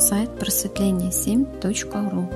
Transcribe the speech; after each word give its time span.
сайт 0.00 0.30
просветление7.ру. 0.38 2.30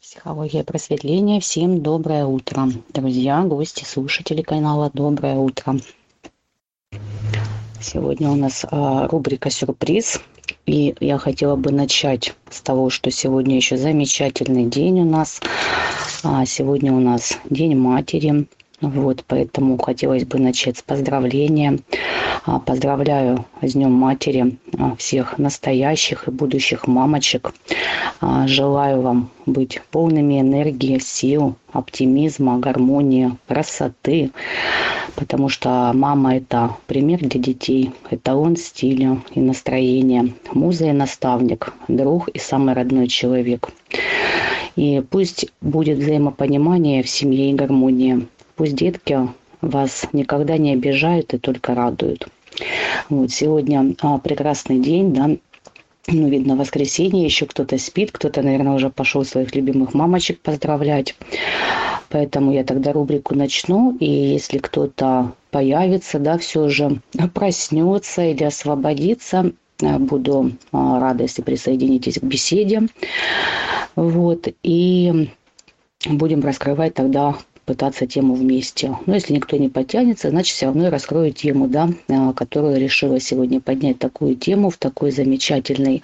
Психология 0.00 0.62
просветления. 0.62 1.40
Всем 1.40 1.82
доброе 1.82 2.24
утро. 2.24 2.68
Друзья, 2.90 3.42
гости, 3.42 3.84
слушатели 3.84 4.42
канала 4.42 4.92
Доброе 4.94 5.34
утро. 5.36 5.74
Сегодня 7.80 8.30
у 8.30 8.36
нас 8.36 8.64
а, 8.70 9.08
рубрика 9.08 9.50
«Сюрприз». 9.50 10.20
И 10.66 10.94
я 11.00 11.18
хотела 11.18 11.56
бы 11.56 11.72
начать 11.72 12.36
с 12.48 12.60
того, 12.60 12.90
что 12.90 13.10
сегодня 13.10 13.56
еще 13.56 13.76
замечательный 13.76 14.66
день 14.66 15.00
у 15.00 15.04
нас. 15.04 15.40
А, 16.22 16.46
сегодня 16.46 16.92
у 16.92 17.00
нас 17.00 17.36
День 17.50 17.74
матери. 17.76 18.46
Вот, 18.82 19.22
поэтому 19.28 19.78
хотелось 19.78 20.24
бы 20.24 20.40
начать 20.40 20.78
с 20.78 20.82
поздравления. 20.82 21.78
А, 22.44 22.58
поздравляю 22.58 23.44
с 23.62 23.74
Днем 23.74 23.92
Матери 23.92 24.58
а, 24.76 24.96
всех 24.96 25.38
настоящих 25.38 26.26
и 26.26 26.32
будущих 26.32 26.88
мамочек. 26.88 27.54
А, 28.20 28.48
желаю 28.48 29.00
вам 29.00 29.30
быть 29.46 29.80
полными 29.92 30.40
энергии, 30.40 30.98
сил, 30.98 31.54
оптимизма, 31.72 32.58
гармонии, 32.58 33.36
красоты. 33.46 34.32
Потому 35.14 35.48
что 35.48 35.92
мама– 35.94 36.36
это 36.38 36.74
пример 36.88 37.20
для 37.20 37.40
детей, 37.40 37.92
эталон 38.10 38.56
стиля 38.56 39.22
и 39.32 39.38
настроения, 39.38 40.34
муза 40.52 40.86
и 40.86 40.92
наставник, 40.92 41.72
друг 41.86 42.28
и 42.30 42.40
самый 42.40 42.74
родной 42.74 43.06
человек. 43.06 43.68
И 44.74 45.04
пусть 45.08 45.52
будет 45.60 45.98
взаимопонимание 45.98 47.04
в 47.04 47.08
семье 47.08 47.50
и 47.50 47.54
гармония. 47.54 48.22
Пусть 48.56 48.74
детки 48.74 49.18
вас 49.60 50.06
никогда 50.12 50.56
не 50.58 50.72
обижают 50.72 51.34
и 51.34 51.38
только 51.38 51.74
радуют. 51.74 52.28
Вот 53.08 53.30
сегодня 53.30 53.94
а, 54.00 54.18
прекрасный 54.18 54.78
день, 54.78 55.14
да, 55.14 55.30
ну, 56.08 56.28
видно, 56.28 56.56
воскресенье, 56.56 57.24
еще 57.24 57.46
кто-то 57.46 57.78
спит, 57.78 58.10
кто-то, 58.12 58.42
наверное, 58.42 58.74
уже 58.74 58.90
пошел 58.90 59.24
своих 59.24 59.54
любимых 59.54 59.94
мамочек 59.94 60.40
поздравлять. 60.40 61.14
Поэтому 62.08 62.52
я 62.52 62.64
тогда 62.64 62.92
рубрику 62.92 63.34
начну, 63.34 63.96
и 63.98 64.10
если 64.10 64.58
кто-то 64.58 65.32
появится, 65.50 66.18
да, 66.18 66.36
все 66.38 66.68
же 66.68 67.00
проснется 67.32 68.22
или 68.22 68.44
освободится, 68.44 69.52
а, 69.80 69.98
буду 69.98 70.52
а, 70.72 71.00
рада, 71.00 71.22
если 71.22 71.42
присоединитесь 71.42 72.18
к 72.18 72.22
беседе. 72.22 72.82
Вот, 73.94 74.48
и 74.62 75.30
будем 76.06 76.40
раскрывать 76.40 76.94
тогда 76.94 77.36
пытаться 77.64 78.06
тему 78.06 78.34
вместе. 78.34 78.96
Но 79.06 79.14
если 79.14 79.32
никто 79.32 79.56
не 79.56 79.68
подтянется, 79.68 80.30
значит, 80.30 80.54
все 80.54 80.66
равно 80.66 80.84
я 80.84 80.90
раскрою 80.90 81.32
тему, 81.32 81.68
да, 81.68 81.88
а, 82.08 82.32
которую 82.32 82.78
решила 82.78 83.20
сегодня 83.20 83.60
поднять 83.60 83.98
такую 83.98 84.36
тему 84.36 84.70
в 84.70 84.76
такой 84.76 85.10
замечательный 85.10 86.02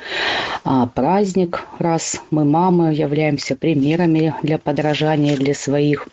а, 0.65 0.87
праздник, 0.87 1.65
раз 1.79 2.23
мы, 2.31 2.45
мамы, 2.45 2.95
являемся 2.95 3.57
примерами 3.57 4.35
для 4.43 4.59
подражания 4.59 5.37
для 5.37 5.55
своих 5.55 6.09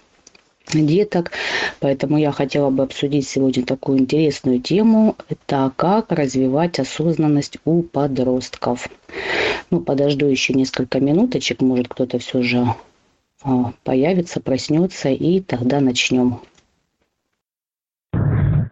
деток. 0.73 1.31
Поэтому 1.79 2.17
я 2.17 2.31
хотела 2.31 2.69
бы 2.69 2.83
обсудить 2.83 3.27
сегодня 3.27 3.63
такую 3.63 3.99
интересную 3.99 4.59
тему. 4.59 5.15
Это 5.29 5.71
как 5.75 6.11
развивать 6.11 6.79
осознанность 6.79 7.57
у 7.65 7.83
подростков. 7.83 8.89
Ну, 9.69 9.81
подожду 9.81 10.25
еще 10.25 10.53
несколько 10.53 10.99
минуточек, 10.99 11.61
может 11.61 11.87
кто-то 11.87 12.19
все 12.19 12.41
же 12.41 12.67
появится, 13.83 14.41
проснется, 14.41 15.09
и 15.09 15.41
тогда 15.41 15.79
начнем. 15.79 16.39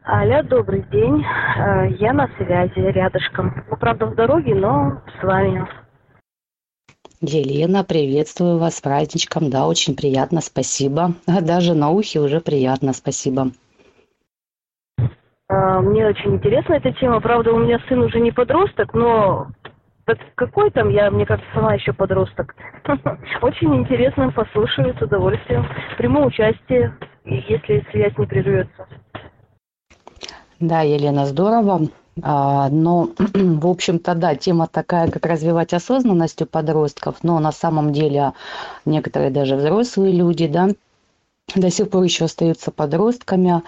Аля, 0.06 0.44
добрый 0.44 0.84
день. 0.92 1.24
А, 1.26 1.86
я 1.86 2.14
на 2.14 2.28
связи, 2.38 2.78
рядышком. 2.78 3.64
Ну, 3.70 3.78
правда, 3.78 4.06
в 4.08 4.16
дороге, 4.16 4.54
но 4.54 5.02
с 5.20 5.24
вами. 5.24 5.68
Елена, 7.22 7.86
приветствую 7.86 8.58
вас 8.58 8.78
с 8.78 8.82
праздничком. 8.82 9.50
Да, 9.50 9.66
очень 9.66 9.96
приятно, 9.96 10.42
спасибо. 10.42 11.14
Даже 11.26 11.74
на 11.74 11.90
ухе 11.90 12.20
уже 12.20 12.42
приятно, 12.42 12.92
спасибо. 12.92 13.52
А, 15.48 15.80
мне 15.80 16.06
очень 16.06 16.36
интересна 16.36 16.74
эта 16.74 16.92
тема. 16.94 17.22
Правда, 17.22 17.54
у 17.54 17.60
меня 17.60 17.80
сын 17.88 18.00
уже 18.00 18.20
не 18.20 18.32
подросток, 18.32 18.94
но 18.94 19.48
так 20.06 20.18
какой 20.36 20.70
там, 20.72 20.90
я, 20.90 21.10
мне 21.12 21.26
кажется, 21.26 21.50
сама 21.54 21.74
еще 21.76 21.94
подросток. 21.94 22.56
Очень 23.42 23.76
интересно, 23.76 24.32
послушаю 24.32 24.96
с 24.98 25.02
удовольствием. 25.02 25.66
Приму 25.98 26.26
участие, 26.26 26.94
если 27.26 27.86
связь 27.92 28.18
не 28.18 28.26
прервется. 28.26 28.88
Да, 30.60 30.82
Елена, 30.82 31.26
здорово. 31.26 31.88
А, 32.22 32.70
но, 32.70 33.10
в 33.34 33.68
общем-то, 33.68 34.14
да, 34.16 34.36
тема 34.36 34.68
такая, 34.68 35.10
как 35.10 35.26
развивать 35.26 35.74
осознанность 35.74 36.42
у 36.42 36.46
подростков, 36.46 37.18
но 37.24 37.40
на 37.40 37.52
самом 37.52 37.92
деле 37.92 38.34
некоторые 38.86 39.32
даже 39.32 39.56
взрослые 39.56 40.14
люди, 40.14 40.48
да, 40.48 40.70
до 41.56 41.70
сих 41.70 41.90
пор 41.90 42.04
еще 42.04 42.26
остаются 42.26 42.72
подростками. 42.72 43.62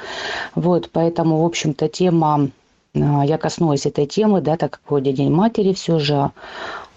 Вот, 0.53 0.89
поэтому, 0.91 1.41
в 1.41 1.45
общем-то, 1.45 1.87
тема 1.89 2.49
я 2.95 3.37
коснулась 3.37 3.85
этой 3.85 4.05
темы, 4.05 4.41
да, 4.41 4.57
так 4.57 4.71
как 4.71 4.81
вроде 4.87 5.11
День 5.11 5.31
матери 5.31 5.73
все 5.73 5.99
же, 5.99 6.31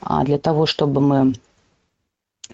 а, 0.00 0.25
для 0.25 0.38
того, 0.38 0.64
чтобы 0.66 1.00
мы 1.00 1.34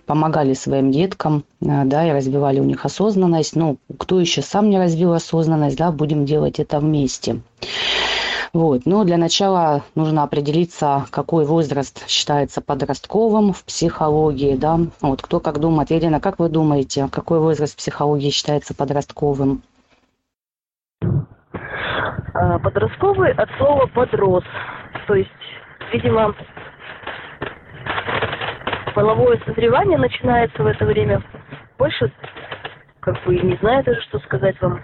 помогали 0.07 0.55
своим 0.55 0.91
деткам, 0.91 1.45
а, 1.63 1.85
да, 1.85 2.09
и 2.09 2.13
развивали 2.13 2.61
у 2.61 2.65
них 2.65 2.85
осознанность. 2.85 3.55
Ну, 3.55 3.77
кто 3.99 4.19
еще 4.19 4.43
сам 4.43 4.71
не 4.71 4.79
развил 4.79 5.13
осознанность, 5.13 5.77
да, 5.77 5.93
будем 5.93 6.25
делать 6.25 6.59
это 6.59 6.81
вместе. 6.81 7.41
Вот. 8.55 8.83
Но 8.87 9.03
для 9.03 9.17
начала 9.17 9.83
нужно 9.97 10.23
определиться, 10.23 11.07
какой 11.11 11.45
возраст 11.45 12.09
считается 12.09 12.61
подростковым 12.61 13.53
в 13.53 13.65
психологии. 13.65 14.55
Да? 14.55 14.81
Вот 15.01 15.23
кто 15.23 15.41
как 15.41 15.59
думает. 15.59 15.91
Елена, 15.91 16.21
как 16.21 16.39
вы 16.39 16.49
думаете, 16.49 17.09
какой 17.11 17.41
возраст 17.41 17.73
в 17.75 17.77
психологии 17.77 18.31
считается 18.31 18.73
подростковым? 18.73 19.63
А, 22.35 22.59
подростковый 22.59 23.33
от 23.33 23.49
слова 23.59 23.87
подрос. 23.87 24.45
То 25.07 25.15
есть, 25.15 25.31
видимо, 25.93 26.35
половое 28.95 29.41
созревание 29.47 29.99
начинается 29.99 30.63
в 30.63 30.67
это 30.67 30.85
время. 30.85 31.23
Больше 31.79 32.11
как 33.01 33.23
бы 33.25 33.37
не 33.37 33.57
знаю 33.57 33.85
даже, 33.85 34.01
что 34.03 34.19
сказать 34.21 34.61
вам. 34.61 34.81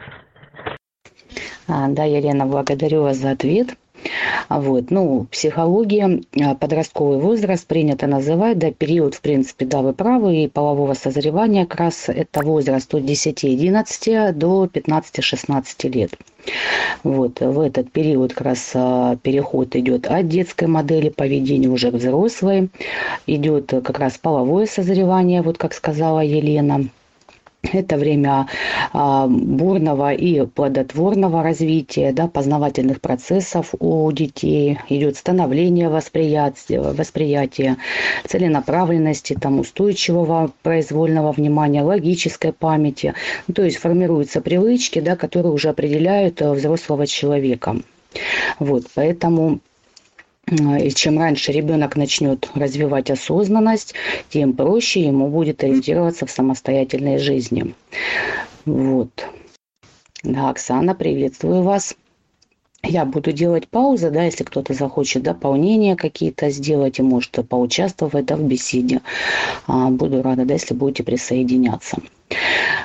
А, 1.69 1.89
да, 1.89 2.05
Елена, 2.05 2.47
благодарю 2.47 3.03
вас 3.03 3.17
за 3.17 3.33
ответ. 3.33 3.71
Вот, 4.49 4.91
ну, 4.91 5.27
психология, 5.31 6.23
а, 6.41 6.55
подростковый 6.55 7.19
возраст 7.19 7.67
принято 7.67 8.07
называть, 8.07 8.59
да, 8.59 8.71
период, 8.71 9.15
в 9.15 9.21
принципе, 9.21 9.67
да, 9.67 9.83
вы 9.83 9.93
правы, 9.93 10.45
и 10.45 10.49
полового 10.49 10.95
созревания 10.95 11.67
как 11.67 11.81
раз 11.81 12.09
это 12.09 12.43
возраст 12.43 12.93
от 12.95 13.03
10-11 13.03 14.33
до 14.33 14.67
15-16 14.67 15.89
лет. 15.89 16.13
Вот, 17.05 17.41
в 17.41 17.61
этот 17.61 17.91
период 17.93 18.33
как 18.33 18.47
раз 18.47 18.71
а, 18.75 19.17
переход 19.17 19.77
идет 19.77 20.07
от 20.07 20.29
детской 20.29 20.67
модели 20.67 21.09
поведения 21.11 21.69
уже 21.69 21.91
к 21.91 21.95
взрослой, 21.95 22.71
идет 23.27 23.69
как 23.69 23.99
раз 23.99 24.19
половое 24.19 24.67
созревание, 24.67 25.43
вот 25.43 25.59
как 25.59 25.75
сказала 25.75 26.21
Елена, 26.21 26.89
это 27.63 27.97
время 27.97 28.47
а, 28.93 29.27
бурного 29.27 30.13
и 30.13 30.47
плодотворного 30.47 31.43
развития, 31.43 32.13
да, 32.13 32.27
познавательных 32.27 33.01
процессов 33.01 33.75
у 33.79 34.11
детей, 34.13 34.79
идет 34.89 35.17
становление 35.17 35.89
восприятия, 35.89 36.81
восприятия 36.81 37.77
целенаправленности, 38.27 39.35
там, 39.35 39.61
устойчивого 39.61 40.53
произвольного 40.63 41.33
внимания, 41.33 41.83
логической 41.83 42.53
памяти. 42.53 43.15
Ну, 43.47 43.55
то 43.55 43.63
есть 43.63 43.77
формируются 43.77 44.41
привычки, 44.41 45.01
да, 45.01 45.17
которые 45.17 45.53
уже 45.53 45.69
определяют 45.69 46.41
э, 46.41 46.53
взрослого 46.53 47.07
человека. 47.07 47.77
Вот, 48.59 48.87
поэтому 48.95 49.61
и 50.51 50.91
чем 50.91 51.19
раньше 51.19 51.53
ребенок 51.53 51.97
начнет 51.97 52.51
развивать 52.55 53.11
осознанность, 53.11 53.95
тем 54.31 54.55
проще 54.55 55.03
ему 55.03 55.29
будет 55.29 55.63
ориентироваться 55.63 56.27
в 56.27 56.31
самостоятельной 56.31 57.19
жизни. 57.19 57.75
Вот. 58.65 59.11
Да, 60.23 60.51
Оксана, 60.51 60.95
приветствую 60.95 61.63
вас. 61.63 61.95
Я 62.83 63.05
буду 63.05 63.33
делать 63.33 63.69
паузы, 63.69 64.11
да, 64.11 64.25
если 64.25 64.43
кто-то 64.43 64.73
захочет 64.73 65.23
дополнения 65.23 65.97
какие-то 65.97 66.51
сделать 66.51 66.99
и 66.99 67.03
может 67.03 67.39
поучаствовать 67.49 68.27
да, 68.27 68.37
в 68.37 68.43
беседе. 68.43 69.03
А, 69.67 69.91
буду 69.91 70.23
рада, 70.23 70.45
да, 70.45 70.55
если 70.55 70.75
будете 70.75 71.03
присоединяться. 71.03 71.99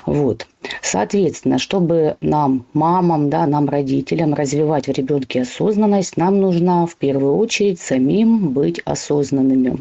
Вот. 0.06 0.47
Соответственно, 0.81 1.59
чтобы 1.59 2.18
нам, 2.21 2.65
мамам, 2.74 3.30
да, 3.30 3.45
нам, 3.45 3.69
родителям, 3.69 4.33
развивать 4.33 4.88
в 4.88 4.92
ребенке 4.92 5.42
осознанность, 5.42 6.18
нам 6.18 6.39
нужно 6.39 6.88
в 6.88 6.95
первую 6.95 7.38
очередь 7.38 7.80
самим 7.80 8.50
быть 8.50 8.80
осознанными. 8.86 9.80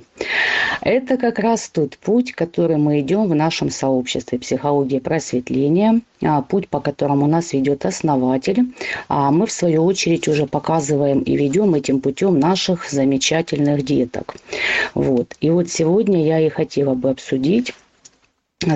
Это 0.80 1.16
как 1.16 1.38
раз 1.38 1.68
тот 1.68 1.96
путь, 1.98 2.32
который 2.32 2.76
мы 2.76 3.00
идем 3.00 3.28
в 3.28 3.34
нашем 3.34 3.70
сообществе 3.70 4.38
психологии 4.38 4.98
просветления, 4.98 6.00
а, 6.22 6.42
путь, 6.42 6.68
по 6.68 6.80
которому 6.80 7.26
нас 7.26 7.52
ведет 7.52 7.86
основатель, 7.86 8.74
а 9.08 9.30
мы, 9.30 9.46
в 9.46 9.52
свою 9.52 9.84
очередь, 9.84 10.28
уже 10.28 10.46
показываем 10.46 11.20
и 11.20 11.36
ведем 11.36 11.74
этим 11.74 12.00
путем 12.00 12.38
наших 12.38 12.90
замечательных 12.90 13.84
деток. 13.84 14.36
Вот. 14.94 15.34
И 15.40 15.50
вот 15.50 15.70
сегодня 15.70 16.24
я 16.24 16.40
и 16.40 16.48
хотела 16.48 16.94
бы 16.94 17.10
обсудить 17.10 17.74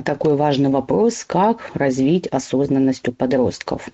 такой 0.02 0.36
важный 0.36 0.70
вопрос, 0.70 1.24
как 1.24 1.70
развить 1.74 2.26
осознанность 2.26 3.08
у 3.08 3.12
подростков. 3.12 3.88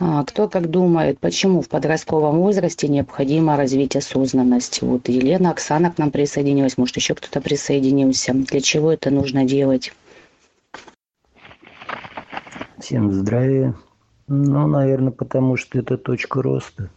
А, 0.00 0.24
кто 0.24 0.48
как 0.48 0.70
думает, 0.70 1.18
почему 1.18 1.60
в 1.60 1.68
подростковом 1.68 2.38
возрасте 2.38 2.88
необходимо 2.88 3.56
развить 3.56 3.96
осознанность? 3.96 4.82
Вот 4.82 5.08
Елена, 5.08 5.50
Оксана 5.50 5.92
к 5.92 5.98
нам 5.98 6.10
присоединилась, 6.10 6.76
может 6.76 6.96
еще 6.96 7.14
кто-то 7.14 7.40
присоединился. 7.40 8.32
Для 8.34 8.60
чего 8.60 8.92
это 8.92 9.10
нужно 9.10 9.44
делать? 9.44 9.92
Всем 12.78 13.12
здравия. 13.12 13.74
Ну, 14.26 14.66
наверное, 14.66 15.12
потому 15.12 15.56
что 15.56 15.78
это 15.78 15.96
точка 15.96 16.42
роста. 16.42 16.90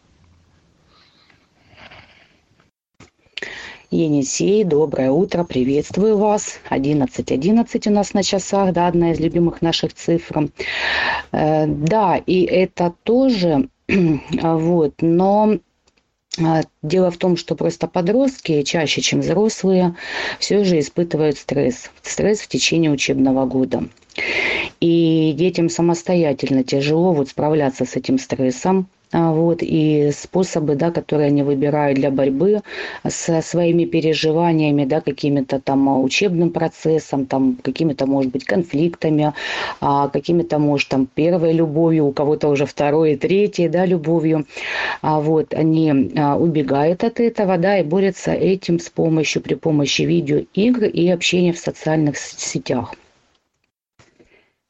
Енисей, 3.90 4.66
доброе 4.66 5.12
утро, 5.12 5.46
приветствую 5.46 6.18
вас. 6.18 6.60
11.11 6.70 7.34
11 7.34 7.88
у 7.88 7.92
нас 7.92 8.14
на 8.14 8.22
часах, 8.22 8.74
да, 8.74 8.88
одна 8.88 9.14
из 9.14 9.20
любимых 9.22 9.62
наших 9.62 9.94
цифр. 9.94 10.50
Э, 11.32 11.66
да, 11.68 12.18
и 12.18 12.44
это 12.44 12.94
тоже, 13.04 13.70
вот, 13.88 14.96
но 15.00 15.60
э, 16.38 16.62
Дело 16.82 17.12
в 17.12 17.18
том, 17.18 17.38
что 17.38 17.56
просто 17.56 17.88
подростки 17.88 18.64
чаще, 18.64 19.00
чем 19.00 19.22
взрослые, 19.22 19.96
все 20.40 20.66
же 20.66 20.80
испытывают 20.80 21.38
стресс. 21.38 21.90
Стресс 22.02 22.42
в 22.42 22.48
течение 22.50 22.92
учебного 22.92 23.46
года. 23.46 23.86
И 24.82 25.34
детям 25.34 25.70
самостоятельно 25.70 26.66
тяжело 26.66 27.14
вот 27.14 27.30
справляться 27.30 27.86
с 27.86 27.96
этим 27.96 28.20
стрессом. 28.20 28.90
А, 29.14 29.32
вот, 29.32 29.60
и 29.62 30.12
способы, 30.12 30.76
да, 30.76 30.92
которые 30.92 31.28
они 31.28 31.42
выбирают 31.42 31.98
для 31.98 32.12
борьбы 32.12 32.62
со 33.08 33.42
своими 33.42 33.86
переживаниями, 33.86 34.84
да, 34.84 35.00
какими-то 35.00 35.62
там 35.62 36.04
учебным 36.04 36.50
процессом, 36.52 37.26
там, 37.26 37.58
какими-то, 37.64 38.06
может 38.06 38.32
быть, 38.34 38.44
конфликтами, 38.44 39.34
а, 39.80 40.10
какими-то, 40.10 40.60
может, 40.60 40.90
там, 40.90 41.06
первой 41.06 41.54
любовью, 41.54 42.08
у 42.08 42.12
кого-то 42.12 42.50
уже 42.50 42.66
второй 42.66 43.14
и 43.14 43.16
третьей, 43.18 43.70
да, 43.70 43.86
любовью, 43.86 44.46
а, 45.02 45.22
вот, 45.22 45.54
они 45.54 45.92
убегают 45.92 47.04
от 47.06 47.20
этого, 47.22 47.58
да, 47.58 47.80
и 47.80 47.84
борются 47.84 48.34
этим 48.34 48.80
с 48.80 48.90
помощью, 48.90 49.42
при 49.42 49.54
помощи 49.56 50.02
видеоигр 50.02 50.86
и 50.86 51.08
общения 51.10 51.54
в 51.54 51.60
социальных 51.60 52.18
сетях. 52.18 52.94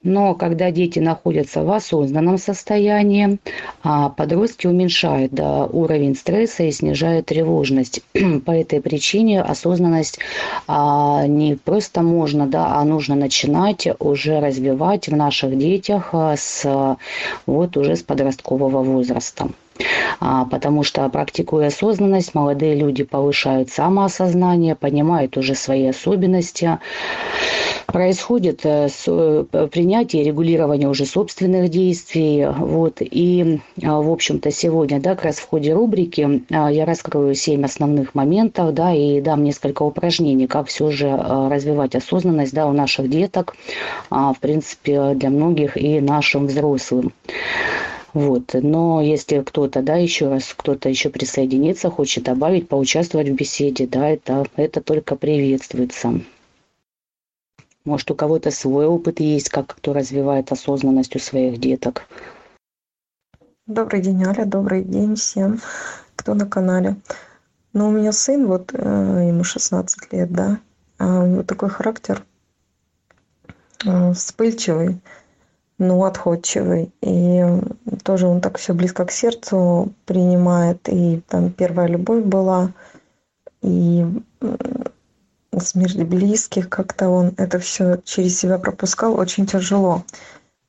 Но 0.03 0.35
когда 0.35 0.69
дети 0.69 0.99
находятся 0.99 1.63
в 1.63 1.71
осознанном 1.71 2.37
состоянии, 2.37 3.39
а 3.81 4.09
подростки 4.09 4.67
уменьшают 4.67 5.31
да, 5.33 5.65
уровень 5.65 6.15
стресса 6.15 6.63
и 6.63 6.71
снижают 6.71 7.25
тревожность. 7.25 8.01
По 8.45 8.51
этой 8.51 8.79
причине 8.79 9.41
осознанность 9.41 10.19
а, 10.67 11.25
не 11.25 11.55
просто 11.55 12.03
можно, 12.03 12.45
да, 12.45 12.75
а 12.75 12.83
нужно 12.83 13.15
начинать 13.15 13.87
уже 13.99 14.39
развивать 14.39 15.07
в 15.07 15.15
наших 15.15 15.57
детях 15.57 16.09
а, 16.13 16.35
с, 16.37 16.97
вот, 17.47 17.75
уже 17.75 17.95
с 17.95 18.03
подросткового 18.03 18.83
возраста. 18.83 19.49
А, 20.19 20.45
потому 20.45 20.83
что 20.83 21.07
практикуя 21.09 21.67
осознанность, 21.67 22.33
молодые 22.33 22.75
люди 22.75 23.03
повышают 23.03 23.69
самоосознание, 23.69 24.75
понимают 24.75 25.37
уже 25.37 25.55
свои 25.55 25.87
особенности, 25.87 26.79
происходит 27.85 28.61
э, 28.65 28.89
э, 29.07 29.67
принятие 29.71 30.21
и 30.21 30.25
регулирование 30.25 30.89
уже 30.89 31.05
собственных 31.05 31.69
действий. 31.69 32.47
Вот. 32.47 32.97
И, 32.99 33.59
а, 33.83 34.01
в 34.01 34.11
общем-то, 34.11 34.51
сегодня, 34.51 34.99
да, 34.99 35.15
как 35.15 35.25
раз 35.25 35.37
в 35.37 35.47
ходе 35.47 35.73
рубрики 35.73 36.43
а, 36.51 36.71
я 36.71 36.85
раскрою 36.85 37.33
семь 37.35 37.65
основных 37.65 38.15
моментов, 38.15 38.73
да, 38.73 38.93
и 38.93 39.21
дам 39.21 39.43
несколько 39.43 39.83
упражнений, 39.83 40.47
как 40.47 40.67
все 40.67 40.91
же 40.91 41.07
развивать 41.07 41.95
осознанность, 41.95 42.53
да, 42.53 42.67
у 42.67 42.73
наших 42.73 43.09
деток, 43.09 43.55
в 44.09 44.35
принципе, 44.41 45.13
для 45.13 45.29
многих 45.29 45.77
и 45.77 46.01
нашим 46.01 46.47
взрослым. 46.47 47.13
Вот. 48.13 48.53
Но 48.53 49.01
если 49.01 49.41
кто-то, 49.41 49.81
да, 49.81 49.95
еще 49.95 50.29
раз 50.29 50.53
кто-то 50.55 50.89
еще 50.89 51.09
присоединится, 51.09 51.89
хочет 51.89 52.23
добавить, 52.23 52.67
поучаствовать 52.67 53.29
в 53.29 53.35
беседе, 53.35 53.87
да, 53.87 54.09
это, 54.09 54.45
это 54.55 54.81
только 54.81 55.15
приветствуется. 55.15 56.21
Может, 57.85 58.11
у 58.11 58.15
кого-то 58.15 58.51
свой 58.51 58.85
опыт 58.85 59.19
есть, 59.19 59.49
как 59.49 59.67
кто 59.67 59.93
развивает 59.93 60.51
осознанность 60.51 61.15
у 61.15 61.19
своих 61.19 61.59
деток. 61.59 62.03
Добрый 63.65 64.01
день, 64.01 64.23
Аля, 64.23 64.45
добрый 64.45 64.83
день 64.83 65.15
всем, 65.15 65.61
кто 66.15 66.33
на 66.33 66.45
канале. 66.45 66.95
Ну, 67.73 67.89
у 67.89 67.91
меня 67.91 68.11
сын, 68.11 68.47
вот 68.47 68.71
э, 68.73 69.27
ему 69.27 69.43
16 69.43 70.13
лет, 70.13 70.31
да, 70.31 70.59
а 70.97 71.19
у 71.19 71.27
него 71.27 71.43
такой 71.43 71.69
характер 71.69 72.23
э, 73.85 74.13
вспыльчивый, 74.13 74.99
ну, 75.77 76.03
отходчивый. 76.03 76.91
И 77.01 77.43
тоже 78.03 78.27
он 78.27 78.41
так 78.41 78.57
все 78.57 78.73
близко 78.73 79.05
к 79.05 79.11
сердцу 79.11 79.93
принимает. 80.05 80.87
И 80.89 81.21
там 81.27 81.51
первая 81.51 81.87
любовь 81.87 82.23
была, 82.23 82.71
и 83.61 84.05
смерть 85.59 86.03
близких, 86.03 86.69
как-то 86.69 87.09
он 87.09 87.33
это 87.37 87.59
все 87.59 87.97
через 88.03 88.37
себя 88.37 88.57
пропускал 88.59 89.15
очень 89.15 89.45
тяжело. 89.45 90.03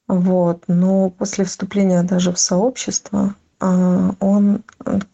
Вот. 0.06 0.64
Но 0.69 1.10
после 1.10 1.44
вступления 1.44 2.02
даже 2.02 2.32
в 2.32 2.38
сообщество 2.38 3.34
а, 3.60 4.14
он, 4.20 4.62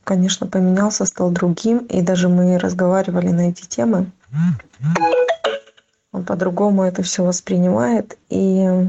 конечно, 0.04 0.46
поменялся, 0.46 1.06
стал 1.06 1.30
другим, 1.30 1.78
и 1.78 2.02
даже 2.02 2.28
мы 2.28 2.58
разговаривали 2.58 3.28
на 3.28 3.48
эти 3.48 3.66
темы. 3.66 4.10
Он 6.12 6.24
по-другому 6.24 6.84
это 6.84 7.02
все 7.02 7.24
воспринимает 7.24 8.16
и 8.28 8.88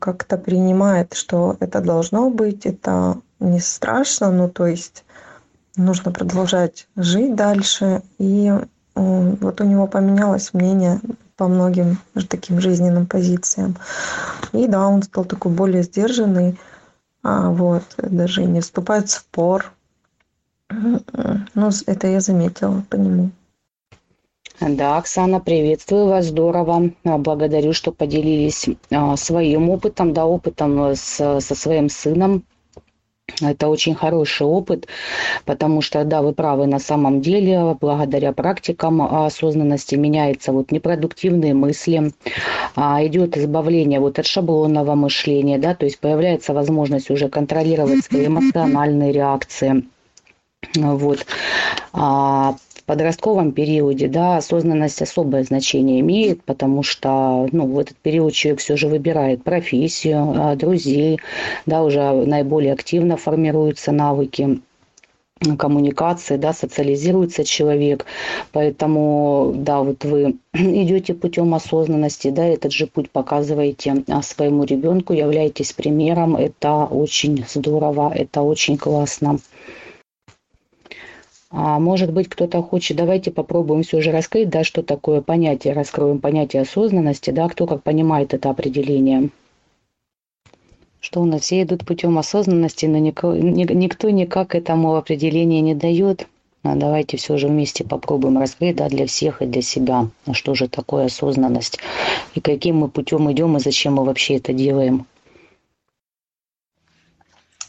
как-то 0.00 0.36
принимает, 0.36 1.14
что 1.14 1.56
это 1.60 1.80
должно 1.80 2.30
быть, 2.30 2.66
это 2.66 3.18
не 3.38 3.60
страшно, 3.60 4.30
ну 4.32 4.48
то 4.48 4.66
есть 4.66 5.04
нужно 5.76 6.10
продолжать 6.10 6.88
жить 6.96 7.34
дальше 7.36 8.02
и 8.18 8.52
вот 8.94 9.60
у 9.60 9.64
него 9.64 9.86
поменялось 9.86 10.52
мнение 10.52 11.00
по 11.36 11.48
многим 11.48 11.98
таким 12.28 12.60
жизненным 12.60 13.06
позициям. 13.06 13.76
И 14.52 14.66
да, 14.66 14.86
он 14.86 15.02
стал 15.02 15.24
такой 15.24 15.52
более 15.52 15.82
сдержанный, 15.82 16.58
а 17.22 17.50
вот, 17.50 17.84
даже 17.96 18.44
не 18.44 18.60
вступает 18.60 19.08
в 19.08 19.12
спор. 19.12 19.72
Ну, 20.68 21.70
это 21.86 22.06
я 22.06 22.20
заметила 22.20 22.82
по 22.90 22.96
нему. 22.96 23.30
Да, 24.68 24.98
Оксана, 24.98 25.40
приветствую 25.40 26.06
вас, 26.06 26.26
здорово. 26.26 26.92
Благодарю, 27.02 27.72
что 27.72 27.90
поделились 27.90 28.68
а, 28.92 29.16
своим 29.16 29.68
опытом, 29.70 30.12
да, 30.12 30.24
опытом 30.24 30.94
с, 30.94 31.40
со 31.40 31.54
своим 31.56 31.88
сыном 31.88 32.44
это 33.40 33.68
очень 33.68 33.94
хороший 33.94 34.46
опыт, 34.46 34.86
потому 35.46 35.80
что, 35.80 36.04
да, 36.04 36.22
вы 36.22 36.32
правы, 36.32 36.66
на 36.66 36.78
самом 36.78 37.20
деле, 37.22 37.76
благодаря 37.80 38.32
практикам 38.32 39.02
осознанности 39.02 39.96
меняются 39.96 40.52
вот 40.52 40.70
непродуктивные 40.70 41.54
мысли, 41.54 42.12
а 42.76 43.04
идет 43.04 43.36
избавление 43.36 43.98
вот 43.98 44.18
от 44.18 44.26
шаблонного 44.26 44.94
мышления, 44.94 45.58
да, 45.58 45.74
то 45.74 45.86
есть 45.86 45.98
появляется 45.98 46.52
возможность 46.52 47.10
уже 47.10 47.28
контролировать 47.28 48.04
свои 48.04 48.26
эмоциональные 48.28 49.12
реакции. 49.12 49.84
Вот. 50.74 51.26
В 52.82 52.84
подростковом 52.84 53.52
периоде, 53.52 54.08
да, 54.08 54.38
осознанность 54.38 55.00
особое 55.00 55.44
значение 55.44 56.00
имеет, 56.00 56.42
потому 56.42 56.82
что, 56.82 57.48
ну, 57.52 57.66
в 57.66 57.78
этот 57.78 57.96
период 57.96 58.32
человек 58.32 58.60
все 58.60 58.76
же 58.76 58.88
выбирает 58.88 59.44
профессию, 59.44 60.32
а, 60.36 60.56
друзей, 60.56 61.20
да, 61.64 61.84
уже 61.84 62.12
наиболее 62.12 62.72
активно 62.72 63.16
формируются 63.16 63.92
навыки 63.92 64.60
коммуникации, 65.58 66.36
да, 66.36 66.52
социализируется 66.52 67.44
человек. 67.44 68.04
Поэтому, 68.50 69.52
да, 69.56 69.80
вот 69.80 70.04
вы 70.04 70.36
идете 70.52 71.14
путем 71.14 71.54
осознанности, 71.54 72.30
да, 72.30 72.44
этот 72.44 72.72
же 72.72 72.86
путь 72.88 73.10
показываете 73.10 74.02
а, 74.08 74.22
своему 74.22 74.64
ребенку, 74.64 75.12
являетесь 75.12 75.72
примером. 75.72 76.36
Это 76.36 76.84
очень 76.84 77.44
здорово, 77.48 78.12
это 78.12 78.42
очень 78.42 78.76
классно. 78.76 79.38
А 81.54 81.78
может 81.78 82.10
быть, 82.12 82.30
кто-то 82.30 82.62
хочет, 82.62 82.96
давайте 82.96 83.30
попробуем 83.30 83.82
все 83.82 84.00
же 84.00 84.10
раскрыть, 84.10 84.48
да, 84.48 84.64
что 84.64 84.82
такое 84.82 85.20
понятие, 85.20 85.74
раскроем 85.74 86.18
понятие 86.18 86.62
осознанности, 86.62 87.30
да, 87.30 87.46
кто 87.46 87.66
как 87.66 87.82
понимает 87.82 88.32
это 88.32 88.48
определение. 88.48 89.28
Что 91.00 91.20
у 91.20 91.26
нас 91.26 91.42
все 91.42 91.62
идут 91.62 91.84
путем 91.84 92.16
осознанности, 92.16 92.86
но 92.86 92.96
никто, 92.96 93.36
никто 93.36 94.08
никак 94.08 94.54
этому 94.54 94.96
определение 94.96 95.60
не 95.60 95.74
дает. 95.74 96.26
А 96.62 96.74
давайте 96.74 97.18
все 97.18 97.36
же 97.36 97.48
вместе 97.48 97.84
попробуем 97.84 98.38
раскрыть 98.38 98.76
да, 98.76 98.88
для 98.88 99.06
всех 99.06 99.42
и 99.42 99.46
для 99.46 99.62
себя, 99.62 100.08
а 100.24 100.32
что 100.32 100.54
же 100.54 100.68
такое 100.68 101.06
осознанность, 101.06 101.80
и 102.34 102.40
каким 102.40 102.76
мы 102.76 102.88
путем 102.88 103.30
идем, 103.30 103.56
и 103.56 103.60
зачем 103.60 103.94
мы 103.94 104.04
вообще 104.04 104.36
это 104.36 104.52
делаем. 104.54 105.06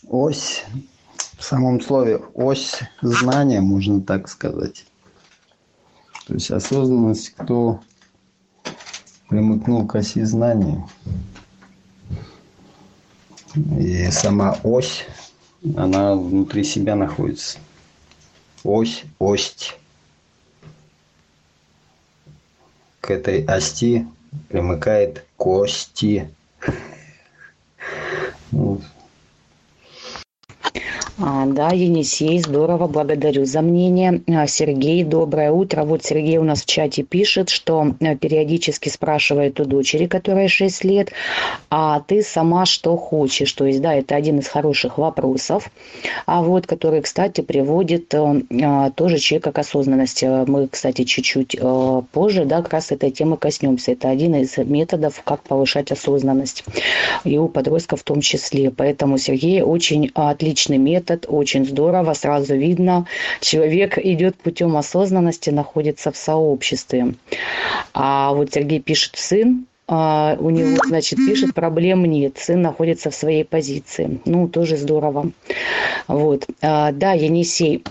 Ось 0.08 0.64
в 1.44 1.46
самом 1.46 1.82
слове 1.82 2.22
ось 2.36 2.80
знания, 3.02 3.60
можно 3.60 4.02
так 4.02 4.30
сказать. 4.30 4.86
То 6.26 6.36
есть 6.36 6.50
осознанность, 6.50 7.32
кто 7.32 7.82
примыкнул 9.28 9.86
к 9.86 9.94
оси 9.96 10.24
знания. 10.24 10.88
И 13.78 14.10
сама 14.10 14.58
ось, 14.64 15.06
она 15.76 16.16
внутри 16.16 16.64
себя 16.64 16.96
находится. 16.96 17.60
Ось, 18.64 19.04
ость. 19.20 19.78
К 23.02 23.12
этой 23.12 23.44
ости 23.44 24.08
примыкает 24.48 25.26
кости. 25.36 26.34
А, 28.54 28.78
да, 31.18 31.70
Енисей, 31.70 32.40
здорово, 32.40 32.88
благодарю 32.88 33.46
за 33.46 33.62
мнение. 33.62 34.24
А, 34.28 34.48
Сергей, 34.48 35.04
доброе 35.04 35.52
утро. 35.52 35.84
Вот 35.84 36.04
Сергей 36.04 36.38
у 36.38 36.44
нас 36.44 36.64
в 36.64 36.66
чате 36.66 37.04
пишет, 37.04 37.50
что 37.50 37.94
э, 38.00 38.16
периодически 38.16 38.90
спрашивает 38.90 39.60
у 39.60 39.66
дочери, 39.66 40.08
которая 40.08 40.48
6 40.48 40.84
лет, 40.84 41.12
а 41.70 42.00
ты 42.00 42.24
сама 42.24 42.66
что 42.66 42.98
хочешь? 42.98 43.54
То 43.54 43.66
есть, 43.66 43.80
да, 43.80 43.94
это 43.94 44.16
один 44.16 44.40
из 44.40 44.48
хороших 44.48 44.98
вопросов, 44.98 45.70
а 46.26 46.42
вот, 46.42 46.66
который, 46.66 47.02
кстати, 47.02 47.42
приводит 47.42 48.12
э, 48.16 48.42
а, 48.64 48.90
тоже 48.90 49.20
человека 49.20 49.52
к 49.52 49.60
осознанности. 49.60 50.50
Мы, 50.50 50.68
кстати, 50.68 51.04
чуть-чуть 51.04 51.56
э, 51.60 52.02
позже, 52.12 52.46
да, 52.46 52.64
как 52.64 52.74
раз 52.74 52.92
этой 52.92 53.12
темы 53.12 53.38
коснемся. 53.38 53.92
Это 53.92 54.10
один 54.10 54.34
из 54.34 54.58
методов, 54.58 55.22
как 55.24 55.44
повышать 55.44 55.92
осознанность 55.92 56.66
и 57.24 57.38
у 57.38 57.48
подростков 57.50 58.02
в 58.02 58.04
том 58.04 58.22
числе. 58.22 58.72
Поэтому 58.72 59.20
Сергей 59.20 59.62
очень 59.62 60.10
отличный 60.16 60.80
метод 60.80 61.03
метод, 61.04 61.26
очень 61.28 61.66
здорово, 61.66 62.14
сразу 62.14 62.56
видно, 62.56 63.06
человек 63.42 63.98
идет 63.98 64.36
путем 64.38 64.78
осознанности, 64.78 65.50
находится 65.50 66.12
в 66.12 66.18
сообществе. 66.18 67.16
А 67.94 68.34
вот 68.34 68.54
Сергей 68.54 68.80
пишет 68.80 69.16
сын, 69.16 69.66
а 69.88 70.38
у 70.40 70.50
него, 70.50 70.78
значит, 70.88 71.18
пишет, 71.18 71.54
проблем 71.54 72.06
нет, 72.06 72.38
сын 72.38 72.62
находится 72.62 73.10
в 73.10 73.16
своей 73.16 73.44
позиции. 73.44 74.22
Ну, 74.26 74.48
тоже 74.48 74.78
здорово. 74.78 75.32
Вот. 76.08 76.48
А, 76.62 76.92
да, 76.94 77.12
Енисей, 77.12 77.84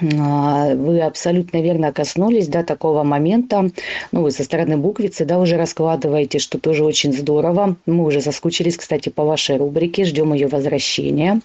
вы 0.00 1.00
абсолютно 1.00 1.60
верно 1.60 1.92
коснулись, 1.92 2.48
да, 2.48 2.62
такого 2.62 3.02
момента. 3.02 3.70
Ну, 4.12 4.22
вы 4.22 4.30
со 4.30 4.44
стороны 4.44 4.76
буквицы, 4.76 5.24
да, 5.24 5.38
уже 5.38 5.56
раскладываете, 5.56 6.38
что 6.38 6.58
тоже 6.58 6.84
очень 6.84 7.12
здорово. 7.12 7.76
Мы 7.86 8.04
уже 8.04 8.20
соскучились, 8.20 8.76
кстати, 8.76 9.08
по 9.08 9.24
вашей 9.24 9.56
рубрике, 9.56 10.04
ждем 10.04 10.32
ее 10.32 10.48
возвращения. 10.48 11.40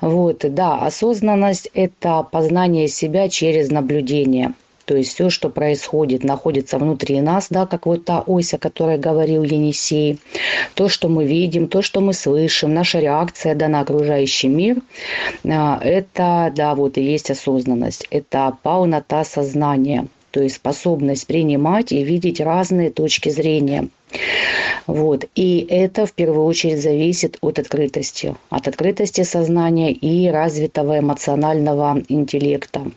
Вот, 0.00 0.44
да, 0.48 0.78
осознанность– 0.78 1.70
это 1.74 2.22
познание 2.22 2.88
себя 2.88 3.28
через 3.28 3.70
наблюдение– 3.70 4.54
то 4.88 4.96
есть 4.96 5.12
все, 5.12 5.28
что 5.28 5.50
происходит, 5.50 6.24
находится 6.24 6.78
внутри 6.78 7.20
нас, 7.20 7.48
да, 7.50 7.66
как 7.66 7.84
вот 7.84 8.06
та 8.06 8.22
ось, 8.22 8.54
о 8.54 8.58
которой 8.58 8.96
говорил 8.96 9.42
Енисей. 9.42 10.18
То, 10.72 10.88
что 10.88 11.10
мы 11.10 11.26
видим, 11.26 11.68
то, 11.68 11.82
что 11.82 12.00
мы 12.00 12.14
слышим, 12.14 12.72
наша 12.72 12.98
реакция 12.98 13.54
да, 13.54 13.68
на 13.68 13.80
окружающий 13.80 14.48
мир, 14.48 14.78
а, 15.44 15.78
это, 15.84 16.50
да, 16.56 16.74
вот 16.74 16.96
и 16.96 17.02
есть 17.02 17.30
осознанность. 17.30 18.06
Это 18.10 18.56
полнота 18.62 19.24
сознания, 19.24 20.06
то 20.30 20.40
есть 20.40 20.56
способность 20.56 21.26
принимать 21.26 21.92
и 21.92 22.02
видеть 22.02 22.40
разные 22.40 22.90
точки 22.90 23.28
зрения. 23.28 23.88
Вот. 24.86 25.26
И 25.34 25.66
это 25.68 26.06
в 26.06 26.12
первую 26.14 26.46
очередь 26.46 26.80
зависит 26.80 27.36
от 27.42 27.58
открытости, 27.58 28.34
от 28.48 28.66
открытости 28.66 29.22
сознания 29.22 29.92
и 29.92 30.30
развитого 30.30 30.98
эмоционального 30.98 32.02
интеллекта 32.08 32.90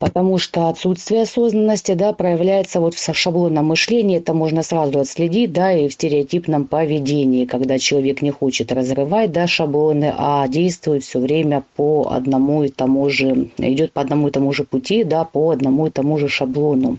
потому 0.00 0.38
что 0.38 0.68
отсутствие 0.68 1.22
осознанности, 1.22 1.92
да, 1.92 2.12
проявляется 2.12 2.80
вот 2.80 2.94
в 2.94 3.14
шаблонном 3.14 3.66
мышлении, 3.66 4.16
это 4.16 4.32
можно 4.32 4.62
сразу 4.62 4.98
отследить, 4.98 5.52
да, 5.52 5.72
и 5.72 5.88
в 5.88 5.92
стереотипном 5.92 6.64
поведении, 6.64 7.44
когда 7.44 7.78
человек 7.78 8.22
не 8.22 8.30
хочет 8.30 8.72
разрывать, 8.72 9.30
да, 9.30 9.46
шаблоны, 9.46 10.12
а 10.16 10.48
действует 10.48 11.04
все 11.04 11.20
время 11.20 11.62
по 11.76 12.08
одному 12.10 12.64
и 12.64 12.70
тому 12.70 13.10
же, 13.10 13.50
идет 13.58 13.92
по 13.92 14.00
одному 14.00 14.28
и 14.28 14.30
тому 14.30 14.52
же 14.54 14.64
пути, 14.64 15.04
да, 15.04 15.24
по 15.24 15.50
одному 15.50 15.86
и 15.86 15.90
тому 15.90 16.16
же 16.16 16.28
шаблону. 16.28 16.98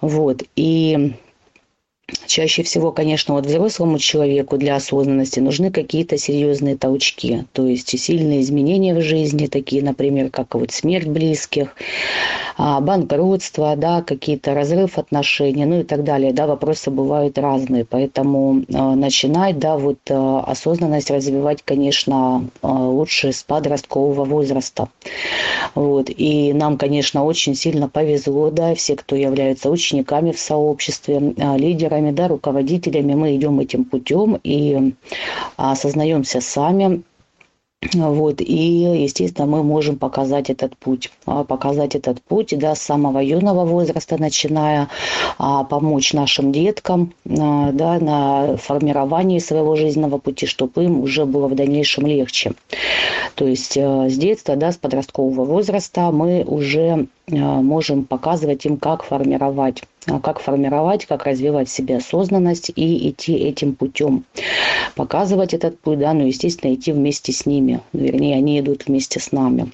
Вот, 0.00 0.42
и 0.56 1.14
Чаще 2.26 2.62
всего, 2.62 2.92
конечно, 2.92 3.32
вот 3.32 3.46
взрослому 3.46 3.98
человеку 3.98 4.58
для 4.58 4.76
осознанности 4.76 5.40
нужны 5.40 5.70
какие-то 5.70 6.18
серьезные 6.18 6.76
толчки, 6.76 7.44
то 7.54 7.66
есть 7.66 7.98
сильные 7.98 8.42
изменения 8.42 8.94
в 8.94 9.00
жизни, 9.00 9.46
такие, 9.46 9.82
например, 9.82 10.28
как 10.28 10.54
вот 10.54 10.70
смерть 10.70 11.06
близких, 11.06 11.74
а, 12.58 12.80
банкротство, 12.80 13.74
да, 13.76 14.02
какие-то 14.02 14.52
разрыв 14.52 14.98
отношений, 14.98 15.64
ну 15.64 15.80
и 15.80 15.82
так 15.82 16.04
далее, 16.04 16.34
да, 16.34 16.46
вопросы 16.46 16.90
бывают 16.90 17.38
разные, 17.38 17.86
поэтому 17.86 18.60
э, 18.60 18.62
начинать, 18.72 19.58
да, 19.58 19.78
вот 19.78 19.98
э, 20.08 20.40
осознанность 20.46 21.10
развивать, 21.10 21.62
конечно, 21.64 22.48
лучше 22.62 23.32
с 23.32 23.42
подросткового 23.42 24.24
возраста, 24.24 24.88
вот, 25.74 26.10
и 26.10 26.52
нам, 26.52 26.76
конечно, 26.76 27.24
очень 27.24 27.54
сильно 27.54 27.88
повезло, 27.88 28.50
да, 28.50 28.74
все, 28.74 28.94
кто 28.94 29.16
являются 29.16 29.70
учениками 29.70 30.32
в 30.32 30.38
сообществе, 30.38 31.34
лидерами, 31.56 31.93
лидерами, 31.94 32.14
да, 32.14 32.28
руководителями, 32.28 33.14
мы 33.14 33.36
идем 33.36 33.60
этим 33.60 33.84
путем 33.84 34.38
и 34.42 34.94
осознаемся 35.56 36.40
сами, 36.40 37.02
вот, 37.92 38.40
и, 38.40 39.02
естественно, 39.02 39.46
мы 39.46 39.62
можем 39.62 39.98
показать 39.98 40.48
этот 40.48 40.74
путь, 40.76 41.10
а, 41.26 41.44
показать 41.44 41.94
этот 41.94 42.22
путь, 42.22 42.58
да, 42.58 42.74
с 42.74 42.80
самого 42.80 43.18
юного 43.18 43.66
возраста, 43.66 44.16
начиная 44.18 44.88
а, 45.36 45.64
помочь 45.64 46.14
нашим 46.14 46.50
деткам, 46.50 47.12
а, 47.26 47.72
да, 47.72 47.98
на 47.98 48.56
формировании 48.56 49.38
своего 49.38 49.76
жизненного 49.76 50.16
пути, 50.16 50.46
чтобы 50.46 50.84
им 50.84 51.00
уже 51.00 51.26
было 51.26 51.46
в 51.46 51.54
дальнейшем 51.54 52.06
легче. 52.06 52.54
То 53.34 53.46
есть 53.46 53.76
э, 53.76 54.08
с 54.08 54.16
детства, 54.16 54.56
да, 54.56 54.70
с 54.70 54.76
подросткового 54.76 55.44
возраста 55.44 56.10
мы 56.12 56.44
уже 56.44 57.06
э, 57.26 57.34
можем 57.34 58.04
показывать 58.04 58.64
им, 58.64 58.76
как 58.76 59.02
формировать 59.02 59.82
как 60.22 60.40
формировать, 60.40 61.06
как 61.06 61.24
развивать 61.24 61.68
в 61.68 61.72
себе 61.72 61.96
осознанность 61.96 62.70
и 62.74 63.10
идти 63.10 63.34
этим 63.34 63.74
путем. 63.74 64.24
Показывать 64.94 65.54
этот 65.54 65.78
путь, 65.80 65.98
да, 65.98 66.12
ну, 66.12 66.26
естественно, 66.26 66.74
идти 66.74 66.92
вместе 66.92 67.32
с 67.32 67.46
ними. 67.46 67.80
Вернее, 67.92 68.36
они 68.36 68.60
идут 68.60 68.86
вместе 68.86 69.20
с 69.20 69.32
нами. 69.32 69.72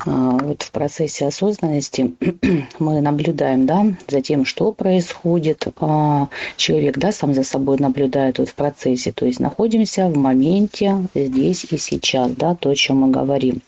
А, 0.00 0.38
вот 0.42 0.62
в 0.62 0.70
процессе 0.72 1.26
осознанности 1.26 2.14
мы 2.78 3.00
наблюдаем 3.00 3.66
да, 3.66 3.86
за 4.08 4.20
тем, 4.20 4.44
что 4.44 4.72
происходит. 4.72 5.66
А, 5.80 6.28
человек 6.56 6.98
да, 6.98 7.12
сам 7.12 7.32
за 7.34 7.44
собой 7.44 7.78
наблюдает 7.78 8.38
вот 8.38 8.48
в 8.48 8.54
процессе. 8.54 9.12
То 9.12 9.26
есть 9.26 9.38
находимся 9.38 10.08
в 10.08 10.16
моменте 10.16 11.06
здесь 11.14 11.64
и 11.70 11.78
сейчас, 11.78 12.32
да, 12.32 12.54
то, 12.54 12.70
о 12.70 12.74
чем 12.74 12.98
мы 12.98 13.10
говорим. 13.10 13.62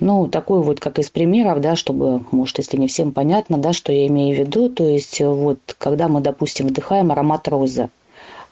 Ну, 0.00 0.28
такой 0.28 0.60
вот, 0.60 0.80
как 0.80 0.98
из 0.98 1.08
примеров, 1.08 1.60
да, 1.60 1.76
чтобы, 1.76 2.22
может, 2.30 2.58
если 2.58 2.76
не 2.76 2.88
всем 2.88 3.12
понятно, 3.12 3.56
да, 3.56 3.72
что 3.72 3.92
я 3.92 4.06
имею 4.08 4.36
в 4.36 4.40
виду, 4.40 4.68
то 4.68 4.84
есть 4.86 5.20
вот, 5.20 5.58
когда 5.78 6.08
мы, 6.08 6.20
допустим, 6.20 6.66
вдыхаем 6.66 7.12
аромат 7.12 7.48
розы, 7.48 7.88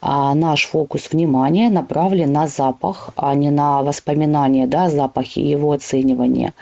наш 0.03 0.67
фокус 0.67 1.11
внимания 1.13 1.71
направлен 1.71 2.33
на 2.33 2.49
запах, 2.49 3.11
а 3.17 3.35
не 3.35 3.51
на 3.51 3.83
воспоминания, 3.83 4.67
да, 4.67 4.91
запахи 4.91 5.39
и 5.39 5.49
его 5.49 5.73
оценивание. 5.73 6.55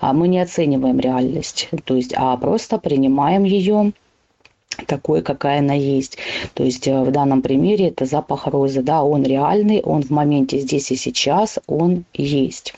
А 0.00 0.12
мы 0.12 0.28
не 0.28 0.40
оцениваем 0.40 0.98
реальность, 0.98 1.68
то 1.84 1.94
есть, 1.94 2.12
а 2.16 2.36
просто 2.36 2.78
принимаем 2.78 3.44
ее 3.44 3.92
такой, 4.86 5.22
какая 5.22 5.60
она 5.60 5.74
есть. 5.74 6.18
То 6.54 6.64
есть 6.64 6.86
э, 6.88 7.02
в 7.02 7.10
данном 7.10 7.42
примере 7.42 7.88
это 7.88 8.04
запах 8.04 8.46
розы, 8.46 8.82
да, 8.82 9.02
он 9.02 9.22
реальный, 9.22 9.80
он 9.80 10.02
в 10.02 10.10
моменте 10.10 10.58
здесь 10.58 10.90
и 10.90 10.96
сейчас, 10.96 11.58
он 11.66 12.04
есть. 12.14 12.74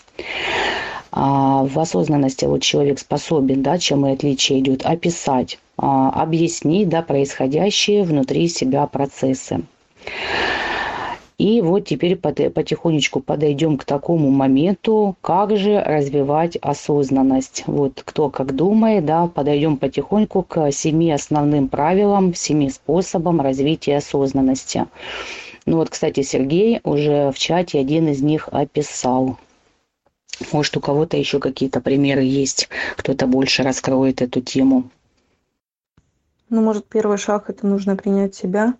А 1.12 1.64
в 1.64 1.78
осознанности 1.78 2.44
вот 2.44 2.62
человек 2.62 2.98
способен, 2.98 3.62
да, 3.62 3.78
чем 3.78 4.06
и 4.06 4.12
отличие 4.12 4.60
идет, 4.60 4.84
описать, 4.84 5.58
а, 5.76 6.10
объяснить, 6.10 6.88
да, 6.88 7.02
происходящие 7.02 8.04
внутри 8.04 8.48
себя 8.48 8.86
процессы. 8.86 9.62
И 11.38 11.62
вот 11.62 11.86
теперь 11.86 12.16
потихонечку 12.16 13.20
подойдем 13.20 13.78
к 13.78 13.84
такому 13.84 14.30
моменту, 14.30 15.16
как 15.22 15.56
же 15.56 15.82
развивать 15.82 16.56
осознанность. 16.56 17.64
Вот 17.66 18.02
кто 18.04 18.28
как 18.28 18.54
думает, 18.54 19.06
да, 19.06 19.26
подойдем 19.26 19.78
потихоньку 19.78 20.42
к 20.42 20.70
семи 20.70 21.10
основным 21.10 21.68
правилам, 21.68 22.34
семи 22.34 22.68
способам 22.68 23.40
развития 23.40 23.96
осознанности. 23.96 24.84
Ну 25.64 25.78
вот, 25.78 25.88
кстати, 25.88 26.20
Сергей 26.20 26.80
уже 26.84 27.30
в 27.32 27.38
чате 27.38 27.78
один 27.78 28.08
из 28.08 28.20
них 28.20 28.50
описал. 28.52 29.38
Может, 30.52 30.76
у 30.76 30.80
кого-то 30.80 31.16
еще 31.16 31.38
какие-то 31.38 31.80
примеры 31.80 32.22
есть, 32.22 32.68
кто-то 32.98 33.26
больше 33.26 33.62
раскроет 33.62 34.20
эту 34.20 34.42
тему. 34.42 34.90
Ну, 36.50 36.60
может, 36.60 36.84
первый 36.84 37.16
шаг 37.16 37.48
это 37.48 37.66
нужно 37.66 37.96
принять 37.96 38.34
себя, 38.34 38.74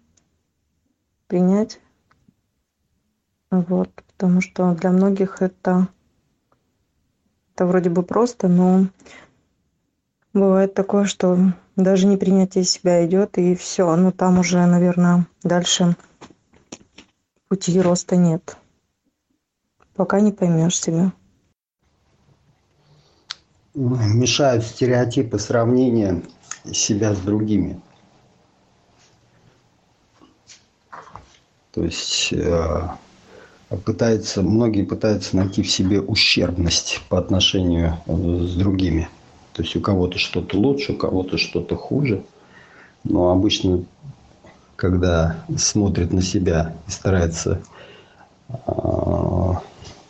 принять. 1.30 1.80
Вот, 3.52 3.88
потому 3.94 4.40
что 4.40 4.75
для 4.75 4.90
многих 4.90 5.42
это, 5.42 5.88
это 7.54 7.66
вроде 7.66 7.88
бы 7.88 8.02
просто, 8.02 8.49
но 8.49 8.88
бывает 10.32 10.75
такое, 10.75 11.04
что 11.04 11.38
даже 11.76 12.06
не 12.06 12.16
принятие 12.16 12.64
себя 12.64 13.06
идет, 13.06 13.38
и 13.38 13.54
все. 13.54 13.94
Ну, 13.96 14.10
там 14.12 14.40
уже, 14.40 14.64
наверное, 14.66 15.26
дальше 15.42 15.96
пути 17.49 17.80
роста 17.80 18.16
нет. 18.16 18.56
Пока 19.94 20.20
не 20.20 20.32
поймешь 20.32 20.80
себя. 20.80 21.12
Мешают 23.75 24.64
стереотипы 24.64 25.38
сравнения 25.38 26.22
себя 26.72 27.14
с 27.14 27.18
другими. 27.18 27.80
То 31.72 31.84
есть 31.84 32.32
э, 32.32 32.88
пытаются, 33.84 34.42
многие 34.42 34.82
пытаются 34.82 35.36
найти 35.36 35.62
в 35.62 35.70
себе 35.70 36.00
ущербность 36.00 37.00
по 37.08 37.18
отношению 37.18 37.96
с 38.06 38.54
другими. 38.54 39.08
То 39.52 39.62
есть 39.62 39.76
у 39.76 39.80
кого-то 39.80 40.18
что-то 40.18 40.58
лучше, 40.58 40.92
у 40.92 40.96
кого-то 40.96 41.38
что-то 41.38 41.76
хуже. 41.76 42.22
Но 43.04 43.30
обычно 43.30 43.84
когда 44.76 45.44
смотрит 45.58 46.12
на 46.12 46.22
себя 46.22 46.74
и 46.88 46.90
старается 46.90 47.60
э, 48.48 49.52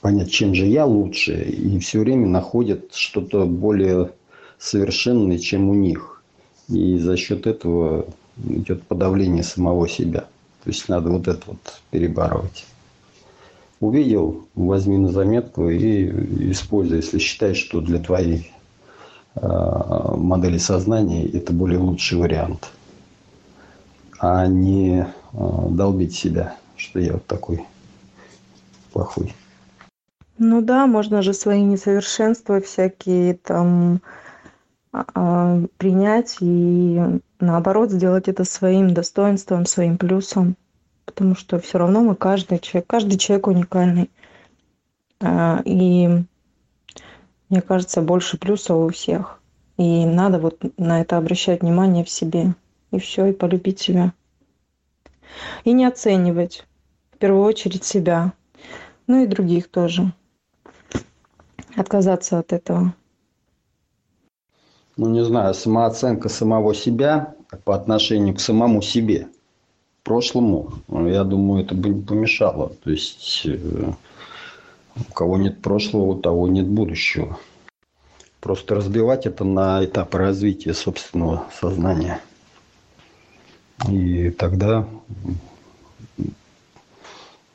понять, 0.01 0.31
чем 0.31 0.55
же 0.55 0.67
я 0.67 0.87
лучше, 0.87 1.43
и 1.43 1.79
все 1.81 1.99
время 1.99 2.29
находит 2.29 2.95
что-то 2.95 3.47
более 3.47 4.13
совершенное, 4.59 5.39
чем 5.39 5.69
у 5.69 5.75
них. 5.75 6.23
И 6.69 6.99
за 6.99 7.17
счет 7.17 7.49
этого 7.49 8.07
идет 8.49 8.85
подавление 8.85 9.43
самого 9.43 9.89
себя. 9.89 10.27
То 10.65 10.71
есть 10.71 10.89
надо 10.89 11.11
вот 11.11 11.29
это 11.29 11.43
вот 11.47 11.81
перебарывать. 11.91 12.67
Увидел, 13.81 14.47
возьми 14.55 14.99
на 14.99 15.11
заметку 15.11 15.71
и 15.71 16.51
используй, 16.53 16.99
если 16.99 17.19
считаешь, 17.19 17.57
что 17.57 17.81
для 17.81 17.99
твоей 17.99 18.53
э, 19.37 20.15
модели 20.17 20.59
сознания 20.59 21.27
это 21.27 21.53
более 21.53 21.79
лучший 21.79 22.19
вариант 22.19 22.71
а 24.21 24.47
не 24.47 25.07
а, 25.33 25.69
долбить 25.71 26.15
себя, 26.15 26.55
что 26.77 27.01
я 27.01 27.15
вот 27.15 27.27
такой 27.27 27.65
плохой. 28.93 29.35
Ну 30.37 30.61
да, 30.61 30.87
можно 30.87 31.23
же 31.23 31.33
свои 31.33 31.63
несовершенства 31.63 32.61
всякие 32.61 33.35
там 33.35 34.01
принять 34.93 36.39
и 36.41 37.01
наоборот 37.39 37.91
сделать 37.91 38.29
это 38.29 38.45
своим 38.45 38.93
достоинством, 38.93 39.67
своим 39.67 39.99
плюсом, 39.99 40.57
потому 41.05 41.35
что 41.35 41.59
все 41.61 41.79
равно 41.79 42.01
мы 42.01 42.17
каждый 42.17 42.59
человек, 42.59 42.89
каждый 42.89 43.19
человек 43.19 43.47
уникальный. 43.47 44.11
А, 45.21 45.61
и 45.65 46.09
мне 47.49 47.63
кажется, 47.63 48.01
больше 48.01 48.39
плюсов 48.39 48.77
у 48.77 48.89
всех. 48.89 49.41
И 49.77 50.05
надо 50.05 50.39
вот 50.39 50.61
на 50.79 51.01
это 51.01 51.17
обращать 51.17 51.63
внимание 51.63 52.05
в 52.05 52.11
себе 52.11 52.55
и 52.91 52.99
все, 52.99 53.27
и 53.27 53.33
полюбить 53.33 53.81
себя. 53.81 54.13
И 55.65 55.73
не 55.73 55.85
оценивать, 55.85 56.67
в 57.13 57.19
первую 57.19 57.45
очередь, 57.45 57.85
себя, 57.85 58.33
ну 59.07 59.23
и 59.23 59.27
других 59.27 59.71
тоже. 59.71 60.13
Отказаться 61.77 62.39
от 62.39 62.53
этого. 62.53 62.95
Ну, 65.01 65.09
не 65.09 65.25
знаю, 65.25 65.55
самооценка 65.55 66.29
самого 66.29 66.75
себя 66.75 67.35
по 67.65 67.75
отношению 67.75 68.35
к 68.35 68.41
самому 68.41 68.83
себе, 68.83 69.29
прошлому, 70.03 70.75
я 70.89 71.25
думаю, 71.25 71.65
это 71.65 71.75
бы 71.75 71.89
не 71.89 72.03
помешало. 72.03 72.73
То 72.85 72.91
есть, 72.91 73.43
э, 73.47 73.93
у 74.97 75.13
кого 75.15 75.39
нет 75.39 75.63
прошлого, 75.63 76.03
у 76.03 76.21
того 76.21 76.49
нет 76.49 76.67
будущего. 76.67 77.39
Просто 78.41 78.75
разбивать 78.75 79.25
это 79.25 79.45
на 79.45 79.83
этапы 79.83 80.19
развития 80.19 80.75
собственного 80.75 81.47
сознания– 81.59 82.21
и 83.89 84.31
тогда 84.31 84.87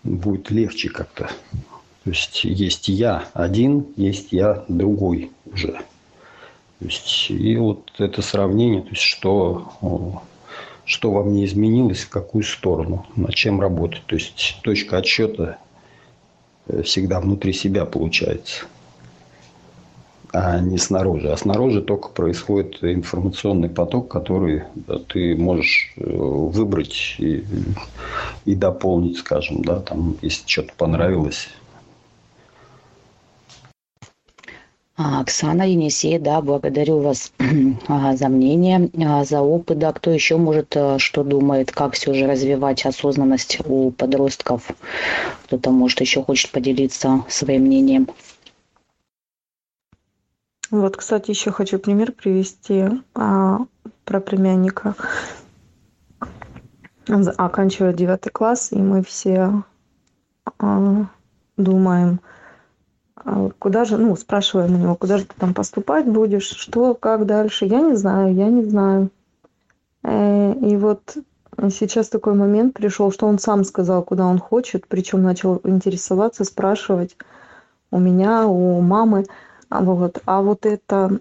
будет 0.03 0.49
легче 0.49 0.89
как-то. 0.89 1.29
То 2.03 2.09
есть 2.09 2.43
есть 2.43 2.87
я 2.87 3.27
один, 3.33 3.87
есть 3.95 4.31
я 4.31 4.65
другой 4.67 5.31
уже. 5.45 5.81
То 6.79 6.85
есть, 6.85 7.31
и 7.31 7.55
вот 7.57 7.91
это 7.99 8.21
сравнение, 8.21 8.81
то 8.81 8.89
есть 8.89 9.01
что, 9.01 10.21
что 10.83 11.11
во 11.11 11.23
мне 11.23 11.45
изменилось, 11.45 12.03
в 12.03 12.09
какую 12.09 12.43
сторону, 12.43 13.05
над 13.15 13.33
чем 13.33 13.61
работать. 13.61 14.03
То 14.05 14.15
есть 14.15 14.59
точка 14.61 14.97
отсчета 14.97 15.57
всегда 16.83 17.19
внутри 17.19 17.53
себя 17.53 17.85
получается 17.85 18.65
а 20.35 20.59
не 20.59 20.77
снаружи. 20.77 21.31
А 21.31 21.37
снаружи 21.37 21.81
только 21.81 22.09
происходит 22.09 22.83
информационный 22.83 23.69
поток, 23.69 24.09
который 24.09 24.63
ты 25.07 25.35
можешь 25.35 25.93
э, 25.95 26.03
выбрать 26.05 27.15
и, 27.19 27.45
и 28.43 28.55
дополнить, 28.55 29.17
скажем, 29.17 29.63
да, 29.63 29.79
там, 29.79 30.17
если 30.21 30.45
что-то 30.45 30.73
понравилось. 30.77 31.47
А, 34.03 34.84
Оксана 34.97 35.63
Енисей, 35.63 36.19
да, 36.19 36.41
благодарю 36.41 36.99
вас 36.99 37.33
а, 37.87 38.15
за 38.15 38.29
мнение, 38.29 38.89
а, 39.05 39.25
за 39.25 39.41
опыт. 39.41 39.77
Да, 39.77 39.91
кто 39.91 40.09
еще 40.09 40.37
может, 40.37 40.75
что 40.97 41.23
думает, 41.23 41.71
как 41.71 41.95
все 41.95 42.13
же 42.13 42.27
развивать 42.27 42.85
осознанность 42.85 43.59
у 43.65 43.91
подростков? 43.91 44.69
Кто-то, 45.45 45.71
может, 45.71 45.99
еще 45.99 46.23
хочет 46.23 46.51
поделиться 46.51 47.25
своим 47.27 47.63
мнением. 47.63 48.07
Вот, 50.71 50.95
кстати, 50.97 51.29
еще 51.29 51.51
хочу 51.51 51.77
пример 51.77 52.13
привести 52.13 52.85
а, 53.13 53.59
про 54.05 54.21
племянника. 54.21 54.95
Он 57.09 57.27
оканчивает 57.37 57.97
девятый 57.97 58.31
класс, 58.31 58.71
и 58.71 58.77
мы 58.77 59.03
все 59.03 59.63
а, 60.57 61.05
думаем, 61.57 62.21
а, 62.23 62.34
куда 63.59 63.85
же, 63.85 63.97
ну, 63.97 64.15
спрашиваем 64.15 64.75
у 64.75 64.77
него, 64.77 64.95
куда 64.95 65.17
же 65.17 65.25
ты 65.25 65.33
там 65.37 65.53
поступать 65.53 66.05
будешь, 66.05 66.47
что, 66.47 66.93
как 66.93 67.25
дальше. 67.25 67.65
Я 67.65 67.81
не 67.81 67.95
знаю, 67.95 68.33
я 68.33 68.47
не 68.49 68.63
знаю. 68.63 69.09
Э, 70.03 70.53
и 70.53 70.77
вот 70.77 71.17
сейчас 71.69 72.09
такой 72.09 72.35
момент 72.35 72.75
пришел, 72.75 73.11
что 73.11 73.25
он 73.25 73.39
сам 73.39 73.63
сказал, 73.63 74.03
куда 74.03 74.27
он 74.27 74.39
хочет, 74.39 74.87
причем 74.87 75.23
начал 75.23 75.59
интересоваться, 75.63 76.43
спрашивать 76.43 77.17
у 77.91 77.99
меня, 77.99 78.47
у 78.47 78.81
мамы. 78.81 79.25
А 79.69 79.81
вот, 79.83 80.21
а 80.25 80.41
вот 80.43 80.65
это, 80.67 81.19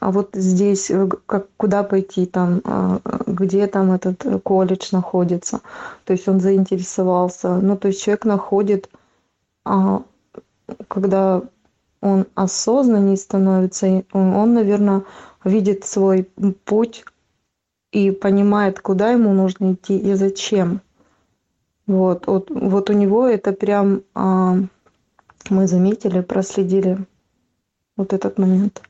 а 0.00 0.10
вот 0.10 0.30
здесь, 0.32 0.90
э, 0.90 1.06
как, 1.26 1.46
куда 1.58 1.82
пойти 1.82 2.24
там, 2.24 2.62
а, 2.64 3.00
где 3.26 3.66
там 3.66 3.92
этот 3.92 4.24
колледж 4.42 4.88
находится. 4.92 5.60
То 6.04 6.14
есть 6.14 6.26
он 6.26 6.40
заинтересовался. 6.40 7.56
Ну, 7.56 7.76
то 7.76 7.88
есть 7.88 8.02
человек 8.02 8.24
находит, 8.24 8.88
а, 9.64 10.02
когда 10.88 11.42
он 12.00 12.26
осознаннее 12.34 13.16
становится, 13.16 14.04
он, 14.12 14.34
он, 14.34 14.54
наверное, 14.54 15.04
видит 15.44 15.84
свой 15.84 16.24
путь 16.64 17.04
и 17.92 18.10
понимает, 18.10 18.80
куда 18.80 19.10
ему 19.10 19.32
нужно 19.32 19.74
идти 19.74 19.98
и 19.98 20.14
зачем. 20.14 20.80
Вот, 21.86 22.26
вот, 22.26 22.50
вот 22.50 22.90
у 22.90 22.92
него 22.92 23.26
это 23.26 23.52
прям 23.52 24.02
а, 24.14 24.56
мы 25.50 25.66
заметили, 25.66 26.20
проследили 26.20 26.98
вот 27.96 28.12
этот 28.12 28.38
момент. 28.38 28.82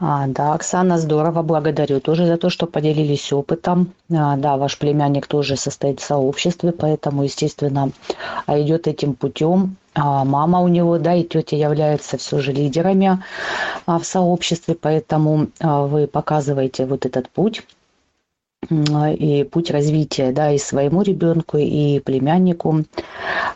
А, 0.00 0.26
да, 0.26 0.54
Оксана, 0.54 0.98
здорово, 0.98 1.42
благодарю 1.42 2.00
тоже 2.00 2.26
за 2.26 2.36
то, 2.36 2.50
что 2.50 2.66
поделились 2.66 3.32
опытом. 3.32 3.92
А, 4.10 4.36
да, 4.36 4.56
ваш 4.56 4.78
племянник 4.78 5.26
тоже 5.26 5.56
состоит 5.56 6.00
в 6.00 6.04
сообществе, 6.04 6.72
поэтому, 6.72 7.22
естественно, 7.22 7.92
а 8.46 8.60
идет 8.60 8.88
этим 8.88 9.14
путем. 9.14 9.76
А, 9.94 10.24
мама 10.24 10.60
у 10.60 10.68
него, 10.68 10.98
да, 10.98 11.14
и 11.14 11.22
тетя 11.22 11.56
являются 11.56 12.16
все 12.16 12.38
же 12.40 12.52
лидерами 12.52 13.22
а, 13.86 13.98
в 13.98 14.04
сообществе, 14.04 14.74
поэтому 14.74 15.48
а, 15.60 15.86
вы 15.86 16.06
показываете 16.06 16.86
вот 16.86 17.04
этот 17.06 17.28
путь 17.28 17.62
и 18.70 19.48
путь 19.50 19.70
развития, 19.70 20.30
да, 20.30 20.52
и 20.52 20.58
своему 20.58 21.02
ребенку, 21.02 21.58
и 21.58 21.98
племяннику. 21.98 22.84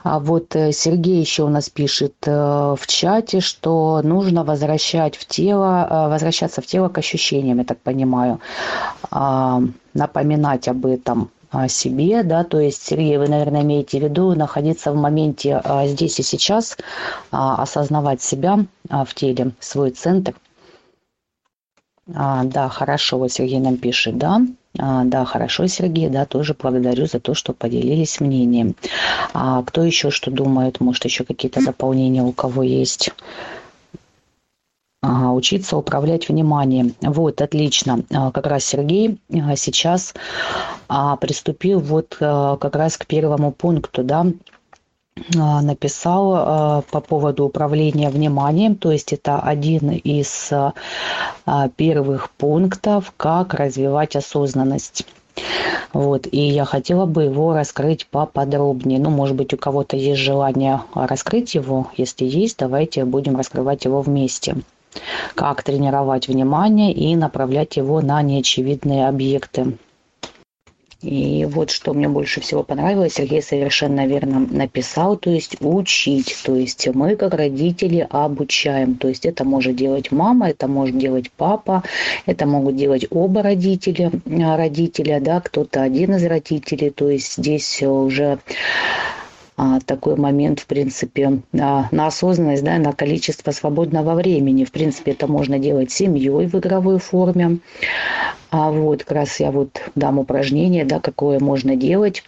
А 0.03 0.18
вот 0.18 0.57
э, 0.57 0.72
Сергей 0.72 1.20
еще 1.20 1.44
у 1.44 1.49
нас 1.49 1.70
пишет 1.70 2.14
э, 2.27 2.33
в 2.33 2.87
чате, 2.88 3.40
что 3.40 4.01
нужно 4.03 4.42
возвращать 4.42 5.16
в 5.16 5.25
тело, 5.27 5.87
э, 5.88 6.09
возвращаться 6.09 6.61
в 6.61 6.66
тело 6.66 6.88
к 6.88 6.99
ощущениям, 6.99 7.59
я 7.59 7.64
так 7.64 7.79
понимаю, 7.79 8.40
напоминать 9.94 10.68
об 10.68 10.85
этом 10.87 11.31
себе, 11.68 12.22
да, 12.22 12.44
то 12.44 12.61
есть, 12.61 12.82
Сергей, 12.82 13.18
вы, 13.18 13.28
наверное, 13.28 13.62
имеете 13.62 13.98
в 13.98 14.02
виду 14.02 14.35
находиться 14.35 14.92
в 14.92 14.96
моменте 14.96 15.61
а, 15.62 15.87
здесь 15.87 16.18
и 16.18 16.22
сейчас, 16.22 16.76
а, 17.30 17.62
осознавать 17.62 18.22
себя 18.22 18.59
а, 18.88 19.04
в 19.04 19.14
теле, 19.14 19.52
свой 19.61 19.90
центр. 19.90 20.35
А, 22.14 22.44
да, 22.44 22.68
хорошо, 22.68 23.18
вот 23.18 23.32
Сергей 23.32 23.59
нам 23.59 23.76
пишет, 23.76 24.16
да. 24.18 24.40
А, 24.78 25.04
да, 25.04 25.24
хорошо, 25.24 25.66
Сергей, 25.66 26.09
да, 26.09 26.26
тоже 26.26 26.54
благодарю 26.59 27.06
за 27.06 27.20
то, 27.20 27.35
что 27.35 27.52
поделились 27.52 28.20
мнением. 28.20 28.76
А 29.32 29.62
кто 29.62 29.82
еще 29.82 30.11
что 30.11 30.30
думает? 30.30 30.80
Может, 30.80 31.04
еще 31.04 31.24
какие-то 31.24 31.64
дополнения 31.64 32.22
у 32.22 32.32
кого 32.32 32.62
есть? 32.62 33.11
Ага, 35.06 35.30
учиться 35.30 35.76
управлять 35.76 36.28
вниманием. 36.28 36.94
Вот, 37.00 37.40
отлично. 37.40 38.00
А, 38.12 38.32
как 38.32 38.46
раз 38.46 38.64
Сергей 38.64 39.20
а, 39.32 39.54
сейчас 39.54 40.14
а, 40.88 41.16
приступил 41.16 41.78
вот 41.78 42.16
как 42.18 42.74
раз 42.74 42.96
к 42.96 43.06
первому 43.06 43.52
пункту, 43.52 44.02
да, 44.02 44.26
написал 45.32 46.84
по 46.90 47.00
поводу 47.00 47.46
управления 47.46 48.10
вниманием, 48.10 48.74
то 48.74 48.92
есть 48.92 49.14
это 49.14 49.38
один 49.38 49.90
из 49.92 50.50
первых 51.76 52.30
пунктов, 52.32 53.14
как 53.16 53.54
развивать 53.54 54.14
осознанность. 54.14 55.06
Вот, 55.94 56.26
и 56.30 56.38
я 56.38 56.66
хотела 56.66 57.06
бы 57.06 57.22
его 57.24 57.54
раскрыть 57.54 58.06
поподробнее. 58.08 58.98
Ну, 58.98 59.08
может 59.08 59.36
быть, 59.36 59.54
у 59.54 59.56
кого-то 59.56 59.96
есть 59.96 60.20
желание 60.20 60.82
раскрыть 60.94 61.54
его. 61.54 61.90
Если 61.96 62.26
есть, 62.26 62.58
давайте 62.58 63.06
будем 63.06 63.36
раскрывать 63.36 63.86
его 63.86 64.02
вместе. 64.02 64.56
Как 65.35 65.62
тренировать 65.62 66.28
внимание 66.28 66.92
и 66.92 67.16
направлять 67.16 67.76
его 67.76 68.00
на 68.00 68.22
неочевидные 68.22 69.09
объекты. 69.09 69.76
И 71.02 71.44
вот 71.44 71.70
что 71.70 71.92
мне 71.92 72.09
больше 72.09 72.40
всего 72.40 72.62
понравилось, 72.62 73.14
Сергей 73.14 73.42
совершенно 73.42 74.06
верно 74.06 74.40
написал, 74.40 75.16
то 75.16 75.30
есть 75.30 75.56
учить, 75.61 76.37
то 76.42 76.56
есть 76.56 76.88
мы 76.94 77.16
как 77.16 77.35
родители 77.35 78.06
обучаем, 78.11 78.94
то 78.94 79.06
есть 79.06 79.26
это 79.26 79.44
может 79.44 79.76
делать 79.76 80.11
мама, 80.11 80.48
это 80.48 80.68
может 80.68 80.96
делать 80.96 81.30
папа, 81.30 81.82
это 82.24 82.46
могут 82.46 82.76
делать 82.76 83.06
оба 83.11 83.42
родителя, 83.42 84.11
родителя, 84.26 85.20
да, 85.20 85.40
кто-то 85.40 85.82
один 85.82 86.14
из 86.14 86.24
родителей, 86.24 86.90
то 86.90 87.11
есть 87.11 87.37
здесь 87.37 87.82
уже 87.82 88.38
такой 89.86 90.16
момент, 90.16 90.60
в 90.60 90.66
принципе, 90.66 91.40
а, 91.58 91.88
на 91.90 92.06
осознанность, 92.06 92.62
да, 92.62 92.78
на 92.78 92.92
количество 92.92 93.50
свободного 93.52 94.14
времени. 94.14 94.64
В 94.64 94.72
принципе, 94.72 95.12
это 95.12 95.26
можно 95.26 95.58
делать 95.58 95.90
семьей 95.90 96.46
в 96.46 96.54
игровой 96.54 96.98
форме. 96.98 97.58
А 98.50 98.70
вот 98.70 99.04
как 99.04 99.12
раз 99.12 99.40
я 99.40 99.50
вот 99.50 99.82
дам 99.94 100.18
упражнение, 100.18 100.84
да, 100.84 101.00
какое 101.00 101.40
можно 101.40 101.74
делать 101.76 102.22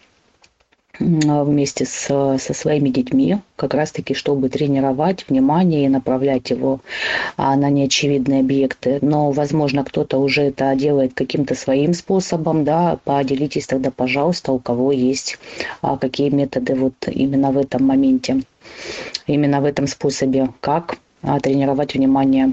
вместе 0.98 1.84
с, 1.84 2.06
со 2.38 2.54
своими 2.54 2.88
детьми, 2.88 3.38
как 3.56 3.74
раз-таки, 3.74 4.14
чтобы 4.14 4.48
тренировать 4.48 5.24
внимание 5.28 5.84
и 5.84 5.88
направлять 5.88 6.50
его 6.50 6.80
а, 7.36 7.56
на 7.56 7.70
неочевидные 7.70 8.40
объекты. 8.40 8.98
Но, 9.00 9.30
возможно, 9.30 9.84
кто-то 9.84 10.18
уже 10.18 10.42
это 10.42 10.74
делает 10.74 11.14
каким-то 11.14 11.54
своим 11.54 11.94
способом, 11.94 12.64
да, 12.64 12.98
поделитесь 13.04 13.66
тогда, 13.66 13.90
пожалуйста, 13.90 14.52
у 14.52 14.58
кого 14.58 14.92
есть 14.92 15.38
а, 15.82 15.96
какие 15.96 16.30
методы 16.30 16.74
вот 16.74 16.94
именно 17.06 17.52
в 17.52 17.58
этом 17.58 17.84
моменте, 17.84 18.42
именно 19.26 19.60
в 19.60 19.64
этом 19.64 19.86
способе, 19.86 20.50
как 20.60 20.98
а, 21.22 21.40
тренировать 21.40 21.94
внимание 21.94 22.52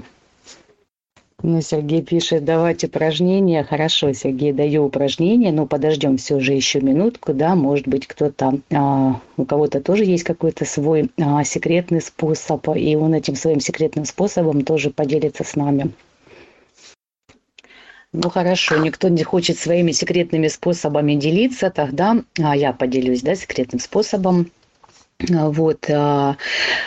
ну, 1.42 1.60
Сергей 1.60 2.02
пишет, 2.02 2.44
давать 2.44 2.82
упражнения. 2.84 3.62
Хорошо, 3.62 4.12
Сергей, 4.14 4.52
даю 4.52 4.86
упражнения, 4.86 5.52
но 5.52 5.66
подождем 5.66 6.16
все 6.16 6.40
же 6.40 6.54
еще 6.54 6.80
минутку, 6.80 7.34
да, 7.34 7.54
может 7.54 7.86
быть, 7.86 8.06
кто-то, 8.06 8.58
а, 8.72 9.20
у 9.36 9.44
кого-то 9.44 9.82
тоже 9.82 10.04
есть 10.04 10.24
какой-то 10.24 10.64
свой 10.64 11.10
а, 11.20 11.44
секретный 11.44 12.00
способ, 12.00 12.66
и 12.74 12.96
он 12.96 13.12
этим 13.12 13.36
своим 13.36 13.60
секретным 13.60 14.06
способом 14.06 14.62
тоже 14.62 14.90
поделится 14.90 15.44
с 15.44 15.56
нами. 15.56 15.92
Ну 18.12 18.30
хорошо, 18.30 18.78
никто 18.78 19.08
не 19.08 19.22
хочет 19.22 19.58
своими 19.58 19.92
секретными 19.92 20.48
способами 20.48 21.16
делиться, 21.16 21.70
тогда 21.70 22.16
а, 22.38 22.56
я 22.56 22.72
поделюсь, 22.72 23.20
да, 23.20 23.34
секретным 23.34 23.78
способом. 23.78 24.50
А, 25.32 25.48
вот, 25.48 25.88
а, 25.90 26.36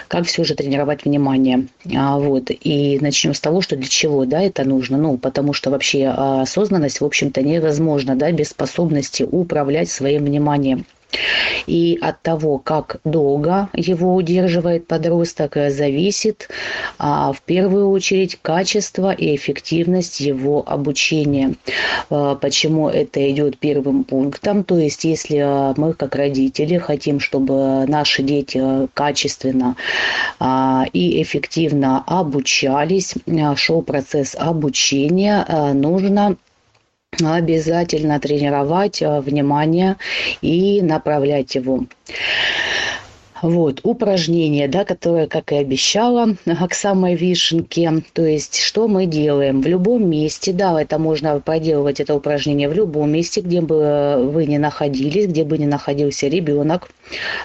как 0.07 0.25
все 0.25 0.43
же 0.43 0.53
тренировать 0.53 1.03
внимание. 1.03 1.67
А, 1.95 2.19
вот, 2.19 2.51
и 2.51 2.99
начнем 3.01 3.33
с 3.33 3.39
того, 3.39 3.61
что 3.61 3.75
для 3.75 3.87
чего, 3.87 4.25
да, 4.25 4.41
это 4.41 4.63
нужно. 4.63 4.97
Ну, 4.97 5.17
потому 5.17 5.53
что 5.53 5.71
вообще 5.71 6.07
осознанность, 6.07 7.01
в 7.01 7.05
общем-то, 7.05 7.41
невозможна, 7.41 8.15
да, 8.15 8.31
без 8.31 8.49
способности 8.49 9.23
управлять 9.23 9.89
своим 9.89 10.25
вниманием. 10.25 10.85
И 11.67 11.97
от 12.01 12.21
того, 12.21 12.57
как 12.57 12.97
долго 13.03 13.69
его 13.73 14.15
удерживает 14.15 14.87
подросток, 14.87 15.57
зависит 15.69 16.49
а, 16.97 17.33
в 17.33 17.41
первую 17.41 17.89
очередь 17.89 18.39
качество 18.41 19.11
и 19.11 19.35
эффективность 19.35 20.19
его 20.19 20.63
обучения. 20.65 21.55
А, 22.09 22.35
почему 22.35 22.89
это 22.89 23.29
идет 23.31 23.57
первым 23.57 24.03
пунктом? 24.03 24.63
То 24.63 24.77
есть, 24.77 25.03
если 25.03 25.73
мы 25.79 25.93
как 25.93 26.15
родители 26.15 26.77
хотим, 26.77 27.19
чтобы 27.19 27.85
наши 27.87 28.23
дети 28.23 28.87
качественно 28.93 29.75
а, 30.39 30.85
и 30.93 31.21
эффективно 31.21 32.03
обучались, 32.05 33.15
шел 33.55 33.81
процесс 33.81 34.35
обучения, 34.37 35.45
нужно 35.73 36.37
обязательно 37.27 38.19
тренировать 38.19 39.01
э, 39.01 39.19
внимание 39.21 39.97
и 40.41 40.81
направлять 40.81 41.55
его. 41.55 41.85
Вот, 43.41 43.79
упражнение, 43.83 44.67
да, 44.67 44.83
которое, 44.83 45.25
как 45.27 45.53
и 45.53 45.55
обещала, 45.55 46.35
к 46.69 46.73
самой 46.73 47.15
вишенке. 47.15 48.03
То 48.13 48.25
есть, 48.25 48.59
что 48.59 48.89
мы 48.89 49.05
делаем? 49.05 49.61
В 49.61 49.67
любом 49.67 50.09
месте, 50.09 50.51
да, 50.51 50.79
это 50.81 50.99
можно 50.99 51.39
проделывать 51.39 52.01
это 52.01 52.15
упражнение 52.15 52.67
в 52.67 52.73
любом 52.73 53.11
месте, 53.11 53.39
где 53.39 53.61
бы 53.61 54.29
вы 54.33 54.45
ни 54.45 54.57
находились, 54.57 55.27
где 55.27 55.45
бы 55.45 55.57
ни 55.57 55.65
находился 55.65 56.27
ребенок. 56.27 56.89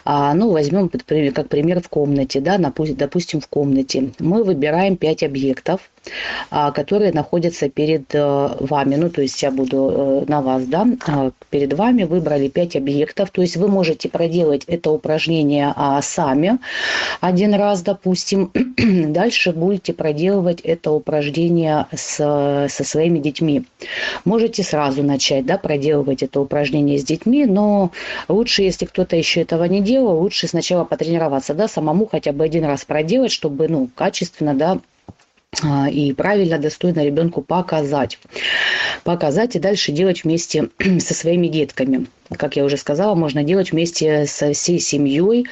А, 0.04 0.34
ну, 0.34 0.50
возьмем 0.50 0.88
как 0.88 1.48
пример 1.48 1.80
в 1.80 1.88
комнате, 1.88 2.40
да, 2.40 2.58
допустим, 2.58 3.40
в 3.40 3.46
комнате. 3.46 4.10
Мы 4.18 4.42
выбираем 4.42 4.96
5 4.96 5.22
объектов, 5.22 5.80
которые 6.50 7.12
находятся 7.12 7.68
перед 7.68 8.14
э, 8.14 8.56
вами. 8.60 8.96
Ну, 8.96 9.10
то 9.10 9.22
есть 9.22 9.42
я 9.42 9.50
буду 9.50 10.24
э, 10.26 10.30
на 10.30 10.42
вас, 10.42 10.64
да, 10.64 10.86
а, 11.06 11.30
перед 11.50 11.72
вами 11.72 12.04
выбрали 12.04 12.48
5 12.48 12.76
объектов. 12.76 13.30
То 13.30 13.42
есть 13.42 13.56
вы 13.56 13.68
можете 13.68 14.08
проделать 14.08 14.64
это 14.66 14.90
упражнение 14.90 15.72
а, 15.74 16.00
сами 16.02 16.58
один 17.20 17.54
раз, 17.54 17.82
допустим. 17.82 18.50
Дальше 18.76 19.52
будете 19.52 19.92
проделывать 19.92 20.60
это 20.60 20.90
упражнение 20.90 21.86
с, 21.94 22.16
со 22.68 22.84
своими 22.84 23.18
детьми. 23.18 23.64
Можете 24.24 24.62
сразу 24.62 25.02
начать, 25.02 25.46
да, 25.46 25.58
проделывать 25.58 26.22
это 26.22 26.40
упражнение 26.40 26.98
с 26.98 27.04
детьми, 27.04 27.46
но 27.46 27.90
лучше, 28.28 28.62
если 28.62 28.86
кто-то 28.86 29.16
еще 29.16 29.42
этого 29.42 29.64
не 29.64 29.80
делал, 29.80 30.20
лучше 30.20 30.48
сначала 30.48 30.84
потренироваться, 30.84 31.54
да, 31.54 31.68
самому 31.68 32.06
хотя 32.06 32.32
бы 32.32 32.44
один 32.44 32.64
раз 32.64 32.84
проделать, 32.84 33.32
чтобы, 33.32 33.68
ну, 33.68 33.88
качественно, 33.94 34.54
да, 34.54 34.72
а, 34.72 34.80
и 35.90 36.12
правильно, 36.12 36.58
достойно 36.58 37.04
ребенку 37.04 37.42
показать. 37.42 38.18
Показать 39.02 39.56
и 39.56 39.58
дальше 39.58 39.92
делать 39.92 40.24
вместе 40.24 40.70
со 40.98 41.14
своими 41.14 41.48
детками 41.48 42.06
как 42.36 42.56
я 42.56 42.64
уже 42.64 42.76
сказала, 42.76 43.14
можно 43.14 43.42
делать 43.42 43.72
вместе 43.72 44.26
со 44.26 44.52
всей 44.52 44.78
семьей, 44.78 45.46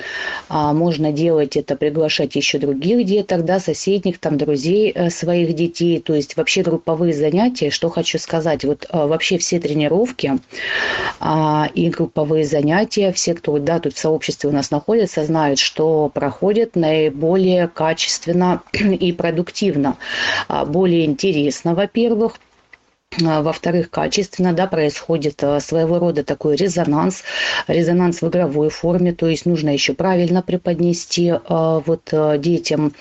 а 0.49 0.73
можно 0.73 1.13
делать 1.13 1.57
это, 1.57 1.77
приглашать 1.77 2.35
еще 2.35 2.59
других 2.59 3.05
деток, 3.07 3.45
да, 3.45 3.61
соседних, 3.61 4.19
там, 4.19 4.39
друзей 4.39 4.93
э, 4.95 5.11
своих 5.11 5.55
детей, 5.55 6.01
то 6.01 6.15
есть 6.15 6.37
вообще 6.37 6.63
групповые 6.63 7.15
занятия, 7.15 7.71
что 7.71 7.89
хочу 7.89 8.19
сказать, 8.19 8.65
вот 8.65 8.87
э, 8.89 9.07
вообще 9.07 9.39
все 9.39 9.61
тренировки 9.61 10.39
а, 11.21 11.69
и 11.75 11.89
групповые 11.89 12.45
занятия, 12.45 13.13
все, 13.13 13.35
кто, 13.35 13.59
да, 13.59 13.79
тут 13.79 13.95
в 13.95 13.99
сообществе 13.99 14.51
у 14.51 14.53
нас 14.53 14.71
находится, 14.71 15.25
знают, 15.25 15.59
что 15.59 16.09
проходят 16.09 16.77
наиболее 16.77 17.69
качественно 17.69 18.63
и 18.73 19.13
продуктивно, 19.13 19.97
а, 20.49 20.65
более 20.65 21.05
интересно, 21.05 21.75
во-первых, 21.75 22.35
во-вторых, 23.19 23.91
качественно 23.91 24.53
да, 24.53 24.67
происходит 24.67 25.43
а, 25.45 25.61
своего 25.61 25.99
рода 25.99 26.25
такой 26.25 26.57
резонанс, 26.57 27.23
резонанс 27.67 28.23
в 28.23 28.29
игровой 28.29 28.71
форме, 28.71 29.13
то 29.13 29.27
есть 29.27 29.47
нужно 29.47 29.71
еще 29.71 29.93
правильно 29.93 30.43
преподнести 30.43 31.33
а, 31.33 31.81
вот 31.81 32.13
детям 32.39 32.95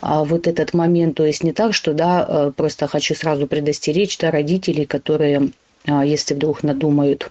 вот 0.00 0.46
этот 0.46 0.74
момент, 0.74 1.16
то 1.16 1.26
есть 1.26 1.44
не 1.44 1.52
так, 1.52 1.74
что 1.74 1.94
да, 1.94 2.52
просто 2.56 2.86
хочу 2.86 3.14
сразу 3.14 3.46
предостеречь 3.46 4.18
да, 4.18 4.30
родителей, 4.30 4.84
которые 4.84 5.50
а, 5.86 6.04
если 6.04 6.34
вдруг 6.34 6.62
надумают 6.62 7.30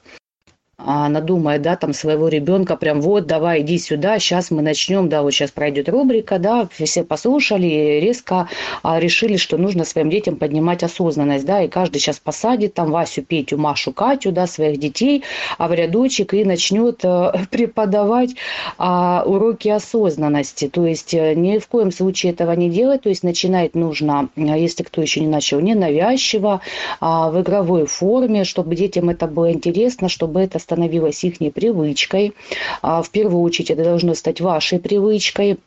она 0.85 1.21
думает, 1.21 1.61
да, 1.61 1.75
там 1.75 1.93
своего 1.93 2.27
ребенка 2.27 2.75
прям 2.75 3.01
вот, 3.01 3.27
давай, 3.27 3.61
иди 3.61 3.77
сюда, 3.77 4.19
сейчас 4.19 4.51
мы 4.51 4.61
начнем, 4.61 5.09
да, 5.09 5.21
вот 5.21 5.31
сейчас 5.31 5.51
пройдет 5.51 5.89
рубрика, 5.89 6.39
да, 6.39 6.67
все 6.71 7.03
послушали 7.03 7.99
резко 8.01 8.47
а, 8.83 8.99
решили, 8.99 9.37
что 9.37 9.57
нужно 9.57 9.85
своим 9.85 10.09
детям 10.09 10.35
поднимать 10.35 10.83
осознанность, 10.83 11.45
да, 11.45 11.63
и 11.63 11.67
каждый 11.67 11.99
сейчас 11.99 12.19
посадит 12.19 12.73
там 12.73 12.91
Васю, 12.91 13.21
Петю, 13.21 13.57
Машу, 13.57 13.91
Катю, 13.93 14.31
да, 14.31 14.47
своих 14.47 14.79
детей, 14.79 15.23
а 15.57 15.67
в 15.67 15.73
рядочек 15.73 16.33
и 16.33 16.43
начнет 16.45 17.03
а, 17.03 17.33
преподавать 17.51 18.31
а, 18.77 19.23
уроки 19.25 19.69
осознанности, 19.69 20.67
то 20.67 20.85
есть 20.85 21.13
э, 21.13 21.33
ни 21.35 21.59
в 21.59 21.67
коем 21.67 21.91
случае 21.91 22.31
этого 22.31 22.51
не 22.53 22.69
делать, 22.69 23.03
то 23.03 23.09
есть 23.09 23.23
начинать 23.23 23.75
нужно, 23.75 24.29
если 24.35 24.83
кто 24.83 25.01
еще 25.01 25.19
не 25.21 25.27
начал, 25.27 25.59
не 25.59 25.75
навязчиво, 25.75 26.61
а 26.99 27.29
в 27.29 27.41
игровой 27.41 27.85
форме, 27.85 28.43
чтобы 28.43 28.75
детям 28.75 29.09
это 29.09 29.27
было 29.27 29.51
интересно, 29.51 30.09
чтобы 30.09 30.41
это 30.41 30.59
становилось 30.71 31.23
их 31.25 31.37
привычкой. 31.53 32.33
А 32.81 33.01
в 33.01 33.09
первую 33.09 33.43
очередь 33.43 33.71
это 33.71 33.83
должно 33.83 34.13
стать 34.13 34.39
вашей 34.39 34.79
привычкой. 34.79 35.57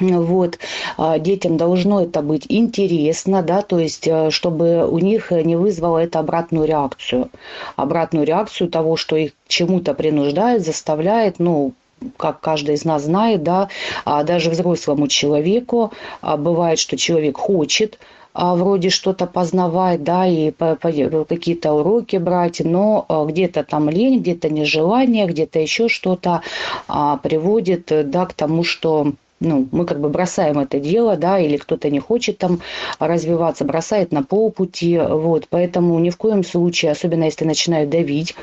Вот, 0.00 0.60
а 0.96 1.18
детям 1.18 1.56
должно 1.56 2.02
это 2.02 2.22
быть 2.22 2.46
интересно, 2.48 3.42
да, 3.42 3.62
то 3.62 3.80
есть, 3.80 4.06
э, 4.06 4.30
чтобы 4.30 4.86
у 4.88 5.00
них 5.00 5.32
не 5.32 5.56
вызвало 5.56 5.98
это 5.98 6.20
обратную 6.20 6.68
реакцию. 6.68 7.30
Обратную 7.74 8.24
реакцию 8.24 8.70
того, 8.70 8.94
что 8.96 9.16
их 9.16 9.32
чему-то 9.48 9.94
принуждает, 9.94 10.64
заставляет, 10.64 11.40
ну, 11.40 11.72
как 12.16 12.38
каждый 12.40 12.76
из 12.76 12.84
нас 12.84 13.02
знает, 13.02 13.42
да, 13.42 13.70
а 14.04 14.22
даже 14.22 14.50
взрослому 14.50 15.08
человеку 15.08 15.92
бывает, 16.22 16.78
что 16.78 16.96
человек 16.96 17.36
хочет 17.36 17.98
вроде 18.38 18.90
что-то 18.90 19.26
познавать, 19.26 20.04
да, 20.04 20.26
и 20.26 20.52
какие-то 20.52 21.72
уроки 21.72 22.16
брать, 22.16 22.60
но 22.64 23.04
а, 23.08 23.24
где-то 23.24 23.64
там 23.64 23.90
лень, 23.90 24.20
где-то 24.20 24.48
нежелание, 24.48 25.26
где-то 25.26 25.58
еще 25.58 25.88
что-то 25.88 26.42
а, 26.86 27.16
приводит, 27.16 27.90
да, 28.10 28.26
к 28.26 28.34
тому, 28.34 28.62
что 28.62 29.12
ну, 29.40 29.68
мы 29.72 29.86
как 29.86 30.00
бы 30.00 30.08
бросаем 30.08 30.58
это 30.58 30.80
дело, 30.80 31.16
да, 31.16 31.38
или 31.38 31.56
кто-то 31.56 31.90
не 31.90 32.00
хочет 32.00 32.38
там 32.38 32.60
развиваться, 32.98 33.64
бросает 33.64 34.12
на 34.12 34.22
полпути, 34.22 34.98
вот, 34.98 35.46
поэтому 35.48 35.98
ни 35.98 36.10
в 36.10 36.16
коем 36.16 36.44
случае, 36.44 36.92
особенно 36.92 37.24
если 37.24 37.44
начинают 37.44 37.90
давить, 37.90 38.34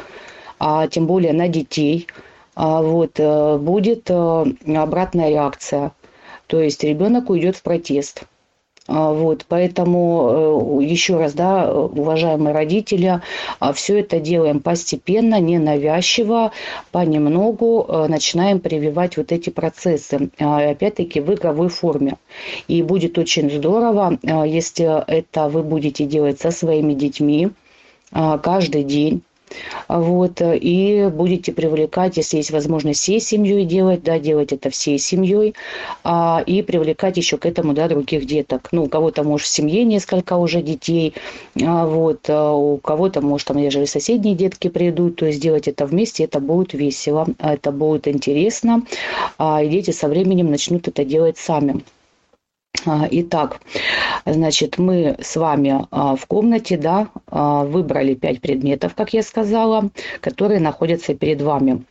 а 0.59 0.87
тем 0.87 1.05
более 1.05 1.33
на 1.33 1.47
детей, 1.47 2.07
а, 2.55 2.81
вот, 2.81 3.11
э, 3.17 3.57
будет 3.57 4.09
э, 4.09 4.45
обратная 4.75 5.29
реакция, 5.29 5.91
то 6.47 6.61
есть 6.61 6.83
ребенок 6.83 7.29
уйдет 7.29 7.57
в 7.57 7.63
протест, 7.63 8.23
а, 8.23 8.34
вот, 8.87 9.45
поэтому 9.47 10.79
э, 10.79 10.83
еще 10.83 11.17
раз, 11.17 11.33
да, 11.33 11.73
уважаемые 11.73 12.53
родители, 12.53 13.19
а, 13.59 13.73
все 13.73 13.99
это 14.01 14.19
делаем 14.19 14.59
постепенно, 14.59 15.39
ненавязчиво, 15.39 16.51
понемногу 16.91 17.85
э, 17.87 18.05
начинаем 18.07 18.59
прививать 18.59 19.17
вот 19.17 19.31
эти 19.31 19.49
процессы, 19.49 20.29
а, 20.39 20.69
опять-таки 20.69 21.19
в 21.19 21.33
игровой 21.33 21.69
форме. 21.69 22.17
И 22.67 22.83
будет 22.83 23.17
очень 23.17 23.49
здорово, 23.49 24.19
если 24.45 25.03
это 25.09 25.47
вы 25.47 25.63
будете 25.63 26.05
делать 26.05 26.39
со 26.39 26.51
своими 26.51 26.93
детьми 26.93 27.49
каждый 28.11 28.83
день 28.83 29.23
вот, 29.87 30.41
и 30.41 31.09
будете 31.11 31.51
привлекать, 31.51 32.17
если 32.17 32.37
есть 32.37 32.51
возможность 32.51 32.99
всей 32.99 33.19
семьей 33.19 33.65
делать, 33.65 34.03
да, 34.03 34.19
делать 34.19 34.51
это 34.51 34.69
всей 34.69 34.97
семьей, 34.97 35.55
а, 36.03 36.43
и 36.45 36.61
привлекать 36.61 37.17
еще 37.17 37.37
к 37.37 37.45
этому, 37.45 37.73
да, 37.73 37.87
других 37.87 38.25
деток. 38.25 38.69
Ну, 38.71 38.83
у 38.83 38.87
кого-то, 38.87 39.23
может, 39.23 39.47
в 39.47 39.49
семье 39.49 39.83
несколько 39.83 40.37
уже 40.37 40.61
детей, 40.61 41.13
а, 41.61 41.85
вот, 41.85 42.29
а 42.29 42.53
у 42.53 42.77
кого-то, 42.77 43.21
может, 43.21 43.47
там, 43.47 43.57
ежели 43.57 43.85
соседние 43.85 44.35
детки 44.35 44.67
придут, 44.69 45.17
то 45.17 45.25
есть 45.25 45.41
делать 45.41 45.67
это 45.67 45.85
вместе, 45.85 46.23
это 46.23 46.39
будет 46.39 46.73
весело, 46.73 47.27
это 47.39 47.71
будет 47.71 48.07
интересно, 48.07 48.83
а, 49.37 49.63
и 49.63 49.69
дети 49.69 49.91
со 49.91 50.07
временем 50.07 50.49
начнут 50.49 50.87
это 50.87 51.05
делать 51.05 51.37
сами. 51.37 51.83
А, 52.85 53.07
итак, 53.09 53.61
значит, 54.25 54.77
мы 54.77 55.15
с 55.21 55.35
вами 55.35 55.85
а, 55.91 56.15
в 56.15 56.25
комнате, 56.25 56.77
да, 56.77 57.09
а, 57.27 57.63
выбрали 57.63 58.15
пять 58.15 58.41
предметов, 58.41 58.95
как 58.95 59.13
я 59.13 59.23
сказала, 59.23 59.89
которые 60.21 60.59
находятся 60.59 61.15
перед 61.15 61.41
вами. 61.41 61.83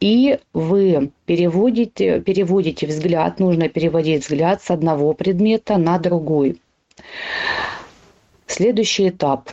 И 0.00 0.38
вы 0.52 1.10
переводите, 1.26 2.20
переводите 2.20 2.86
взгляд, 2.86 3.40
нужно 3.40 3.68
переводить 3.68 4.24
взгляд 4.24 4.62
с 4.62 4.70
одного 4.70 5.12
предмета 5.14 5.76
на 5.76 5.98
другой. 5.98 6.60
Следующий 8.46 9.08
этап. 9.08 9.50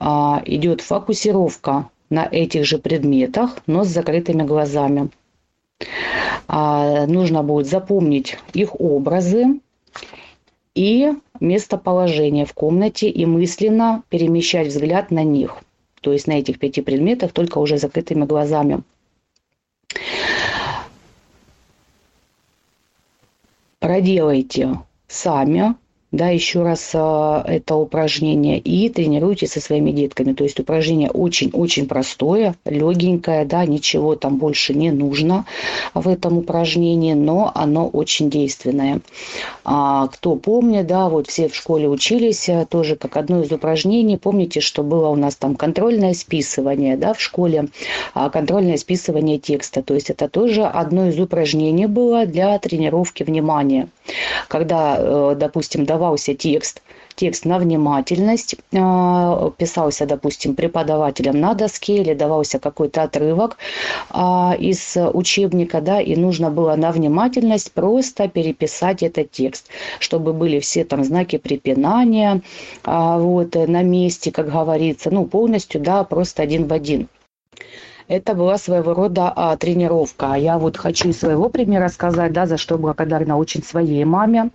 Идет 0.00 0.80
фокусировка 0.80 1.90
на 2.08 2.26
этих 2.30 2.64
же 2.64 2.78
предметах, 2.78 3.58
но 3.66 3.84
с 3.84 3.88
закрытыми 3.88 4.42
глазами. 4.42 5.10
Нужно 6.48 7.42
будет 7.42 7.66
запомнить 7.66 8.38
их 8.52 8.80
образы, 8.80 9.60
и 10.74 11.12
местоположение 11.40 12.46
в 12.46 12.54
комнате 12.54 13.08
и 13.08 13.26
мысленно 13.26 14.02
перемещать 14.08 14.68
взгляд 14.68 15.10
на 15.10 15.24
них, 15.24 15.56
то 16.00 16.12
есть 16.12 16.26
на 16.26 16.32
этих 16.32 16.58
пяти 16.58 16.80
предметах, 16.80 17.32
только 17.32 17.58
уже 17.58 17.76
закрытыми 17.76 18.24
глазами. 18.24 18.82
Проделайте 23.80 24.78
сами, 25.08 25.74
да, 26.12 26.28
еще 26.28 26.62
раз 26.62 26.90
а, 26.94 27.44
это 27.46 27.76
упражнение 27.76 28.58
и 28.58 28.88
тренируйте 28.88 29.46
со 29.46 29.60
своими 29.60 29.92
детками. 29.92 30.32
То 30.32 30.44
есть 30.44 30.58
упражнение 30.58 31.10
очень-очень 31.10 31.86
простое, 31.86 32.56
легенькое, 32.64 33.44
да, 33.44 33.64
ничего 33.64 34.16
там 34.16 34.38
больше 34.38 34.74
не 34.74 34.90
нужно 34.90 35.44
в 35.94 36.08
этом 36.08 36.38
упражнении, 36.38 37.14
но 37.14 37.52
оно 37.54 37.86
очень 37.86 38.28
действенное. 38.28 39.00
А, 39.64 40.08
кто 40.08 40.34
помнит, 40.34 40.86
да, 40.88 41.08
вот 41.08 41.28
все 41.28 41.48
в 41.48 41.54
школе 41.54 41.88
учились, 41.88 42.48
а, 42.48 42.66
тоже 42.66 42.96
как 42.96 43.16
одно 43.16 43.42
из 43.42 43.52
упражнений, 43.52 44.16
помните, 44.16 44.60
что 44.60 44.82
было 44.82 45.08
у 45.08 45.16
нас 45.16 45.36
там 45.36 45.54
контрольное 45.54 46.14
списывание, 46.14 46.96
да, 46.96 47.14
в 47.14 47.20
школе, 47.20 47.68
а, 48.14 48.30
контрольное 48.30 48.78
списывание 48.78 49.38
текста. 49.38 49.82
То 49.82 49.94
есть 49.94 50.10
это 50.10 50.28
тоже 50.28 50.64
одно 50.64 51.06
из 51.08 51.20
упражнений 51.20 51.86
было 51.86 52.26
для 52.26 52.58
тренировки 52.58 53.22
внимания. 53.22 53.88
Когда, 54.48 54.96
э, 54.98 55.36
допустим, 55.38 55.86
давался 56.00 56.34
текст, 56.34 56.82
текст 57.14 57.44
на 57.44 57.58
внимательность, 57.58 58.54
э, 58.54 59.50
писался, 59.58 60.06
допустим, 60.06 60.54
преподавателем 60.54 61.38
на 61.38 61.52
доске 61.52 61.98
или 61.98 62.14
давался 62.14 62.58
какой-то 62.58 63.02
отрывок 63.02 63.58
а, 64.08 64.56
из 64.58 64.96
учебника, 64.96 65.82
да, 65.82 66.00
и 66.00 66.16
нужно 66.16 66.50
было 66.50 66.74
на 66.76 66.90
внимательность 66.90 67.72
просто 67.72 68.28
переписать 68.28 69.02
этот 69.02 69.30
текст, 69.30 69.68
чтобы 69.98 70.32
были 70.32 70.58
все 70.60 70.84
там 70.84 71.04
знаки 71.04 71.36
препинания, 71.36 72.40
а, 72.84 73.18
вот, 73.18 73.54
на 73.54 73.82
месте, 73.82 74.32
как 74.32 74.50
говорится, 74.50 75.10
ну, 75.10 75.26
полностью, 75.26 75.82
да, 75.82 76.04
просто 76.04 76.42
один 76.42 76.66
в 76.66 76.72
один 76.72 77.08
это 78.10 78.34
была 78.34 78.58
своего 78.58 78.92
рода 78.92 79.32
а, 79.34 79.56
тренировка. 79.56 80.34
Я 80.34 80.58
вот 80.58 80.76
хочу 80.76 81.12
своего 81.12 81.48
примера 81.48 81.88
сказать, 81.88 82.32
да, 82.32 82.44
за 82.46 82.56
что 82.56 82.76
благодарна 82.76 83.38
очень 83.38 83.62
своей 83.62 84.04
маме. 84.04 84.50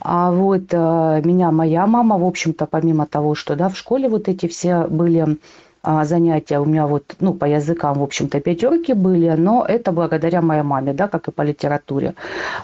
А 0.00 0.32
вот 0.32 0.64
а, 0.72 1.20
меня 1.20 1.52
моя 1.52 1.86
мама, 1.86 2.18
в 2.18 2.24
общем-то, 2.24 2.66
помимо 2.66 3.06
того, 3.06 3.36
что, 3.36 3.54
да, 3.54 3.68
в 3.68 3.76
школе 3.76 4.08
вот 4.08 4.28
эти 4.28 4.48
все 4.48 4.88
были 4.88 5.38
а, 5.82 6.04
занятия 6.04 6.58
у 6.58 6.64
меня 6.64 6.88
вот, 6.88 7.14
ну, 7.20 7.32
по 7.32 7.44
языкам, 7.44 8.00
в 8.00 8.02
общем-то, 8.02 8.40
пятерки 8.40 8.92
были, 8.92 9.30
но 9.30 9.64
это 9.64 9.92
благодаря 9.92 10.42
моей 10.42 10.62
маме, 10.62 10.92
да, 10.92 11.06
как 11.06 11.28
и 11.28 11.30
по 11.30 11.42
литературе, 11.42 12.14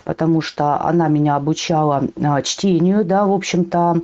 потому 0.03 0.41
что 0.41 0.83
она 0.83 1.07
меня 1.07 1.37
обучала 1.37 2.03
а, 2.21 2.43
чтению, 2.43 3.05
да, 3.05 3.27
в 3.27 3.33
общем-то, 3.33 4.01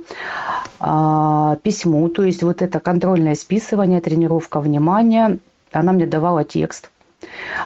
а, 0.79 1.57
письму, 1.63 2.07
то 2.07 2.23
есть 2.23 2.43
вот 2.43 2.61
это 2.61 2.79
контрольное 2.79 3.35
списывание, 3.35 3.99
тренировка 3.99 4.61
внимания– 4.61 5.39
она 5.75 5.91
мне 5.91 6.05
давала 6.05 6.43
текст. 6.43 6.89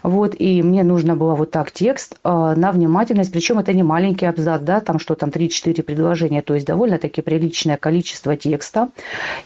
Вот, 0.03 0.35
и 0.37 0.61
мне 0.61 0.83
нужно 0.83 1.15
было 1.15 1.35
вот 1.35 1.51
так 1.51 1.71
текст 1.71 2.15
э, 2.23 2.29
на 2.29 2.71
внимательность, 2.71 3.31
причем 3.31 3.59
это 3.59 3.73
не 3.73 3.83
маленький 3.83 4.25
абзац, 4.25 4.61
да, 4.61 4.79
там 4.79 4.99
что 4.99 5.15
там 5.15 5.29
3-4 5.29 5.81
предложения, 5.83 6.41
то 6.41 6.53
есть 6.53 6.65
довольно-таки 6.65 7.21
приличное 7.21 7.77
количество 7.77 8.35
текста, 8.35 8.89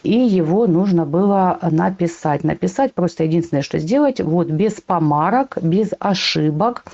и 0.02 0.12
его 0.12 0.66
нужно 0.66 1.04
было 1.04 1.58
написать. 1.62 2.44
Написать 2.44 2.94
просто 2.94 3.24
единственное, 3.24 3.62
что 3.62 3.78
сделать, 3.78 4.20
вот 4.20 4.48
без 4.48 4.74
помарок, 4.74 5.58
без 5.60 5.90
ошибок, 5.98 6.84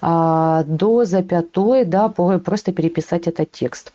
э, 0.00 0.64
до 0.66 1.04
запятой, 1.04 1.84
да, 1.84 2.08
просто 2.08 2.72
переписать 2.72 3.26
этот 3.26 3.50
текст. 3.52 3.92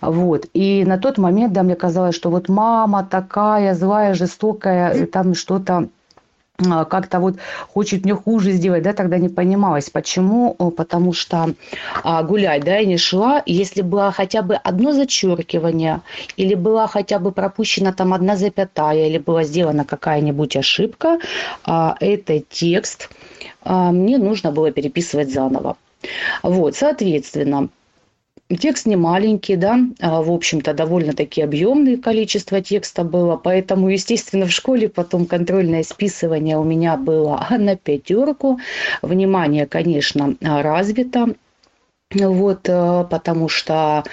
Вот. 0.00 0.46
И 0.54 0.84
на 0.86 0.98
тот 0.98 1.18
момент, 1.18 1.52
да, 1.52 1.62
мне 1.62 1.76
казалось, 1.76 2.14
что 2.14 2.30
вот 2.30 2.48
мама 2.48 3.06
такая 3.08 3.74
злая, 3.74 4.14
жестокая, 4.14 5.06
там 5.06 5.34
что-то 5.34 5.88
как-то 6.58 7.20
вот 7.20 7.36
хочет 7.72 8.04
мне 8.04 8.14
хуже 8.14 8.52
сделать, 8.52 8.82
да, 8.82 8.92
тогда 8.92 9.18
не 9.18 9.28
понималось, 9.28 9.90
почему, 9.90 10.54
потому 10.54 11.12
что 11.12 11.54
а, 12.02 12.22
гулять, 12.22 12.64
да, 12.64 12.76
я 12.76 12.86
не 12.86 12.96
шла, 12.96 13.42
если 13.46 13.82
было 13.82 14.10
хотя 14.12 14.42
бы 14.42 14.54
одно 14.54 14.92
зачеркивание, 14.92 16.00
или 16.36 16.54
была 16.54 16.86
хотя 16.86 17.18
бы 17.18 17.32
пропущена 17.32 17.92
там 17.92 18.14
одна 18.14 18.36
запятая, 18.36 19.08
или 19.08 19.18
была 19.18 19.44
сделана 19.44 19.84
какая-нибудь 19.84 20.56
ошибка, 20.56 21.18
а, 21.64 21.96
этот 22.00 22.48
текст 22.48 23.10
а, 23.62 23.92
мне 23.92 24.18
нужно 24.18 24.50
было 24.50 24.70
переписывать 24.70 25.32
заново. 25.32 25.76
Вот, 26.42 26.76
соответственно, 26.76 27.68
Текст 28.48 28.86
не 28.86 28.94
маленький, 28.94 29.56
да, 29.56 29.80
а, 30.00 30.22
в 30.22 30.30
общем-то, 30.30 30.72
довольно-таки 30.72 31.42
объемное 31.42 31.96
количество 31.96 32.60
текста 32.60 33.02
было, 33.02 33.36
поэтому, 33.36 33.88
естественно, 33.88 34.46
в 34.46 34.52
школе 34.52 34.88
потом 34.88 35.26
контрольное 35.26 35.82
списывание 35.82 36.56
у 36.56 36.62
меня 36.62 36.96
было 36.96 37.44
на 37.58 37.76
пятерку. 37.76 38.60
Внимание, 39.02 39.66
конечно, 39.66 40.36
развито, 40.40 41.34
вот, 42.14 42.68
э, 42.68 43.04
потому 43.10 43.48
что 43.48 44.04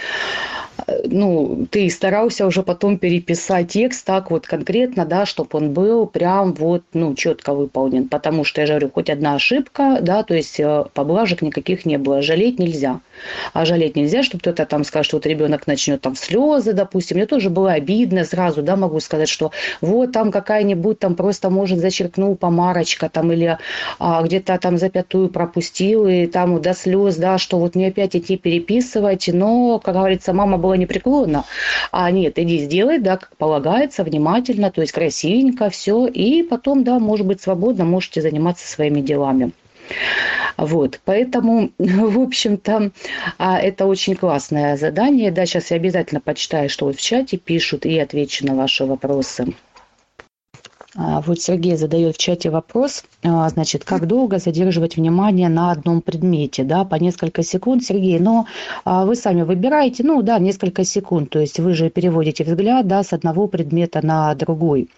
ну, 1.05 1.67
ты 1.69 1.89
старался 1.89 2.45
уже 2.45 2.63
потом 2.63 2.97
переписать 2.97 3.69
текст 3.69 4.05
так 4.05 4.31
вот 4.31 4.47
конкретно, 4.47 5.05
да, 5.05 5.25
чтобы 5.25 5.49
он 5.53 5.73
был 5.73 6.07
прям 6.07 6.53
вот, 6.53 6.83
ну, 6.93 7.15
четко 7.15 7.53
выполнен. 7.53 8.07
Потому 8.07 8.43
что, 8.43 8.61
я 8.61 8.67
же 8.67 8.73
говорю, 8.73 8.91
хоть 8.93 9.09
одна 9.09 9.35
ошибка, 9.35 9.99
да, 10.01 10.23
то 10.23 10.33
есть 10.33 10.59
э, 10.59 10.85
поблажек 10.93 11.41
никаких 11.41 11.85
не 11.85 11.97
было. 11.97 12.21
Жалеть 12.21 12.59
нельзя. 12.59 13.01
А 13.53 13.65
жалеть 13.65 13.95
нельзя, 13.95 14.23
чтобы 14.23 14.41
кто-то 14.41 14.65
там 14.65 14.83
скажет, 14.83 15.07
что 15.07 15.17
вот 15.17 15.25
ребенок 15.25 15.67
начнет 15.67 16.01
там 16.01 16.15
слезы, 16.15 16.73
допустим. 16.73 17.17
Мне 17.17 17.25
тоже 17.25 17.49
было 17.49 17.71
обидно 17.73 18.23
сразу, 18.25 18.61
да, 18.61 18.75
могу 18.75 18.99
сказать, 18.99 19.29
что 19.29 19.51
вот 19.81 20.11
там 20.11 20.31
какая-нибудь 20.31 20.99
там 20.99 21.15
просто, 21.15 21.49
может, 21.49 21.79
зачеркнул 21.79 22.35
помарочка 22.35 23.09
там 23.09 23.31
или 23.31 23.57
а, 23.99 24.21
где-то 24.23 24.57
там 24.57 24.77
запятую 24.77 25.29
пропустил 25.29 26.07
и 26.07 26.25
там 26.27 26.61
до 26.61 26.73
слез, 26.73 27.15
да, 27.17 27.37
что 27.37 27.59
вот 27.59 27.75
мне 27.75 27.87
опять 27.87 28.15
идти 28.15 28.37
переписывать. 28.37 29.29
Но, 29.31 29.79
как 29.79 29.95
говорится, 29.95 30.33
мама 30.33 30.57
была 30.57 30.72
непреклонна. 30.75 31.45
А 31.91 32.09
нет, 32.11 32.39
иди 32.39 32.59
сделай, 32.59 32.99
да, 32.99 33.17
как 33.17 33.35
полагается, 33.37 34.03
внимательно, 34.03 34.71
то 34.71 34.81
есть 34.81 34.93
красивенько 34.93 35.69
все. 35.69 36.07
И 36.07 36.43
потом, 36.43 36.83
да, 36.83 36.99
может 36.99 37.25
быть, 37.25 37.41
свободно 37.41 37.85
можете 37.85 38.21
заниматься 38.21 38.67
своими 38.67 39.01
делами. 39.01 39.51
Вот, 40.57 40.99
поэтому, 41.05 41.71
в 41.77 42.19
общем-то, 42.19 42.91
а, 43.37 43.59
это 43.59 43.85
очень 43.85 44.15
классное 44.15 44.77
задание. 44.77 45.31
Да, 45.31 45.45
сейчас 45.45 45.71
я 45.71 45.77
обязательно 45.77 46.21
почитаю, 46.21 46.69
что 46.69 46.85
вот 46.85 46.95
в 46.95 47.01
чате 47.01 47.37
пишут, 47.37 47.85
и 47.85 47.99
отвечу 47.99 48.45
на 48.45 48.55
ваши 48.55 48.85
вопросы. 48.85 49.53
А, 50.95 51.21
вот 51.21 51.39
Сергей 51.41 51.75
задает 51.75 52.15
в 52.15 52.19
чате 52.19 52.51
вопрос, 52.51 53.03
а, 53.23 53.49
значит, 53.49 53.83
как 53.83 54.07
долго 54.07 54.37
задерживать 54.37 54.95
внимание 54.95 55.49
на 55.49 55.71
одном 55.71 56.01
предмете, 56.01 56.63
да, 56.63 56.83
по 56.85 56.95
несколько 56.95 57.41
секунд, 57.41 57.83
Сергей, 57.83 58.19
но 58.19 58.45
а, 58.85 59.05
вы 59.05 59.15
сами 59.15 59.41
выбираете, 59.41 60.03
ну, 60.03 60.21
да, 60.21 60.37
несколько 60.37 60.83
секунд, 60.83 61.31
то 61.31 61.39
есть 61.39 61.59
вы 61.59 61.73
же 61.73 61.89
переводите 61.89 62.43
взгляд, 62.43 62.87
да, 62.87 63.03
с 63.03 63.11
одного 63.11 63.47
предмета 63.47 64.05
на 64.05 64.35
другой. 64.35 64.89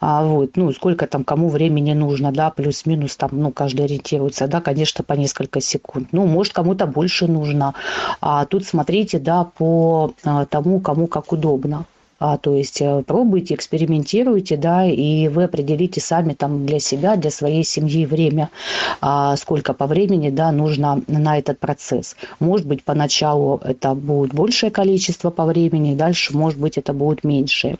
А, 0.00 0.24
вот, 0.24 0.56
ну, 0.56 0.72
сколько 0.72 1.06
там 1.06 1.22
кому 1.22 1.50
времени 1.50 1.92
нужно, 1.92 2.32
да, 2.32 2.48
плюс-минус 2.48 3.16
там, 3.16 3.30
ну, 3.32 3.52
каждый 3.52 3.84
ориентируется, 3.84 4.46
да, 4.48 4.62
конечно, 4.62 5.04
по 5.04 5.12
несколько 5.12 5.60
секунд. 5.60 6.08
Ну, 6.12 6.24
может, 6.26 6.54
кому-то 6.54 6.86
больше 6.86 7.26
нужно. 7.26 7.74
А 8.22 8.46
тут 8.46 8.64
смотрите, 8.64 9.18
да, 9.18 9.44
по 9.44 10.14
тому, 10.48 10.80
кому 10.80 11.08
как 11.08 11.32
удобно. 11.32 11.84
А, 12.18 12.38
то 12.38 12.54
есть 12.54 12.80
э, 12.80 13.02
пробуйте, 13.06 13.54
экспериментируйте, 13.54 14.56
да, 14.56 14.86
и 14.86 15.28
вы 15.28 15.44
определите 15.44 16.00
сами 16.00 16.32
там 16.32 16.64
для 16.64 16.80
себя, 16.80 17.16
для 17.16 17.30
своей 17.30 17.62
семьи 17.62 18.06
время, 18.06 18.48
а, 19.02 19.36
сколько 19.36 19.74
по 19.74 19.86
времени, 19.86 20.30
да, 20.30 20.50
нужно 20.50 21.02
на 21.06 21.38
этот 21.38 21.58
процесс. 21.58 22.16
Может 22.40 22.66
быть, 22.66 22.84
поначалу 22.84 23.60
это 23.62 23.94
будет 23.94 24.32
большее 24.32 24.70
количество 24.70 25.30
по 25.30 25.44
времени, 25.44 25.94
дальше, 25.94 26.34
может 26.34 26.58
быть, 26.58 26.78
это 26.78 26.94
будет 26.94 27.22
меньшее. 27.22 27.76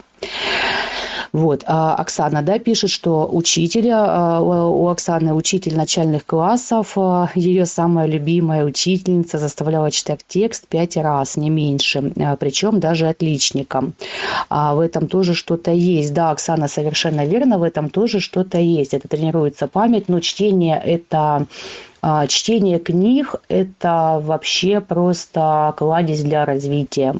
Вот. 1.32 1.64
А 1.66 1.94
Оксана, 1.94 2.42
да, 2.42 2.58
пишет, 2.58 2.90
что 2.90 3.28
учителя, 3.30 4.04
а, 4.06 4.40
у 4.40 4.88
Оксаны 4.88 5.34
учитель 5.34 5.76
начальных 5.76 6.24
классов, 6.26 6.92
а, 6.96 7.30
ее 7.34 7.66
самая 7.66 8.06
любимая 8.06 8.64
учительница 8.64 9.38
заставляла 9.38 9.90
читать 9.90 10.20
текст 10.28 10.66
пять 10.68 10.96
раз, 10.96 11.36
не 11.36 11.50
меньше, 11.50 12.12
а, 12.18 12.36
причем 12.36 12.80
даже 12.80 13.08
отличникам. 13.08 13.94
А 14.48 14.74
в 14.74 14.80
этом 14.80 15.08
тоже 15.08 15.34
что-то 15.34 15.70
есть. 15.70 16.12
Да, 16.14 16.30
Оксана 16.30 16.68
совершенно 16.68 17.24
верно, 17.24 17.58
в 17.58 17.62
этом 17.62 17.90
тоже 17.90 18.20
что-то 18.20 18.58
есть. 18.58 18.94
Это 18.94 19.08
тренируется 19.08 19.66
память, 19.66 20.08
но 20.08 20.20
чтение 20.20 20.80
это 20.82 21.46
чтение 22.28 22.78
книг– 22.78 23.34
это 23.48 24.20
вообще 24.22 24.80
просто 24.80 25.74
кладезь 25.76 26.22
для 26.22 26.44
развития. 26.44 27.16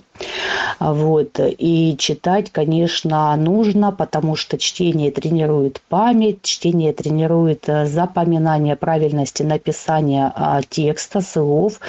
Вот. 0.78 1.38
И 1.40 1.96
читать, 1.98 2.50
конечно, 2.52 3.34
нужно, 3.36 3.92
потому 3.92 4.36
что 4.36 4.58
чтение 4.58 5.10
тренирует 5.10 5.80
память, 5.88 6.42
чтение 6.42 6.92
тренирует 6.92 7.68
э, 7.68 7.86
запоминание 7.86 8.76
правильности 8.76 9.42
написания 9.42 10.32
а, 10.34 10.60
текста, 10.62 11.20
слов. 11.20 11.80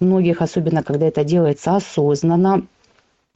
Многих, 0.00 0.42
особенно 0.42 0.82
когда 0.82 1.06
это 1.06 1.24
делается 1.24 1.76
осознанно, 1.76 2.54
а, 2.54 2.62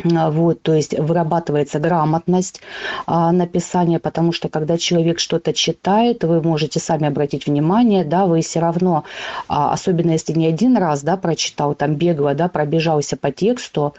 вот, 0.04 0.62
то 0.62 0.74
есть 0.74 0.98
вырабатывается 0.98 1.78
грамотность 1.78 2.60
а, 3.06 3.32
написания, 3.32 3.98
потому 3.98 4.32
что 4.32 4.48
когда 4.48 4.78
человек 4.78 5.18
что-то 5.18 5.52
читает, 5.52 6.24
вы 6.24 6.42
можете 6.42 6.80
сами 6.80 7.06
обратить 7.06 7.46
внимание, 7.46 8.04
да, 8.04 8.26
вы 8.26 8.40
все 8.40 8.60
равно, 8.60 9.04
а, 9.48 9.72
особенно 9.72 10.12
если 10.12 10.32
не 10.32 10.46
один 10.46 10.76
раз, 10.76 11.02
да, 11.02 11.16
прочитал, 11.16 11.74
там 11.74 11.94
бегло, 11.94 12.34
да, 12.34 12.48
пробежался 12.48 13.16
по 13.16 13.30
тексту, 13.30 13.94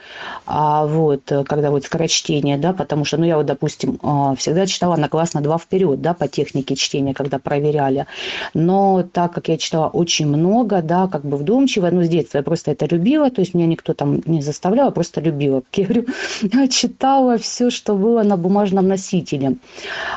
а, 0.46 0.86
вот, 0.86 1.32
когда 1.48 1.72
вот 1.72 1.86
скорочтение, 1.86 2.58
да, 2.58 2.74
потому 2.74 3.06
что, 3.06 3.18
ну, 3.18 3.26
я 3.26 3.38
вот, 3.38 3.46
допустим, 3.46 4.00
а, 4.02 4.36
всегда 4.36 4.66
читала 4.66 4.96
на 4.96 5.10
класс 5.10 5.34
на 5.34 5.42
два 5.42 5.58
вперед, 5.58 6.02
да, 6.02 6.14
по 6.14 6.28
технике 6.28 6.76
чтения, 6.76 7.14
когда 7.14 7.40
проверяли, 7.40 8.08
но 8.54 9.04
так 9.04 9.34
как 9.34 9.48
я 9.48 9.58
читала 9.58 9.88
очень 9.88 10.28
много, 10.28 10.82
да, 10.82 11.08
как 11.08 11.24
бы 11.24 11.38
вдумчиво, 11.38 11.90
ну, 11.92 12.04
с 12.04 12.10
детства 12.10 12.40
я 12.40 12.44
просто 12.44 12.72
это 12.72 12.86
любила, 12.86 13.30
то 13.30 13.42
есть 13.42 13.54
меня 13.54 13.68
никто 13.68 13.94
там 13.94 14.22
не 14.26 14.42
заставлял, 14.42 14.92
просто 14.92 15.22
любила, 15.22 15.62
говорю, 15.94 16.68
читала 16.70 17.38
все, 17.38 17.70
что 17.70 17.96
было 17.96 18.24
на 18.24 18.38
бумажном 18.38 18.88
носителе. 18.88 19.58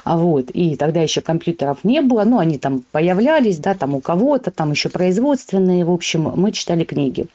А 0.04 0.16
вот. 0.16 0.50
И 0.50 0.76
тогда 0.76 1.00
еще 1.00 1.20
компьютеров 1.20 1.78
не 1.84 2.00
было, 2.00 2.24
ну, 2.24 2.38
они 2.38 2.58
там 2.58 2.84
появлялись, 2.92 3.58
да, 3.58 3.74
там 3.74 3.94
у 3.94 4.00
кого-то, 4.00 4.50
там 4.50 4.70
еще 4.70 4.88
производственные, 4.88 5.84
в 5.84 5.90
общем, 5.90 6.32
мы 6.36 6.52
читали 6.52 6.84
книги 6.84 7.26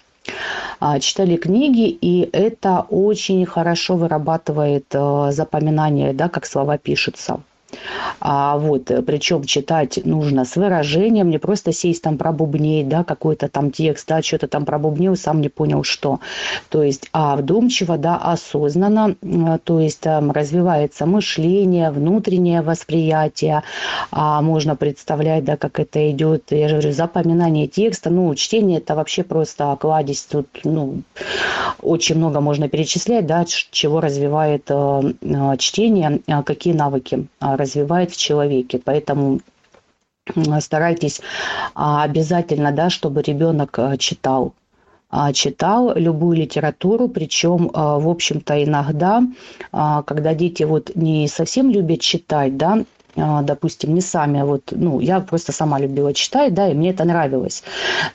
а, 0.80 1.00
читали 1.00 1.36
книги, 1.38 1.90
и 1.90 2.30
это 2.32 2.86
очень 2.90 3.46
хорошо 3.46 3.96
вырабатывает 3.96 4.86
э, 4.94 5.32
запоминание, 5.32 6.14
да, 6.14 6.30
как 6.30 6.46
слова 6.46 6.78
пишутся. 6.78 7.42
А 8.20 8.58
вот, 8.58 8.92
э, 8.92 9.02
причем 9.02 9.44
читать 9.44 10.00
нужно 10.06 10.46
с 10.46 10.56
выражением, 10.56 11.30
не 11.30 11.38
просто 11.38 11.72
сесть 11.72 12.02
там 12.02 12.18
пробубнеть, 12.18 12.88
да, 12.88 13.04
какой-то 13.04 13.48
там 13.48 13.72
текст, 13.72 14.08
да, 14.08 14.22
что-то 14.22 14.48
там 14.48 14.66
пробубнил, 14.66 15.16
сам 15.16 15.42
не 15.42 15.50
понял, 15.50 15.84
что. 15.84 16.20
То 16.70 16.84
есть, 16.84 17.10
а 17.14 17.36
вдумчиво, 17.36 17.98
да, 17.98 18.18
осознанно, 18.18 19.16
то 19.64 19.80
есть 19.80 20.02
там 20.02 20.32
развивается 20.32 21.06
мышление, 21.06 21.92
внутреннее 21.92 22.62
восприятие, 22.62 23.64
а 24.12 24.42
можно 24.42 24.76
представлять, 24.76 25.44
да, 25.44 25.58
как 25.58 25.80
это 25.80 26.12
идет, 26.12 26.52
я 26.52 26.68
же 26.68 26.76
говорю, 26.76 26.92
запоминание 26.92 27.68
текста, 27.68 28.10
ну, 28.10 28.34
чтение 28.36 28.80
это 28.80 28.96
вообще 28.96 29.24
просто 29.24 29.78
кладезь, 29.80 30.24
тут, 30.24 30.48
ну, 30.64 31.02
очень 31.82 32.18
много 32.18 32.42
можно 32.42 32.70
перечислять, 32.70 33.26
да, 33.26 33.46
чего 33.46 34.02
развивает 34.02 34.66
э, 34.70 35.14
э 35.22 35.58
чтение, 35.58 36.22
э, 36.28 36.44
какие 36.44 36.74
навыки 36.74 37.28
э, 37.42 37.56
развивает 37.60 38.12
в 38.12 38.18
человеке. 38.18 38.82
Поэтому 38.84 39.42
старайтесь 40.60 41.22
а, 41.76 42.04
обязательно, 42.04 42.72
да, 42.72 42.90
чтобы 42.90 43.22
ребенок 43.22 43.78
а, 43.80 43.98
читал 43.98 44.54
а, 45.12 45.34
читал 45.34 45.96
любую 45.96 46.38
литературу, 46.38 47.08
причем, 47.08 47.72
в 47.74 48.08
общем-то, 48.08 48.64
иногда, 48.64 49.24
когда 49.72 50.36
дети 50.36 50.62
вот 50.62 50.92
не 50.94 51.28
совсем 51.28 51.72
любят 51.72 52.02
читать, 52.02 52.58
да, 52.58 52.84
допустим, 53.16 53.96
не 53.96 54.02
сами, 54.02 54.44
вот, 54.44 54.66
ну, 54.70 55.00
я 55.00 55.20
просто 55.20 55.52
сама 55.52 55.80
любила 55.80 56.14
читать, 56.14 56.54
да, 56.54 56.70
и 56.70 56.76
мне 56.76 56.92
это 56.92 57.06
нравилось. 57.06 57.64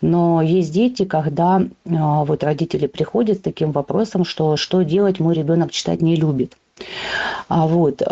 Но 0.03 0.41
есть 0.41 0.73
дети, 0.73 1.05
когда 1.05 1.63
вот 1.85 2.45
родители 2.45 2.87
приходят 2.87 3.39
с 3.39 3.43
таким 3.43 3.73
вопросом, 3.73 4.25
что 4.25 4.57
что 4.57 4.83
делать, 4.83 5.19
мой 5.19 5.35
ребенок 5.35 5.73
читать 5.73 6.01
не 6.01 6.15
любит. 6.15 6.57
А 7.49 7.67
вот, 7.67 8.03
э, 8.03 8.05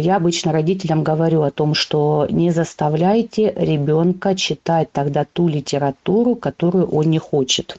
я 0.00 0.16
обычно 0.16 0.52
родителям 0.52 1.02
говорю 1.02 1.42
о 1.42 1.50
том, 1.50 1.74
что 1.74 2.26
не 2.30 2.50
заставляйте 2.50 3.52
ребенка 3.56 4.36
читать 4.36 4.92
тогда 4.92 5.24
ту 5.24 5.48
литературу, 5.48 6.36
которую 6.36 6.86
он 6.86 7.10
не 7.10 7.18
хочет. 7.18 7.78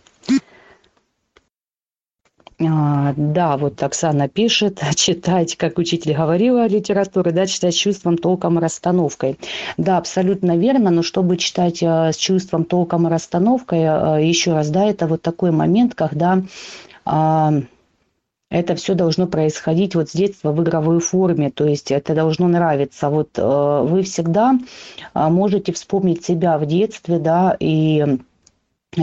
А, 2.57 3.13
да, 3.17 3.57
вот 3.57 3.83
Оксана 3.83 4.29
пишет, 4.29 4.79
читать, 4.95 5.57
как 5.57 5.77
учитель 5.77 6.15
говорила, 6.15 6.67
литературы, 6.67 7.31
да, 7.31 7.45
читать 7.47 7.75
с 7.75 7.77
чувством, 7.77 8.17
толком 8.17 8.57
и 8.57 8.61
расстановкой. 8.61 9.37
Да, 9.77 9.97
абсолютно 9.97 10.57
верно, 10.57 10.89
но 10.89 11.03
чтобы 11.03 11.35
читать 11.35 11.83
а, 11.83 12.13
с 12.13 12.15
чувством, 12.15 12.63
толком 12.63 13.07
и 13.07 13.11
расстановкой, 13.11 13.83
а, 13.85 14.17
еще 14.17 14.53
раз, 14.53 14.69
да, 14.69 14.85
это 14.85 15.05
вот 15.07 15.21
такой 15.21 15.51
момент, 15.51 15.95
когда 15.95 16.43
а, 17.03 17.53
это 18.49 18.75
все 18.75 18.93
должно 18.93 19.27
происходить 19.27 19.95
вот 19.95 20.09
с 20.09 20.13
детства 20.13 20.51
в 20.51 20.61
игровой 20.61 20.99
форме, 20.99 21.51
то 21.51 21.65
есть 21.65 21.91
это 21.91 22.13
должно 22.13 22.47
нравиться. 22.47 23.09
Вот 23.09 23.29
э, 23.37 23.81
вы 23.83 24.03
всегда 24.03 24.57
э, 25.13 25.27
можете 25.29 25.73
вспомнить 25.73 26.23
себя 26.23 26.57
в 26.57 26.65
детстве, 26.65 27.19
да, 27.19 27.55
и 27.59 28.19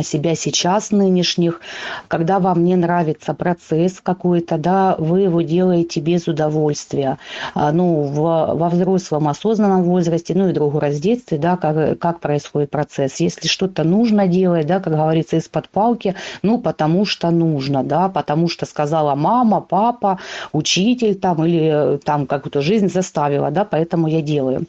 себя 0.02 0.34
сейчас 0.34 0.90
нынешних, 0.90 1.60
когда 2.08 2.38
вам 2.38 2.64
не 2.64 2.76
нравится 2.76 3.34
процесс 3.34 4.00
какой-то, 4.02 4.56
да, 4.56 4.96
вы 4.98 5.20
его 5.20 5.42
делаете 5.42 6.00
без 6.00 6.26
удовольствия. 6.26 7.18
А, 7.54 7.72
ну, 7.72 8.02
в, 8.02 8.54
во 8.54 8.68
взрослом 8.70 9.28
осознанном 9.28 9.82
возрасте, 9.82 10.34
ну 10.34 10.48
и 10.48 10.52
другу 10.52 10.80
раз 10.80 10.98
детстве, 10.98 11.36
да, 11.38 11.56
как, 11.56 11.98
как 11.98 12.20
происходит 12.20 12.70
процесс. 12.70 13.20
Если 13.20 13.48
что-то 13.48 13.84
нужно 13.84 14.26
делать, 14.26 14.66
да, 14.66 14.80
как 14.80 14.94
говорится, 14.94 15.36
из-под 15.36 15.68
палки, 15.68 16.14
ну, 16.42 16.58
потому 16.58 17.04
что 17.04 17.30
нужно, 17.30 17.84
да, 17.84 18.08
потому 18.08 18.48
что 18.48 18.64
сказала 18.66 19.14
мама, 19.14 19.60
папа, 19.60 20.18
учитель 20.52 21.14
там 21.14 21.44
или 21.44 21.98
там 22.04 22.26
как-то 22.26 22.62
жизнь 22.62 22.88
заставила, 22.88 23.50
да, 23.50 23.64
поэтому 23.64 24.08
я 24.08 24.22
делаю. 24.22 24.64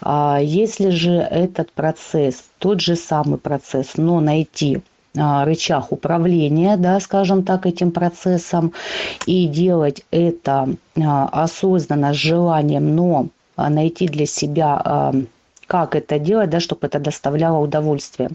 А 0.00 0.38
если 0.42 0.90
же 0.90 1.12
этот 1.12 1.72
процесс 1.72 2.44
тот 2.58 2.80
же 2.80 2.96
самый 2.96 3.38
процесс, 3.38 3.96
но 3.96 4.20
найти 4.20 4.82
а, 5.16 5.44
рычаг 5.44 5.92
управления, 5.92 6.76
да, 6.76 7.00
скажем 7.00 7.42
так, 7.42 7.66
этим 7.66 7.90
процессом 7.90 8.72
и 9.26 9.46
делать 9.46 10.04
это 10.10 10.68
а, 10.96 11.28
осознанно 11.28 12.12
с 12.12 12.16
желанием, 12.16 12.94
но 12.94 13.28
а, 13.56 13.70
найти 13.70 14.08
для 14.08 14.26
себя 14.26 15.12
как 15.66 15.94
это 15.96 16.18
делать, 16.18 16.50
да, 16.50 16.60
чтобы 16.60 16.86
это 16.86 16.98
доставляло 16.98 17.58
удовольствие. 17.58 18.30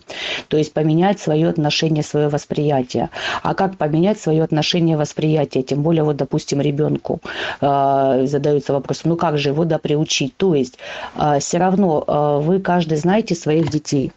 То 0.48 0.58
есть 0.58 0.74
поменять 0.74 1.20
свое 1.20 1.50
отношение, 1.50 2.04
свое 2.04 2.28
восприятие. 2.28 3.10
А 3.44 3.54
как 3.54 3.78
поменять 3.78 4.20
свое 4.20 4.44
отношение, 4.44 4.98
восприятие? 4.98 5.64
Тем 5.64 5.82
более, 5.82 6.04
вот, 6.04 6.18
допустим, 6.18 6.62
ребенку 6.62 7.20
э, 7.62 8.26
задаются 8.26 8.74
вопросом, 8.74 9.12
ну 9.12 9.16
как 9.16 9.38
же 9.38 9.50
его 9.50 9.66
да, 9.66 9.78
приучить? 9.78 10.36
То 10.38 10.56
есть 10.56 10.78
э, 11.16 11.40
все 11.40 11.58
равно 11.58 12.04
э, 12.06 12.46
вы 12.46 12.60
каждый 12.60 12.98
знаете 12.98 13.36
своих 13.36 13.70
детей. 13.70 14.12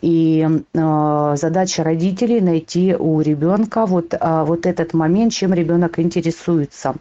И 0.00 0.46
э, 0.74 1.34
задача 1.36 1.84
родителей 1.84 2.40
найти 2.40 2.94
у 2.94 3.20
ребенка 3.20 3.86
вот, 3.86 4.14
э, 4.14 4.44
вот 4.44 4.66
этот 4.66 4.92
момент, 4.92 5.32
чем 5.32 5.54
ребенок 5.54 5.98
интересуется. 5.98 6.94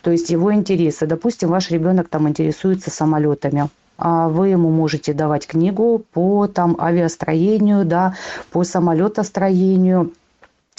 То 0.00 0.10
есть 0.10 0.30
его 0.30 0.52
интересы. 0.52 1.06
Допустим, 1.06 1.50
ваш 1.50 1.70
ребенок 1.70 2.08
там 2.08 2.28
интересуется 2.28 2.90
самолетами 2.90 3.68
вы 3.98 4.48
ему 4.48 4.70
можете 4.70 5.12
давать 5.12 5.46
книгу 5.46 6.04
по 6.12 6.46
там 6.46 6.76
авиастроению, 6.80 7.84
да, 7.84 8.14
по 8.50 8.64
самолетостроению, 8.64 10.12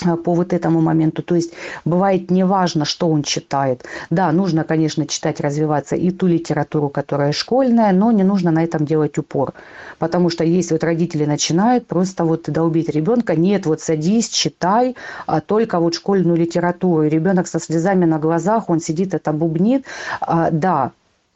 Э, 0.06 0.16
по 0.16 0.34
вот 0.34 0.54
этому 0.54 0.82
моменту. 0.82 1.22
То 1.24 1.36
есть 1.36 1.54
бывает 1.86 2.32
неважно, 2.32 2.86
что 2.86 3.10
он 3.10 3.24
читает. 3.24 3.86
Да, 4.10 4.32
нужно, 4.32 4.64
конечно, 4.64 5.06
читать, 5.06 5.40
развиваться 5.40 5.96
и 5.96 6.12
ту 6.12 6.28
литературу, 6.28 6.90
которая 6.90 7.32
школьная, 7.32 7.92
но 7.94 8.12
не 8.12 8.24
нужно 8.24 8.52
на 8.52 8.64
этом 8.64 8.86
делать 8.86 9.18
упор. 9.18 9.54
Потому 10.00 10.30
что 10.30 10.44
если 10.44 10.74
вот 10.74 10.84
родители 10.84 11.26
начинают 11.26 11.88
просто 11.88 12.26
вот 12.26 12.44
долбить 12.48 12.90
ребенка, 12.90 13.36
нет, 13.36 13.66
вот 13.66 13.82
садись, 13.82 14.30
читай, 14.30 14.96
а 15.26 15.42
только 15.42 15.80
вот 15.80 15.96
школьную 15.96 16.38
литературу. 16.38 17.04
И 17.04 17.10
ребенок 17.10 17.48
со 17.48 17.60
слезами 17.60 18.06
на 18.06 18.20
глазах, 18.20 18.70
он 18.70 18.80
сидит, 18.80 19.14
это 19.14 19.32
бубнит. 19.32 19.86
А, 20.22 20.50
да, 20.52 20.92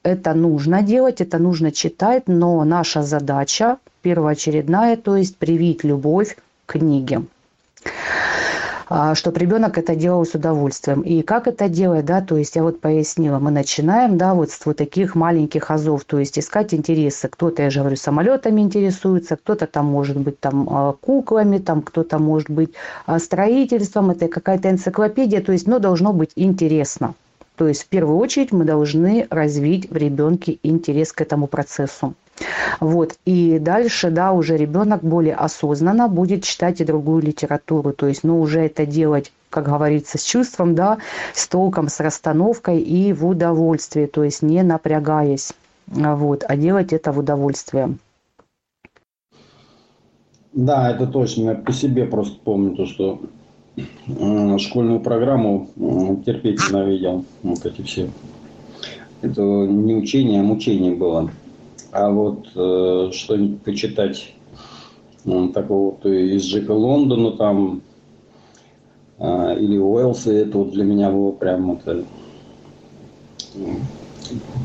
это 0.07 0.33
нужно 0.33 0.81
делать, 0.81 1.21
это 1.21 1.37
нужно 1.37 1.71
читать, 1.71 2.23
но 2.27 2.63
наша 2.63 3.03
задача 3.03 3.77
первоочередная, 4.01 4.95
то 4.95 5.17
есть 5.17 5.37
привить 5.37 5.83
любовь 5.83 6.37
к 6.65 6.73
книге. 6.73 7.23
А, 8.89 9.15
чтобы 9.15 9.39
ребенок 9.39 9.77
это 9.77 9.95
делал 9.95 10.25
с 10.25 10.33
удовольствием. 10.33 11.01
И 11.01 11.21
как 11.21 11.47
это 11.47 11.67
делать, 11.67 12.05
да, 12.05 12.21
то 12.21 12.37
есть 12.37 12.55
я 12.55 12.63
вот 12.63 12.79
пояснила, 12.79 13.37
мы 13.37 13.51
начинаем, 13.51 14.17
да, 14.17 14.33
вот 14.33 14.51
с 14.51 14.65
вот 14.65 14.77
таких 14.77 15.13
маленьких 15.13 15.69
азов, 15.69 16.05
то 16.05 16.19
есть 16.19 16.39
искать 16.39 16.73
интересы. 16.73 17.27
Кто-то, 17.27 17.63
я 17.63 17.69
же 17.69 17.81
говорю, 17.81 17.97
самолетами 17.97 18.61
интересуется, 18.61 19.35
кто-то 19.35 19.67
там 19.67 19.87
может 19.87 20.17
быть 20.17 20.39
там 20.39 20.69
а, 20.71 20.93
куклами, 20.93 21.57
там 21.57 21.81
кто-то 21.81 22.17
может 22.17 22.49
быть 22.49 22.73
а, 23.05 23.19
строительством, 23.19 24.11
это 24.11 24.29
какая-то 24.29 24.69
энциклопедия, 24.69 25.41
то 25.41 25.51
есть, 25.51 25.67
но 25.67 25.79
должно 25.79 26.13
быть 26.13 26.31
интересно. 26.35 27.13
То 27.57 27.67
есть 27.67 27.83
в 27.83 27.87
первую 27.87 28.17
очередь 28.17 28.51
мы 28.51 28.63
должны 28.65 29.27
развить 29.29 29.89
в 29.89 29.97
ребенке 29.97 30.59
интерес 30.63 31.11
к 31.11 31.21
этому 31.21 31.47
процессу. 31.47 32.13
Вот. 32.79 33.15
И 33.25 33.57
дальше, 33.57 34.11
да, 34.11 34.31
уже 34.31 34.55
ребенок 34.57 35.03
более 35.03 35.33
осознанно 35.33 36.07
будет 36.07 36.43
читать 36.43 36.81
и 36.81 36.85
другую 36.85 37.23
литературу. 37.23 37.93
То 37.93 38.07
есть, 38.07 38.23
ну, 38.23 38.39
уже 38.39 38.61
это 38.61 38.85
делать 38.85 39.31
как 39.49 39.65
говорится, 39.65 40.17
с 40.17 40.23
чувством, 40.23 40.75
да, 40.75 40.97
с 41.33 41.47
толком, 41.47 41.87
с 41.87 42.01
расстановкой 42.01 42.81
и 42.81 43.13
в 43.13 43.25
удовольствии, 43.25 44.05
то 44.05 44.25
есть 44.25 44.41
не 44.41 44.61
напрягаясь, 44.61 45.53
вот, 45.87 46.43
а 46.45 46.57
делать 46.57 46.91
это 46.91 47.13
в 47.13 47.19
удовольствие. 47.19 47.97
Да, 50.53 50.91
это 50.91 51.07
точно. 51.07 51.51
Я 51.51 51.55
по 51.55 51.71
себе 51.71 52.05
просто 52.05 52.39
помню 52.43 52.75
то, 52.75 52.85
что 52.85 53.21
школьную 54.59 54.99
программу 54.99 55.69
э, 55.75 56.23
терпеть 56.25 56.59
ненавидел. 56.67 57.25
Вот 57.43 57.65
эти 57.65 57.81
все. 57.81 58.09
Это 59.21 59.41
не 59.41 59.95
учение, 59.95 60.41
а 60.41 60.43
мучение 60.43 60.95
было. 60.95 61.31
А 61.91 62.09
вот 62.09 62.47
э, 62.55 63.11
что-нибудь 63.13 63.61
почитать 63.61 64.33
ну, 65.25 65.49
такого 65.49 65.91
вот 65.91 66.05
из 66.05 66.43
Джека 66.43 66.71
Лондона 66.71 67.31
там 67.31 67.81
э, 69.19 69.59
или 69.59 69.77
Уэлса, 69.77 70.31
это 70.31 70.57
вот 70.59 70.71
для 70.71 70.83
меня 70.83 71.11
было 71.11 71.31
прям 71.31 71.71
это, 71.71 72.05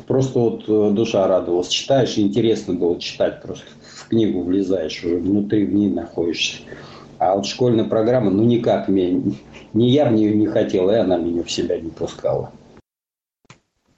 просто 0.06 0.38
вот 0.38 0.64
э, 0.68 0.90
душа 0.94 1.26
радовалась. 1.26 1.68
Читаешь, 1.68 2.18
интересно 2.18 2.74
было 2.74 2.98
читать, 2.98 3.42
просто 3.42 3.66
в 3.82 4.08
книгу 4.08 4.42
влезаешь, 4.42 5.02
уже 5.04 5.16
внутри 5.16 5.64
в 5.64 5.74
ней 5.74 5.90
находишься. 5.90 6.58
А 7.24 7.36
вот 7.36 7.46
школьная 7.46 7.84
программа, 7.84 8.32
ну 8.32 8.42
никак 8.42 8.88
мне, 8.88 9.22
ни 9.74 9.84
я 9.84 10.06
в 10.06 10.12
нее 10.12 10.34
не 10.34 10.48
хотел, 10.48 10.90
и 10.90 10.96
она 10.96 11.18
меня 11.18 11.44
в 11.44 11.50
себя 11.52 11.78
не 11.78 11.88
пускала. 11.88 12.50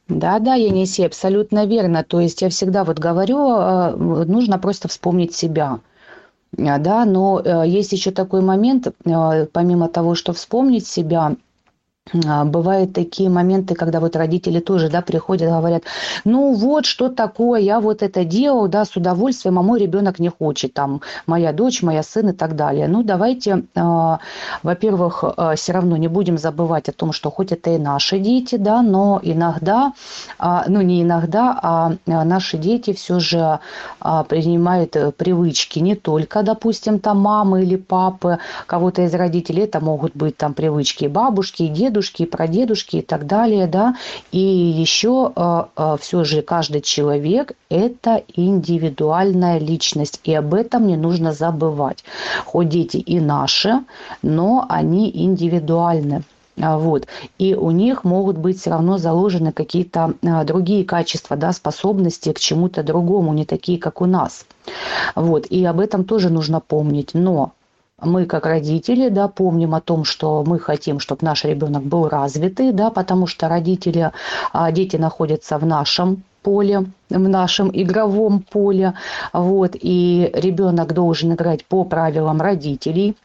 Да, 0.09 0.39
да, 0.39 0.57
Енисей, 0.57 1.07
абсолютно 1.07 1.65
верно. 1.65 2.05
То 2.05 2.21
есть 2.21 2.43
я 2.43 2.51
всегда 2.51 2.85
вот 2.85 2.99
говорю, 2.99 3.39
э, 3.49 3.97
нужно 4.27 4.59
просто 4.59 4.89
вспомнить 4.89 5.35
себя. 5.35 5.81
А, 6.59 6.79
да, 6.79 7.07
но 7.07 7.41
э, 7.43 7.67
есть 7.67 7.93
еще 7.93 8.11
такой 8.11 8.43
момент, 8.43 8.89
э, 8.89 9.47
помимо 9.47 9.89
того, 9.89 10.15
что 10.15 10.35
вспомнить 10.35 10.87
себя, 10.87 11.29
а, 11.29 11.37
бывают 12.13 12.93
такие 12.93 13.31
моменты, 13.31 13.75
когда 13.75 13.99
вот 13.99 14.15
родители 14.15 14.61
тоже, 14.61 14.91
да, 14.91 15.01
приходят, 15.01 15.49
говорят, 15.49 15.85
ну 16.25 16.53
вот, 16.53 16.85
что 16.85 17.09
такое, 17.09 17.61
я 17.61 17.81
вот 17.81 18.03
это 18.03 18.25
делал, 18.25 18.69
да, 18.69 18.85
с 18.85 18.95
удовольствием, 18.97 19.59
а 19.59 19.63
мой 19.63 19.81
ребенок 19.81 20.19
не 20.19 20.29
хочет, 20.29 20.75
там, 20.75 21.01
моя 21.27 21.53
дочь, 21.53 21.83
моя 21.83 22.03
сын 22.03 22.29
и 22.29 22.33
так 22.33 22.57
далее. 22.57 22.89
Ну, 22.89 23.03
давайте, 23.03 23.65
э, 23.75 24.17
во-первых, 24.63 25.25
э, 25.25 25.55
все 25.57 25.73
равно 25.73 25.97
не 25.97 26.09
будем 26.09 26.37
забывать 26.37 26.91
о 26.91 26.93
том, 26.93 27.13
что 27.13 27.31
хоть 27.31 27.53
это 27.53 27.71
и 27.71 27.79
наши 27.79 28.19
дети, 28.19 28.57
да, 28.57 28.83
но 28.83 29.19
иногда, 29.23 29.95
э, 30.39 30.45
ну, 30.69 30.83
не 30.83 31.03
иногда, 31.03 31.59
а 31.63 31.93
наши 32.07 32.59
дети 32.59 32.93
все 32.93 33.19
же 33.19 33.61
э, 34.03 34.25
принимают 34.29 34.95
привычки 35.17 35.79
не 35.79 35.95
только, 35.95 36.43
допустим, 36.43 36.99
там 36.99 37.21
мамы 37.21 37.63
или 37.63 37.77
папы, 37.77 38.39
кого-то 38.67 39.03
из 39.03 39.15
родителей, 39.15 39.63
это 39.63 39.81
могут 39.81 40.15
быть 40.15 40.37
там 40.37 40.53
привычки 40.53 41.07
бабушки, 41.07 41.63
и 41.63 41.69
дедушки, 41.95 42.25
дедушки, 42.25 42.25
прадедушки 42.25 42.97
и 42.97 43.03
так 43.03 43.27
далее, 43.27 43.67
да, 43.67 43.95
и 44.33 44.39
еще 44.39 45.33
э, 45.35 45.65
э, 45.77 45.97
все 46.01 46.25
же 46.25 46.43
каждый 46.43 46.81
человек– 46.81 47.53
это 47.71 48.23
индивидуальная 48.35 49.59
личность, 49.59 50.21
и 50.25 50.35
об 50.35 50.55
этом 50.55 50.87
не 50.87 50.97
нужно 50.97 51.33
забывать. 51.33 52.05
Хоть 52.45 52.69
дети 52.69 52.97
и 52.97 53.21
наши, 53.21 53.81
но 54.23 54.67
они 54.69 55.11
индивидуальны. 55.11 56.23
А, 56.61 56.79
вот. 56.79 57.07
И 57.39 57.55
у 57.55 57.71
них 57.71 58.05
могут 58.05 58.39
быть 58.39 58.61
все 58.61 58.71
равно 58.71 58.99
заложены 58.99 59.53
какие-то 59.53 60.15
а, 60.23 60.45
другие 60.45 60.85
качества, 60.85 61.37
да, 61.37 61.53
способности 61.53 62.33
к 62.33 62.39
чему-то 62.39 62.83
другому, 62.83 63.33
не 63.35 63.45
такие, 63.45 63.79
как 63.79 64.01
у 64.01 64.07
нас. 64.07 64.47
Вот. 65.15 65.47
И 65.47 65.65
об 65.65 65.81
этом 65.81 66.05
тоже 66.05 66.31
нужно 66.31 66.61
помнить. 66.61 67.11
Но 67.15 67.53
мы 68.01 68.27
как 68.27 68.47
родители, 68.47 69.09
да, 69.09 69.29
помним 69.29 69.75
о 69.75 69.81
том, 69.81 70.05
что 70.05 70.43
мы 70.45 70.59
хотим, 70.59 70.99
чтобы 70.99 71.25
наш 71.25 71.45
ребенок 71.45 71.83
был 71.85 72.09
развитый, 72.09 72.73
да, 72.73 72.91
потому 72.91 73.27
что 73.27 73.49
родители, 73.49 74.13
а, 74.53 74.73
дети 74.73 74.97
находятся 74.97 75.59
в 75.59 75.67
нашем 75.67 76.23
поле, 76.43 76.85
в 77.09 77.29
нашем 77.29 77.71
игровом 77.73 78.41
поле, 78.41 78.95
вот, 79.33 79.73
и 79.75 80.31
ребенок 80.35 80.93
должен 80.93 81.33
играть 81.33 81.65
по 81.65 81.85
правилам 81.85 82.41
родителей, 82.41 83.17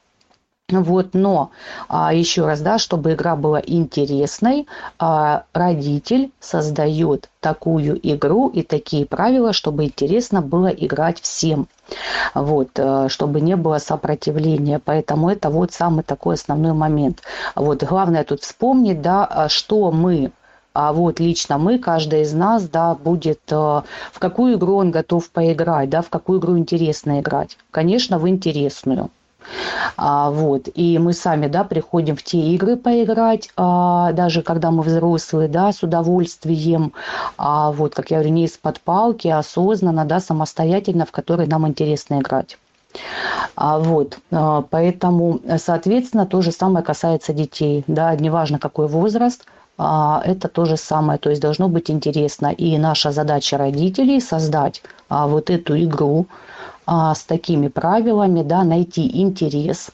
Вот, 0.69 1.09
но 1.13 1.51
а, 1.87 2.13
еще 2.13 2.45
раз, 2.45 2.61
да, 2.61 2.77
чтобы 2.77 3.13
игра 3.13 3.35
была 3.35 3.59
интересной, 3.65 4.67
а, 4.99 5.43
родитель 5.51 6.31
создает 6.39 7.29
такую 7.39 7.99
игру 8.03 8.49
и 8.49 8.61
такие 8.61 9.05
правила, 9.05 9.51
чтобы 9.51 9.85
интересно 9.85 10.41
было 10.41 10.67
играть 10.67 11.19
всем. 11.21 11.67
Вот, 12.35 12.69
а, 12.77 13.09
чтобы 13.09 13.41
не 13.41 13.55
было 13.55 13.79
сопротивления. 13.79 14.79
Поэтому 14.83 15.29
это 15.29 15.49
вот 15.49 15.73
самый 15.73 16.03
такой 16.03 16.35
основной 16.35 16.73
момент. 16.73 17.23
Вот, 17.55 17.83
главное 17.83 18.23
тут 18.23 18.43
вспомнить, 18.43 19.01
да, 19.01 19.25
а, 19.25 19.49
что 19.49 19.91
мы 19.91 20.31
а 20.71 20.93
вот 20.93 21.19
лично 21.19 21.57
мы, 21.57 21.79
каждый 21.79 22.21
из 22.21 22.31
нас, 22.33 22.69
да, 22.69 22.93
будет, 22.93 23.41
э, 23.51 23.55
в 23.55 24.19
какую 24.19 24.55
игру 24.55 24.75
он 24.75 24.91
готов 24.91 25.29
поиграть, 25.31 25.89
да, 25.89 26.01
в 26.01 26.09
какую 26.09 26.39
игру 26.39 26.57
интересно 26.57 27.19
играть. 27.19 27.57
Конечно, 27.71 28.19
в 28.19 28.29
интересную. 28.29 29.09
А, 29.97 30.29
вот. 30.31 30.69
И 30.73 30.97
мы 30.97 31.13
сами, 31.13 31.47
да, 31.47 31.63
приходим 31.63 32.15
в 32.15 32.23
те 32.23 32.37
игры 32.37 32.75
поиграть, 32.75 33.49
а, 33.57 34.11
даже 34.13 34.41
когда 34.41 34.71
мы 34.71 34.83
взрослые, 34.83 35.49
да, 35.49 35.71
с 35.71 35.83
удовольствием, 35.83 36.93
а, 37.37 37.71
вот, 37.71 37.95
как 37.95 38.11
я 38.11 38.17
говорю, 38.17 38.33
не 38.33 38.45
из-под 38.45 38.79
палки, 38.81 39.27
а 39.27 39.39
осознанно, 39.39 40.05
да, 40.05 40.19
самостоятельно, 40.19 41.05
в 41.05 41.11
которые 41.11 41.47
нам 41.47 41.67
интересно 41.67 42.19
играть. 42.19 42.57
А, 43.55 43.79
вот, 43.79 44.17
а, 44.31 44.63
поэтому, 44.69 45.39
соответственно, 45.57 46.25
то 46.25 46.41
же 46.41 46.51
самое 46.51 46.83
касается 46.83 47.33
детей, 47.33 47.83
да, 47.87 48.15
неважно 48.15 48.59
какой 48.59 48.87
возраст, 48.87 49.45
а, 49.77 50.21
это 50.25 50.47
то 50.47 50.65
же 50.65 50.77
самое, 50.77 51.19
то 51.19 51.29
есть 51.29 51.41
должно 51.41 51.69
быть 51.69 51.89
интересно. 51.89 52.47
И 52.47 52.77
наша 52.77 53.11
задача 53.11 53.57
родителей 53.57 54.19
создать 54.19 54.81
вот 55.09 55.49
эту 55.49 55.79
игру, 55.79 56.27
с 56.89 57.23
такими 57.23 57.67
правилами, 57.67 58.41
да, 58.41 58.63
найти 58.63 59.21
интерес, 59.21 59.91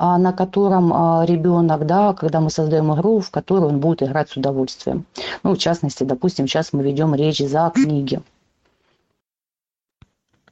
а, 0.00 0.16
на 0.16 0.32
котором 0.32 0.92
а, 0.92 1.24
ребенок, 1.26 1.84
да, 1.84 2.14
когда 2.14 2.40
мы 2.40 2.50
создаем 2.50 2.94
игру, 2.94 3.18
в 3.18 3.30
которую 3.32 3.70
он 3.70 3.80
будет 3.80 4.02
играть 4.04 4.30
с 4.30 4.36
удовольствием. 4.36 5.04
Ну, 5.42 5.54
в 5.54 5.58
частности, 5.58 6.04
допустим, 6.04 6.46
сейчас 6.46 6.72
мы 6.72 6.84
ведем 6.84 7.16
речь 7.16 7.40
за 7.40 7.72
книги. 7.74 8.22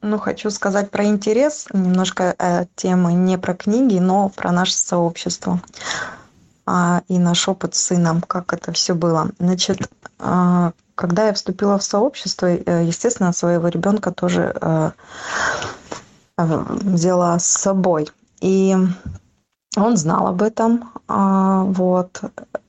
Ну, 0.01 0.19
хочу 0.19 0.49
сказать 0.49 0.91
про 0.91 1.05
интерес. 1.05 1.67
Немножко 1.71 2.35
э, 2.37 2.65
темы 2.75 3.13
не 3.13 3.37
про 3.37 3.53
книги, 3.53 3.99
но 3.99 4.29
про 4.29 4.51
наше 4.51 4.73
сообщество 4.73 5.61
а, 6.65 7.01
и 7.07 7.17
наш 7.17 7.47
опыт 7.47 7.73
с 7.73 7.83
сыном, 7.83 8.21
как 8.21 8.53
это 8.53 8.73
все 8.73 8.95
было. 8.95 9.31
Значит, 9.39 9.89
а, 10.19 10.73
когда 10.97 11.27
я 11.27 11.33
вступила 11.33 11.77
в 11.77 11.83
сообщество, 11.83 12.47
э, 12.47 12.85
естественно, 12.85 13.31
своего 13.31 13.67
ребенка 13.67 14.11
тоже 14.11 14.51
э, 14.59 14.91
э, 16.39 16.65
взяла 16.69 17.37
с 17.37 17.45
собой. 17.45 18.09
И 18.41 18.75
он 19.77 19.95
знал 19.95 20.27
об 20.27 20.41
этом, 20.41 20.89
а, 21.07 21.63
вот, 21.63 22.21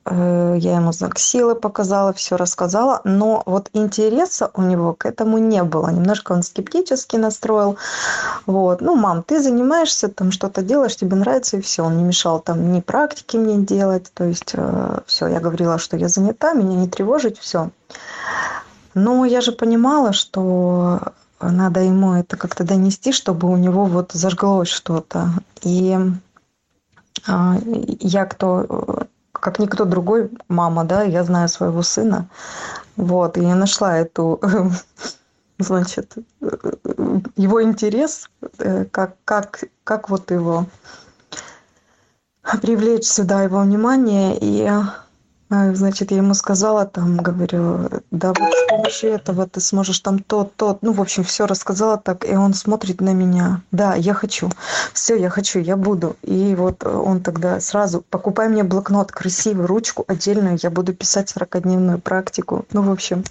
я 0.09 0.75
ему 0.75 0.91
знак 0.91 1.19
силы 1.19 1.55
показала, 1.55 2.13
все 2.13 2.35
рассказала, 2.35 3.01
но 3.03 3.43
вот 3.45 3.69
интереса 3.73 4.49
у 4.53 4.61
него 4.61 4.93
к 4.93 5.05
этому 5.05 5.37
не 5.37 5.63
было. 5.63 5.89
Немножко 5.89 6.31
он 6.31 6.43
скептически 6.43 7.17
настроил. 7.17 7.77
Вот. 8.45 8.81
Ну, 8.81 8.95
мам, 8.95 9.23
ты 9.23 9.41
занимаешься, 9.41 10.09
там 10.09 10.31
что-то 10.31 10.61
делаешь, 10.61 10.95
тебе 10.95 11.15
нравится, 11.15 11.57
и 11.57 11.61
все. 11.61 11.83
Он 11.83 11.97
не 11.97 12.03
мешал 12.03 12.39
там 12.39 12.71
ни 12.71 12.81
практики 12.81 13.37
мне 13.37 13.57
делать, 13.57 14.11
то 14.13 14.23
есть 14.23 14.55
все, 15.05 15.27
я 15.27 15.39
говорила, 15.39 15.77
что 15.77 15.97
я 15.97 16.07
занята, 16.07 16.53
меня 16.53 16.75
не 16.75 16.87
тревожить, 16.87 17.37
все. 17.37 17.69
Но 18.93 19.25
я 19.25 19.41
же 19.41 19.51
понимала, 19.51 20.13
что 20.13 20.99
надо 21.39 21.81
ему 21.81 22.13
это 22.13 22.37
как-то 22.37 22.63
донести, 22.63 23.11
чтобы 23.11 23.49
у 23.49 23.57
него 23.57 23.85
вот 23.85 24.11
зажглось 24.13 24.69
что-то. 24.69 25.29
И 25.61 25.97
а, 27.27 27.57
я 27.99 28.25
кто, 28.25 29.07
как 29.39 29.59
никто 29.59 29.85
другой, 29.85 30.29
мама, 30.47 30.83
да, 30.83 31.03
я 31.03 31.23
знаю 31.23 31.49
своего 31.49 31.81
сына. 31.81 32.29
Вот, 32.95 33.37
и 33.37 33.41
я 33.41 33.55
нашла 33.55 33.97
эту, 33.97 34.41
значит, 35.59 36.15
его 37.35 37.63
интерес, 37.63 38.29
э, 38.59 38.85
как, 38.85 39.15
как, 39.25 39.63
как 39.83 40.09
вот 40.09 40.31
его 40.31 40.65
привлечь 42.61 43.05
сюда 43.05 43.43
его 43.43 43.61
внимание 43.61 44.37
и 44.39 44.69
значит, 45.49 46.11
я 46.11 46.17
ему 46.17 46.33
сказала, 46.33 46.85
там, 46.85 47.17
говорю, 47.17 47.89
да 48.11 48.29
вот 48.29 48.53
с 48.53 48.69
помощью 48.69 49.09
этого 49.11 49.47
ты 49.47 49.59
сможешь 49.59 49.99
там 49.99 50.19
то, 50.19 50.49
то, 50.55 50.77
ну, 50.81 50.91
в 50.93 51.01
общем, 51.01 51.23
все 51.23 51.47
рассказала 51.47 51.97
так, 51.97 52.29
и 52.29 52.35
он 52.35 52.53
смотрит 52.53 53.01
на 53.01 53.13
меня, 53.13 53.61
да, 53.71 53.95
я 53.95 54.13
хочу, 54.13 54.49
все, 54.93 55.15
я 55.15 55.29
хочу, 55.29 55.59
я 55.59 55.75
буду. 55.75 56.15
И 56.21 56.55
вот 56.55 56.83
он 56.83 57.21
тогда 57.21 57.59
сразу, 57.59 58.03
покупай 58.09 58.47
мне 58.47 58.63
блокнот 58.63 59.11
красивый, 59.11 59.65
ручку 59.65 60.03
отдельную, 60.07 60.59
я 60.61 60.69
буду 60.69 60.93
писать 60.93 61.33
40-дневную 61.35 61.99
практику. 61.99 62.65
Ну, 62.71 62.83
в 62.83 62.91
общем, 62.91 63.23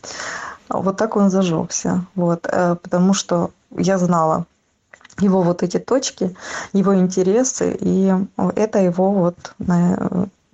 вот 0.68 0.96
так 0.96 1.16
он 1.16 1.30
зажегся, 1.30 2.04
вот, 2.14 2.46
э, 2.50 2.76
потому 2.82 3.14
что 3.14 3.50
я 3.70 3.96
знала, 3.98 4.44
его 5.20 5.42
вот 5.42 5.62
эти 5.62 5.78
точки, 5.78 6.36
его 6.72 6.94
интересы, 6.94 7.76
и 7.78 8.12
это 8.54 8.78
его 8.78 9.10
вот 9.12 9.54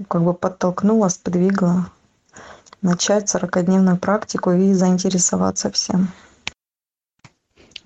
как 0.08 0.22
бы 0.22 0.34
подтолкнула, 0.34 1.08
сподвигла 1.08 1.90
начать 2.82 3.34
40-дневную 3.34 3.96
практику 3.98 4.52
и 4.52 4.72
заинтересоваться 4.72 5.70
всем. 5.70 6.08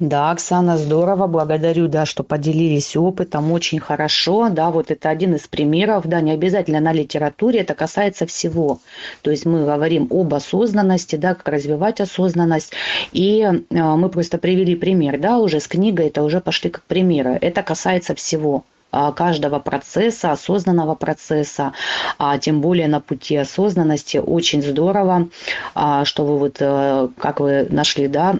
Да, 0.00 0.30
Оксана, 0.30 0.78
здорово, 0.78 1.26
благодарю, 1.26 1.88
да, 1.88 2.06
что 2.06 2.22
поделились 2.22 2.96
опытом, 2.96 3.50
очень 3.50 3.80
хорошо, 3.80 4.48
да, 4.48 4.70
вот 4.70 4.92
это 4.92 5.08
один 5.08 5.34
из 5.34 5.48
примеров, 5.48 6.06
да, 6.06 6.20
не 6.20 6.30
обязательно 6.30 6.78
на 6.78 6.92
литературе, 6.92 7.60
это 7.60 7.74
касается 7.74 8.24
всего, 8.24 8.78
то 9.22 9.32
есть 9.32 9.44
мы 9.44 9.64
говорим 9.64 10.06
об 10.12 10.32
осознанности, 10.34 11.16
да, 11.16 11.34
как 11.34 11.48
развивать 11.48 12.00
осознанность, 12.00 12.74
и 13.10 13.40
э, 13.40 13.60
мы 13.74 14.08
просто 14.08 14.38
привели 14.38 14.76
пример, 14.76 15.18
да, 15.18 15.38
уже 15.38 15.58
с 15.58 15.66
книгой, 15.66 16.06
это 16.06 16.22
уже 16.22 16.40
пошли 16.40 16.70
как 16.70 16.84
примеры, 16.84 17.36
это 17.40 17.64
касается 17.64 18.14
всего, 18.14 18.64
каждого 18.90 19.58
процесса, 19.58 20.32
осознанного 20.32 20.94
процесса, 20.94 21.72
а 22.18 22.38
тем 22.38 22.60
более 22.60 22.88
на 22.88 23.00
пути 23.00 23.36
осознанности. 23.36 24.18
Очень 24.18 24.62
здорово, 24.62 25.28
а, 25.74 26.04
что 26.04 26.24
вы 26.24 26.38
вот, 26.38 26.56
э, 26.60 27.08
как 27.18 27.40
вы 27.40 27.66
нашли, 27.70 28.08
да, 28.08 28.36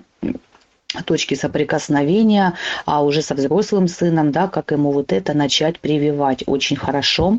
точки 1.05 1.34
соприкосновения, 1.34 2.55
а 2.86 3.05
уже 3.05 3.20
со 3.20 3.34
взрослым 3.34 3.88
сыном, 3.88 4.32
да, 4.32 4.49
как 4.49 4.70
ему 4.72 4.90
вот 4.90 5.12
это 5.12 5.34
начать 5.34 5.80
прививать. 5.80 6.44
Очень 6.46 6.76
хорошо, 6.76 7.38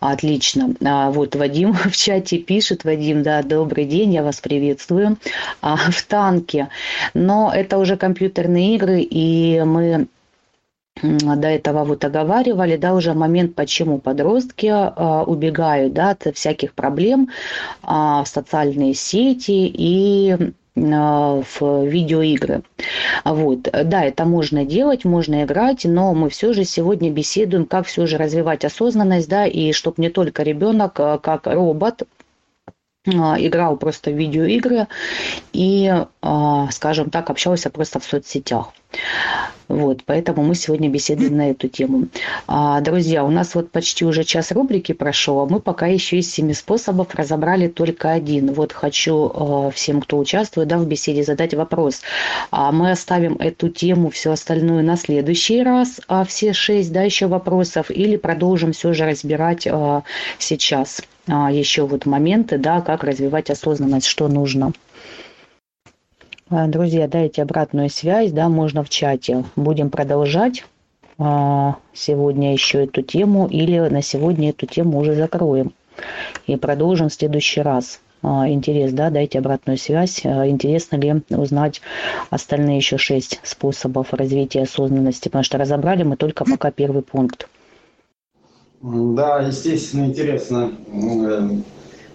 отлично. 0.00 0.74
А, 0.84 1.10
вот 1.10 1.36
Вадим 1.36 1.72
в 1.90 1.96
чате 1.96 2.38
пишет, 2.38 2.84
Вадим, 2.84 3.22
да, 3.22 3.42
добрый 3.42 3.84
день, 3.84 4.12
я 4.12 4.22
вас 4.22 4.40
приветствую. 4.40 5.16
А, 5.60 5.76
в 5.76 6.02
танке, 6.02 6.68
но 7.14 7.52
это 7.54 7.78
уже 7.78 7.96
компьютерные 7.96 8.74
игры, 8.74 9.00
и 9.00 9.62
мы 9.64 10.08
до 11.00 11.48
этого 11.48 11.84
вот 11.84 12.04
оговаривали, 12.04 12.76
да, 12.76 12.94
уже 12.94 13.14
момент, 13.14 13.54
почему 13.54 13.98
подростки 13.98 14.68
а, 14.70 15.24
убегают, 15.24 15.92
да, 15.94 16.10
от 16.10 16.34
всяких 16.34 16.74
проблем 16.74 17.30
а, 17.82 18.22
в 18.24 18.28
социальные 18.28 18.94
сети 18.94 19.72
и 19.72 20.36
а, 20.76 21.42
в 21.42 21.86
видеоигры. 21.86 22.62
Вот. 23.24 23.62
Да, 23.62 24.04
это 24.04 24.24
можно 24.24 24.64
делать, 24.64 25.04
можно 25.04 25.44
играть, 25.44 25.84
но 25.84 26.14
мы 26.14 26.28
все 26.28 26.52
же 26.52 26.64
сегодня 26.64 27.10
беседуем, 27.10 27.66
как 27.66 27.86
все 27.86 28.06
же 28.06 28.16
развивать 28.16 28.64
осознанность, 28.64 29.28
да, 29.28 29.46
и 29.46 29.72
чтобы 29.72 29.96
не 29.98 30.10
только 30.10 30.42
ребенок, 30.42 30.98
а, 31.00 31.18
как 31.18 31.46
робот, 31.46 32.02
играл 33.04 33.76
просто 33.76 34.10
в 34.10 34.14
видеоигры 34.14 34.86
и, 35.52 35.92
скажем 36.70 37.10
так, 37.10 37.30
общался 37.30 37.70
просто 37.70 37.98
в 37.98 38.04
соцсетях. 38.04 38.72
Вот, 39.68 40.02
поэтому 40.04 40.42
мы 40.42 40.54
сегодня 40.54 40.90
беседуем 40.90 41.36
на 41.36 41.50
эту 41.50 41.66
тему. 41.66 42.08
А, 42.46 42.80
друзья, 42.82 43.24
у 43.24 43.30
нас 43.30 43.54
вот 43.54 43.70
почти 43.70 44.04
уже 44.04 44.22
час 44.22 44.52
рубрики 44.52 44.92
прошел, 44.92 45.40
а 45.40 45.46
мы 45.46 45.60
пока 45.60 45.86
еще 45.86 46.18
из 46.18 46.30
семи 46.30 46.52
способов 46.52 47.14
разобрали 47.14 47.68
только 47.68 48.10
один. 48.10 48.52
Вот 48.52 48.72
хочу 48.72 49.32
а, 49.32 49.70
всем, 49.70 50.02
кто 50.02 50.18
участвует 50.18 50.68
да, 50.68 50.76
в 50.76 50.86
беседе, 50.86 51.22
задать 51.22 51.54
вопрос. 51.54 52.02
А 52.50 52.70
мы 52.70 52.90
оставим 52.90 53.36
эту 53.36 53.70
тему, 53.70 54.10
все 54.10 54.32
остальное 54.32 54.82
на 54.82 54.96
следующий 54.96 55.62
раз, 55.62 56.02
а 56.06 56.24
все 56.26 56.52
шесть, 56.52 56.92
да, 56.92 57.02
еще 57.02 57.26
вопросов, 57.26 57.90
или 57.90 58.16
продолжим 58.16 58.72
все 58.72 58.92
же 58.92 59.06
разбирать 59.06 59.66
а, 59.66 60.02
сейчас 60.38 61.00
а, 61.00 61.11
еще 61.26 61.86
вот 61.86 62.06
моменты, 62.06 62.58
да, 62.58 62.80
как 62.80 63.04
развивать 63.04 63.50
осознанность, 63.50 64.06
что 64.06 64.28
нужно. 64.28 64.72
А, 66.54 66.66
друзья, 66.66 67.08
дайте 67.08 67.40
обратную 67.40 67.88
связь, 67.88 68.30
да, 68.30 68.50
можно 68.50 68.84
в 68.84 68.90
чате. 68.90 69.44
Будем 69.56 69.88
продолжать 69.88 70.66
а, 71.18 71.76
сегодня 71.94 72.52
еще 72.52 72.84
эту 72.84 73.00
тему 73.00 73.46
или 73.46 73.78
на 73.78 74.02
сегодня 74.02 74.50
эту 74.50 74.66
тему 74.66 74.98
уже 74.98 75.14
закроем 75.14 75.72
и 76.46 76.56
продолжим 76.56 77.08
в 77.08 77.14
следующий 77.14 77.62
раз. 77.62 78.00
А, 78.22 78.46
интерес, 78.50 78.92
да, 78.92 79.08
дайте 79.08 79.38
обратную 79.38 79.78
связь. 79.78 80.26
Интересно 80.26 80.96
ли 80.96 81.22
узнать 81.30 81.80
остальные 82.28 82.76
еще 82.76 82.98
шесть 82.98 83.40
способов 83.42 84.12
развития 84.12 84.64
осознанности, 84.64 85.28
потому 85.28 85.44
что 85.44 85.56
разобрали 85.56 86.02
мы 86.02 86.16
только 86.16 86.44
пока 86.44 86.70
первый 86.70 87.00
пункт. 87.00 87.48
Да, 88.82 89.40
естественно, 89.40 90.06
интересно. 90.06 90.72
Э, 90.88 91.48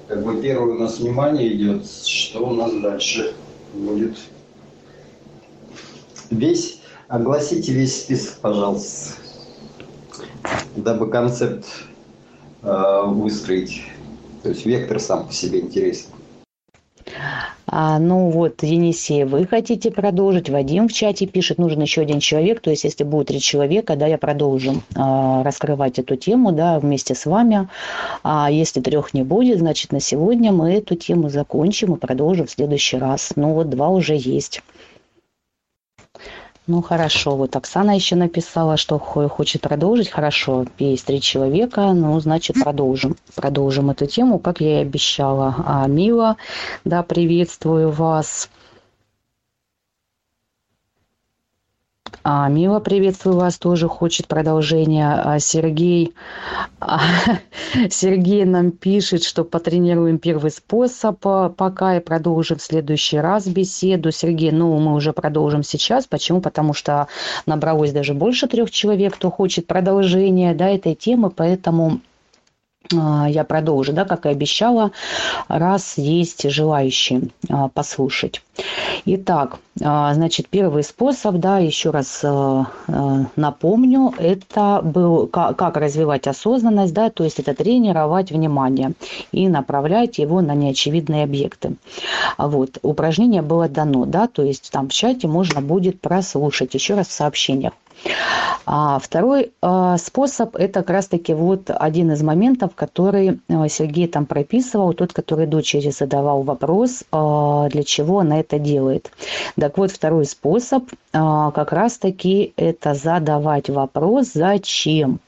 как 0.10 0.24
бы 0.24 0.42
первое 0.42 0.76
у 0.76 0.80
нас 0.80 1.00
внимание 1.00 1.56
идет, 1.56 1.90
что 1.90 2.46
у 2.46 2.54
нас 2.54 2.74
дальше 2.82 3.34
будет. 3.74 4.18
Весь, 6.30 6.82
огласите 7.08 7.72
весь 7.72 8.02
список, 8.02 8.40
пожалуйста, 8.40 9.14
дабы 10.76 11.10
концепт 11.10 11.66
э, 12.64 13.02
выстроить. 13.06 13.84
То 14.44 14.50
есть 14.50 14.66
вектор 14.66 15.00
сам 15.00 15.26
по 15.28 15.32
себе 15.32 15.62
интересен. 15.62 16.10
А, 17.70 18.00
ну 18.00 18.30
вот, 18.30 18.64
Енисей, 18.64 19.26
вы 19.26 19.46
хотите 19.46 19.92
продолжить? 19.92 20.50
Вадим 20.50 20.88
в 20.88 20.94
чате 20.94 21.28
пишет, 21.28 21.58
нужен 21.58 21.82
еще 21.82 22.02
один 22.02 22.22
человек. 22.22 22.62
То 22.62 22.70
есть, 22.70 22.86
если 22.86 23.04
будет 23.04 23.28
три 23.28 23.42
человека, 23.42 23.98
да, 23.98 24.08
я 24.08 24.18
продолжу 24.18 24.82
а, 24.96 25.44
раскрывать 25.44 26.00
эту 26.00 26.16
тему, 26.16 26.54
да, 26.54 26.80
вместе 26.80 27.14
с 27.14 27.26
вами. 27.26 27.68
А 28.24 28.50
если 28.50 28.80
трех 28.80 29.14
не 29.14 29.24
будет, 29.24 29.60
значит, 29.60 29.92
на 29.92 30.00
сегодня 30.00 30.54
мы 30.54 30.76
эту 30.76 30.96
тему 30.96 31.28
закончим 31.28 31.96
и 31.96 32.00
продолжим 32.00 32.48
в 32.48 32.52
следующий 32.52 32.98
раз. 32.98 33.34
Ну 33.36 33.54
вот, 33.54 33.70
два 33.70 33.90
уже 33.90 34.16
есть. 34.16 34.62
Ну 36.68 36.82
хорошо, 36.82 37.38
вот 37.38 37.56
Оксана 37.56 37.96
еще 37.96 38.18
написала, 38.18 38.76
что 38.76 39.00
хочет 39.00 39.62
продолжить. 39.62 40.10
Хорошо, 40.10 40.66
есть 40.80 41.06
три 41.06 41.22
человека, 41.22 41.94
ну 41.94 42.20
значит 42.20 42.58
продолжим. 42.62 43.16
Продолжим 43.36 43.90
эту 43.90 44.06
тему, 44.06 44.38
как 44.38 44.60
я 44.60 44.80
и 44.80 44.82
обещала. 44.82 45.56
А, 45.66 45.88
Мила, 45.88 46.36
да, 46.84 47.04
приветствую 47.04 47.90
вас. 47.92 48.50
А, 52.24 52.48
Мила, 52.50 52.80
приветствую 52.80 53.38
вас, 53.38 53.58
тоже 53.58 53.88
хочет 53.88 54.28
продолжения. 54.28 55.22
А, 55.24 55.40
Сергей, 55.40 56.14
а, 56.80 57.00
Сергей 57.90 58.46
нам 58.46 58.72
пишет, 58.72 59.24
что 59.24 59.44
потренируем 59.44 60.20
первый 60.20 60.52
способ 60.52 61.20
а, 61.26 61.50
пока 61.50 61.98
и 61.98 62.00
продолжим 62.00 62.58
в 62.58 62.62
следующий 62.62 63.18
раз 63.18 63.48
беседу. 63.48 64.12
Сергей, 64.12 64.52
ну, 64.52 64.78
мы 64.78 64.96
уже 64.96 65.14
продолжим 65.14 65.64
сейчас. 65.64 66.06
Почему? 66.06 66.42
Потому 66.42 66.74
что 66.74 67.08
набралось 67.46 67.92
даже 67.92 68.14
больше 68.14 68.48
трех 68.48 68.72
человек, 68.72 69.16
кто 69.16 69.32
хочет 69.32 69.68
продолжения 69.68 70.54
да, 70.54 70.70
этой 70.70 70.96
темы, 70.96 71.30
поэтому 71.30 72.02
я 72.92 73.44
продолжу, 73.44 73.94
да, 73.94 74.06
как 74.06 74.26
и 74.26 74.30
обещала, 74.30 74.92
раз 75.48 75.98
есть 75.98 76.50
желающие 76.50 77.24
а, 77.50 77.68
послушать. 77.70 78.42
Итак, 79.06 79.60
а, 79.84 80.14
значит, 80.14 80.48
первый 80.50 80.84
способ, 80.84 81.36
да, 81.36 81.60
еще 81.60 81.92
раз 81.92 82.24
напомню, 83.36 84.14
это 84.18 84.82
был 84.84 85.28
как 85.28 85.78
развивать 85.78 86.28
осознанность, 86.28 86.94
да, 86.94 87.10
то 87.10 87.24
есть 87.24 87.40
это 87.40 87.54
тренировать 87.54 88.32
внимание 88.32 88.94
и 89.32 89.48
направлять 89.48 90.18
его 90.18 90.42
на 90.42 90.56
неочевидные 90.56 91.24
объекты. 91.24 91.76
Вот, 92.38 92.78
упражнение 92.82 93.42
было 93.42 93.70
дано, 93.70 94.06
да, 94.06 94.28
то 94.28 94.44
есть 94.44 94.72
там 94.72 94.90
в 94.90 94.94
чате 94.94 95.28
можно 95.28 95.62
будет 95.62 96.02
прослушать 96.02 96.74
еще 96.74 96.96
раз 96.96 97.08
в 97.08 97.12
сообщениях. 97.12 97.74
А 98.70 99.00
второй 99.00 99.54
а, 99.62 99.98
способ– 99.98 100.56
это 100.58 100.82
как 100.82 100.90
раз-таки 100.90 101.34
вот 101.34 101.70
один 101.70 102.12
из 102.12 102.22
моментов, 102.22 102.76
который 102.76 103.40
а, 103.50 103.70
Сергей 103.70 104.08
там 104.10 104.26
прописывал, 104.26 104.94
тот, 104.94 105.14
который 105.14 105.48
дочери 105.48 105.90
задавал 105.90 106.44
вопрос, 106.44 107.06
а, 107.14 107.70
для 107.70 107.84
чего 107.84 108.20
она 108.20 108.42
это 108.42 108.60
делает. 108.60 109.10
Так 109.58 109.78
вот, 109.78 109.92
второй 109.92 110.26
способ 110.26 110.84
как 111.14 111.72
раз-таки 111.72 112.54
это 112.58 112.94
задавать 112.94 113.70
вопрос 113.70 114.32
«Зачем?». 114.34 115.20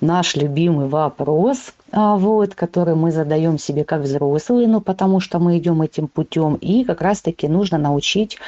Наш 0.00 0.34
любимый 0.34 0.88
вопрос, 0.88 1.72
вот, 1.92 2.54
который 2.54 2.94
мы 2.94 3.12
задаем 3.12 3.58
себе 3.58 3.84
как 3.84 4.02
взрослые, 4.02 4.66
ну, 4.66 4.80
потому 4.80 5.20
что 5.20 5.38
мы 5.38 5.58
идем 5.58 5.82
этим 5.82 6.08
путем, 6.08 6.54
и 6.54 6.82
как 6.84 7.02
раз-таки 7.02 7.46
нужно 7.46 7.78
научить 7.78 8.38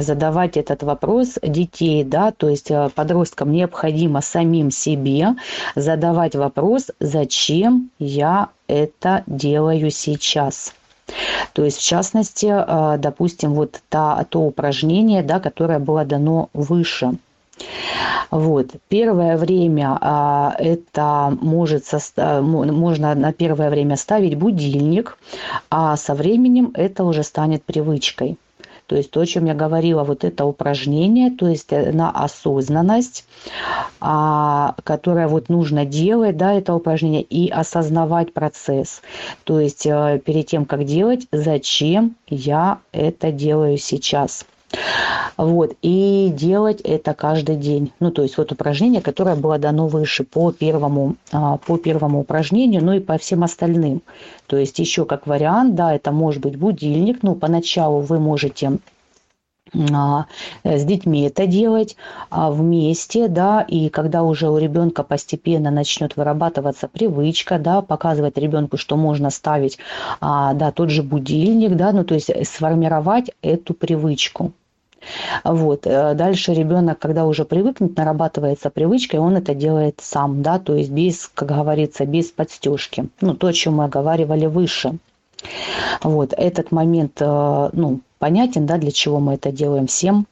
задавать 0.00 0.56
этот 0.56 0.82
вопрос 0.82 1.38
детей, 1.42 2.04
да, 2.04 2.32
то 2.32 2.48
есть 2.48 2.70
э, 2.70 2.88
подросткам 2.94 3.52
необходимо 3.52 4.20
самим 4.20 4.70
себе 4.70 5.34
задавать 5.74 6.34
вопрос, 6.34 6.90
зачем 7.00 7.90
я 7.98 8.48
это 8.68 9.22
делаю 9.26 9.90
сейчас. 9.90 10.72
То 11.52 11.64
есть, 11.64 11.78
в 11.78 11.86
частности, 11.86 12.46
э, 12.46 12.98
допустим, 12.98 13.54
вот 13.54 13.80
та, 13.88 14.24
то 14.24 14.40
упражнение, 14.40 15.22
да, 15.22 15.40
которое 15.40 15.78
было 15.78 16.04
дано 16.04 16.48
выше. 16.54 17.12
Вот. 18.30 18.70
Первое 18.88 19.36
время 19.36 19.98
а, 20.00 20.54
это 20.58 21.36
может 21.40 21.84
можно 22.16 23.14
на 23.14 23.32
первое 23.32 23.68
время 23.68 23.96
ставить 23.96 24.36
будильник, 24.36 25.18
а 25.70 25.96
со 25.96 26.14
временем 26.14 26.72
это 26.74 27.04
уже 27.04 27.24
станет 27.24 27.62
привычкой. 27.62 28.38
То 28.92 28.98
есть 28.98 29.10
то, 29.10 29.22
о 29.22 29.26
чем 29.26 29.46
я 29.46 29.54
говорила, 29.54 30.04
вот 30.04 30.22
это 30.22 30.44
упражнение, 30.44 31.30
то 31.30 31.48
есть 31.48 31.72
э, 31.72 31.92
на 31.92 32.10
осознанность, 32.10 33.24
а, 34.00 34.74
которое 34.84 35.28
вот 35.28 35.48
нужно 35.48 35.86
делать, 35.86 36.36
да, 36.36 36.52
это 36.52 36.74
упражнение, 36.74 37.22
и 37.22 37.48
осознавать 37.48 38.34
процесс. 38.34 39.00
То 39.44 39.60
есть 39.60 39.86
а, 39.86 40.18
перед 40.18 40.44
тем, 40.44 40.66
как 40.66 40.84
делать, 40.84 41.26
зачем 41.32 42.16
я 42.28 42.80
это 42.92 43.32
делаю 43.32 43.78
сейчас. 43.78 44.44
Вот, 45.36 45.76
и 45.82 46.30
делать 46.32 46.80
это 46.82 47.14
каждый 47.14 47.56
день. 47.56 47.92
Ну, 48.00 48.10
то 48.10 48.22
есть 48.22 48.36
вот 48.36 48.52
упражнение, 48.52 49.00
которое 49.00 49.36
было 49.36 49.58
дано 49.58 49.86
выше 49.88 50.24
по 50.24 50.52
первому, 50.52 51.16
а, 51.32 51.56
по 51.58 51.76
первому 51.78 52.20
упражнению, 52.20 52.84
ну 52.84 52.92
и 52.92 53.00
по 53.00 53.18
всем 53.18 53.42
остальным. 53.42 54.02
То 54.46 54.56
есть 54.56 54.78
еще 54.78 55.04
как 55.04 55.26
вариант, 55.26 55.74
да, 55.74 55.94
это 55.94 56.12
может 56.12 56.42
быть 56.42 56.56
будильник, 56.56 57.22
ну, 57.22 57.34
поначалу 57.34 58.00
вы 58.00 58.18
можете 58.18 58.78
а, 59.92 60.26
с 60.64 60.84
детьми 60.84 61.22
это 61.22 61.46
делать 61.46 61.96
а, 62.28 62.50
вместе, 62.50 63.28
да, 63.28 63.62
и 63.62 63.88
когда 63.88 64.22
уже 64.22 64.50
у 64.50 64.58
ребенка 64.58 65.02
постепенно 65.02 65.70
начнет 65.70 66.16
вырабатываться 66.16 66.88
привычка, 66.88 67.58
да, 67.58 67.80
показывать 67.80 68.36
ребенку, 68.36 68.76
что 68.76 68.96
можно 68.96 69.30
ставить, 69.30 69.78
да, 70.20 70.72
тот 70.74 70.90
же 70.90 71.02
будильник, 71.02 71.74
да, 71.76 71.92
ну, 71.92 72.04
то 72.04 72.14
есть 72.14 72.30
сформировать 72.46 73.30
эту 73.40 73.72
привычку. 73.72 74.52
Вот. 75.44 75.86
Э, 75.86 76.14
дальше 76.14 76.54
ребенок, 76.54 76.98
когда 76.98 77.26
уже 77.26 77.44
привыкнет, 77.44 77.96
нарабатывается 77.96 78.70
привычка, 78.70 79.16
и 79.16 79.20
он 79.20 79.36
это 79.36 79.54
делает 79.54 80.00
сам, 80.00 80.42
да, 80.42 80.58
то 80.58 80.74
есть 80.74 80.90
без, 80.90 81.30
как 81.34 81.48
говорится, 81.48 82.04
без 82.04 82.30
подстежки. 82.30 83.08
Ну, 83.20 83.34
то, 83.34 83.48
о 83.48 83.52
чем 83.52 83.76
мы 83.76 83.84
оговаривали 83.84 84.46
выше. 84.46 84.98
Вот. 86.02 86.32
Этот 86.36 86.70
момент, 86.72 87.20
э, 87.20 87.70
ну, 87.72 88.00
понятен, 88.18 88.66
да, 88.66 88.78
для 88.78 88.92
чего 88.92 89.18
мы 89.20 89.34
это 89.34 89.50
делаем 89.50 89.86
всем. 89.86 90.26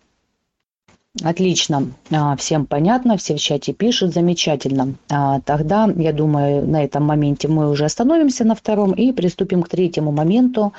Отлично, 1.24 1.90
а, 2.12 2.36
всем 2.36 2.66
понятно, 2.66 3.16
все 3.16 3.34
в 3.34 3.40
чате 3.40 3.72
пишут, 3.72 4.14
замечательно. 4.14 4.94
А, 5.11 5.40
тогда, 5.40 5.92
я 5.96 6.12
думаю, 6.12 6.64
на 6.68 6.84
этом 6.84 7.02
моменте 7.02 7.48
мы 7.48 7.68
уже 7.68 7.84
остановимся 7.84 8.44
на 8.44 8.54
втором 8.54 8.92
и 8.92 9.11
приступим 9.11 9.64
к 9.64 9.68
третьему 9.68 10.12
моменту. 10.12 10.72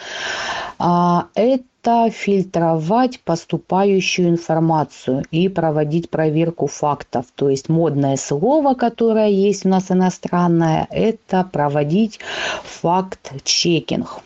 А, 0.80 1.28
это 1.36 2.10
фильтровать 2.12 3.20
поступающую 3.26 4.30
информацию 4.30 5.26
и 5.32 5.50
проводить 5.50 6.10
проверку 6.10 6.68
фактов. 6.68 7.26
То 7.36 7.50
есть 7.50 7.68
модное 7.68 8.16
слово, 8.16 8.74
которое 8.74 9.28
есть 9.28 9.66
у 9.66 9.70
нас 9.70 9.92
иностранное, 9.92 10.88
это 10.92 11.44
проводить 11.44 12.22
факт-чекинг. 12.64 14.22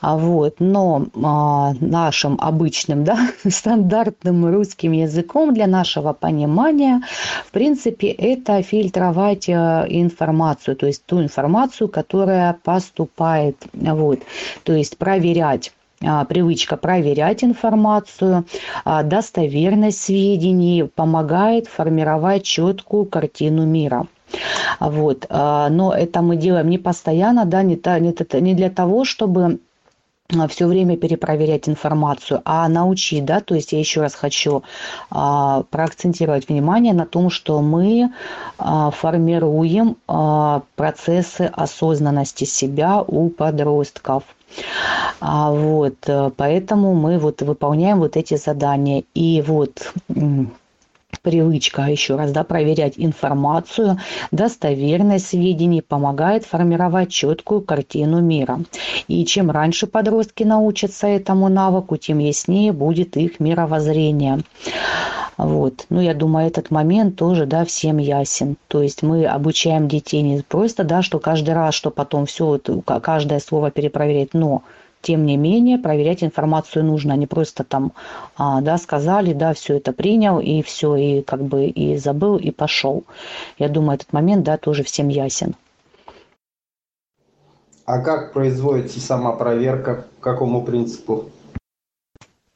А 0.00 0.16
вот, 0.16 0.56
но 0.60 1.06
а, 1.22 1.72
нашим 1.80 2.38
обычным, 2.40 3.02
да, 3.02 3.18
стандартным 3.48 4.46
русским 4.46 4.92
языком 4.92 5.52
для 5.52 5.66
нашего 5.66 6.12
понимания, 6.12 7.02
в 7.46 7.50
принципе, 7.50 8.08
это 8.08 8.62
фильтровать 8.62 9.48
а, 9.48 9.84
информацию, 9.88 10.76
то 10.76 10.86
есть 10.86 11.04
ту 11.06 11.20
информацию, 11.20 11.88
которая 11.88 12.56
поступает, 12.62 13.56
вот, 13.72 14.20
то 14.62 14.72
есть 14.72 14.96
проверять 14.96 15.72
а, 16.04 16.24
привычка 16.24 16.76
проверять 16.76 17.42
информацию, 17.42 18.44
а, 18.84 19.02
достоверность 19.02 20.02
сведений 20.02 20.84
помогает 20.84 21.68
формировать 21.68 22.44
четкую 22.44 23.06
картину 23.06 23.64
мира. 23.64 24.06
Вот. 24.80 25.26
А, 25.28 25.68
но 25.68 25.94
это 25.94 26.22
мы 26.22 26.36
делаем 26.36 26.68
не 26.68 26.78
постоянно, 26.78 27.44
да, 27.44 27.62
не, 27.62 27.78
не 28.40 28.54
для 28.54 28.70
того, 28.70 29.04
чтобы 29.04 29.58
все 30.48 30.66
время 30.66 30.96
перепроверять 30.96 31.68
информацию, 31.68 32.42
а 32.44 32.68
научить, 32.68 33.24
да, 33.24 33.40
то 33.40 33.54
есть 33.54 33.72
я 33.72 33.78
еще 33.78 34.00
раз 34.00 34.14
хочу 34.14 34.64
а, 35.10 35.62
проакцентировать 35.70 36.48
внимание 36.48 36.94
на 36.94 37.06
том, 37.06 37.30
что 37.30 37.60
мы 37.60 38.12
а, 38.58 38.90
формируем 38.90 39.96
а, 40.08 40.62
процессы 40.74 41.42
осознанности 41.52 42.44
себя 42.44 43.02
у 43.02 43.28
подростков. 43.28 44.24
А, 45.20 45.50
вот, 45.50 45.96
э, 46.06 46.30
поэтому 46.36 46.94
мы 46.94 47.18
вот 47.18 47.42
выполняем 47.42 47.98
вот 47.98 48.16
эти 48.16 48.36
задания. 48.36 49.04
И 49.14 49.42
вот 49.46 49.92
привычка, 51.26 51.82
еще 51.82 52.14
раз, 52.14 52.30
да, 52.30 52.44
проверять 52.44 52.94
информацию, 52.96 53.98
достоверность 54.30 55.26
сведений 55.26 55.82
помогает 55.82 56.44
формировать 56.44 57.10
четкую 57.10 57.62
картину 57.62 58.20
мира. 58.20 58.60
И 59.08 59.24
чем 59.24 59.50
раньше 59.50 59.88
подростки 59.88 60.44
научатся 60.44 61.08
этому 61.08 61.48
навыку, 61.48 61.96
тем 61.96 62.18
яснее 62.18 62.72
будет 62.72 63.16
их 63.16 63.40
мировоззрение. 63.40 64.40
Вот. 65.36 65.86
Ну, 65.90 66.00
я 66.00 66.14
думаю, 66.14 66.46
этот 66.46 66.70
момент 66.70 67.16
тоже, 67.16 67.44
да, 67.44 67.64
всем 67.64 67.98
ясен. 67.98 68.56
То 68.68 68.82
есть 68.82 69.02
мы 69.02 69.26
обучаем 69.26 69.88
детей 69.88 70.22
не 70.22 70.42
просто, 70.42 70.84
да, 70.84 71.02
что 71.02 71.18
каждый 71.18 71.54
раз, 71.54 71.74
что 71.74 71.90
потом 71.90 72.26
все, 72.26 72.60
каждое 73.02 73.40
слово 73.40 73.70
перепроверять, 73.70 74.32
но 74.32 74.62
тем 75.06 75.24
не 75.24 75.36
менее 75.36 75.78
проверять 75.78 76.24
информацию 76.24 76.84
нужно, 76.84 77.14
а 77.14 77.16
не 77.16 77.28
просто 77.28 77.62
там, 77.62 77.92
а, 78.36 78.60
да, 78.60 78.76
сказали, 78.76 79.32
да, 79.32 79.54
все 79.54 79.76
это 79.76 79.92
принял 79.92 80.40
и 80.40 80.62
все, 80.62 80.96
и 80.96 81.22
как 81.22 81.44
бы 81.44 81.66
и 81.66 81.96
забыл, 81.96 82.36
и 82.38 82.50
пошел. 82.50 83.04
Я 83.56 83.68
думаю, 83.68 83.94
этот 83.94 84.12
момент, 84.12 84.42
да, 84.42 84.56
тоже 84.56 84.82
всем 84.82 85.06
ясен. 85.06 85.54
А 87.84 88.00
как 88.00 88.32
производится 88.32 88.98
сама 88.98 89.30
проверка? 89.30 90.06
По 90.16 90.32
какому 90.32 90.64
принципу? 90.64 91.26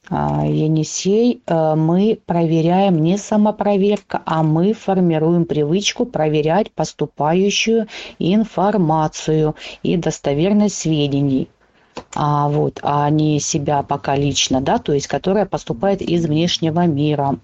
А, 0.09 0.45
Енисей, 0.45 1.45
э, 1.47 1.75
мы 1.77 2.19
проверяем 2.27 3.01
не 3.01 3.17
самопроверка, 3.17 4.23
а 4.25 4.43
мы 4.43 4.73
формируем 4.73 5.45
привычку 5.45 6.05
проверять 6.05 6.73
поступающую 6.73 7.87
информацию 8.19 9.55
и 9.85 9.97
достоверность 9.97 10.75
сведений 10.75 11.49
а, 12.15 12.49
вот, 12.49 12.81
а 12.83 13.09
не 13.11 13.41
себя 13.41 13.83
пока 13.83 14.17
лично, 14.17 14.61
да, 14.61 14.79
то 14.79 14.93
есть 14.93 15.07
которая 15.07 15.47
поступает 15.47 16.03
из 16.03 16.27
внешнего 16.27 16.87
мира. 16.87 17.39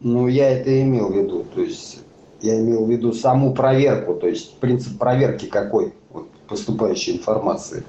Ну, 0.00 0.26
я 0.28 0.50
это 0.50 0.82
имел 0.82 1.10
в 1.10 1.16
виду, 1.16 1.44
то 1.54 1.62
есть 1.62 2.00
я 2.40 2.58
имел 2.58 2.84
в 2.84 2.90
виду 2.90 3.12
саму 3.12 3.54
проверку, 3.54 4.14
то 4.14 4.26
есть 4.26 4.58
принцип 4.58 4.98
проверки 4.98 5.46
какой 5.46 5.94
вот, 6.10 6.28
поступающей 6.48 7.16
информации. 7.16 7.84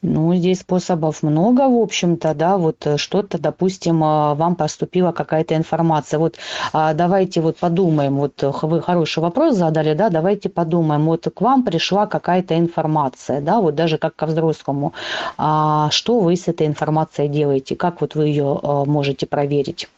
Ну, 0.00 0.32
здесь 0.32 0.60
способов 0.60 1.24
много, 1.24 1.62
в 1.62 1.76
общем-то, 1.76 2.32
да, 2.32 2.56
вот 2.56 2.86
э, 2.86 2.98
что-то, 2.98 3.36
допустим, 3.36 4.04
а, 4.04 4.36
вам 4.36 4.54
поступила 4.54 5.10
какая-то 5.10 5.56
информация. 5.56 6.20
Вот 6.20 6.36
а, 6.72 6.94
давайте 6.94 7.40
вот 7.40 7.56
подумаем, 7.56 8.16
вот 8.18 8.40
э, 8.44 8.52
вы 8.62 8.80
хороший 8.80 9.18
вопрос 9.18 9.56
задали, 9.56 9.94
да, 9.94 10.08
давайте 10.08 10.50
подумаем, 10.50 11.04
вот 11.06 11.26
к 11.34 11.40
вам 11.40 11.64
пришла 11.64 12.06
какая-то 12.06 12.56
информация, 12.56 13.40
да, 13.40 13.60
вот 13.60 13.74
даже 13.74 13.98
как 13.98 14.14
ко 14.14 14.26
взрослому, 14.26 14.92
а 15.36 15.90
что 15.90 16.20
вы 16.20 16.36
с 16.36 16.46
этой 16.46 16.68
информацией 16.68 17.28
делаете, 17.28 17.74
как 17.74 18.00
вот 18.00 18.14
вы 18.14 18.28
ее 18.28 18.60
можете 18.86 19.26
проверить? 19.26 19.88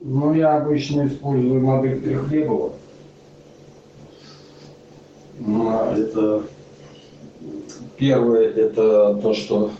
Ну, 0.00 0.34
я 0.34 0.56
обычно 0.56 1.06
использую 1.06 1.64
модель 1.64 2.00
Трехлебова. 2.00 2.72
Это 5.96 6.42
Первое– 8.00 8.48
это 8.56 9.20
то, 9.22 9.34
что 9.34 9.72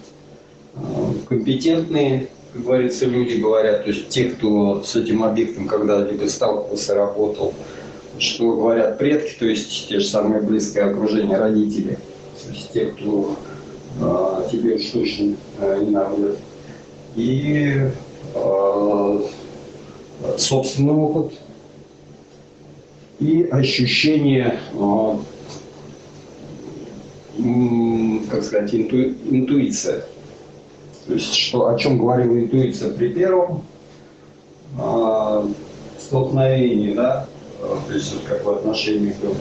э, 0.75 0.79
компетентные, 1.27 2.29
как 2.53 2.63
говорится, 2.65 3.07
люди 3.07 3.41
говорят, 3.41 3.85
то 3.85 3.91
есть 3.91 4.11
те, 4.11 4.25
кто 4.25 4.83
с 4.85 4.95
этим 4.95 5.25
объектом 5.25 5.67
когда-либо 5.67 6.27
сталкивался, 6.29 6.95
работал, 6.95 7.55
что 8.19 8.57
говорят 8.57 8.99
предки, 8.99 9.39
то 9.39 9.47
есть 9.47 9.89
те 9.89 10.01
же 10.01 10.05
самые 10.05 10.43
близкое 10.43 10.91
окружение, 10.91 11.39
родители, 11.39 11.99
то 12.45 12.53
есть 12.53 12.71
те, 12.75 12.87
кто 12.89 13.37
э, 13.99 14.49
тебе 14.53 14.75
уж 14.75 14.85
точно 14.85 15.37
э, 15.59 15.83
не 15.83 15.91
наврет. 15.91 16.37
И 17.17 17.87
э, 18.35 19.21
собственный 20.37 20.93
опыт 20.93 21.33
и 23.19 23.49
ощущение 23.51 24.59
э, 24.75 25.15
как 28.31 28.45
сказать, 28.45 28.75
инту, 28.75 28.97
интуиция. 28.97 30.05
То 31.07 31.15
есть, 31.15 31.35
что, 31.35 31.69
о 31.69 31.79
чем 31.79 31.99
говорила 31.99 32.39
интуиция 32.39 32.93
при 32.93 33.09
первом 33.09 33.65
э, 34.79 35.49
столкновении, 35.99 36.95
да, 36.95 37.29
а, 37.61 37.79
то 37.87 37.95
есть 37.95 38.15
вот 38.15 38.23
как 38.25 38.45
в 38.45 38.51
отношениях 38.51 39.17
был. 39.17 39.35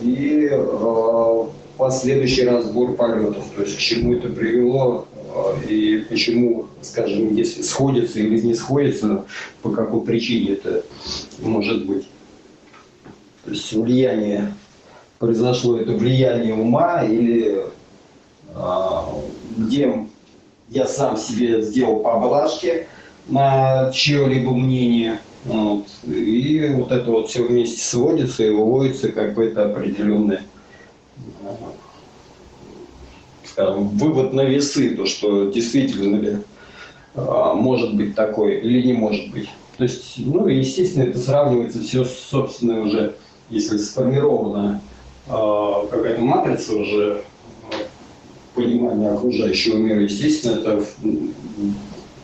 И 0.00 0.48
э, 0.50 1.44
последующий 1.76 2.48
разбор 2.48 2.94
полетов, 2.94 3.44
то 3.54 3.62
есть 3.62 3.76
к 3.76 3.80
чему 3.80 4.14
это 4.14 4.28
привело 4.28 5.06
и 5.68 6.04
почему, 6.08 6.66
скажем, 6.82 7.34
если 7.34 7.62
сходится 7.62 8.18
или 8.18 8.40
не 8.40 8.54
сходится, 8.54 9.24
по 9.62 9.70
какой 9.70 10.02
причине 10.02 10.52
это 10.52 10.84
может 11.40 11.86
быть. 11.86 12.06
То 13.44 13.50
есть 13.50 13.72
влияние 13.72 14.54
произошло 15.22 15.76
это 15.76 15.92
влияние 15.92 16.52
ума 16.52 17.04
или 17.04 17.66
а, 18.56 19.08
где 19.56 20.08
я 20.68 20.84
сам 20.88 21.16
себе 21.16 21.62
сделал 21.62 22.00
поблажки 22.00 22.88
на 23.28 23.92
чье-либо 23.92 24.52
мнение. 24.52 25.20
Вот, 25.44 25.86
и 26.02 26.72
вот 26.74 26.90
это 26.90 27.08
вот 27.08 27.30
все 27.30 27.44
вместе 27.44 27.80
сводится 27.80 28.42
и 28.42 28.50
выводится 28.50 29.12
какой-то 29.12 29.66
определенный 29.70 30.38
скажем, 33.44 33.90
вывод 33.90 34.32
на 34.32 34.40
весы, 34.40 34.96
то, 34.96 35.06
что 35.06 35.52
действительно 35.52 36.16
ли 36.16 36.38
а, 37.14 37.54
может 37.54 37.94
быть 37.94 38.16
такой 38.16 38.56
или 38.56 38.88
не 38.88 38.94
может 38.94 39.30
быть. 39.30 39.48
То 39.76 39.84
есть, 39.84 40.14
ну, 40.16 40.48
естественно, 40.48 41.04
это 41.04 41.20
сравнивается 41.20 41.80
все, 41.80 42.04
собственно, 42.04 42.80
уже, 42.80 43.14
если 43.50 43.76
сформировано 43.76 44.80
а, 44.80 44.91
какая-то 45.26 46.20
матрица 46.20 46.74
уже 46.74 47.24
а, 47.70 47.74
понимания 48.54 49.10
окружающего 49.10 49.76
мира, 49.76 50.00
естественно, 50.00 50.60
это 50.60 50.84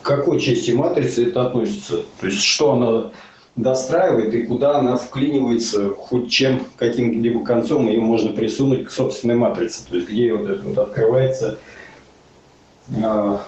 к 0.03 0.07
какой 0.07 0.40
части 0.40 0.72
матрицы 0.72 1.28
это 1.28 1.46
относится. 1.46 2.05
То 2.20 2.26
есть 2.26 2.42
что 2.42 2.72
она 2.72 3.11
достраивает 3.57 4.34
и 4.34 4.42
куда 4.42 4.78
она 4.78 4.96
вклинивается, 4.96 5.90
хоть 5.90 6.30
чем, 6.30 6.64
каким-либо 6.76 7.44
концом 7.44 7.88
ее 7.88 8.01
можно 8.01 8.32
присунуть 8.32 8.86
к 8.86 8.90
собственной 8.90 9.34
матрице. 9.34 9.86
То 9.88 9.96
есть 9.96 10.09
где 10.09 10.32
вот 10.32 10.49
это 10.49 10.62
вот 10.62 10.78
открывается 10.78 11.59
э, 12.88 13.38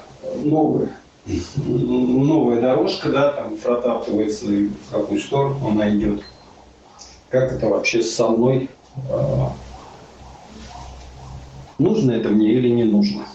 новая, 0.45 0.91
новая 1.57 2.61
дорожка, 2.61 3.09
да, 3.11 3.33
там 3.33 3.57
протаптывается, 3.57 4.47
и 4.47 4.67
в 4.67 4.91
какую 4.91 5.21
сторону 5.21 5.69
она 5.69 5.89
идет. 5.91 6.23
Как 7.29 7.53
это 7.53 7.69
вообще 7.69 8.03
со 8.03 8.29
мной 8.29 8.69
а, 8.69 8.80
нужно 11.79 12.13
это 12.13 12.29
мне 12.31 12.53
или 12.53 12.69
не 12.69 12.85
нужно. 12.85 13.27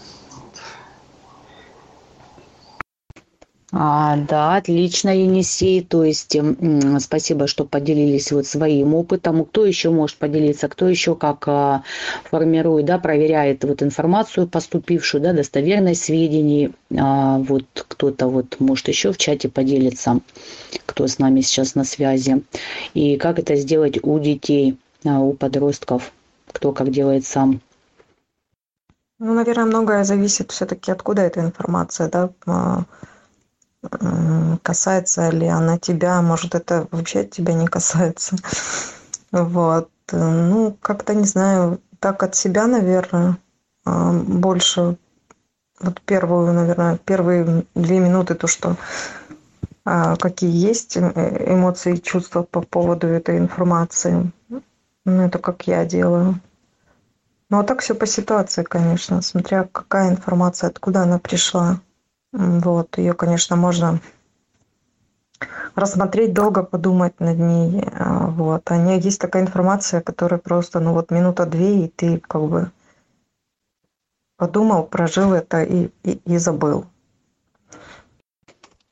А, 3.72 4.16
да, 4.16 4.56
отлично, 4.56 5.10
Енисей. 5.10 5.82
То 5.82 6.04
есть 6.04 6.34
м, 6.36 6.98
спасибо, 7.00 7.46
что 7.46 7.64
поделились 7.64 8.32
вот 8.32 8.46
своим 8.46 8.94
опытом. 8.94 9.44
Кто 9.44 9.66
еще 9.66 9.90
может 9.90 10.16
поделиться? 10.16 10.68
Кто 10.68 10.88
еще 10.88 11.14
как 11.16 11.46
а, 11.48 11.82
формирует, 12.30 12.86
да, 12.86 12.98
проверяет 12.98 13.64
вот 13.64 13.82
информацию 13.82 14.46
поступившую, 14.46 15.20
да, 15.22 15.32
достоверность 15.32 16.04
сведений. 16.04 16.72
А, 16.96 17.38
вот 17.38 17.64
кто-то 17.74 18.28
вот 18.28 18.56
может 18.60 18.88
еще 18.88 19.12
в 19.12 19.18
чате 19.18 19.48
поделиться, 19.48 20.20
кто 20.86 21.06
с 21.06 21.18
нами 21.18 21.40
сейчас 21.40 21.74
на 21.74 21.84
связи. 21.84 22.42
И 22.94 23.16
как 23.16 23.38
это 23.40 23.56
сделать 23.56 23.98
у 24.02 24.18
детей? 24.20 24.76
А, 25.04 25.18
у 25.20 25.32
подростков, 25.32 26.12
кто 26.52 26.72
как 26.72 26.90
делает 26.90 27.26
сам. 27.26 27.60
Ну, 29.18 29.34
наверное, 29.34 29.64
многое 29.64 30.04
зависит 30.04 30.50
все-таки, 30.52 30.90
откуда 30.90 31.22
эта 31.22 31.40
информация, 31.40 32.08
да, 32.08 32.30
а, 32.46 32.84
касается 34.62 35.30
ли 35.30 35.46
она 35.46 35.78
тебя, 35.78 36.20
может, 36.22 36.54
это 36.54 36.86
вообще 36.90 37.24
тебя 37.24 37.54
не 37.54 37.66
касается. 37.66 38.36
Вот. 39.32 39.90
Ну, 40.12 40.76
как-то, 40.80 41.12
не 41.12 41.24
знаю, 41.24 41.80
так 41.98 42.22
от 42.22 42.36
себя, 42.36 42.68
наверное, 42.68 43.38
а, 43.84 44.12
больше 44.12 44.96
вот 45.80 46.00
первую, 46.02 46.52
наверное, 46.54 46.96
первые 47.04 47.64
две 47.74 47.98
минуты 47.98 48.34
то, 48.34 48.46
что 48.46 48.76
какие 49.84 50.50
есть 50.50 50.96
э, 50.96 51.54
эмоции 51.54 51.94
и 51.94 52.02
чувства 52.02 52.42
по 52.42 52.60
поводу 52.60 53.06
этой 53.06 53.38
информации. 53.38 54.32
Ну, 55.06 55.22
это 55.22 55.38
как 55.38 55.68
я 55.68 55.84
делаю. 55.84 56.40
Ну, 57.48 57.60
а 57.60 57.62
так 57.62 57.80
все 57.80 57.94
по 57.94 58.06
ситуации, 58.06 58.64
конечно, 58.64 59.22
смотря 59.22 59.68
какая 59.70 60.10
информация, 60.10 60.68
откуда 60.68 61.02
она 61.02 61.20
пришла. 61.20 61.80
Вот, 62.32 62.98
ее, 62.98 63.12
конечно, 63.12 63.54
можно 63.54 64.00
рассмотреть 65.76 66.34
долго, 66.34 66.64
подумать 66.64 67.20
над 67.20 67.38
ней. 67.38 67.84
А, 67.92 68.26
вот. 68.26 68.68
А 68.68 68.76
не 68.78 68.98
есть 68.98 69.20
такая 69.20 69.44
информация, 69.44 70.00
которая 70.00 70.40
просто, 70.40 70.80
ну 70.80 70.92
вот 70.92 71.12
минута-две, 71.12 71.84
и 71.84 71.88
ты 71.88 72.18
как 72.18 72.42
бы 72.42 72.72
подумал, 74.36 74.82
прожил 74.82 75.34
это 75.34 75.62
и, 75.62 75.90
и, 76.02 76.20
и 76.24 76.38
забыл. 76.38 76.86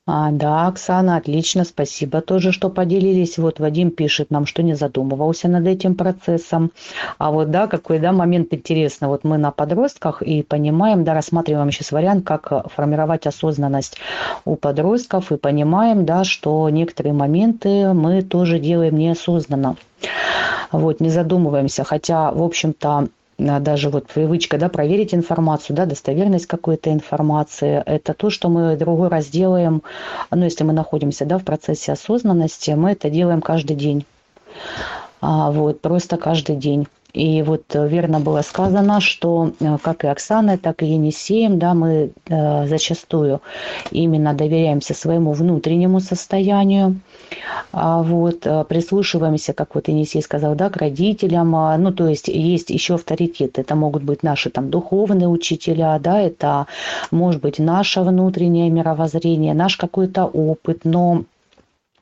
А, 0.06 0.30
да, 0.32 0.66
Оксана, 0.66 1.16
отлично, 1.16 1.64
спасибо 1.64 2.20
тоже, 2.20 2.52
что 2.52 2.68
поделились. 2.68 3.38
Вот 3.38 3.58
Вадим 3.58 3.90
пишет 3.90 4.30
нам, 4.30 4.44
что 4.44 4.62
не 4.62 4.74
задумывался 4.74 5.48
над 5.48 5.66
этим 5.66 5.94
процессом. 5.94 6.72
А 7.16 7.30
вот, 7.30 7.50
да, 7.50 7.66
какой, 7.68 7.98
да, 7.98 8.12
момент 8.12 8.52
интересный. 8.52 9.08
Вот 9.08 9.24
мы 9.24 9.38
на 9.38 9.50
подростках 9.50 10.20
и 10.20 10.42
понимаем, 10.42 11.04
да, 11.04 11.14
рассматриваем 11.14 11.70
сейчас 11.70 11.90
вариант, 11.90 12.26
как 12.26 12.70
формировать 12.70 13.26
осознанность 13.26 13.96
у 14.44 14.56
подростков 14.56 15.32
и 15.32 15.38
понимаем, 15.38 16.04
да, 16.04 16.24
что 16.24 16.68
некоторые 16.68 17.14
моменты 17.14 17.94
мы 17.94 18.20
тоже 18.20 18.58
делаем 18.58 18.98
неосознанно. 18.98 19.76
Вот, 20.70 21.00
не 21.00 21.08
задумываемся, 21.08 21.82
хотя, 21.82 22.30
в 22.30 22.42
общем-то, 22.42 23.08
даже 23.38 23.90
вот 23.90 24.06
привычка, 24.06 24.58
да, 24.58 24.68
проверить 24.68 25.14
информацию, 25.14 25.76
да, 25.76 25.86
достоверность 25.86 26.46
какой-то 26.46 26.92
информации, 26.92 27.82
это 27.84 28.14
то, 28.14 28.30
что 28.30 28.48
мы 28.48 28.76
другой 28.76 29.08
раз 29.08 29.26
делаем, 29.26 29.82
ну, 30.30 30.44
если 30.44 30.64
мы 30.64 30.72
находимся, 30.72 31.24
да, 31.24 31.38
в 31.38 31.44
процессе 31.44 31.92
осознанности, 31.92 32.70
мы 32.72 32.92
это 32.92 33.10
делаем 33.10 33.40
каждый 33.40 33.76
день, 33.76 34.06
а, 35.20 35.50
вот, 35.50 35.80
просто 35.80 36.16
каждый 36.16 36.56
день. 36.56 36.86
И 37.14 37.42
вот 37.42 37.62
э, 37.74 37.88
верно 37.88 38.18
было 38.18 38.42
сказано, 38.42 39.00
что 39.00 39.52
э, 39.60 39.78
как 39.80 40.02
и 40.02 40.08
Оксаной, 40.08 40.58
так 40.58 40.82
и 40.82 40.86
Енисеем, 40.86 41.60
да, 41.60 41.72
мы 41.72 42.10
э, 42.28 42.66
зачастую 42.66 43.40
именно 43.92 44.34
доверяемся 44.34 44.94
своему 44.94 45.32
внутреннему 45.32 46.00
состоянию, 46.00 46.96
вот, 47.72 48.40
прислушиваемся, 48.68 49.52
как 49.52 49.74
вот 49.74 49.88
Енисей 49.88 50.22
сказал, 50.22 50.54
да, 50.54 50.70
к 50.70 50.76
родителям, 50.76 51.54
а, 51.56 51.76
ну, 51.76 51.92
то 51.92 52.08
есть 52.08 52.28
есть 52.28 52.70
еще 52.70 52.94
авторитеты, 52.94 53.62
это 53.62 53.74
могут 53.74 54.02
быть 54.02 54.22
наши 54.22 54.50
там 54.50 54.70
духовные 54.70 55.28
учителя, 55.28 55.98
да, 55.98 56.20
это 56.20 56.66
может 57.10 57.40
быть 57.40 57.58
наше 57.58 58.02
внутреннее 58.02 58.70
мировоззрение, 58.70 59.54
наш 59.54 59.76
какой-то 59.76 60.24
опыт, 60.26 60.80
но 60.84 61.22
а, 61.22 61.33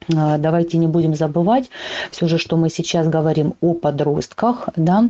давайте 0.09 0.79
не 0.79 0.87
будем 0.87 1.15
забывать 1.15 1.71
все 2.11 2.29
же, 2.29 2.39
что 2.39 2.57
мы 2.57 2.69
сейчас 2.71 3.09
говорим 3.09 3.55
о 3.61 3.75
подростках, 3.75 4.69
да, 4.77 5.09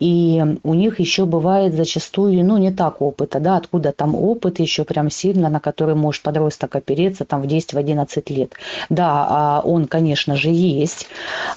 и 0.00 0.42
у 0.62 0.74
них 0.74 1.00
еще 1.00 1.24
бывает 1.24 1.74
зачастую, 1.74 2.44
ну, 2.44 2.58
не 2.58 2.72
так 2.72 3.00
опыта, 3.00 3.40
да, 3.40 3.56
откуда 3.56 3.92
там 3.92 4.14
опыт 4.14 4.60
еще 4.60 4.84
прям 4.84 5.10
сильно, 5.10 5.48
на 5.48 5.60
который 5.60 5.94
может 5.94 6.22
подросток 6.22 6.76
опереться 6.76 7.24
там 7.24 7.42
в 7.42 7.46
10-11 7.46 8.32
лет. 8.32 8.52
Да, 8.88 9.26
а 9.28 9.62
он, 9.64 9.86
конечно 9.86 10.36
же, 10.36 10.50
есть, 10.50 11.06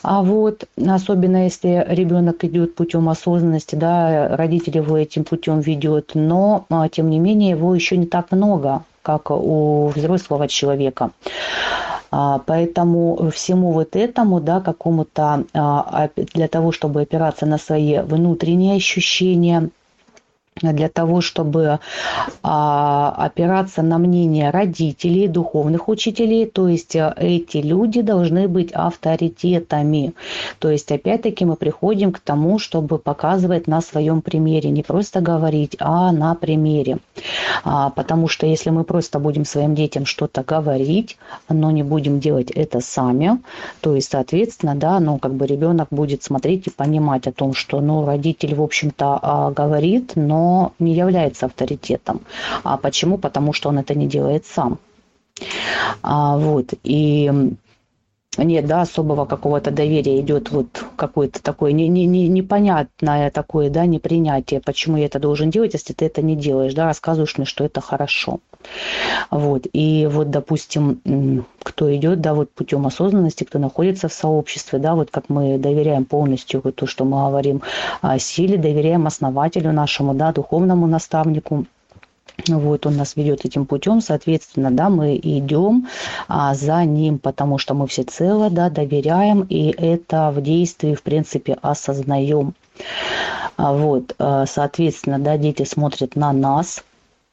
а 0.04 0.22
вот, 0.22 0.66
особенно 0.86 1.46
если 1.46 1.86
ребенок 1.90 2.44
идет 2.44 2.76
путем 2.76 3.10
осознанности, 3.10 3.76
да, 3.76 4.36
родители 4.36 4.78
его 4.78 4.98
этим 4.98 5.24
путем 5.24 5.60
ведет, 5.60 6.12
но, 6.14 6.66
а, 6.70 6.90
тем 6.90 7.10
не 7.10 7.20
менее, 7.20 7.52
его 7.52 7.74
еще 7.74 7.98
не 7.98 8.06
так 8.06 8.32
много, 8.32 8.84
как 9.08 9.32
у 9.32 9.88
взрослого 9.96 10.50
человека. 10.50 11.12
А, 12.12 12.42
поэтому 12.46 13.32
всему 13.34 13.72
вот 13.72 13.96
этому, 13.96 14.42
да, 14.42 14.60
какому-то, 14.60 15.46
а, 15.54 16.10
для 16.34 16.50
того, 16.50 16.74
чтобы 16.74 17.04
опираться 17.04 17.46
на 17.46 17.58
свои 17.58 18.00
внутренние 18.00 18.76
ощущения, 18.76 19.70
для 20.62 20.90
того, 20.90 21.22
чтобы 21.22 21.80
а, 22.44 23.14
опираться 23.18 23.82
на 23.82 23.98
мнение 23.98 24.50
родителей, 24.50 25.28
духовных 25.28 25.90
учителей, 25.90 26.46
то 26.46 26.68
есть 26.68 26.96
э, 26.96 27.14
эти 27.18 27.58
люди 27.58 28.02
должны 28.02 28.48
быть 28.48 28.72
авторитетами. 28.72 30.14
То 30.60 30.70
есть 30.70 30.92
опять-таки 30.92 31.46
мы 31.46 31.56
приходим 31.56 32.12
к 32.12 32.20
тому, 32.20 32.60
чтобы 32.60 32.98
показывать 32.98 33.68
на 33.68 33.82
своем 33.82 34.22
примере, 34.22 34.70
не 34.70 34.84
просто 34.84 35.22
говорить, 35.22 35.76
а 35.80 36.12
на 36.12 36.36
примере. 36.36 36.98
А, 37.64 37.90
потому 37.90 38.28
что 38.28 38.46
если 38.46 38.70
мы 38.70 38.84
просто 38.84 39.20
будем 39.20 39.46
своим 39.46 39.76
детям 39.76 40.06
что-то 40.06 40.44
говорить, 40.44 41.18
но 41.50 41.72
не 41.72 41.84
будем 41.84 42.20
делать 42.20 42.52
это 42.52 42.80
сами, 42.82 43.40
то 43.82 43.96
есть, 43.96 44.12
соответственно, 44.12 44.76
да, 44.76 45.00
ну, 45.00 45.18
как 45.18 45.34
бы 45.34 45.46
ребенок 45.46 45.88
будет 45.92 46.24
смотреть 46.24 46.68
и 46.68 46.72
понимать 46.72 47.28
о 47.28 47.32
том, 47.32 47.54
что, 47.54 47.82
ну, 47.82 48.06
родитель, 48.06 48.56
в 48.56 48.62
общем-то, 48.62 49.20
а, 49.22 49.52
говорит, 49.52 50.14
но 50.16 50.47
не 50.80 50.94
является 50.94 51.46
авторитетом. 51.46 52.22
А 52.64 52.78
почему? 52.78 53.18
Потому 53.18 53.54
что 53.54 53.70
он 53.70 53.80
это 53.80 53.96
не 53.96 54.08
делает 54.08 54.46
сам. 54.46 54.80
А, 56.02 56.38
вот. 56.38 56.74
И 56.84 57.32
нет, 58.38 58.66
да, 58.68 58.82
особого 58.82 59.26
какого-то 59.26 59.72
доверия 59.72 60.20
идет 60.22 60.52
вот 60.52 60.86
какое-то 60.96 61.42
такое 61.42 61.72
не, 61.72 61.88
не, 61.88 62.06
не, 62.06 62.28
непонятное 62.28 63.32
такое, 63.32 63.70
да, 63.70 63.86
непринятие, 63.86 64.62
почему 64.62 64.98
я 64.98 65.06
это 65.06 65.20
должен 65.20 65.50
делать, 65.50 65.74
если 65.74 65.94
ты 65.94 66.06
это 66.06 66.22
не 66.22 66.36
делаешь, 66.36 66.74
да, 66.74 66.86
рассказываешь 66.86 67.38
мне, 67.38 67.46
что 67.46 67.64
это 67.64 67.82
хорошо. 67.82 68.40
Вот, 69.32 69.66
и 69.72 70.08
вот, 70.12 70.30
допустим, 70.30 71.46
кто 71.64 71.96
идет, 71.96 72.22
да, 72.22 72.34
вот 72.34 72.52
путем 72.52 72.86
осознанности, 72.86 73.44
кто 73.44 73.60
находится 73.60 74.08
в 74.08 74.14
сообществе, 74.14 74.80
да, 74.80 74.96
вот 74.96 75.10
как 75.12 75.30
мы 75.30 75.58
доверяем 75.58 76.06
полностью 76.06 76.62
вот 76.64 76.76
то, 76.76 76.86
что 76.86 77.06
мы 77.06 77.28
говорим 77.28 77.62
силе, 78.20 78.58
доверяем 78.58 79.08
основателю 79.08 79.72
нашему, 79.72 80.14
да, 80.14 80.32
духовному 80.32 80.88
наставнику, 80.88 81.66
вот 82.48 82.86
он 82.86 82.98
нас 82.98 83.16
ведет 83.16 83.46
этим 83.46 83.66
путем, 83.66 84.02
соответственно, 84.02 84.72
да, 84.72 84.90
мы 84.90 85.18
идем 85.18 85.88
а, 86.28 86.54
за 86.54 86.84
ним, 86.86 87.20
потому 87.20 87.58
что 87.58 87.74
мы 87.74 87.88
всецело, 87.88 88.50
да, 88.50 88.70
доверяем, 88.70 89.42
и 89.50 89.70
это 89.70 90.32
в 90.32 90.42
действии, 90.42 90.94
в 90.94 91.02
принципе, 91.02 91.58
осознаем. 91.62 92.54
А, 93.58 93.74
вот, 93.74 94.16
а, 94.20 94.46
соответственно, 94.46 95.20
да, 95.20 95.38
дети 95.38 95.64
смотрят 95.64 96.16
на 96.16 96.32
нас, 96.32 96.84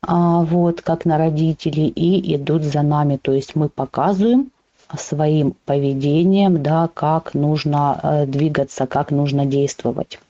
а, 0.03 0.41
вот, 0.41 0.81
как 0.81 1.05
на 1.05 1.19
родителей, 1.19 1.89
и 1.89 2.35
идут 2.37 2.63
за 2.63 2.83
нами, 2.83 3.19
то 3.21 3.33
есть 3.33 3.55
мы 3.55 3.69
показываем 3.69 4.51
своим 4.99 5.55
поведением, 5.65 6.63
да, 6.63 6.89
как 6.93 7.35
нужно 7.35 7.99
э, 8.03 8.27
двигаться, 8.27 8.87
как 8.87 9.11
нужно 9.11 9.47
действовать. 9.47 10.21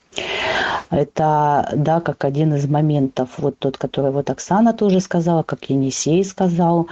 Это, 0.91 1.69
да, 1.75 1.99
как 1.99 2.23
один 2.25 2.53
из 2.53 2.67
моментов, 2.67 3.29
вот 3.37 3.57
тот, 3.57 3.77
который 3.77 4.11
вот 4.11 4.29
Оксана 4.29 4.73
тоже 4.73 4.99
сказала, 4.99 5.43
как 5.43 5.69
Енисей 5.69 6.23
сказал. 6.23 6.87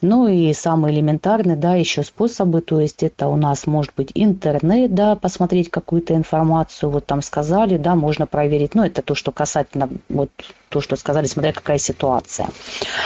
Ну 0.00 0.26
и 0.26 0.52
самый 0.52 0.92
элементарный, 0.92 1.56
да, 1.56 1.74
еще 1.74 2.02
способы, 2.02 2.60
то 2.60 2.80
есть 2.80 3.02
это 3.02 3.28
у 3.28 3.36
нас 3.36 3.66
может 3.66 3.92
быть 3.96 4.10
интернет, 4.14 4.94
да, 4.94 5.16
посмотреть 5.16 5.70
какую-то 5.70 6.14
информацию, 6.14 6.90
вот 6.90 7.06
там 7.06 7.22
сказали, 7.22 7.76
да, 7.76 7.94
можно 7.94 8.26
проверить. 8.26 8.74
Ну, 8.74 8.84
это 8.84 9.02
то, 9.02 9.14
что 9.14 9.32
касательно 9.32 9.88
вот 10.08 10.30
то, 10.68 10.80
что 10.80 10.96
сказали, 10.96 11.26
смотря 11.26 11.52
какая 11.52 11.78
ситуация, 11.78 12.48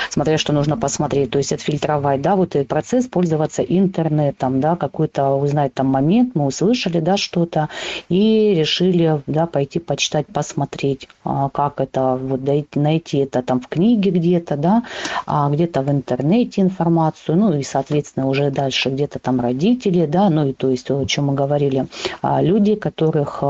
смотря 0.08 0.38
что 0.38 0.52
нужно 0.52 0.76
посмотреть, 0.76 1.30
то 1.30 1.38
есть 1.38 1.52
отфильтровать, 1.52 2.22
да, 2.22 2.34
вот 2.34 2.56
этот 2.56 2.68
процесс, 2.68 3.06
пользоваться 3.06 3.62
интернетом, 3.62 4.60
да, 4.60 4.76
какой-то 4.76 5.34
узнать 5.34 5.74
там 5.74 5.86
момент, 5.86 6.34
мы 6.34 6.46
услышали, 6.46 7.00
да, 7.00 7.16
что-то, 7.16 7.68
и 8.08 8.54
решили, 8.54 9.22
да, 9.26 9.46
пойти 9.60 9.78
почитать, 9.78 10.26
посмотреть, 10.26 11.06
а, 11.22 11.50
как 11.50 11.80
это, 11.80 12.16
вот 12.16 12.40
найти 12.74 13.18
это 13.18 13.42
там 13.42 13.60
в 13.60 13.68
книге 13.68 14.10
где-то, 14.10 14.56
да, 14.56 14.84
а 15.26 15.50
где-то 15.50 15.82
в 15.82 15.90
интернете 15.90 16.62
информацию, 16.62 17.36
ну 17.36 17.52
и, 17.52 17.62
соответственно, 17.62 18.26
уже 18.26 18.50
дальше 18.50 18.88
где-то 18.88 19.18
там 19.18 19.38
родители, 19.38 20.06
да, 20.06 20.30
ну 20.30 20.46
и 20.46 20.54
то 20.54 20.70
есть, 20.70 20.90
о 20.90 21.04
чем 21.04 21.26
мы 21.26 21.34
говорили, 21.34 21.88
а, 22.22 22.40
люди, 22.40 22.74
которых 22.74 23.42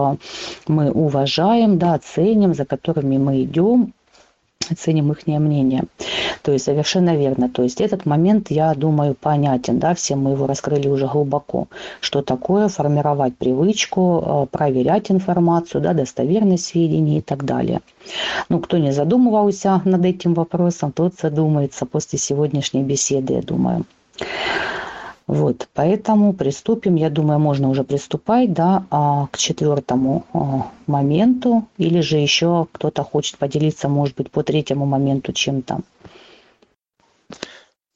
мы 0.67 0.91
уважаем, 0.91 1.79
да, 1.79 1.97
ценим, 1.99 2.55
за 2.55 2.65
которыми 2.65 3.17
мы 3.17 3.45
идем, 3.45 3.93
ценим 4.77 5.13
их 5.13 5.27
мнение. 5.27 5.85
То 6.43 6.53
есть 6.53 6.65
совершенно 6.65 7.17
верно. 7.17 7.49
То 7.49 7.63
есть 7.63 7.81
этот 7.81 8.07
момент, 8.07 8.51
я 8.51 8.75
думаю, 8.75 9.15
понятен. 9.15 9.79
Да? 9.79 9.95
Все 9.95 10.17
мы 10.17 10.33
его 10.33 10.47
раскрыли 10.47 10.89
уже 10.89 11.07
глубоко. 11.07 11.69
Что 12.01 12.23
такое 12.23 12.69
формировать 12.69 13.37
привычку, 13.37 14.23
э, 14.25 14.47
проверять 14.51 15.11
информацию, 15.11 15.81
да, 15.81 15.93
достоверность 15.93 16.67
сведений 16.67 17.19
и 17.19 17.23
так 17.23 17.45
далее. 17.45 17.81
Ну, 18.49 18.61
кто 18.61 18.79
не 18.79 18.93
задумывался 18.93 19.81
над 19.85 20.05
этим 20.05 20.35
вопросом, 20.35 20.93
тот 20.93 21.15
задумается 21.21 21.87
после 21.87 22.19
сегодняшней 22.19 22.83
беседы, 22.83 23.35
я 23.35 23.43
думаю. 23.43 23.85
Вот, 25.31 25.69
поэтому 25.75 26.33
приступим, 26.33 26.97
я 26.97 27.09
думаю, 27.09 27.39
можно 27.39 27.69
уже 27.69 27.85
приступать, 27.85 28.53
да, 28.53 28.85
а, 28.91 29.29
к 29.29 29.39
четвертому 29.39 30.27
а, 30.33 30.73
моменту, 30.89 31.69
или 31.79 32.01
же 32.01 32.17
еще 32.17 32.67
кто-то 32.73 33.05
хочет 33.05 33.39
поделиться, 33.39 33.89
может 33.89 34.17
быть, 34.17 34.29
по 34.33 34.43
третьему 34.43 34.87
моменту 34.87 35.33
чем-то. 35.33 35.83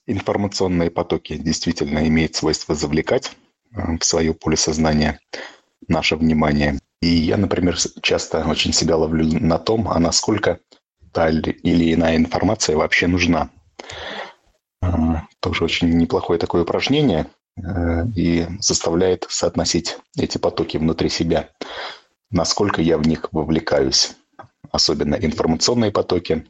Информационные 0.07 0.93
потоки 0.93 1.37
действительно 1.37 2.07
имеют 2.07 2.37
свойство 2.37 2.76
завлекать 2.76 3.32
а, 3.74 3.99
в 3.99 4.05
свое 4.05 4.32
поле 4.32 4.57
сознания 4.57 5.18
наше 5.89 6.14
внимание. 6.14 6.78
И 7.03 7.09
я, 7.09 7.37
например, 7.37 7.76
часто 8.01 8.49
очень 8.49 8.72
себя 8.72 8.97
ловлю 8.97 9.24
на 9.41 9.59
том, 9.59 9.89
а 9.89 9.99
насколько 9.99 10.61
та 11.11 11.30
или 11.30 11.95
иная 11.95 12.16
информация 12.16 12.76
вообще 12.76 13.09
нужна. 13.09 13.51
Тоже 15.41 15.64
очень 15.64 15.91
неплохое 15.91 16.39
такое 16.39 16.62
упражнение 16.62 17.26
э, 17.57 18.07
и 18.16 18.47
заставляет 18.61 19.26
соотносить 19.28 19.99
эти 20.16 20.39
потоки 20.39 20.76
внутри 20.76 21.09
себя, 21.09 21.51
насколько 22.30 22.82
я 22.82 22.99
в 22.99 23.07
них 23.07 23.28
вовлекаюсь. 23.32 24.16
Особенно 24.70 25.14
информационные 25.14 25.93
потоки, 25.93 26.47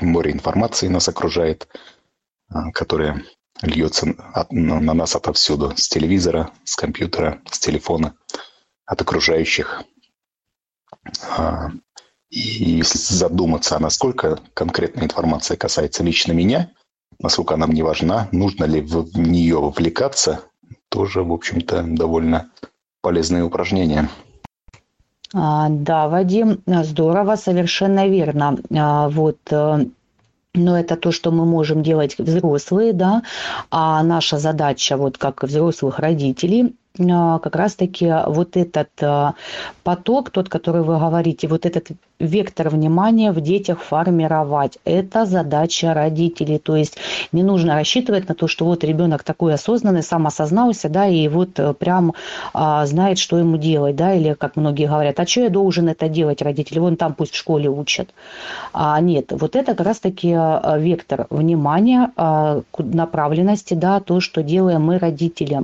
море 0.00 0.32
информации 0.32 0.88
нас 0.88 1.08
окружает, 1.08 1.68
э, 2.50 2.70
которая 2.72 3.22
льется 3.62 4.14
на 4.50 4.94
нас 4.94 5.14
отовсюду, 5.16 5.72
с 5.76 5.88
телевизора, 5.88 6.50
с 6.64 6.76
компьютера, 6.76 7.40
с 7.50 7.58
телефона, 7.58 8.16
от 8.84 9.00
окружающих. 9.00 9.84
А, 11.36 11.70
и 12.30 12.40
если 12.40 12.98
задуматься, 12.98 13.76
а 13.76 13.80
насколько 13.80 14.40
конкретная 14.54 15.04
информация 15.04 15.56
касается 15.56 16.02
лично 16.02 16.32
меня, 16.32 16.70
насколько 17.24 17.54
она 17.54 17.66
мне 17.66 17.82
важна, 17.82 18.28
нужно 18.32 18.64
ли 18.66 18.80
в 18.80 19.18
нее 19.18 19.58
вовлекаться, 19.58 20.40
тоже, 20.88 21.22
в 21.22 21.32
общем-то, 21.32 21.82
довольно 21.88 22.50
полезное 23.00 23.44
упражнение. 23.44 24.08
А, 25.32 25.68
да, 25.68 26.08
Вадим, 26.08 26.62
здорово, 26.66 27.36
совершенно 27.36 28.06
верно. 28.06 28.58
А, 28.70 29.08
вот 29.08 29.38
э, 29.50 29.86
но 30.54 30.78
это 30.78 30.96
то, 30.96 31.10
что 31.10 31.32
мы 31.32 31.44
можем 31.44 31.82
делать 31.82 32.16
взрослые, 32.18 32.92
да, 32.92 33.22
а 33.70 34.02
наша 34.02 34.38
задача, 34.38 34.96
вот 34.96 35.18
как 35.18 35.42
взрослых 35.42 35.98
родителей, 35.98 36.76
а, 36.98 37.40
как 37.40 37.56
раз-таки 37.56 38.12
вот 38.26 38.56
этот 38.56 38.90
а, 39.02 39.34
поток, 39.82 40.30
тот, 40.30 40.48
который 40.48 40.82
вы 40.82 40.98
говорите, 40.98 41.48
вот 41.48 41.66
этот 41.66 41.88
вектор 42.20 42.68
внимания 42.68 43.32
в 43.32 43.40
детях 43.40 43.80
формировать. 43.80 44.78
Это 44.84 45.26
задача 45.26 45.94
родителей. 45.94 46.58
То 46.58 46.76
есть 46.76 46.96
не 47.32 47.42
нужно 47.42 47.74
рассчитывать 47.74 48.28
на 48.28 48.34
то, 48.34 48.46
что 48.46 48.64
вот 48.64 48.84
ребенок 48.84 49.24
такой 49.24 49.54
осознанный, 49.54 50.02
сам 50.02 50.26
осознался, 50.26 50.88
да, 50.88 51.06
и 51.06 51.26
вот 51.28 51.58
э, 51.58 51.74
прям 51.74 52.14
а, 52.52 52.86
знает, 52.86 53.18
что 53.18 53.38
ему 53.38 53.56
делать, 53.56 53.96
да, 53.96 54.14
или 54.14 54.34
как 54.34 54.56
многие 54.56 54.86
говорят, 54.86 55.18
а 55.18 55.26
что 55.26 55.40
я 55.42 55.50
должен 55.50 55.88
это 55.88 56.08
делать, 56.08 56.42
родители, 56.42 56.78
вон 56.78 56.96
там 56.96 57.14
пусть 57.14 57.34
в 57.34 57.36
школе 57.36 57.68
учат. 57.68 58.10
А, 58.72 59.00
нет, 59.00 59.32
вот 59.32 59.56
это 59.56 59.74
как 59.74 59.86
раз-таки 59.86 60.32
а, 60.32 60.76
вектор 60.78 61.26
внимания, 61.30 62.10
а, 62.16 62.62
направленности, 62.78 63.74
да, 63.74 64.00
то, 64.00 64.20
что 64.20 64.42
делаем 64.42 64.82
мы, 64.82 64.98
родители, 64.98 65.62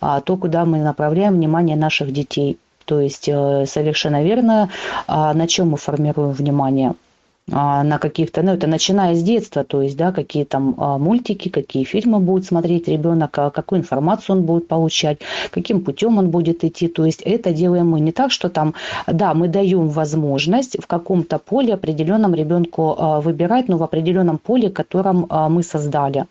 а, 0.00 0.20
то, 0.20 0.36
куда 0.36 0.64
мы 0.64 0.78
направляем 0.78 1.34
внимание 1.34 1.76
наших 1.76 2.12
детей. 2.12 2.58
То 2.88 3.00
есть 3.02 3.28
э, 3.28 3.66
совершенно 3.66 4.24
верно, 4.24 4.70
а 5.06 5.34
на 5.34 5.46
чем 5.46 5.70
мы 5.70 5.76
формируем 5.76 6.32
внимание– 6.32 6.94
на 7.50 7.98
каких-то, 7.98 8.42
ну 8.42 8.52
это 8.52 8.66
начиная 8.66 9.14
с 9.14 9.22
детства, 9.22 9.64
то 9.64 9.82
есть, 9.82 9.96
да, 9.96 10.12
какие 10.12 10.44
там 10.44 10.74
а, 10.76 10.98
мультики, 10.98 11.48
какие 11.48 11.84
фильмы 11.84 12.20
будет 12.20 12.44
смотреть 12.44 12.88
ребенок, 12.88 13.38
а 13.38 13.50
какую 13.50 13.80
информацию 13.80 14.36
он 14.36 14.42
будет 14.44 14.68
получать, 14.68 15.18
каким 15.50 15.80
путем 15.80 16.18
он 16.18 16.30
будет 16.30 16.62
идти, 16.64 16.88
то 16.88 17.06
есть 17.06 17.22
это 17.22 17.52
делаем 17.52 17.90
мы 17.90 18.00
не 18.00 18.12
так, 18.12 18.32
что 18.32 18.50
там, 18.50 18.74
да, 19.06 19.32
мы 19.32 19.48
даем 19.48 19.88
возможность 19.88 20.76
в 20.78 20.86
каком-то 20.86 21.38
поле 21.38 21.74
определенном 21.74 22.34
ребенку 22.34 22.96
выбирать, 23.22 23.68
но 23.68 23.78
в 23.78 23.82
определенном 23.82 24.38
поле, 24.38 24.68
котором 24.70 25.26
мы 25.30 25.62
создали, 25.62 26.26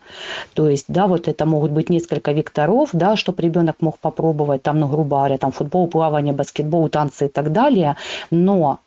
то 0.54 0.68
есть, 0.68 0.84
да, 0.88 1.06
вот 1.08 1.26
это 1.26 1.46
могут 1.46 1.72
быть 1.72 1.90
несколько 1.90 2.32
векторов, 2.32 2.90
да, 2.92 3.16
чтобы 3.16 3.42
ребенок 3.42 3.76
мог 3.80 3.98
попробовать, 3.98 4.62
там, 4.62 4.78
ну, 4.78 4.86
грубо 4.86 5.16
говоря, 5.16 5.38
там, 5.38 5.50
футбол, 5.50 5.88
плавание, 5.88 6.32
баскетбол, 6.32 6.88
танцы 6.88 7.26
и 7.26 7.28
так 7.28 7.52
далее, 7.52 7.96
но 8.30 8.78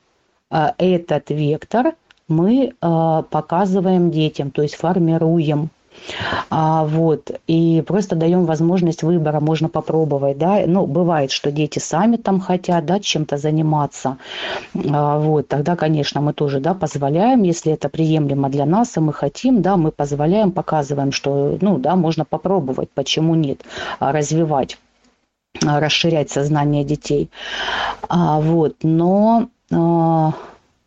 этот 0.50 1.30
вектор 1.30 1.94
мы 2.32 2.74
э, 2.82 3.24
показываем 3.30 4.10
детям, 4.10 4.50
то 4.52 4.62
есть 4.64 4.76
формируем. 4.76 5.70
А, 6.50 6.84
вот, 6.86 7.32
и 7.48 7.84
просто 7.86 8.16
даем 8.16 8.46
возможность 8.46 9.04
выбора, 9.04 9.40
можно 9.40 9.70
попробовать, 9.70 10.38
да, 10.38 10.64
ну, 10.66 10.86
бывает, 10.86 11.32
что 11.32 11.52
дети 11.52 11.80
сами 11.80 12.16
там 12.18 12.40
хотят, 12.40 12.86
да, 12.86 13.00
чем-то 13.00 13.38
заниматься, 13.38 14.18
а, 14.74 15.20
вот, 15.20 15.48
тогда, 15.48 15.76
конечно, 15.76 16.22
мы 16.22 16.34
тоже, 16.34 16.60
да, 16.60 16.74
позволяем, 16.74 17.44
если 17.44 17.74
это 17.74 17.90
приемлемо 17.90 18.50
для 18.50 18.66
нас, 18.66 18.98
и 18.98 19.00
мы 19.00 19.14
хотим, 19.14 19.62
да, 19.62 19.78
мы 19.78 19.92
позволяем, 19.92 20.52
показываем, 20.52 21.12
что, 21.12 21.58
ну, 21.62 21.78
да, 21.78 21.96
можно 21.96 22.26
попробовать, 22.26 22.90
почему 22.94 23.36
нет, 23.36 23.62
а, 24.00 24.12
развивать 24.12 24.78
расширять 25.62 26.32
сознание 26.32 26.86
детей. 26.86 27.30
А, 28.08 28.40
вот, 28.40 28.78
но 28.84 29.50
а, 29.72 30.32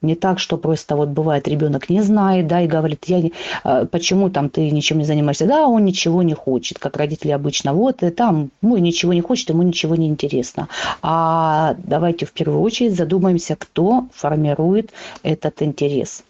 не 0.05 0.15
так, 0.15 0.39
что 0.39 0.57
просто 0.57 0.97
вот 0.97 1.09
бывает 1.09 1.49
ребенок 1.49 1.89
не 1.89 2.03
знает, 2.03 2.47
да, 2.47 2.61
и 2.63 2.67
говорит, 2.67 3.05
я, 3.07 3.23
э, 3.65 3.87
почему 3.91 4.31
там 4.31 4.49
ты 4.49 4.71
ничем 4.71 4.99
не 4.99 5.05
занимаешься? 5.05 5.47
Да, 5.47 5.67
он 5.67 5.85
ничего 5.85 6.23
не 6.23 6.35
хочет, 6.35 6.79
как 6.79 6.97
родители 6.97 7.31
обычно. 7.33 7.73
Вот, 7.73 8.03
и 8.03 8.11
там 8.11 8.51
мой 8.61 8.81
ничего 8.81 9.13
не 9.13 9.21
хочет, 9.21 9.49
ему 9.51 9.63
ничего 9.63 9.97
не 9.97 10.09
интересно. 10.09 10.69
А 11.03 11.75
давайте 11.79 12.27
в 12.27 12.33
первую 12.33 12.61
очередь 12.61 12.97
задумаемся, 12.97 13.57
кто 13.57 14.07
формирует 14.13 14.91
этот 15.23 15.63
интерес. 15.63 16.25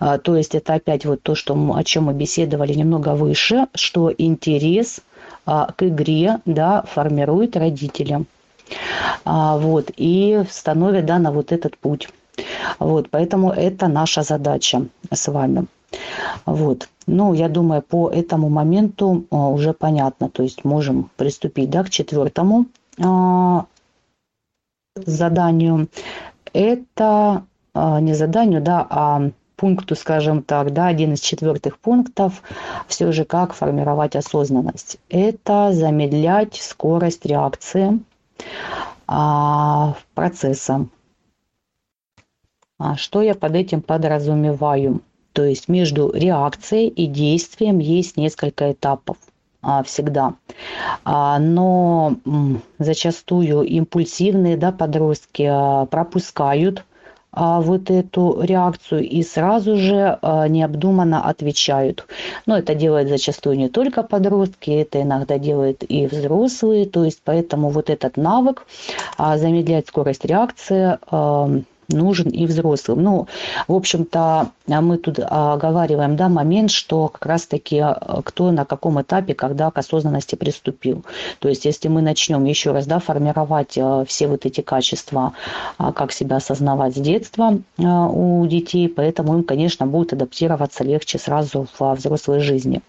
А, 0.00 0.18
то 0.18 0.36
есть 0.36 0.54
это 0.54 0.74
опять 0.74 1.04
вот 1.04 1.22
то, 1.22 1.34
что, 1.34 1.54
о 1.74 1.84
чем 1.84 2.04
мы 2.04 2.14
беседовали 2.14 2.74
немного 2.74 3.14
выше, 3.14 3.66
что 3.74 4.12
интерес 4.16 5.00
а, 5.46 5.72
к 5.72 5.82
игре 5.86 6.40
да, 6.44 6.82
формирует 6.82 7.56
родителям. 7.56 8.26
А, 9.24 9.58
вот, 9.58 9.90
и 9.96 10.42
становит 10.50 11.06
да, 11.06 11.18
на 11.18 11.32
вот 11.32 11.52
этот 11.52 11.76
путь. 11.76 12.08
Вот, 12.78 13.10
поэтому 13.10 13.50
это 13.50 13.88
наша 13.88 14.22
задача 14.22 14.86
с 15.12 15.28
вами. 15.28 15.66
Вот. 16.46 16.88
Ну, 17.06 17.34
я 17.34 17.48
думаю, 17.48 17.82
по 17.82 18.10
этому 18.10 18.48
моменту 18.48 19.24
а, 19.30 19.48
уже 19.48 19.72
понятно. 19.72 20.28
То 20.28 20.42
есть 20.42 20.64
можем 20.64 21.10
приступить 21.16 21.70
да, 21.70 21.84
к 21.84 21.90
четвертому 21.90 22.66
а, 23.02 23.66
заданию. 24.96 25.88
Это 26.52 27.44
а, 27.74 28.00
не 28.00 28.14
заданию, 28.14 28.62
да, 28.62 28.86
а 28.88 29.30
пункту, 29.56 29.94
скажем 29.94 30.42
так, 30.42 30.72
да, 30.72 30.86
один 30.86 31.12
из 31.12 31.20
четвертых 31.20 31.78
пунктов, 31.78 32.42
все 32.88 33.12
же 33.12 33.24
как 33.24 33.54
формировать 33.54 34.16
осознанность. 34.16 34.98
Это 35.08 35.72
замедлять 35.72 36.56
скорость 36.56 37.24
реакции 37.24 38.00
а, 39.06 39.94
процесса 40.14 40.86
что 42.96 43.22
я 43.22 43.34
под 43.34 43.54
этим 43.54 43.82
подразумеваю? 43.82 45.02
То 45.32 45.44
есть 45.44 45.68
между 45.68 46.12
реакцией 46.12 46.88
и 46.88 47.06
действием 47.06 47.78
есть 47.78 48.16
несколько 48.16 48.70
этапов 48.70 49.16
а, 49.62 49.82
всегда. 49.82 50.34
А, 51.04 51.38
но 51.40 52.16
зачастую 52.78 53.62
импульсивные 53.62 54.56
да, 54.56 54.70
подростки 54.70 55.50
пропускают 55.90 56.84
вот 57.36 57.90
эту 57.90 58.40
реакцию 58.42 59.08
и 59.08 59.24
сразу 59.24 59.76
же 59.76 60.20
необдуманно 60.22 61.28
отвечают. 61.28 62.06
Но 62.46 62.56
это 62.56 62.76
делают 62.76 63.08
зачастую 63.08 63.56
не 63.56 63.68
только 63.68 64.04
подростки, 64.04 64.70
это 64.70 65.02
иногда 65.02 65.36
делают 65.36 65.82
и 65.82 66.06
взрослые. 66.06 66.86
То 66.86 67.02
есть 67.02 67.22
поэтому 67.24 67.70
вот 67.70 67.90
этот 67.90 68.16
навык 68.16 68.64
замедлять 69.18 69.88
скорость 69.88 70.24
реакции 70.24 70.96
нужен 71.88 72.28
и 72.30 72.46
взрослым. 72.46 73.02
Ну, 73.02 73.28
в 73.68 73.74
общем-то, 73.74 74.50
мы 74.66 74.98
тут 74.98 75.18
оговариваем 75.18 76.16
да, 76.16 76.28
момент, 76.28 76.70
что 76.70 77.08
как 77.08 77.26
раз-таки 77.26 77.76
э, 77.76 77.94
кто 78.24 78.50
на 78.50 78.64
каком 78.64 79.00
этапе, 79.00 79.34
когда 79.34 79.70
к 79.70 79.78
осознанности 79.78 80.34
приступил. 80.34 81.04
То 81.38 81.48
есть, 81.48 81.64
если 81.64 81.88
мы 81.88 82.02
начнем 82.02 82.44
еще 82.44 82.72
раз 82.72 82.86
да, 82.86 82.98
формировать 82.98 83.76
э, 83.76 84.04
все 84.06 84.26
вот 84.26 84.46
эти 84.46 84.60
качества, 84.60 85.34
а, 85.78 85.92
как 85.92 86.12
себя 86.12 86.36
осознавать 86.36 86.96
с 86.96 87.00
детства 87.00 87.58
э, 87.78 87.82
у 87.82 88.46
детей, 88.46 88.88
поэтому 88.88 89.34
им, 89.34 89.44
конечно, 89.44 89.86
будет 89.86 90.12
адаптироваться 90.12 90.84
легче 90.84 91.18
сразу 91.18 91.66
в 91.78 91.94
взрослой 91.94 92.40
жизни. 92.40 92.80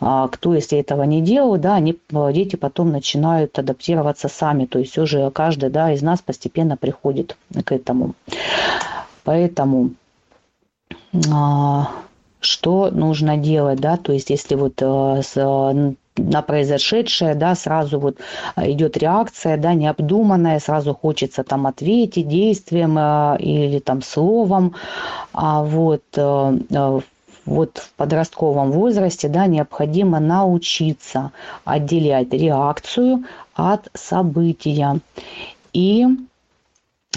А, 0.00 0.28
кто, 0.28 0.54
если 0.54 0.78
этого 0.78 1.02
не 1.02 1.20
делал, 1.20 1.56
да, 1.58 1.74
они, 1.74 1.98
дети 2.32 2.56
потом 2.56 2.90
начинают 2.92 3.58
адаптироваться 3.58 4.28
сами, 4.28 4.66
то 4.66 4.78
есть 4.78 4.96
уже 4.98 5.30
каждый 5.30 5.70
да, 5.70 5.92
из 5.92 6.02
нас 6.02 6.20
постепенно 6.20 6.76
приходит 6.76 7.36
к 7.64 7.72
этому. 7.72 8.14
Поэтому 9.24 9.90
а, 11.32 11.90
что 12.40 12.90
нужно 12.90 13.36
делать, 13.36 13.80
да, 13.80 13.96
то 13.96 14.12
есть 14.12 14.30
если 14.30 14.54
вот 14.54 14.74
э, 14.80 15.22
с, 15.22 15.94
на 16.16 16.42
произошедшее, 16.42 17.34
да, 17.34 17.54
сразу 17.54 17.98
вот 17.98 18.18
идет 18.56 18.96
реакция, 18.96 19.56
да, 19.56 19.74
необдуманная, 19.74 20.58
сразу 20.58 20.94
хочется 20.94 21.44
там 21.44 21.66
ответить 21.66 22.28
действием 22.28 22.98
или 23.38 23.78
там 23.78 24.02
словом, 24.02 24.74
а 25.32 25.62
вот 25.62 26.02
вот 27.46 27.78
в 27.78 27.92
подростковом 27.94 28.70
возрасте, 28.70 29.28
да, 29.28 29.46
необходимо 29.46 30.20
научиться 30.20 31.32
отделять 31.64 32.32
реакцию 32.32 33.24
от 33.54 33.88
события. 33.94 35.00
И 35.72 36.06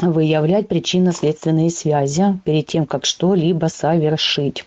выявлять 0.01 0.67
причинно-следственные 0.67 1.69
связи 1.69 2.39
перед 2.43 2.67
тем, 2.67 2.85
как 2.85 3.05
что-либо 3.05 3.67
совершить. 3.67 4.65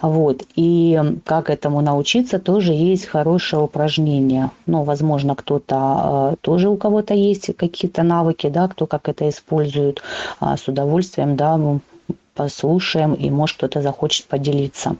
Вот. 0.00 0.44
И 0.56 0.98
как 1.24 1.50
этому 1.50 1.80
научиться, 1.80 2.38
тоже 2.38 2.72
есть 2.72 3.06
хорошее 3.06 3.62
упражнение. 3.62 4.50
Ну, 4.66 4.82
возможно, 4.84 5.34
кто-то 5.34 6.32
э, 6.32 6.36
тоже 6.40 6.68
у 6.68 6.76
кого-то 6.76 7.14
есть 7.14 7.54
какие-то 7.56 8.02
навыки, 8.02 8.48
да, 8.48 8.68
кто 8.68 8.86
как 8.86 9.08
это 9.08 9.28
использует, 9.28 10.02
а, 10.40 10.56
с 10.56 10.66
удовольствием, 10.66 11.36
да, 11.36 11.56
мы 11.56 11.80
послушаем, 12.34 13.14
и 13.14 13.30
может 13.30 13.58
кто-то 13.58 13.82
захочет 13.82 14.26
поделиться. 14.26 14.96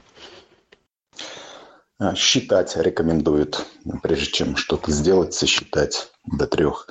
А, 1.99 2.13
считать 2.15 2.75
рекомендуют, 2.77 3.65
прежде 4.03 4.31
чем 4.31 4.55
что-то 4.55 4.91
сделать, 4.91 5.33
сосчитать 5.33 6.11
до 6.25 6.45
трех. 6.45 6.87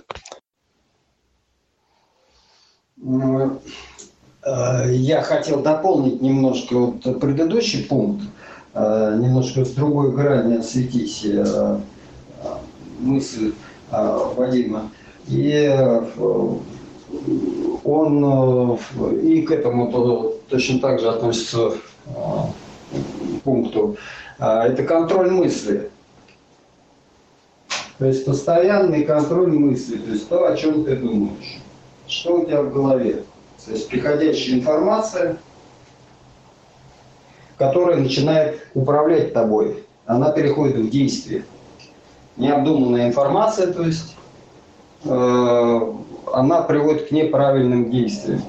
Э, 3.04 4.86
я 4.90 5.22
хотел 5.22 5.60
дополнить 5.60 6.22
немножко 6.22 6.74
вот 6.74 7.20
предыдущий 7.20 7.84
пункт, 7.84 8.24
э, 8.74 9.18
немножко 9.20 9.64
с 9.64 9.70
другой 9.70 10.12
грани 10.12 10.58
осветить 10.58 11.24
э, 11.24 11.78
мысль 13.00 13.54
Вадима. 13.90 14.90
И 15.28 15.70
он 17.84 18.78
и 19.22 19.42
к 19.42 19.50
этому 19.50 20.32
точно 20.48 20.80
так 20.80 21.00
же 21.00 21.08
относится 21.08 21.72
пункту. 23.44 23.96
Это 24.38 24.82
контроль 24.84 25.30
мысли. 25.30 25.90
То 27.98 28.06
есть 28.06 28.24
постоянный 28.24 29.04
контроль 29.04 29.52
мысли, 29.52 29.96
то 29.98 30.10
есть 30.10 30.28
то, 30.28 30.46
о 30.46 30.56
чем 30.56 30.84
ты 30.84 30.96
думаешь 30.96 31.60
что 32.12 32.36
у 32.36 32.44
тебя 32.44 32.62
в 32.62 32.72
голове. 32.72 33.24
То 33.64 33.72
есть 33.72 33.88
приходящая 33.88 34.56
информация, 34.56 35.38
которая 37.56 37.96
начинает 37.96 38.66
управлять 38.74 39.32
тобой, 39.32 39.84
она 40.06 40.30
переходит 40.32 40.76
в 40.76 40.90
действие. 40.90 41.44
Необдуманная 42.36 43.08
информация, 43.08 43.72
то 43.72 43.82
есть, 43.82 44.16
э, 45.04 45.92
она 46.32 46.62
приводит 46.62 47.08
к 47.08 47.12
неправильным 47.12 47.90
действиям. 47.90 48.42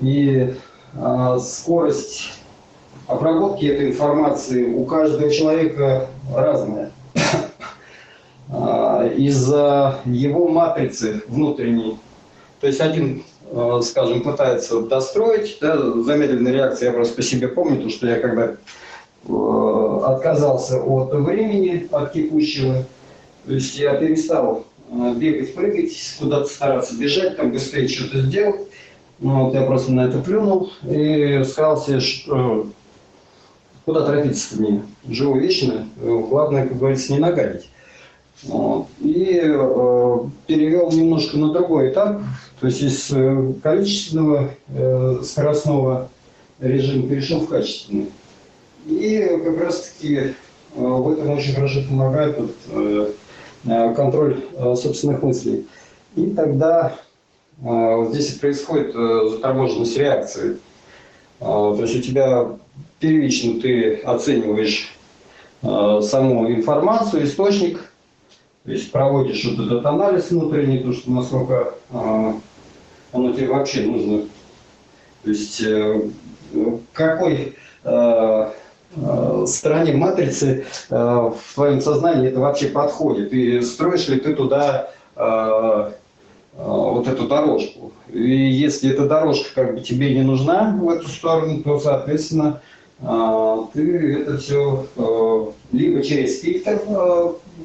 И 0.00 0.54
э, 0.94 1.38
скорость 1.40 2.32
обработки 3.06 3.66
этой 3.66 3.90
информации 3.90 4.64
у 4.64 4.84
каждого 4.84 5.30
человека 5.30 6.08
разная. 6.34 6.90
Из-за 9.08 10.00
его 10.04 10.48
матрицы 10.48 11.22
внутренней. 11.28 11.98
То 12.60 12.66
есть 12.66 12.80
один, 12.80 13.24
а, 13.50 13.80
скажем, 13.82 14.22
пытается 14.22 14.80
достроить, 14.82 15.58
да, 15.60 15.76
замедленная 16.02 16.52
реакция, 16.52 16.88
я 16.88 16.92
просто 16.92 17.16
по 17.16 17.22
себе 17.22 17.48
помню, 17.48 17.82
то, 17.82 17.90
что 17.90 18.06
я 18.06 18.18
когда 18.20 18.56
а, 19.28 20.14
отказался 20.14 20.80
от 20.80 21.12
времени, 21.14 21.88
от 21.90 22.12
текущего, 22.12 22.84
то 23.46 23.52
есть 23.52 23.76
я 23.76 23.94
перестал 23.94 24.64
бегать, 25.16 25.54
прыгать, 25.54 25.92
куда-то 26.18 26.46
стараться 26.46 26.96
бежать, 26.96 27.36
там 27.36 27.50
быстрее 27.50 27.88
что-то 27.88 28.22
сделать. 28.22 28.68
Ну, 29.18 29.44
вот 29.44 29.54
я 29.54 29.62
просто 29.62 29.92
на 29.92 30.06
это 30.06 30.18
плюнул 30.18 30.72
и 30.82 31.42
сказал 31.44 31.80
себе, 31.80 32.00
что 32.00 32.66
куда 33.84 34.04
торопиться-то 34.04 34.60
мне? 34.60 34.82
Живу 35.08 35.38
вечно, 35.38 35.88
главное, 35.96 36.66
как 36.66 36.78
говорится, 36.78 37.12
не 37.12 37.18
нагадить. 37.18 37.68
И 39.00 39.40
э, 39.42 40.18
перевел 40.46 40.92
немножко 40.92 41.38
на 41.38 41.52
другой 41.52 41.90
этап, 41.90 42.20
то 42.60 42.66
есть 42.66 42.82
из 42.82 43.10
э, 43.10 43.52
количественного 43.62 44.50
э, 44.68 45.20
скоростного 45.24 46.10
режима 46.60 47.08
перешел 47.08 47.40
в 47.40 47.48
качественный. 47.48 48.10
И 48.86 49.18
как 49.44 49.60
раз-таки 49.60 50.34
в 50.74 51.12
этом 51.12 51.30
очень 51.30 51.54
хорошо 51.54 51.80
помогает 51.88 52.36
вот, 52.38 53.14
контроль 53.96 54.44
собственных 54.76 55.22
мыслей. 55.22 55.66
И 56.16 56.26
тогда 56.26 56.96
здесь 58.10 58.32
происходит 58.34 58.92
заторможенность 58.92 59.96
реакции. 59.96 60.58
То 61.38 61.78
есть 61.80 61.96
у 61.96 62.02
тебя 62.02 62.48
первично 62.98 63.60
ты 63.60 63.96
оцениваешь 63.98 64.94
саму 65.62 66.50
информацию, 66.50 67.24
источник– 67.24 67.80
то 68.64 68.72
есть 68.72 68.90
проводишь 68.90 69.44
вот 69.44 69.66
этот 69.66 69.84
анализ 69.84 70.30
внутренний, 70.30 70.78
то, 70.78 70.92
что 70.92 71.10
насколько 71.10 71.74
э, 71.90 72.32
оно 73.12 73.32
тебе 73.32 73.48
вообще 73.48 73.82
нужно. 73.82 74.22
То 75.22 75.30
есть 75.30 75.60
э, 75.62 76.00
какой 76.94 77.56
э, 77.84 78.50
э, 78.96 79.44
стороне 79.46 79.92
матрицы 79.92 80.64
в 80.88 81.36
твоем 81.54 81.82
сознании 81.82 82.28
это 82.28 82.40
вообще 82.40 82.68
подходит. 82.68 83.34
И 83.34 83.60
строишь 83.60 84.08
ли 84.08 84.18
ты 84.18 84.34
туда 84.34 84.90
вот 86.56 87.08
эту 87.08 87.26
дорожку. 87.26 87.92
И 88.08 88.30
если 88.30 88.90
эта 88.90 89.06
дорожка 89.06 89.48
как 89.54 89.74
бы 89.74 89.80
тебе 89.80 90.14
не 90.14 90.22
нужна 90.22 90.76
в 90.80 90.88
эту 90.88 91.08
сторону, 91.08 91.62
то, 91.62 91.80
соответственно, 91.80 92.60
э, 93.00 93.58
ты 93.72 94.22
это 94.22 94.38
все 94.38 95.52
либо 95.72 96.02
через 96.02 96.40
фильтр 96.40 96.80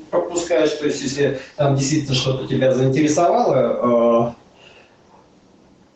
пропускаешь, 0.09 0.71
то 0.71 0.85
есть 0.85 1.01
если 1.01 1.39
там 1.55 1.75
действительно 1.75 2.15
что-то 2.15 2.47
тебя 2.47 2.73
заинтересовало, 2.73 4.35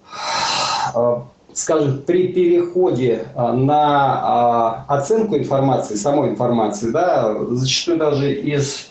э, 0.06 0.96
э, 0.96 1.22
скажем, 1.54 2.02
при 2.04 2.30
переходе 2.30 3.28
э, 3.36 3.52
на 3.52 4.86
оценку 4.88 5.38
информации, 5.38 5.96
самой 5.96 6.30
информации, 6.30 6.90
да, 6.92 7.36
зачастую 7.50 7.98
даже 7.98 8.34
из 8.34 8.90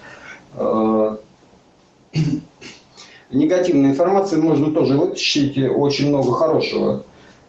э, 0.55 1.17
негативной 3.31 3.91
информации 3.91 4.37
можно 4.37 4.73
тоже 4.73 4.97
вытащить 4.97 5.59
очень 5.59 6.09
много 6.09 6.33
хорошего. 6.33 7.05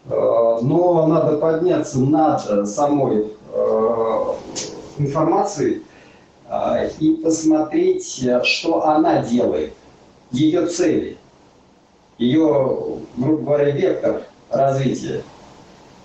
Но 0.06 1.06
надо 1.06 1.38
подняться 1.38 1.98
над 1.98 2.68
самой 2.68 3.32
э, 3.54 4.34
информацией, 4.98 5.82
и 6.98 7.14
посмотреть, 7.16 8.22
э, 8.22 8.42
что 8.44 8.86
она 8.86 9.22
делает, 9.22 9.72
ее 10.30 10.66
цели, 10.66 11.16
ее, 12.18 12.98
грубо 13.16 13.42
говоря, 13.42 13.70
вектор 13.70 14.22
развития. 14.50 15.22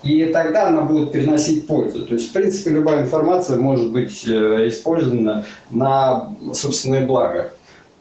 И 0.02 0.24
тогда 0.26 0.68
она 0.68 0.82
будет 0.82 1.12
приносить 1.12 1.66
пользу. 1.66 2.06
То 2.06 2.14
есть, 2.14 2.30
в 2.30 2.32
принципе, 2.32 2.70
любая 2.70 3.02
информация 3.02 3.58
может 3.58 3.92
быть 3.92 4.26
э, 4.26 4.68
использована 4.68 5.44
на 5.70 6.34
собственное 6.54 7.06
благо. 7.06 7.52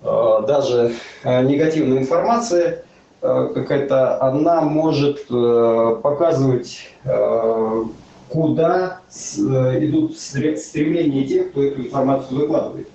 Э, 0.02 0.44
даже 0.48 0.94
негативная 1.26 2.00
информация 2.00 2.84
какая-то, 3.22 4.24
она 4.24 4.62
может 4.62 5.28
показывать 5.28 6.88
куда 8.30 9.02
э, 9.12 9.86
идут 9.86 10.18
стремления 10.18 11.26
тех, 11.26 11.52
кто 11.52 11.64
эту 11.64 11.82
информацию 11.82 12.40
выкладывает. 12.40 12.88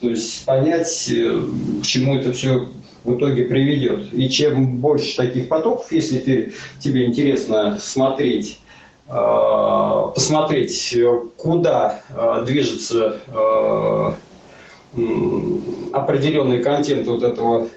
То 0.00 0.10
есть 0.10 0.44
понять, 0.44 1.10
э, 1.10 1.40
к 1.82 1.86
чему 1.86 2.16
это 2.16 2.32
все 2.32 2.68
в 3.04 3.16
итоге 3.16 3.44
приведет. 3.46 4.12
И 4.12 4.28
чем 4.28 4.76
больше 4.78 5.16
таких 5.16 5.48
потоков, 5.48 5.90
если 5.90 6.18
ты, 6.18 6.52
тебе 6.78 7.06
интересно 7.06 7.78
смотреть, 7.80 8.60
э, 9.08 10.12
посмотреть, 10.14 10.94
куда 11.36 12.02
движется 12.46 13.18
определенный 14.92 16.62
контент 16.62 17.06
вот 17.06 17.22
этого 17.22 17.68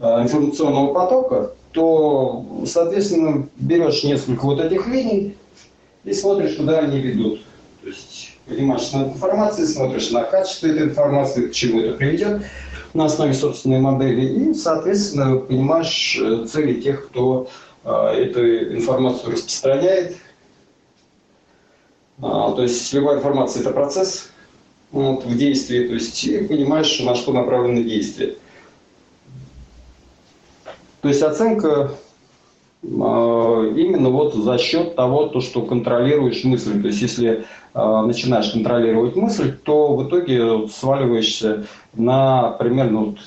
информационного 0.00 0.92
потока, 0.92 1.52
то, 1.70 2.44
соответственно, 2.66 3.48
берешь 3.56 4.02
несколько 4.02 4.44
вот 4.44 4.60
этих 4.60 4.88
линий, 4.88 5.36
и 6.08 6.14
смотришь, 6.14 6.56
куда 6.56 6.80
они 6.80 6.98
ведут. 7.00 7.40
То 7.82 7.88
есть 7.88 8.38
понимаешь 8.46 8.90
над 8.92 9.14
информацией, 9.14 9.66
смотришь 9.66 10.10
на 10.10 10.24
качество 10.24 10.66
этой 10.66 10.84
информации, 10.84 11.48
к 11.48 11.52
чему 11.52 11.80
это 11.80 11.96
приведет 11.96 12.42
на 12.94 13.04
основе 13.04 13.34
собственной 13.34 13.80
модели, 13.80 14.50
и, 14.50 14.54
соответственно, 14.54 15.36
понимаешь 15.36 16.18
э, 16.20 16.46
цели 16.46 16.80
тех, 16.80 17.08
кто 17.08 17.50
э, 17.84 17.90
эту 17.90 18.74
информацию 18.74 19.32
распространяет. 19.32 20.16
А, 22.20 22.52
то 22.52 22.62
есть 22.62 22.92
любая 22.94 23.18
информация– 23.18 23.60
это 23.62 23.70
процесс 23.70 24.30
вот, 24.90 25.24
в 25.24 25.36
действии, 25.36 25.86
то 25.86 25.94
есть 25.94 26.24
и 26.24 26.38
понимаешь, 26.38 26.98
на 27.00 27.14
что 27.14 27.32
направлены 27.32 27.84
действия. 27.84 28.36
То 31.02 31.08
есть 31.08 31.22
оценка 31.22 31.92
именно 32.82 34.10
вот 34.10 34.34
за 34.34 34.56
счет 34.58 34.94
того, 34.94 35.26
то, 35.26 35.40
что 35.40 35.62
контролируешь 35.62 36.44
мысль. 36.44 36.80
То 36.80 36.88
есть 36.88 37.02
если 37.02 37.44
э, 37.74 38.02
начинаешь 38.06 38.50
контролировать 38.50 39.16
мысль, 39.16 39.52
то 39.52 39.96
в 39.96 40.08
итоге 40.08 40.68
сваливаешься 40.68 41.66
на 41.94 42.50
примерно 42.52 43.00
вот 43.00 43.18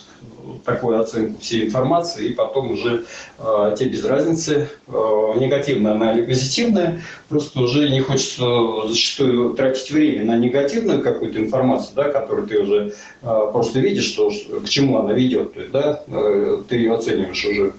такую 0.65 0.99
оценку 0.99 1.39
всей 1.41 1.67
информации, 1.67 2.29
и 2.29 2.33
потом 2.33 2.71
уже 2.71 3.05
э, 3.37 3.75
тебе 3.77 3.89
без 3.89 4.05
разницы, 4.05 4.69
э, 4.87 4.91
негативная 5.37 5.93
она 5.93 6.13
или 6.13 6.25
позитивная, 6.25 7.01
просто 7.29 7.61
уже 7.61 7.89
не 7.89 8.01
хочется 8.01 8.87
зачастую 8.87 9.53
тратить 9.53 9.91
время 9.91 10.25
на 10.25 10.37
негативную 10.37 11.01
какую-то 11.01 11.39
информацию, 11.39 11.95
да, 11.95 12.09
которую 12.09 12.47
ты 12.47 12.59
уже 12.59 12.93
э, 13.21 13.49
просто 13.51 13.79
видишь, 13.79 14.05
что, 14.05 14.31
к 14.63 14.69
чему 14.69 14.97
она 14.97 15.13
ведет, 15.13 15.53
то 15.53 15.59
есть, 15.59 15.71
да, 15.71 16.03
э, 16.07 16.63
ты 16.67 16.77
ее 16.77 16.93
оцениваешь 16.93 17.45
уже 17.45 17.73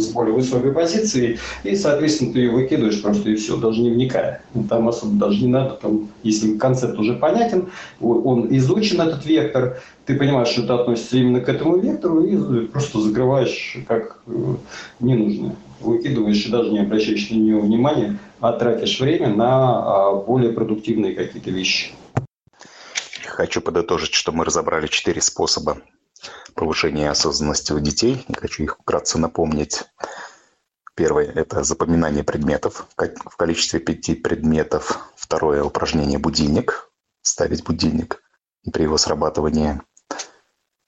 с 0.00 0.08
более 0.08 0.34
высокой 0.34 0.72
позиции, 0.72 1.38
и, 1.62 1.76
соответственно, 1.76 2.32
ты 2.32 2.40
ее 2.40 2.50
выкидываешь 2.50 3.00
просто 3.02 3.30
и 3.30 3.36
все, 3.36 3.56
даже 3.56 3.80
не 3.80 3.90
вникая. 3.90 4.42
Там 4.68 4.88
особо 4.88 5.12
даже 5.14 5.42
не 5.42 5.48
надо, 5.48 5.74
там, 5.74 6.08
если 6.22 6.56
концепт 6.56 6.98
уже 6.98 7.14
понятен, 7.14 7.70
он 8.00 8.48
изучен, 8.56 9.00
этот 9.00 9.24
вектор, 9.26 9.80
ты 10.06 10.16
понимаешь, 10.16 10.48
что 10.48 10.62
это 10.62 10.80
относится 10.80 11.16
именно 11.16 11.40
к 11.40 11.48
этому 11.48 11.78
вектору, 11.78 12.24
и 12.24 12.66
просто 12.66 13.00
закрываешь 13.00 13.76
как 13.86 14.18
э, 14.26 14.54
ненужное. 15.00 15.56
Выкидываешь 15.80 16.44
и 16.44 16.50
даже 16.50 16.70
не 16.70 16.80
обращаешь 16.80 17.30
на 17.30 17.36
нее 17.36 17.58
внимания, 17.58 18.18
а 18.40 18.52
тратишь 18.52 19.00
время 19.00 19.28
на 19.28 20.08
а, 20.08 20.14
более 20.14 20.52
продуктивные 20.52 21.14
какие-то 21.14 21.50
вещи. 21.50 21.92
Хочу 23.24 23.60
подытожить, 23.60 24.12
что 24.12 24.32
мы 24.32 24.44
разобрали 24.44 24.86
четыре 24.88 25.22
способа 25.22 25.78
повышения 26.54 27.10
осознанности 27.10 27.72
у 27.72 27.80
детей. 27.80 28.26
Хочу 28.36 28.64
их 28.64 28.76
вкратце 28.78 29.18
напомнить. 29.18 29.84
Первое– 30.94 31.26
это 31.34 31.64
запоминание 31.64 32.24
предметов 32.24 32.86
в 32.96 33.36
количестве 33.36 33.80
пяти 33.80 34.14
предметов. 34.14 35.10
Второе– 35.16 35.62
упражнение 35.64 36.18
«Будильник». 36.18 36.90
Ставить 37.22 37.64
будильник 37.64 38.22
и 38.62 38.70
при 38.70 38.84
его 38.84 38.96
срабатывании 38.96 39.80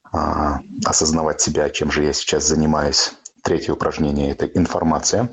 а, 0.04 0.60
осознавать 0.84 1.40
себя, 1.40 1.70
чем 1.70 1.90
же 1.90 2.04
я 2.04 2.12
сейчас 2.12 2.44
занимаюсь. 2.44 3.12
Третье 3.42 3.72
упражнение– 3.72 4.30
это 4.32 4.46
информация. 4.46 5.30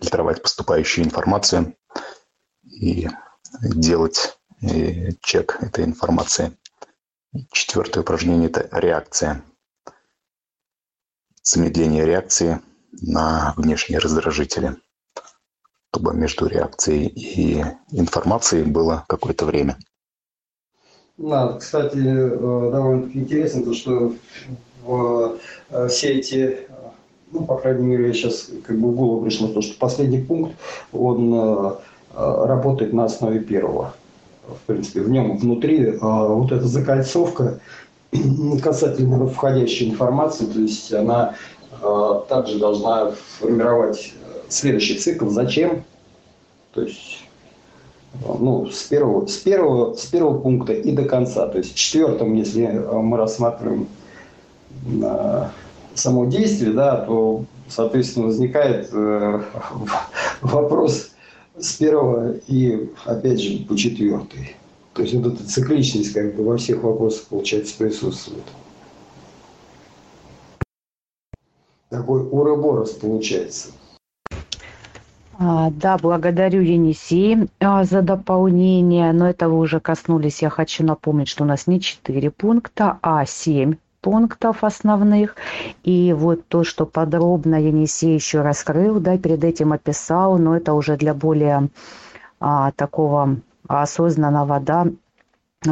Фильтровать 0.00 0.42
поступающую 0.42 1.04
информацию 1.04 1.76
и 2.64 3.08
делать 3.52 4.38
э, 4.60 5.12
чек 5.20 5.58
этой 5.60 5.84
информации. 5.84 6.56
Четвертое 7.50 8.00
упражнение– 8.00 8.48
это 8.50 8.68
реакция. 8.78 9.42
Замедление 11.42 12.04
реакции 12.04 12.60
на 13.00 13.54
внешние 13.56 14.00
раздражители, 14.00 14.76
чтобы 15.90 16.14
между 16.14 16.46
реакцией 16.46 17.06
и 17.06 17.64
информацией 17.90 18.64
было 18.64 19.06
какое-то 19.08 19.46
время. 19.46 19.78
Да, 21.16 21.54
кстати, 21.54 21.96
э, 21.96 22.70
довольно 22.70 23.10
интересно, 23.12 23.64
то, 23.64 23.72
что 23.72 24.14
в 24.82 25.38
э, 25.70 25.88
все 25.88 26.18
эти, 26.18 26.68
ну, 27.30 27.46
по 27.46 27.56
крайней 27.56 27.86
мере, 27.86 28.12
сейчас 28.12 28.50
как 28.66 28.78
бы 28.78 28.90
в 28.90 28.94
голову 28.94 29.24
пришло 29.24 29.48
то, 29.48 29.62
что 29.62 29.78
последний 29.78 30.20
пункт, 30.20 30.54
он 30.92 31.32
э, 31.34 31.76
работает 32.14 32.92
на 32.92 33.04
основе 33.04 33.40
первого 33.40 33.94
в 34.46 34.66
принципе, 34.66 35.00
в 35.00 35.10
нем 35.10 35.36
внутри 35.36 35.98
а, 36.00 36.26
вот 36.26 36.52
эта 36.52 36.66
закольцовка 36.66 37.60
касательно 38.62 39.26
входящей 39.26 39.90
информации, 39.90 40.46
то 40.46 40.58
есть 40.58 40.92
она 40.92 41.34
а, 41.80 42.24
также 42.28 42.58
должна 42.58 43.12
формировать 43.38 44.12
следующий 44.48 44.98
цикл. 44.98 45.28
Зачем? 45.28 45.84
То 46.74 46.82
есть 46.82 47.20
ну, 48.26 48.66
с, 48.66 48.82
первого, 48.84 49.26
с, 49.26 49.36
первого, 49.36 49.94
с 49.94 50.06
первого 50.06 50.38
пункта 50.38 50.72
и 50.72 50.92
до 50.92 51.04
конца. 51.04 51.46
То 51.48 51.58
есть 51.58 51.74
в 51.74 51.76
четвертом, 51.76 52.34
если 52.34 52.66
мы 52.66 53.16
рассматриваем 53.16 53.88
а, 55.02 55.50
само 55.94 56.26
действие, 56.26 56.72
да, 56.72 56.96
то, 56.96 57.44
соответственно, 57.68 58.26
возникает 58.26 58.88
э, 58.92 59.40
вопрос 60.42 61.11
с 61.64 61.74
первого 61.74 62.34
и, 62.48 62.90
опять 63.04 63.40
же, 63.40 63.64
по 63.64 63.76
четвертый. 63.76 64.56
То 64.94 65.02
есть 65.02 65.14
вот 65.14 65.34
эта 65.34 65.46
цикличность 65.46 66.12
как 66.12 66.34
бы 66.34 66.44
во 66.44 66.56
всех 66.56 66.82
вопросах, 66.82 67.26
получается, 67.28 67.76
присутствует. 67.78 68.44
Такой 71.88 72.22
уроборос 72.22 72.92
получается. 72.92 73.68
А, 75.38 75.70
да, 75.70 75.98
благодарю, 75.98 76.60
Енисей, 76.60 77.48
а, 77.60 77.84
за 77.84 78.02
дополнение. 78.02 79.12
Но 79.12 79.28
этого 79.28 79.56
уже 79.56 79.80
коснулись. 79.80 80.42
Я 80.42 80.50
хочу 80.50 80.84
напомнить, 80.84 81.28
что 81.28 81.44
у 81.44 81.46
нас 81.46 81.66
не 81.66 81.80
4 81.80 82.30
пункта, 82.30 82.98
а 83.02 83.26
7 83.26 83.74
пунктов 84.02 84.64
основных. 84.64 85.36
И 85.84 86.12
вот 86.12 86.46
то, 86.48 86.64
что 86.64 86.84
подробно 86.84 87.54
Енисей 87.54 88.14
еще 88.14 88.42
раскрыл, 88.42 89.00
да, 89.00 89.16
перед 89.16 89.42
этим 89.44 89.72
описал, 89.72 90.36
но 90.36 90.54
это 90.56 90.74
уже 90.74 90.96
для 90.98 91.14
более 91.14 91.70
а, 92.40 92.72
такого 92.72 93.36
осознанного, 93.68 94.60
да, 94.60 94.88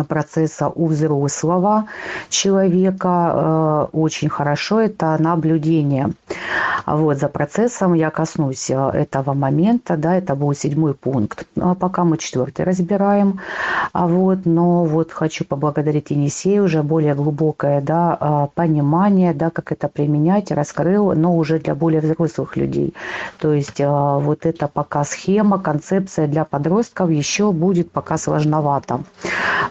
процесса 0.08 0.68
у 0.68 0.86
взрослого 0.86 1.86
человека 2.28 3.88
э, 3.92 3.96
очень 3.96 4.28
хорошо 4.28 4.80
это 4.80 5.16
наблюдение. 5.18 6.10
Вот 6.86 7.18
за 7.18 7.28
процессом 7.28 7.94
я 7.94 8.10
коснусь 8.10 8.70
э, 8.70 8.74
этого 8.74 9.34
момента, 9.34 9.96
да, 9.96 10.16
это 10.16 10.34
был 10.34 10.54
седьмой 10.54 10.94
пункт. 10.94 11.46
Ну, 11.54 11.70
а 11.70 11.74
пока 11.74 12.04
мы 12.04 12.18
четвертый 12.18 12.64
разбираем. 12.64 13.40
А 13.92 14.06
вот, 14.06 14.40
но 14.44 14.84
вот 14.84 15.12
хочу 15.12 15.44
поблагодарить 15.44 16.10
Енисея, 16.10 16.62
уже 16.62 16.82
более 16.82 17.14
глубокое, 17.14 17.80
да, 17.80 18.16
э, 18.20 18.46
понимание, 18.54 19.34
да, 19.34 19.50
как 19.50 19.72
это 19.72 19.88
применять, 19.88 20.50
раскрыл, 20.50 21.12
но 21.14 21.36
уже 21.36 21.58
для 21.58 21.74
более 21.74 22.00
взрослых 22.00 22.56
людей. 22.56 22.94
То 23.38 23.52
есть 23.52 23.80
вот 23.80 24.46
это 24.46 24.68
пока 24.68 25.04
схема, 25.04 25.58
концепция 25.58 26.26
для 26.26 26.44
подростков 26.44 27.10
еще 27.10 27.52
будет 27.52 27.90
пока 27.90 28.16
сложновато. 28.16 29.00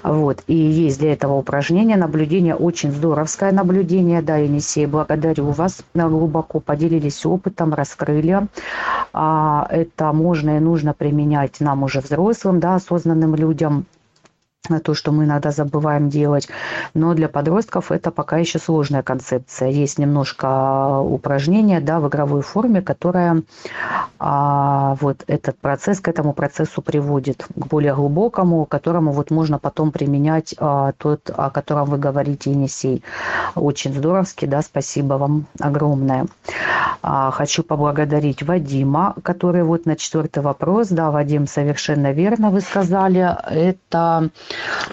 Вот. 0.09 0.41
И 0.47 0.55
есть 0.55 0.97
для 0.97 1.13
этого 1.13 1.33
упражнение, 1.33 1.95
наблюдение, 1.95 2.55
очень 2.55 2.91
здоровское 2.91 3.51
наблюдение. 3.51 4.23
Да, 4.23 4.37
Енисей, 4.37 4.87
благодарю 4.87 5.51
вас. 5.51 5.83
Глубоко 5.93 6.59
поделились 6.59 7.27
опытом, 7.27 7.75
раскрыли. 7.75 8.47
А, 9.13 9.67
это 9.69 10.11
можно 10.11 10.57
и 10.57 10.59
нужно 10.59 10.95
применять 10.95 11.59
нам 11.59 11.83
уже 11.83 11.99
взрослым, 11.99 12.59
да, 12.59 12.73
осознанным 12.73 13.35
людям 13.35 13.85
то, 14.83 14.93
что 14.93 15.11
мы 15.11 15.23
иногда 15.23 15.51
забываем 15.51 16.09
делать. 16.09 16.47
Но 16.93 17.13
для 17.15 17.27
подростков 17.27 17.91
это 17.91 18.11
пока 18.11 18.37
еще 18.37 18.59
сложная 18.59 19.01
концепция. 19.01 19.69
Есть 19.69 19.97
немножко 19.97 20.99
упражнения 20.99 21.79
да, 21.79 21.99
в 21.99 22.07
игровой 22.07 22.41
форме, 22.41 22.81
которая 22.81 23.41
а, 24.19 24.95
вот 25.01 25.23
этот 25.27 25.57
процесс 25.57 25.99
к 25.99 26.07
этому 26.07 26.33
процессу 26.33 26.81
приводит, 26.81 27.45
к 27.45 27.65
более 27.67 27.95
глубокому, 27.95 28.65
которому 28.65 29.11
вот 29.11 29.31
можно 29.31 29.57
потом 29.57 29.91
применять 29.91 30.53
а, 30.59 30.91
тот, 30.97 31.31
о 31.35 31.49
котором 31.49 31.85
вы 31.85 31.97
говорите, 31.97 32.51
Енисей. 32.51 33.03
Очень 33.55 33.93
здоровски, 33.93 34.45
да, 34.45 34.61
спасибо 34.61 35.15
вам 35.15 35.45
огромное. 35.59 36.27
А, 37.01 37.31
хочу 37.31 37.63
поблагодарить 37.63 38.43
Вадима, 38.43 39.15
который 39.23 39.63
вот 39.63 39.85
на 39.85 39.95
четвертый 39.95 40.43
вопрос, 40.43 40.89
да, 40.89 41.09
Вадим, 41.11 41.47
совершенно 41.47 42.11
верно 42.11 42.51
вы 42.51 42.61
сказали, 42.61 43.35
это 43.49 44.29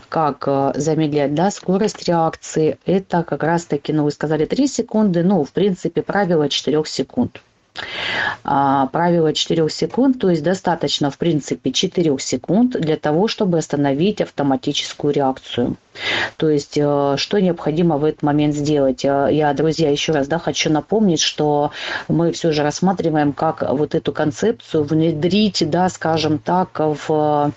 как 0.09 0.45
э, 0.47 0.73
замедлять 0.75 1.35
да, 1.35 1.51
скорость 1.51 2.09
реакции. 2.09 2.79
Это 2.87 3.23
как 3.23 3.43
раз-таки, 3.43 3.93
ну, 3.93 4.05
вы 4.05 4.11
сказали 4.11 4.45
3 4.45 4.67
секунды, 4.67 5.23
ну, 5.23 5.45
в 5.45 5.53
принципе, 5.53 6.03
правило 6.03 6.49
4 6.49 6.85
секунд. 6.87 7.41
А, 8.45 8.87
правило 8.87 9.33
4 9.33 9.69
секунд, 9.69 10.21
то 10.21 10.31
есть 10.31 10.43
достаточно, 10.43 11.11
в 11.11 11.19
принципе, 11.19 11.73
4 11.73 12.19
секунд 12.19 12.79
для 12.79 12.97
того, 12.97 13.29
чтобы 13.29 13.59
остановить 13.59 14.21
автоматическую 14.21 15.13
реакцию. 15.13 15.77
То 16.37 16.49
есть, 16.49 16.77
э, 16.77 17.15
что 17.17 17.41
необходимо 17.41 17.97
в 17.99 18.05
этот 18.05 18.23
момент 18.23 18.55
сделать? 18.55 19.05
Э, 19.05 19.29
я, 19.31 19.53
друзья, 19.55 19.91
еще 19.91 20.13
раз 20.13 20.29
да, 20.29 20.39
хочу 20.39 20.71
напомнить, 20.71 21.21
что 21.21 21.73
мы 22.09 22.33
все 22.33 22.53
же 22.53 22.63
рассматриваем, 22.63 23.33
как 23.33 23.65
вот 23.69 23.95
эту 23.95 24.13
концепцию 24.13 24.85
внедрить, 24.85 25.69
да, 25.69 25.89
скажем 25.89 26.39
так, 26.39 26.79
в, 26.79 27.53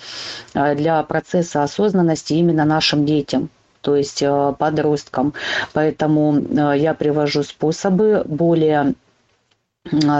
э, 0.53 0.75
для 0.75 1.03
процесса 1.03 1.63
осознанности 1.63 2.33
именно 2.33 2.65
нашим 2.65 3.05
детям 3.05 3.49
то 3.81 3.95
есть 3.95 4.21
подросткам. 4.57 5.33
Поэтому 5.71 6.73
я 6.73 6.93
привожу 6.93 7.43
способы 7.43 8.23
более 8.25 8.93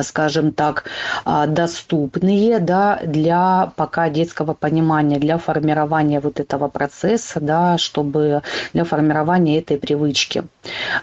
скажем 0.04 0.52
так, 0.52 0.86
а, 1.26 1.48
доступные 1.48 2.60
да, 2.60 3.00
для 3.04 3.72
пока 3.76 4.10
детского 4.10 4.54
понимания, 4.54 5.20
для 5.20 5.38
формирования 5.38 6.20
вот 6.20 6.40
этого 6.40 6.68
процесса, 6.68 7.40
да, 7.40 7.78
чтобы 7.78 8.42
для 8.74 8.84
формирования 8.84 9.60
этой 9.60 9.78
привычки. 9.78 10.44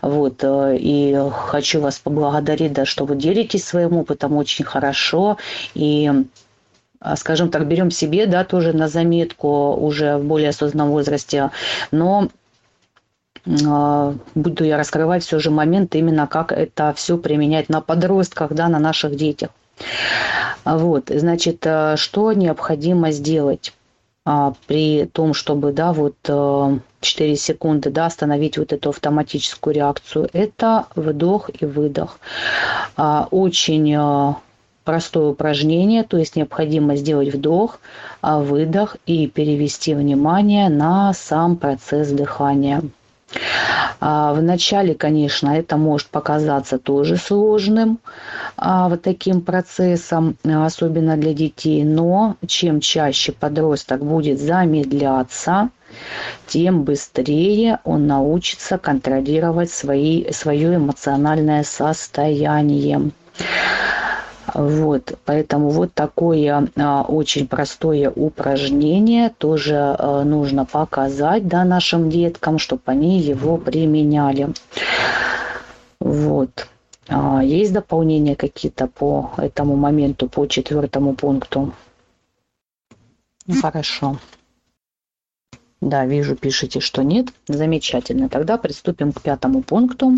Вот, 0.03 0.43
э, 0.43 0.77
и 0.79 1.17
хочу 1.33 1.81
вас 1.81 1.99
поблагодарить, 1.99 2.73
да, 2.73 2.85
что 2.85 3.05
вы 3.05 3.17
делитесь 3.17 3.65
своим 3.65 3.97
опытом 3.97 4.37
очень 4.37 4.65
хорошо. 4.65 5.39
И 5.75 6.11
а, 7.01 7.17
скажем 7.17 7.51
так, 7.51 7.67
берем 7.69 7.91
себе, 7.91 8.27
да, 8.27 8.45
тоже 8.45 8.73
на 8.73 8.89
заметку 8.89 9.75
уже 9.75 10.17
в 10.17 10.25
более 10.25 10.49
осознанном 10.51 10.91
возрасте, 10.91 11.51
но 11.91 12.29
а, 12.29 12.29
буду 13.47 14.65
я 14.65 14.77
раскрывать 14.77 15.25
все 15.25 15.39
же 15.39 15.51
момент 15.51 15.95
именно 15.95 16.27
как 16.27 16.53
это 16.53 16.93
все 16.97 17.17
применять 17.17 17.69
на 17.69 17.81
подростках, 17.81 18.53
да, 18.53 18.69
на 18.69 18.79
наших 18.79 19.17
детях. 19.17 19.51
Вот, 20.65 21.11
значит, 21.15 21.65
э, 21.65 21.97
что 21.97 22.33
необходимо 22.33 23.13
сделать? 23.13 23.73
а, 24.27 24.55
при 24.67 25.07
том, 25.07 25.33
чтобы, 25.35 25.73
да, 25.73 25.93
вот 25.93 26.17
4 27.01 27.33
э, 27.33 27.37
секунды, 27.37 27.91
да, 27.91 28.07
остановить 28.07 28.59
вот 28.59 28.73
эту 28.73 28.91
автоматическую 28.91 29.73
реакцию, 29.73 30.29
это 30.33 30.87
вдох 30.97 31.49
и 31.49 31.65
выдох. 31.65 32.19
А, 32.97 33.29
очень 33.31 33.95
э, 33.95 34.35
простое 34.83 35.29
упражнение, 35.29 36.03
то 36.03 36.17
есть 36.17 36.35
необходимо 36.35 36.97
сделать 36.97 37.33
вдох, 37.33 37.79
а, 38.21 38.41
выдох 38.41 38.97
и 39.07 39.29
перевести 39.29 39.95
внимание 39.95 40.69
на 40.71 41.13
сам 41.13 41.57
процесс 41.57 42.09
дыхания. 42.11 42.83
Вначале, 44.01 44.95
конечно, 44.95 45.49
это 45.49 45.77
может 45.77 46.09
показаться 46.09 46.79
тоже 46.79 47.17
сложным, 47.17 47.99
вот 48.57 49.03
таким 49.03 49.41
процессом, 49.41 50.37
особенно 50.45 51.17
для 51.17 51.35
детей, 51.35 51.83
но 51.83 52.37
чем 52.47 52.81
чаще 52.81 53.33
подросток 53.33 54.05
будет 54.05 54.39
замедляться, 54.39 55.71
тем 56.47 56.85
быстрее 56.85 57.81
он 57.85 58.07
научится 58.07 58.79
контролировать 58.79 59.71
свои, 59.71 60.31
свое 60.31 60.77
эмоциональное 60.77 61.65
состояние. 61.65 63.11
Вот, 64.57 65.19
поэтому 65.27 65.69
вот 65.69 65.93
такое 65.93 66.71
а, 66.77 67.03
очень 67.03 67.47
простое 67.47 68.11
упражнение 68.11 69.29
тоже 69.29 69.75
а, 69.77 70.25
нужно 70.25 70.65
показать 70.65 71.47
да, 71.47 71.63
нашим 71.65 72.09
деткам, 72.09 72.59
чтобы 72.59 72.81
они 72.87 73.21
его 73.21 73.59
применяли. 73.59 74.55
Вот. 76.01 76.69
А, 77.07 77.45
есть 77.45 77.75
дополнения 77.75 78.35
какие-то 78.35 78.87
по 78.87 79.33
этому 79.37 79.77
моменту, 79.77 80.27
по 80.27 80.47
четвертому 80.47 81.15
пункту? 81.15 81.75
Ну, 83.47 83.61
хорошо. 83.61 84.17
Да, 85.83 86.07
вижу, 86.07 86.37
пишите, 86.37 86.81
что 86.81 87.03
нет. 87.03 87.29
Замечательно. 87.49 88.31
Тогда 88.31 88.57
приступим 88.57 89.13
к 89.13 89.21
пятому 89.21 89.63
пункту. 89.63 90.15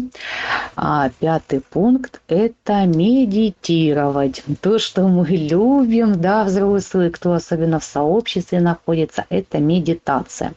А, 0.77 1.11
пятый 1.19 1.61
пункт– 1.61 2.21
это 2.29 2.87
медитировать. 2.87 4.45
То, 4.61 4.79
что 4.79 5.09
мы 5.09 5.27
любим, 5.27 6.21
да, 6.21 6.45
взрослые, 6.45 7.11
кто 7.11 7.33
особенно 7.33 7.81
в 7.81 7.85
сообществе 7.85 8.61
находится, 8.61 9.27
это 9.31 9.59
медитация. 9.59 10.55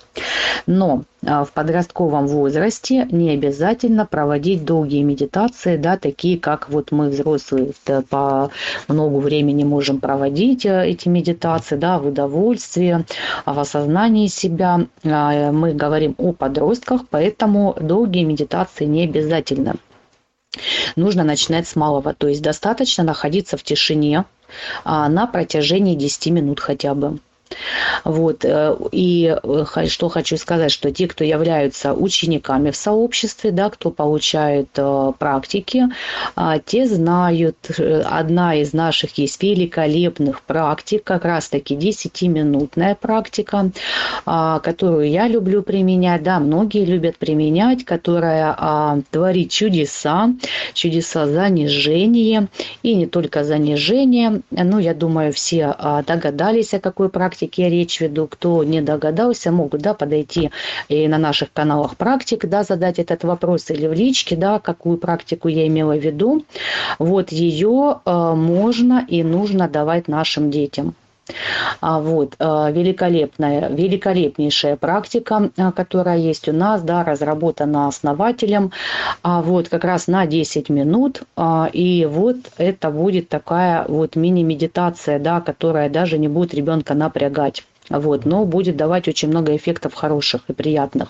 Но 0.68 1.03
в 1.22 1.49
подростковом 1.53 2.27
возрасте 2.27 3.07
не 3.11 3.30
обязательно 3.31 4.06
проводить 4.06 4.65
долгие 4.65 5.03
медитации, 5.03 5.77
да, 5.77 5.98
такие 5.98 6.39
как 6.39 6.69
вот 6.69 6.91
мы 6.91 7.10
взрослые 7.10 7.73
по 8.10 8.49
много 8.88 9.18
времени 9.18 9.64
можем 9.64 9.99
проводить 9.99 10.65
э, 10.65 10.88
эти 10.88 11.07
медитации, 11.07 11.76
да, 11.76 11.99
в 11.99 12.07
удовольствии, 12.07 13.06
в 13.45 13.60
осознании 13.60 14.27
себя. 14.27 14.88
А, 15.03 15.52
мы 15.52 15.73
говорим 15.73 16.15
о 16.18 16.34
подростках, 16.34 17.02
поэтому 17.10 17.76
долгие 17.80 18.23
медитации 18.23 18.85
не 18.85 19.03
обязательно. 19.03 19.76
Нужно 20.95 21.23
начинать 21.23 21.68
с 21.68 21.76
малого, 21.76 22.14
то 22.14 22.27
есть 22.27 22.41
достаточно 22.41 23.03
находиться 23.03 23.57
в 23.57 23.64
тишине 23.64 24.26
а, 24.84 25.07
на 25.07 25.27
протяжении 25.27 25.95
10 25.95 26.27
минут 26.31 26.60
хотя 26.60 26.93
бы. 26.93 27.19
Вот. 28.03 28.45
Э, 28.45 28.76
и 28.91 29.36
э, 29.44 29.88
что 29.88 30.10
хочу 30.10 30.38
сказать, 30.38 30.72
что 30.72 30.91
те, 30.91 31.07
кто 31.07 31.23
являются 31.23 31.94
учениками 31.94 32.72
в 32.72 32.76
сообществе, 32.76 33.52
да, 33.52 33.69
кто 33.69 33.91
получает 33.91 34.69
э, 34.78 35.11
практики, 35.18 35.84
а, 36.36 36.60
те 36.60 36.88
знают, 36.88 37.57
одна 38.06 38.56
из 38.56 38.73
наших 38.73 39.18
есть 39.18 39.41
великолепных 39.41 40.41
практик, 40.41 41.03
как 41.03 41.26
раз-таки 41.26 41.76
10-минутная 41.76 42.95
практика, 42.95 43.72
а, 44.26 44.60
которую 44.60 45.10
я 45.10 45.28
люблю 45.28 45.61
применять, 45.61 46.23
да, 46.23 46.40
многие 46.40 46.86
любят 46.86 47.18
применять, 47.18 47.86
которая 47.86 48.56
а, 48.57 48.99
творит 49.11 49.52
чудеса, 49.52 50.34
чудеса 50.73 51.28
занижения, 51.28 52.48
и 52.84 52.95
не 52.95 53.07
только 53.07 53.44
занижения, 53.44 54.41
ну, 54.52 54.80
я 54.80 54.94
думаю, 54.94 55.34
все 55.34 55.76
догадались, 56.07 56.73
о 56.73 56.80
какой 56.80 57.10
практике 57.10 57.41
практике 57.42 57.70
речь 57.70 58.00
веду. 58.00 58.28
Кто 58.28 58.64
не 58.64 58.82
догадался, 58.82 59.52
могут 59.52 59.82
да, 59.82 59.94
подойти 59.94 60.52
и 60.90 61.08
на 61.08 61.18
наших 61.18 61.52
каналах 61.52 61.96
практик, 61.96 62.46
да, 62.46 62.64
задать 62.64 63.00
этот 63.00 63.24
вопрос 63.24 63.70
или 63.72 63.88
в 63.88 63.94
личке, 63.94 64.36
да, 64.36 64.60
какую 64.60 64.98
практику 64.98 65.48
я 65.48 65.68
имела 65.68 65.98
в 65.98 66.04
виду. 66.04 66.46
Вот 67.00 67.32
ее 67.32 68.00
э, 68.06 68.34
можно 68.36 69.06
и 69.08 69.24
нужно 69.24 69.68
давать 69.68 70.08
нашим 70.08 70.52
детям. 70.52 70.94
А 71.80 71.99
вот 71.99 72.35
э, 72.39 72.72
великолепная, 72.72 73.69
великолепнейшая 73.69 74.76
практика, 74.76 75.52
э, 75.56 75.72
которая 75.72 76.18
есть 76.18 76.48
у 76.49 76.53
нас, 76.53 76.81
да, 76.81 77.03
разработана 77.03 77.88
основателем, 77.88 78.72
а 79.23 79.41
вот 79.41 79.69
как 79.69 79.84
раз 79.84 80.07
на 80.07 80.26
10 80.26 80.69
минут, 80.69 81.22
а, 81.35 81.69
и 81.72 82.06
вот 82.06 82.38
это 82.57 82.89
будет 82.89 83.30
такая 83.30 83.85
вот 83.88 84.15
мини-медитация, 84.15 85.19
да, 85.19 85.41
которая 85.41 85.89
даже 85.89 86.18
не 86.18 86.27
будет 86.27 86.53
ребенка 86.53 86.93
напрягать, 86.93 87.64
вот, 87.89 88.26
но 88.26 88.45
будет 88.45 88.76
давать 88.76 89.07
очень 89.07 89.30
много 89.30 89.56
эффектов 89.56 89.93
хороших 89.93 90.41
и 90.48 90.53
приятных. 90.53 91.10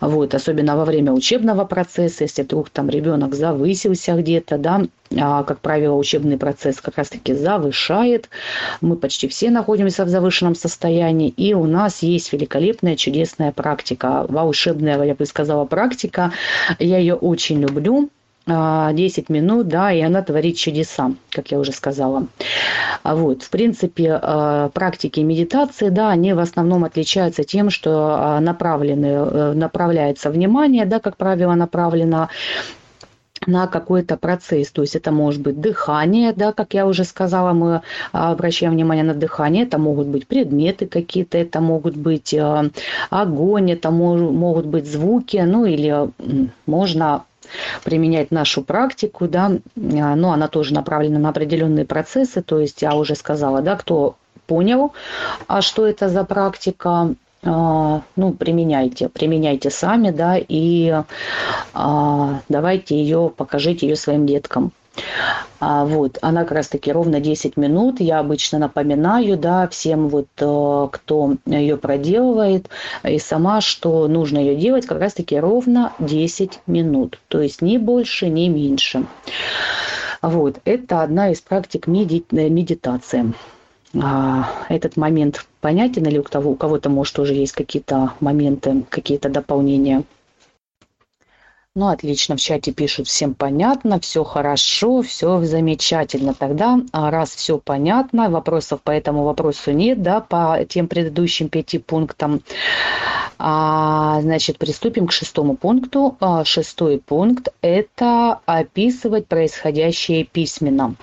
Вот, 0.00 0.34
особенно 0.34 0.76
во 0.76 0.84
время 0.84 1.12
учебного 1.12 1.64
процесса, 1.64 2.24
если 2.24 2.42
вдруг 2.42 2.70
там 2.70 2.88
ребенок 2.88 3.34
завысился 3.34 4.14
где-то, 4.14 4.58
да, 4.58 4.82
а, 5.16 5.42
как 5.42 5.60
правило, 5.60 5.94
учебный 5.94 6.36
процесс 6.36 6.80
как 6.80 6.98
раз-таки 6.98 7.34
завышает. 7.34 8.28
Мы 8.80 8.96
почти 8.96 9.28
все 9.28 9.50
находимся 9.50 10.04
в 10.04 10.08
завышенном 10.08 10.54
состоянии, 10.54 11.30
и 11.30 11.54
у 11.54 11.64
нас 11.64 12.02
есть 12.02 12.32
великолепная, 12.32 12.96
чудесная 12.96 13.52
практика, 13.52 14.26
волшебная, 14.28 15.02
я 15.02 15.14
бы 15.14 15.24
сказала, 15.26 15.64
практика. 15.64 16.32
Я 16.78 16.98
ее 16.98 17.14
очень 17.14 17.60
люблю. 17.60 18.10
10 18.48 19.24
а, 19.28 19.32
минут, 19.32 19.68
да, 19.68 19.92
и 19.92 20.00
она 20.00 20.22
творит 20.22 20.56
чудеса, 20.56 21.12
как 21.30 21.50
я 21.50 21.58
уже 21.58 21.72
сказала. 21.72 22.26
А 23.02 23.14
вот, 23.14 23.42
в 23.42 23.50
принципе, 23.50 24.18
а, 24.20 24.70
практики 24.70 25.20
медитации, 25.20 25.90
да, 25.90 26.08
они 26.08 26.32
в 26.32 26.38
основном 26.38 26.84
отличаются 26.84 27.44
тем, 27.44 27.70
что 27.70 28.38
направлены, 28.40 29.06
э, 29.06 29.52
направляется 29.52 30.30
внимание, 30.30 30.86
да, 30.86 30.98
как 30.98 31.16
правило, 31.16 31.54
направлено 31.54 32.28
на 33.46 33.66
какой-то 33.66 34.16
процесс. 34.16 34.70
То 34.70 34.82
есть 34.82 34.96
это 34.96 35.12
может 35.12 35.40
быть 35.42 35.60
дыхание, 35.60 36.32
да, 36.32 36.52
как 36.52 36.74
я 36.74 36.86
уже 36.86 37.04
сказала, 37.04 37.52
мы 37.52 37.82
обращаем 38.12 38.72
внимание 38.72 39.04
на 39.04 39.14
дыхание. 39.14 39.64
Это 39.64 39.78
могут 39.78 40.06
быть 40.06 40.26
предметы 40.26 40.86
какие-то, 40.86 41.38
это 41.38 41.60
могут 41.60 41.96
быть 41.96 42.34
огонь, 43.10 43.70
это 43.70 43.90
могут 43.90 44.66
быть 44.66 44.90
звуки, 44.90 45.36
ну 45.46 45.64
или 45.64 46.10
можно 46.66 47.24
применять 47.84 48.30
нашу 48.30 48.62
практику, 48.62 49.28
да, 49.28 49.52
но 49.74 50.32
она 50.32 50.48
тоже 50.48 50.74
направлена 50.74 51.18
на 51.18 51.28
определенные 51.30 51.84
процессы, 51.84 52.42
то 52.42 52.58
есть 52.58 52.82
я 52.82 52.94
уже 52.94 53.14
сказала, 53.14 53.62
да, 53.62 53.76
кто 53.76 54.16
понял, 54.46 54.92
а 55.46 55.62
что 55.62 55.86
это 55.86 56.08
за 56.08 56.24
практика, 56.24 57.14
а, 57.44 58.02
ну, 58.16 58.32
применяйте, 58.32 59.08
применяйте 59.08 59.70
сами, 59.70 60.10
да, 60.10 60.36
и 60.36 61.02
а, 61.74 62.40
давайте 62.48 62.96
ее, 62.96 63.32
покажите 63.36 63.86
ее 63.86 63.96
своим 63.96 64.26
деткам. 64.26 64.72
А, 65.60 65.84
вот, 65.84 66.18
она 66.22 66.42
как 66.42 66.52
раз-таки 66.52 66.92
ровно 66.92 67.20
10 67.20 67.56
минут. 67.56 68.00
Я 68.00 68.20
обычно 68.20 68.58
напоминаю, 68.58 69.36
да, 69.36 69.66
всем 69.68 70.08
вот, 70.08 70.28
э, 70.38 70.88
кто 70.92 71.36
ее 71.46 71.76
проделывает, 71.76 72.68
и 73.04 73.18
сама, 73.18 73.60
что 73.60 74.06
нужно 74.06 74.38
ее 74.38 74.56
делать 74.56 74.86
как 74.86 75.00
раз-таки 75.00 75.38
ровно 75.38 75.92
10 75.98 76.60
минут. 76.66 77.18
То 77.28 77.40
есть 77.40 77.60
ни 77.60 77.76
больше, 77.76 78.28
ни 78.28 78.48
меньше. 78.48 79.06
Вот, 80.22 80.60
это 80.64 81.02
одна 81.02 81.30
из 81.30 81.40
практик 81.40 81.86
меди- 81.86 82.24
медитации. 82.30 83.32
А, 84.00 84.50
этот 84.68 84.96
момент 84.96 85.46
понятен 85.60 86.06
или 86.06 86.18
у, 86.18 86.22
того, 86.22 86.50
у 86.52 86.56
кого-то, 86.56 86.90
может, 86.90 87.18
уже 87.18 87.34
есть 87.34 87.52
какие-то 87.52 88.12
моменты, 88.20 88.84
какие-то 88.90 89.28
дополнения? 89.28 90.04
Ну, 91.78 91.86
отлично, 91.86 92.36
в 92.36 92.40
чате 92.40 92.72
пишут, 92.72 93.06
всем 93.06 93.34
понятно, 93.34 94.00
все 94.00 94.24
хорошо, 94.24 95.02
все 95.02 95.40
замечательно. 95.44 96.34
Тогда, 96.34 96.80
а, 96.90 97.12
раз 97.12 97.36
все 97.36 97.56
понятно, 97.56 98.28
вопросов 98.30 98.80
по 98.82 98.90
этому 98.90 99.22
вопросу 99.22 99.70
нет, 99.70 100.02
да, 100.02 100.20
по 100.20 100.58
тем 100.68 100.88
предыдущим 100.88 101.48
пяти 101.48 101.78
пунктам, 101.78 102.42
а, 103.38 104.20
значит, 104.22 104.58
приступим 104.58 105.06
к 105.06 105.12
шестому 105.12 105.56
пункту. 105.56 106.16
А, 106.18 106.44
шестой 106.44 106.98
пункт– 106.98 107.50
это 107.62 108.40
описывать 108.44 109.28
происходящее 109.28 110.24
письменно. 110.24 110.96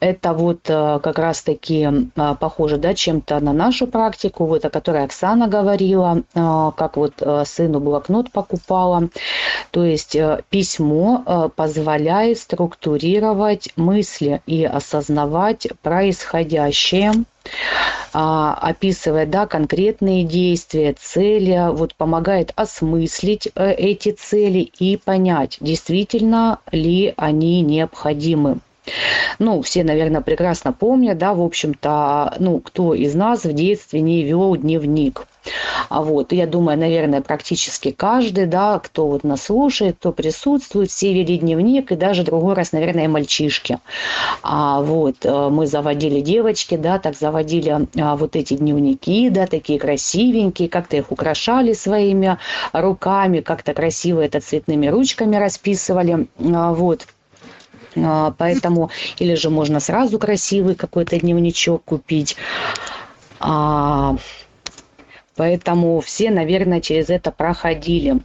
Это 0.00 0.32
вот 0.32 0.68
э, 0.68 1.00
как 1.02 1.18
раз-таки 1.18 1.88
э, 2.16 2.34
похоже, 2.38 2.76
да, 2.78 2.94
чем-то 2.94 3.40
на 3.40 3.52
нашу 3.52 3.86
практику, 3.86 4.46
вот 4.46 4.64
о 4.64 4.70
которой 4.70 5.04
Оксана 5.04 5.48
говорила, 5.48 6.22
э, 6.34 6.70
как 6.76 6.96
вот 6.96 7.22
сыну 7.44 7.80
блокнот 7.80 8.30
покупала. 8.30 9.08
То 9.70 9.84
есть 9.84 10.16
письмо 10.50 11.50
позволяет 11.56 12.38
структурировать 12.38 13.70
мысли 13.76 14.42
и 14.46 14.64
осознавать 14.64 15.68
происходящее 15.82 17.12
а, 18.12 18.54
описывает 18.54 19.30
да, 19.30 19.46
конкретные 19.46 20.24
действия, 20.24 20.94
цели, 20.98 21.70
вот 21.72 21.94
помогает 21.94 22.52
осмыслить 22.56 23.48
эти 23.54 24.12
цели 24.12 24.60
и 24.60 24.96
понять, 24.96 25.58
действительно 25.60 26.60
ли 26.70 27.12
они 27.16 27.60
необходимы. 27.60 28.60
Ну, 29.38 29.62
все, 29.62 29.84
наверное, 29.84 30.20
прекрасно 30.20 30.72
помнят, 30.72 31.18
да, 31.18 31.34
в 31.34 31.42
общем-то, 31.42 32.34
ну, 32.38 32.60
кто 32.60 32.94
из 32.94 33.14
нас 33.14 33.44
в 33.44 33.52
детстве 33.52 34.00
не 34.00 34.22
вел 34.22 34.56
дневник. 34.56 35.26
А 35.88 36.02
вот, 36.02 36.32
я 36.32 36.46
думаю, 36.46 36.78
наверное, 36.78 37.20
практически 37.20 37.90
каждый, 37.90 38.46
да, 38.46 38.78
кто 38.78 39.06
вот 39.06 39.24
нас 39.24 39.44
слушает, 39.44 39.96
кто 39.98 40.12
присутствует, 40.12 40.90
все 40.90 41.12
вели 41.12 41.38
дневник, 41.38 41.92
и 41.92 41.96
даже 41.96 42.22
другой 42.22 42.54
раз, 42.54 42.72
наверное, 42.72 43.08
мальчишки. 43.08 43.78
А 44.42 44.80
вот, 44.80 45.16
э, 45.24 45.48
мы 45.50 45.66
заводили 45.66 46.20
девочки, 46.20 46.76
да, 46.76 46.98
так 46.98 47.16
заводили 47.16 47.86
а, 48.00 48.16
вот 48.16 48.36
эти 48.36 48.54
дневники, 48.54 49.28
да, 49.28 49.46
такие 49.46 49.78
красивенькие, 49.78 50.68
как-то 50.68 50.96
их 50.96 51.12
украшали 51.12 51.74
своими 51.74 52.38
руками, 52.72 53.40
как-то 53.40 53.74
красиво 53.74 54.20
это 54.20 54.40
цветными 54.40 54.86
ручками 54.86 55.36
расписывали, 55.36 56.26
а, 56.38 56.72
вот. 56.72 57.06
А, 57.96 58.32
поэтому, 58.36 58.90
или 59.18 59.34
же 59.34 59.50
можно 59.50 59.80
сразу 59.80 60.18
красивый 60.18 60.74
какой-то 60.74 61.18
дневничок 61.18 61.82
купить. 61.84 62.36
Поэтому 65.36 66.00
все, 66.00 66.30
наверное, 66.30 66.80
через 66.80 67.10
это 67.10 67.30
проходили. 67.30 68.20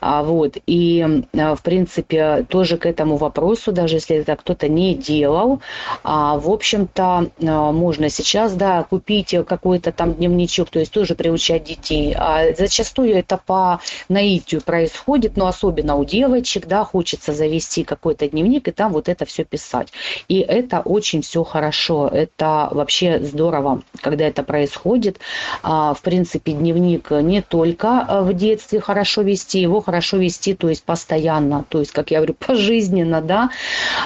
А, 0.00 0.22
вот. 0.22 0.56
И, 0.66 1.04
а, 1.36 1.54
в 1.56 1.62
принципе, 1.62 2.46
тоже 2.48 2.78
к 2.78 2.86
этому 2.86 3.16
вопросу, 3.16 3.72
даже 3.72 3.96
если 3.96 4.16
это 4.16 4.36
кто-то 4.36 4.68
не 4.68 4.94
делал, 4.94 5.60
а, 6.04 6.38
в 6.38 6.50
общем-то, 6.50 7.30
а, 7.42 7.72
можно 7.72 8.08
сейчас, 8.08 8.54
да, 8.54 8.84
купить 8.84 9.34
какой-то 9.46 9.92
там 9.92 10.14
дневничок, 10.14 10.70
то 10.70 10.78
есть 10.78 10.92
тоже 10.92 11.14
приучать 11.14 11.64
детей. 11.64 12.14
А 12.16 12.54
зачастую 12.56 13.14
это 13.14 13.38
по 13.44 13.80
наитию 14.08 14.60
происходит, 14.62 15.36
но 15.36 15.46
особенно 15.46 15.96
у 15.96 16.04
девочек, 16.04 16.66
да, 16.66 16.84
хочется 16.84 17.32
завести 17.32 17.84
какой-то 17.84 18.28
дневник 18.28 18.68
и 18.68 18.70
там 18.70 18.92
вот 18.92 19.08
это 19.08 19.24
все 19.24 19.44
писать. 19.44 19.92
И 20.28 20.38
это 20.38 20.80
очень 20.80 21.22
все 21.22 21.42
хорошо, 21.44 22.08
это 22.08 22.68
вообще 22.70 23.20
здорово, 23.20 23.82
когда 24.00 24.26
это 24.26 24.42
происходит. 24.42 25.18
А, 25.62 25.94
в 25.94 26.02
принципе, 26.02 26.51
дневник 26.52 27.10
не 27.10 27.42
только 27.42 28.06
э, 28.08 28.22
в 28.22 28.32
детстве 28.34 28.80
хорошо 28.80 29.22
вести, 29.22 29.60
его 29.60 29.80
хорошо 29.80 30.16
вести, 30.16 30.54
то 30.54 30.68
есть 30.68 30.84
постоянно, 30.84 31.64
то 31.68 31.80
есть, 31.80 31.92
как 31.92 32.10
я 32.10 32.18
говорю, 32.18 32.34
пожизненно, 32.38 33.20
да, 33.20 33.50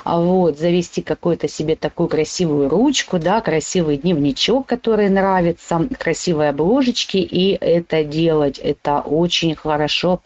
а 0.04 0.20
вот, 0.20 0.58
завести 0.58 1.02
какую-то 1.02 1.48
себе 1.48 1.76
такую 1.76 2.08
красивую 2.08 2.68
ручку, 2.68 3.18
да, 3.18 3.40
красивый 3.40 3.98
дневничок, 3.98 4.66
который 4.66 5.08
нравится, 5.08 5.88
красивые 5.98 6.50
обложечки, 6.50 7.18
и 7.18 7.56
это 7.60 8.04
делать, 8.04 8.58
это 8.58 9.00
очень 9.00 9.54
хорошо 9.54 10.20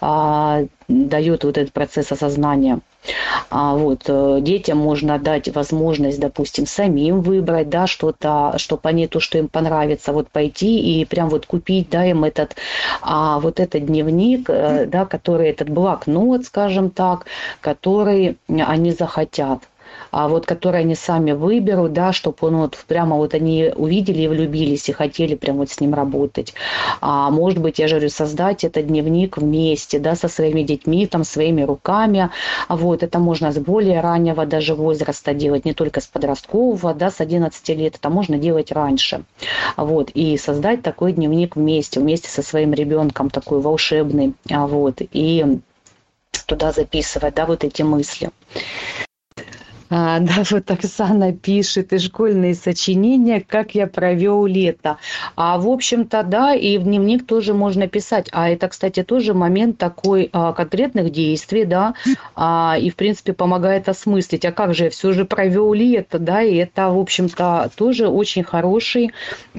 а, 0.00 0.64
дает 0.88 1.44
вот 1.44 1.58
этот 1.58 1.72
процесс 1.72 2.12
осознания. 2.12 2.80
А 3.50 3.74
вот 3.74 4.04
э, 4.08 4.38
детям 4.40 4.78
можно 4.78 5.18
дать 5.18 5.48
возможность, 5.54 6.20
допустим, 6.20 6.66
самим 6.66 7.20
выбрать, 7.20 7.68
да, 7.68 7.86
что-то, 7.86 8.54
что 8.56 8.76
понять 8.76 9.10
то, 9.10 9.20
что 9.20 9.38
им 9.38 9.48
понравится, 9.48 10.12
вот 10.12 10.28
пойти 10.30 11.00
и 11.00 11.04
прям 11.04 11.28
вот 11.28 11.46
купить, 11.46 11.90
да, 11.90 12.04
им 12.04 12.24
этот, 12.24 12.56
а, 13.02 13.38
вот 13.40 13.60
этот 13.60 13.86
дневник, 13.86 14.48
э, 14.48 14.86
да, 14.86 15.06
который, 15.06 15.48
этот 15.48 15.68
блокнот, 15.68 16.44
скажем 16.44 16.90
так, 16.90 17.26
который 17.60 18.38
они 18.48 18.92
захотят 18.92 19.60
а 20.10 20.28
вот 20.28 20.46
которые 20.46 20.80
они 20.80 20.94
сами 20.94 21.32
выберут, 21.32 21.92
да, 21.92 22.12
чтобы 22.12 22.36
он 22.40 22.56
вот 22.56 22.76
прямо 22.86 23.16
вот 23.16 23.34
они 23.34 23.72
увидели 23.74 24.22
и 24.22 24.28
влюбились 24.28 24.88
и 24.88 24.92
хотели 24.92 25.34
прям 25.34 25.56
вот 25.56 25.70
с 25.70 25.80
ним 25.80 25.94
работать. 25.94 26.54
А 27.00 27.30
может 27.30 27.60
быть, 27.60 27.78
я 27.78 27.88
же 27.88 27.96
говорю, 27.96 28.10
создать 28.10 28.64
этот 28.64 28.86
дневник 28.86 29.36
вместе, 29.36 29.98
да, 29.98 30.14
со 30.14 30.28
своими 30.28 30.62
детьми, 30.62 31.06
там, 31.06 31.24
своими 31.24 31.62
руками. 31.62 32.30
А 32.68 32.76
вот 32.76 33.02
это 33.02 33.18
можно 33.18 33.52
с 33.52 33.58
более 33.58 34.00
раннего 34.00 34.46
даже 34.46 34.74
возраста 34.74 35.34
делать, 35.34 35.64
не 35.64 35.74
только 35.74 36.00
с 36.00 36.06
подросткового, 36.06 36.94
да, 36.94 37.10
с 37.10 37.20
11 37.20 37.68
лет, 37.70 37.96
это 37.96 38.10
можно 38.10 38.38
делать 38.38 38.72
раньше. 38.72 39.24
Вот, 39.76 40.10
и 40.10 40.36
создать 40.36 40.82
такой 40.82 41.12
дневник 41.12 41.56
вместе, 41.56 42.00
вместе 42.00 42.28
со 42.28 42.42
своим 42.42 42.72
ребенком, 42.72 43.30
такой 43.30 43.60
волшебный, 43.60 44.34
а 44.50 44.66
вот, 44.66 44.96
и 45.00 45.60
туда 46.46 46.72
записывать, 46.72 47.34
да, 47.34 47.46
вот 47.46 47.64
эти 47.64 47.82
мысли. 47.82 48.30
А, 49.88 50.18
да, 50.20 50.42
вот 50.50 50.70
Оксана 50.70 51.32
пишет 51.32 51.92
и 51.92 51.98
школьные 51.98 52.54
сочинения, 52.54 53.40
как 53.40 53.74
я 53.74 53.86
провел 53.86 54.46
лето. 54.46 54.98
А 55.36 55.58
в 55.58 55.68
общем-то, 55.68 56.22
да, 56.24 56.54
и 56.54 56.78
в 56.78 56.82
дневник 56.82 57.26
тоже 57.26 57.54
можно 57.54 57.86
писать. 57.86 58.28
А 58.32 58.48
это, 58.48 58.68
кстати, 58.68 59.02
тоже 59.02 59.34
момент 59.34 59.78
такой 59.78 60.28
а, 60.32 60.52
конкретных 60.52 61.12
действий, 61.12 61.64
да, 61.64 61.94
а, 62.34 62.76
и, 62.80 62.90
в 62.90 62.96
принципе, 62.96 63.32
помогает 63.32 63.88
осмыслить, 63.88 64.44
а 64.44 64.52
как 64.52 64.74
же 64.74 64.84
я 64.84 64.90
все 64.90 65.12
же 65.12 65.24
провел 65.24 65.72
лето, 65.72 66.18
да, 66.18 66.42
и 66.42 66.56
это, 66.56 66.88
в 66.90 66.98
общем-то, 66.98 67.70
тоже 67.76 68.08
очень 68.08 68.42
хороший 68.42 69.12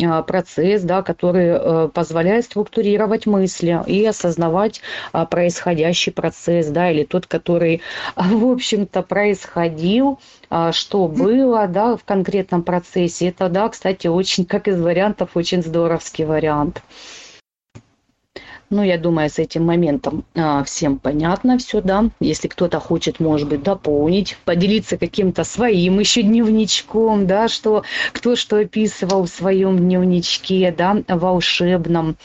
а, 0.03 0.21
процесс, 0.23 0.81
да, 0.83 1.03
который 1.03 1.51
а, 1.53 1.87
позволяет 1.87 2.45
структурировать 2.45 3.25
мысли 3.27 3.79
и 3.87 4.05
осознавать 4.05 4.81
а, 5.13 5.25
происходящий 5.25 6.11
процесс, 6.11 6.67
да, 6.67 6.91
или 6.91 7.03
тот, 7.05 7.27
который, 7.27 7.81
в 8.15 8.45
общем-то, 8.51 9.03
происходил, 9.03 10.16
а, 10.49 10.71
что 10.71 11.07
было, 11.07 11.67
да, 11.67 11.95
в 11.97 12.03
конкретном 12.03 12.63
процессе. 12.63 13.29
Это, 13.29 13.49
да, 13.49 13.69
кстати, 13.69 14.07
очень, 14.07 14.45
как 14.45 14.67
из 14.67 14.79
вариантов, 14.79 15.31
очень 15.35 15.61
здоровский 15.61 16.25
вариант. 16.25 16.81
Ну, 18.69 18.83
я 18.83 18.97
думаю, 18.97 19.29
с 19.29 19.39
этим 19.39 19.65
моментом 19.65 20.25
а, 20.35 20.61
всем 20.65 20.99
понятно 20.99 21.57
все, 21.57 21.79
да. 21.81 22.09
Если 22.19 22.49
кто-то 22.49 22.81
хочет, 22.81 23.21
может 23.21 23.47
быть, 23.47 23.63
дополнить, 23.63 24.37
поделиться 24.43 24.97
каким-то 24.97 25.45
своим 25.45 25.99
еще 25.99 26.21
дневничком, 26.21 27.27
да, 27.27 27.47
что 27.47 27.83
кто 28.11 28.35
что 28.35 28.57
описывал 28.57 29.23
в 29.23 29.29
своем 29.29 29.77
дневничке, 29.77 30.75
да, 30.77 31.01
волшебном. 31.07 32.17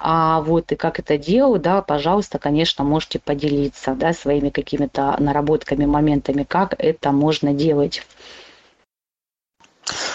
А 0.00 0.40
вот 0.40 0.72
и 0.72 0.76
как 0.76 0.98
это 0.98 1.16
делал, 1.16 1.58
да, 1.58 1.80
пожалуйста, 1.80 2.40
конечно, 2.40 2.82
можете 2.82 3.20
поделиться, 3.20 3.94
да, 3.94 4.12
своими 4.12 4.50
какими-то 4.50 5.14
наработками, 5.20 5.84
моментами, 5.84 6.42
как 6.42 6.74
это 6.76 7.12
можно 7.12 7.54
делать. 7.54 8.04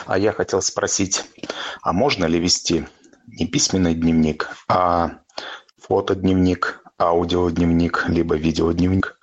А 0.06 0.18
я 0.18 0.34
хотел 0.34 0.62
спросить, 0.62 1.24
а 1.82 1.94
можно 1.94 2.26
ли 2.26 2.38
вести 2.38 2.86
не 3.28 3.48
письменный 3.48 3.94
дневник, 3.94 4.50
а 4.68 5.20
фотодневник, 5.90 6.82
аудиодневник, 7.00 8.06
либо 8.08 8.36
видеодневник. 8.36 9.18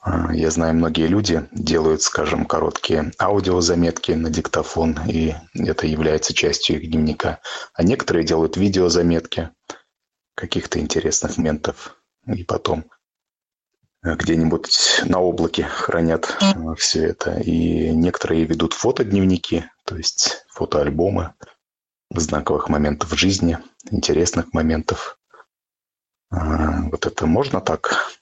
А, 0.00 0.32
я 0.32 0.50
знаю, 0.50 0.74
многие 0.74 1.08
люди 1.08 1.48
делают, 1.50 2.02
скажем, 2.02 2.44
короткие 2.46 3.12
аудиозаметки 3.20 4.12
на 4.12 4.30
диктофон, 4.30 4.98
и 5.08 5.34
это 5.54 5.88
является 5.88 6.34
частью 6.34 6.80
их 6.80 6.90
дневника. 6.90 7.40
А 7.74 7.82
некоторые 7.82 8.24
делают 8.24 8.56
видеозаметки 8.56 9.50
каких-то 10.36 10.78
интересных 10.78 11.36
моментов, 11.36 11.96
и 12.26 12.44
потом 12.44 12.84
где-нибудь 14.04 15.02
на 15.04 15.20
облаке 15.20 15.64
хранят 15.64 16.36
все 16.78 17.06
это. 17.06 17.40
И 17.40 17.90
некоторые 17.90 18.44
ведут 18.44 18.72
фотодневники, 18.72 19.64
то 19.84 19.96
есть 19.96 20.44
фотоальбомы 20.48 21.34
знаковых 22.10 22.68
моментов 22.68 23.12
жизни, 23.18 23.58
интересных 23.90 24.52
моментов. 24.52 25.18
Вот 26.32 27.06
это 27.06 27.26
можно 27.26 27.60
так? 27.60 28.12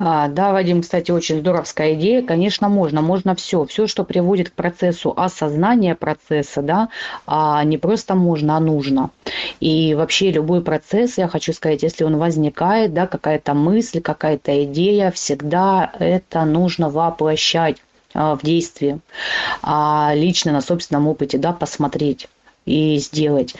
А, 0.00 0.26
да, 0.28 0.52
Вадим, 0.52 0.82
кстати, 0.82 1.12
очень 1.12 1.38
здоровская 1.38 1.94
идея. 1.94 2.22
Конечно, 2.22 2.68
можно. 2.68 3.00
Можно 3.00 3.36
все. 3.36 3.64
Все, 3.64 3.86
что 3.86 4.04
приводит 4.04 4.50
к 4.50 4.54
процессу 4.54 5.14
осознания 5.16 5.94
процесса, 5.94 6.62
да, 6.62 6.88
а 7.26 7.62
не 7.62 7.78
просто 7.78 8.14
можно, 8.14 8.56
а 8.56 8.60
нужно. 8.60 9.10
И 9.60 9.94
вообще 9.94 10.32
любой 10.32 10.62
процесс, 10.62 11.16
я 11.16 11.28
хочу 11.28 11.52
сказать, 11.52 11.82
если 11.82 12.04
он 12.04 12.16
возникает, 12.16 12.92
да, 12.92 13.06
какая-то 13.06 13.54
мысль, 13.54 14.00
какая-то 14.00 14.64
идея, 14.64 15.10
всегда 15.12 15.92
это 15.98 16.44
нужно 16.44 16.90
воплощать 16.90 17.76
а, 18.14 18.34
в 18.34 18.42
действии, 18.42 18.98
а 19.62 20.12
лично 20.14 20.52
на 20.52 20.60
собственном 20.60 21.06
опыте, 21.06 21.38
да, 21.38 21.52
посмотреть 21.52 22.28
и 22.66 22.98
сделать. 22.98 23.54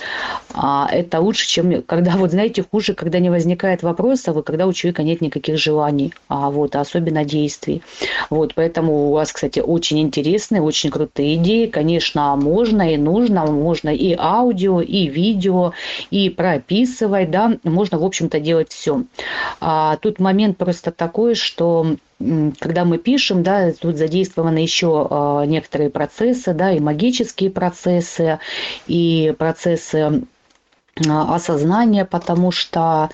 А 0.55 0.89
это 0.90 1.20
лучше, 1.20 1.47
чем 1.48 1.82
когда, 1.82 2.12
вот 2.12 2.31
знаете, 2.31 2.64
хуже, 2.68 2.94
когда 2.94 3.18
не 3.18 3.31
возникает 3.31 3.82
вопросов, 3.82 4.36
и 4.36 4.43
когда 4.43 4.66
у 4.66 4.72
человека 4.72 5.02
нет 5.02 5.20
никаких 5.20 5.59
желаний, 5.59 6.12
а 6.28 6.51
вот, 6.51 6.76
особенно 6.76 7.24
действий. 7.24 7.82
Вот, 8.31 8.55
поэтому 8.55 9.09
у 9.09 9.12
вас, 9.12 9.32
кстати, 9.32 9.60
очень 9.60 10.01
интересные, 10.01 10.62
очень 10.62 10.90
крутые 10.90 11.36
идеи. 11.36 11.66
Конечно, 11.66 12.36
можно 12.36 12.93
и 12.93 12.97
нужно, 12.97 13.47
можно 13.47 13.90
и 13.90 14.14
аудио, 14.18 14.81
и 14.81 15.09
видео, 15.09 15.72
и 16.10 16.31
прописывать, 16.31 17.31
да, 17.31 17.59
можно, 17.62 17.98
в 17.98 18.05
общем-то, 18.05 18.40
делать 18.40 18.72
все. 18.72 19.05
А 19.60 19.97
тут 19.98 20.18
момент 20.18 20.56
просто 20.56 20.93
такой, 20.93 21.35
что 21.35 21.97
когда 22.59 22.85
мы 22.85 22.99
пишем, 22.99 23.43
да, 23.43 23.73
тут 23.73 23.97
задействованы 23.97 24.59
еще 24.59 25.07
а, 25.11 25.45
некоторые 25.45 25.91
процессы, 25.91 26.55
да, 26.55 26.73
и 26.73 26.81
магические 26.81 27.51
процессы, 27.51 28.39
и 28.87 29.35
процессы 29.39 30.23
а, 31.09 31.35
осознания, 31.35 32.05
потому 32.05 32.51
что 32.51 33.11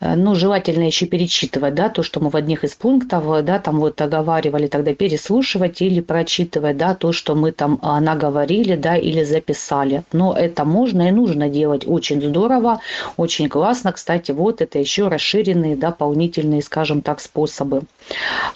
ну, 0.00 0.34
желательно 0.34 0.84
еще 0.84 1.06
перечитывать, 1.06 1.74
да, 1.74 1.90
то, 1.90 2.02
что 2.02 2.20
мы 2.20 2.30
в 2.30 2.36
одних 2.36 2.64
из 2.64 2.74
пунктов, 2.74 3.24
э, 3.26 3.42
да, 3.42 3.58
там 3.58 3.80
вот 3.80 4.00
оговаривали, 4.00 4.66
тогда 4.66 4.94
переслушивать 4.94 5.82
или 5.82 6.00
прочитывать, 6.00 6.78
да, 6.78 6.94
то, 6.94 7.12
что 7.12 7.34
мы 7.34 7.52
там 7.52 7.78
а, 7.82 8.00
наговорили, 8.00 8.76
да, 8.76 8.96
или 8.96 9.24
записали. 9.24 10.02
Но 10.12 10.34
это 10.34 10.64
можно 10.64 11.08
и 11.08 11.10
нужно 11.10 11.50
делать 11.50 11.86
очень 11.86 12.22
здорово, 12.22 12.80
очень 13.18 13.50
классно. 13.50 13.92
Кстати, 13.92 14.32
вот 14.32 14.62
это 14.62 14.78
еще 14.78 15.08
расширенные, 15.08 15.76
дополнительные, 15.76 16.62
скажем 16.62 17.02
так, 17.02 17.20
способы. 17.20 17.82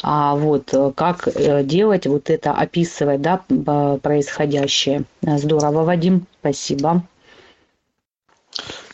А 0.03 0.35
вот 0.37 0.73
э, 0.73 0.93
как 0.97 1.29
делать, 1.67 2.07
вот 2.07 2.31
это 2.31 2.53
описывать, 2.53 3.21
да, 3.21 3.43
происходящее. 4.03 5.05
Здорово, 5.21 5.85
Вадим, 5.85 6.27
спасибо. 6.41 7.03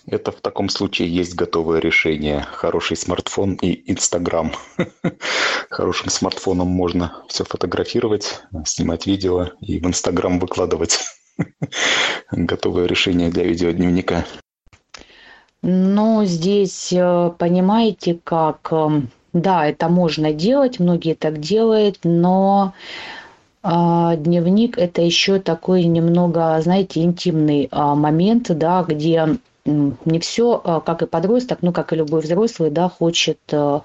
Это 0.06 0.32
в 0.32 0.40
таком 0.40 0.68
случае 0.68 1.14
есть 1.14 1.34
готовое 1.34 1.80
решение. 1.80 2.46
Хороший 2.52 2.96
смартфон 2.96 3.54
и 3.54 3.90
Инстаграм. 3.90 4.52
Хорошим 5.70 6.08
смартфоном 6.08 6.68
можно 6.68 7.22
все 7.28 7.44
фотографировать, 7.44 8.40
снимать 8.64 9.06
видео 9.06 9.50
и 9.60 9.78
в 9.78 9.86
Инстаграм 9.86 10.38
выкладывать. 10.38 11.00
Готовое 12.32 12.86
решение 12.86 13.30
для 13.30 13.44
видеодневника. 13.44 14.24
Ну, 15.62 16.24
здесь, 16.24 16.92
э, 16.92 17.32
понимаете, 17.38 18.18
как... 18.24 18.68
Эм, 18.72 19.10
да, 19.32 19.66
это 19.66 19.88
можно 19.88 20.32
делать, 20.32 20.80
многие 20.80 21.14
так 21.14 21.38
делают, 21.38 22.00
но 22.02 22.72
а, 23.62 24.16
дневник 24.16 24.78
это 24.78 25.02
еще 25.02 25.38
такой 25.38 25.84
немного, 25.84 26.58
знаете, 26.62 27.02
интимный 27.02 27.68
а, 27.70 27.94
момент, 27.94 28.46
да, 28.56 28.82
где 28.82 29.36
не 29.64 30.18
все, 30.20 30.60
а, 30.64 30.80
как 30.80 31.02
и 31.02 31.06
подросток, 31.06 31.58
ну, 31.62 31.72
как 31.72 31.92
и 31.92 31.96
любой 31.96 32.20
взрослый, 32.20 32.70
да, 32.70 32.88
хочет 32.88 33.38
а, 33.52 33.82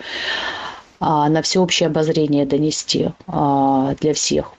а, 1.00 1.30
на 1.30 1.42
всеобщее 1.42 1.88
обозрение 1.88 2.46
донести 2.46 3.12
для 3.28 4.14
всех. 4.14 4.54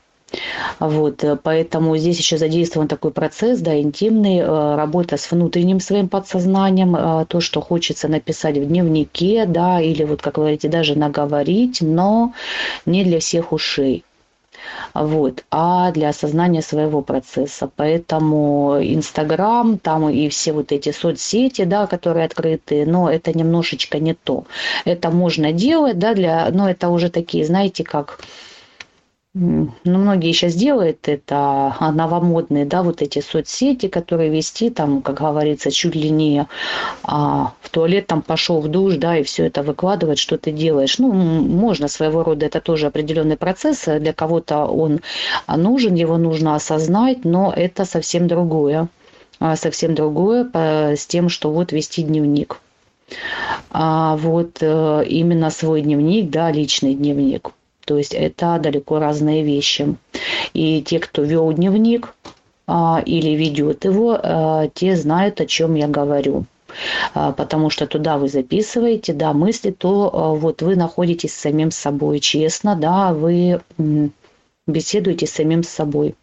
Вот, 0.81 1.23
э, 1.23 1.39
поэтому 1.41 1.97
здесь 1.97 2.19
еще 2.19 2.37
задействован 2.37 2.89
такой 2.89 3.13
процесс, 3.13 3.61
да, 3.61 3.81
интимный, 3.81 4.39
э, 4.39 4.75
работа 4.75 5.17
с 5.17 5.31
внутренним 5.31 5.79
своим 5.79 6.09
подсознанием, 6.09 7.27
то, 7.27 7.41
что 7.41 7.61
хочется 7.61 8.09
написать 8.09 8.59
в 8.59 8.67
дневнике, 8.67 9.47
да, 9.47 9.81
или 9.81 10.03
вот, 10.03 10.23
как 10.23 10.37
вы 10.37 10.43
говорите, 10.43 10.69
даже 10.69 10.99
наговорить, 10.99 11.81
но 11.81 12.35
не 12.87 13.05
для 13.05 13.21
всех 13.21 13.53
ушей 13.53 14.05
вот, 14.95 15.45
а 15.51 15.91
для 15.93 16.09
осознания 16.11 16.63
своего 16.63 17.03
процесса. 17.03 17.71
Поэтому 17.77 18.79
Инстаграм, 18.81 19.79
там 19.79 20.09
и 20.09 20.29
все 20.29 20.53
вот 20.53 20.73
эти 20.73 20.93
соцсети, 20.93 21.65
да, 21.65 21.87
которые 21.87 22.27
открыты, 22.27 22.85
но 22.87 23.11
это 23.11 23.37
немножечко 23.37 23.99
не 23.99 24.15
то. 24.15 24.45
Это 24.85 25.11
можно 25.11 25.53
делать, 25.53 25.99
да, 25.99 26.15
для, 26.15 26.49
но 26.51 26.69
это 26.69 26.89
уже 26.89 27.11
такие, 27.11 27.45
знаете, 27.45 27.85
как 27.85 28.21
ну, 29.39 29.71
многие 29.85 30.33
сейчас 30.33 30.55
делают 30.55 31.09
это, 31.09 31.77
а 31.79 31.93
новомодные, 31.93 32.65
да, 32.65 32.83
вот 32.83 33.03
эти 33.03 33.21
соцсети, 33.21 33.89
которые 33.89 34.31
вести, 34.31 34.71
там, 34.71 35.03
как 35.03 35.19
говорится, 35.19 35.71
чуть 35.71 35.95
ли 35.95 36.09
не 36.09 36.47
а, 37.03 37.53
в 37.61 37.69
туалет 37.69 38.07
там 38.07 38.23
пошел 38.23 38.63
в 38.63 38.69
душ, 38.69 38.95
да, 38.97 39.19
и 39.19 39.25
все 39.25 39.45
это 39.45 39.63
выкладывать, 39.63 40.19
что 40.19 40.39
ты 40.39 40.53
делаешь. 40.53 40.99
Ну, 40.99 41.13
можно 41.13 41.87
своего 41.89 42.25
рода, 42.25 42.47
это 42.47 42.63
тоже 42.63 42.87
определенный 42.87 43.37
процесс, 43.37 43.85
для 43.85 44.15
кого-то 44.15 44.65
он 44.65 45.01
нужен, 45.55 45.95
его 45.95 46.17
нужно 46.17 46.55
осознать, 46.55 47.27
но 47.27 47.53
это 47.55 47.85
совсем 47.85 48.29
другое. 48.29 48.89
А, 49.39 49.55
совсем 49.57 49.95
другое 49.95 50.49
с 50.55 51.07
тем, 51.07 51.29
что 51.29 51.51
вот 51.51 51.73
вести 51.73 52.03
дневник. 52.03 52.59
А 53.71 54.17
вот 54.17 54.59
э, 54.63 55.05
именно 55.07 55.51
свой 55.51 55.83
дневник, 55.83 56.31
да, 56.31 56.51
личный 56.51 56.95
дневник. 56.95 57.51
То 57.87 57.97
есть 57.97 58.15
это 58.15 58.59
далеко 58.61 58.99
разные 58.99 59.43
вещи. 59.45 59.95
И 60.53 60.83
те, 60.83 60.99
кто 60.99 61.23
вел 61.23 61.53
дневник 61.53 62.15
а, 62.67 63.01
или 63.07 63.31
ведет 63.31 63.85
его, 63.85 64.19
а, 64.21 64.69
те 64.75 64.97
знают, 64.97 65.41
о 65.41 65.47
чем 65.47 65.77
я 65.77 65.87
говорю 65.87 66.47
а, 67.15 67.31
потому 67.31 67.71
что 67.71 67.87
туда 67.87 68.19
вы 68.19 68.29
записываете, 68.29 69.13
да, 69.13 69.33
мысли, 69.33 69.71
то 69.71 70.37
вот 70.39 70.63
вы 70.63 70.75
находитесь 70.75 71.33
с 71.33 71.41
самим 71.41 71.71
собой 71.71 72.19
честно, 72.19 72.75
да, 72.75 73.15
вы 73.15 73.61
беседуете 74.67 75.27
с 75.29 75.33
самим 75.33 75.63
собой. 75.63 76.17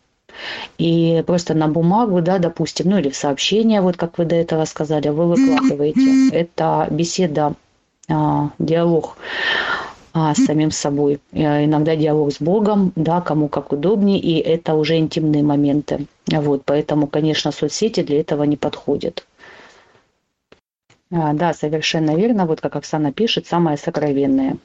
И 0.78 1.24
просто 1.26 1.54
на 1.54 1.70
бумагу, 1.70 2.22
да, 2.22 2.40
допустим, 2.40 2.90
ну 2.90 2.98
или 2.98 3.10
в 3.10 3.16
сообщение, 3.16 3.80
вот 3.80 3.96
как 3.96 4.18
вы 4.18 4.26
до 4.26 4.36
этого 4.36 4.66
сказали, 4.66 5.08
вы 5.08 5.28
выкладываете. 5.28 6.36
Это 6.36 6.88
беседа, 6.92 7.54
диалог 8.10 9.16
а, 10.14 10.36
с 10.36 10.46
самим 10.46 10.72
собой. 10.72 11.20
Э, 11.32 11.66
иногда 11.66 11.96
диалог 11.96 12.32
с 12.32 12.40
Богом, 12.40 12.94
да, 12.96 13.20
кому 13.22 13.48
как 13.48 13.74
удобнее, 13.74 14.20
и 14.20 14.38
это 14.38 14.76
уже 14.76 14.98
интимные 14.98 15.44
моменты. 15.44 16.06
Вот, 16.28 16.62
поэтому, 16.66 17.08
конечно, 17.08 17.52
соцсети 17.52 18.04
для 18.04 18.22
этого 18.22 18.44
не 18.44 18.56
подходят. 18.56 19.26
А, 21.12 21.34
да, 21.34 21.54
совершенно 21.54 22.16
верно. 22.16 22.46
Вот 22.46 22.62
как 22.62 22.76
Оксана 22.76 23.12
пишет, 23.12 23.46
самое 23.46 23.78
сокровенное. 23.78 24.58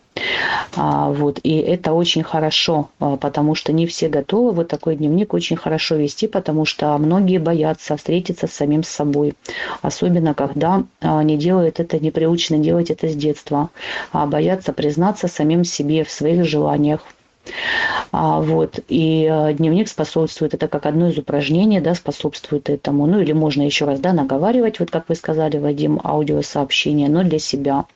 А, 0.77 1.11
вот, 1.11 1.41
и 1.43 1.57
это 1.59 1.93
очень 1.93 2.23
хорошо, 2.23 2.91
а, 2.99 3.17
потому 3.17 3.55
что 3.55 3.73
не 3.73 3.87
все 3.87 4.09
готовы 4.09 4.53
вот 4.53 4.69
такой 4.69 4.97
дневник 4.97 5.35
очень 5.35 5.57
хорошо 5.57 5.97
вести, 5.97 6.27
потому 6.27 6.65
что 6.65 6.97
многие 6.99 7.39
боятся 7.39 7.97
встретиться 7.97 8.47
с 8.47 8.53
самим 8.53 8.83
собой. 8.83 9.35
Особенно, 9.83 10.35
когда 10.35 10.85
они 11.01 11.37
делают 11.37 11.81
это, 11.81 11.99
не 11.99 12.11
приучены 12.11 12.59
делать 12.59 12.91
это 12.91 13.09
с 13.09 13.15
детства, 13.15 13.71
а 14.13 14.27
боятся 14.27 14.73
признаться 14.73 15.29
самим 15.29 15.65
себе 15.65 16.05
в 16.05 16.11
своих 16.11 16.45
желаниях, 16.45 17.01
а, 18.13 18.41
вот, 18.41 18.81
и 18.89 19.29
э, 19.31 19.53
дневник 19.55 19.89
способствует, 19.89 20.55
это 20.55 20.69
как 20.69 20.87
одно 20.87 21.09
из 21.09 21.19
упражнений, 21.19 21.81
да, 21.81 21.95
способствует 21.95 22.71
этому. 22.71 23.07
Ну, 23.07 23.21
или 23.21 23.33
можно 23.33 23.63
еще 23.63 23.85
раз, 23.85 24.01
да, 24.01 24.13
наговаривать, 24.13 24.81
вот 24.81 24.91
как 24.91 25.09
вы 25.09 25.15
сказали, 25.15 25.59
Вадим, 25.59 26.01
аудиосообщение, 26.03 27.09
но 27.09 27.23
для 27.23 27.39
себя. 27.39 27.87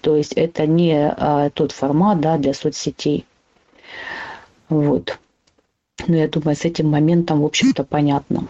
То 0.00 0.16
есть 0.16 0.32
это 0.32 0.66
не 0.66 1.08
а, 1.08 1.50
тот 1.50 1.72
формат, 1.72 2.20
да, 2.20 2.38
для 2.38 2.54
соцсетей. 2.54 3.24
Вот. 4.68 5.18
Но 6.06 6.16
я 6.16 6.28
думаю, 6.28 6.56
с 6.56 6.64
этим 6.64 6.88
моментом, 6.88 7.42
в 7.42 7.46
общем-то, 7.46 7.84
понятно. 7.84 8.48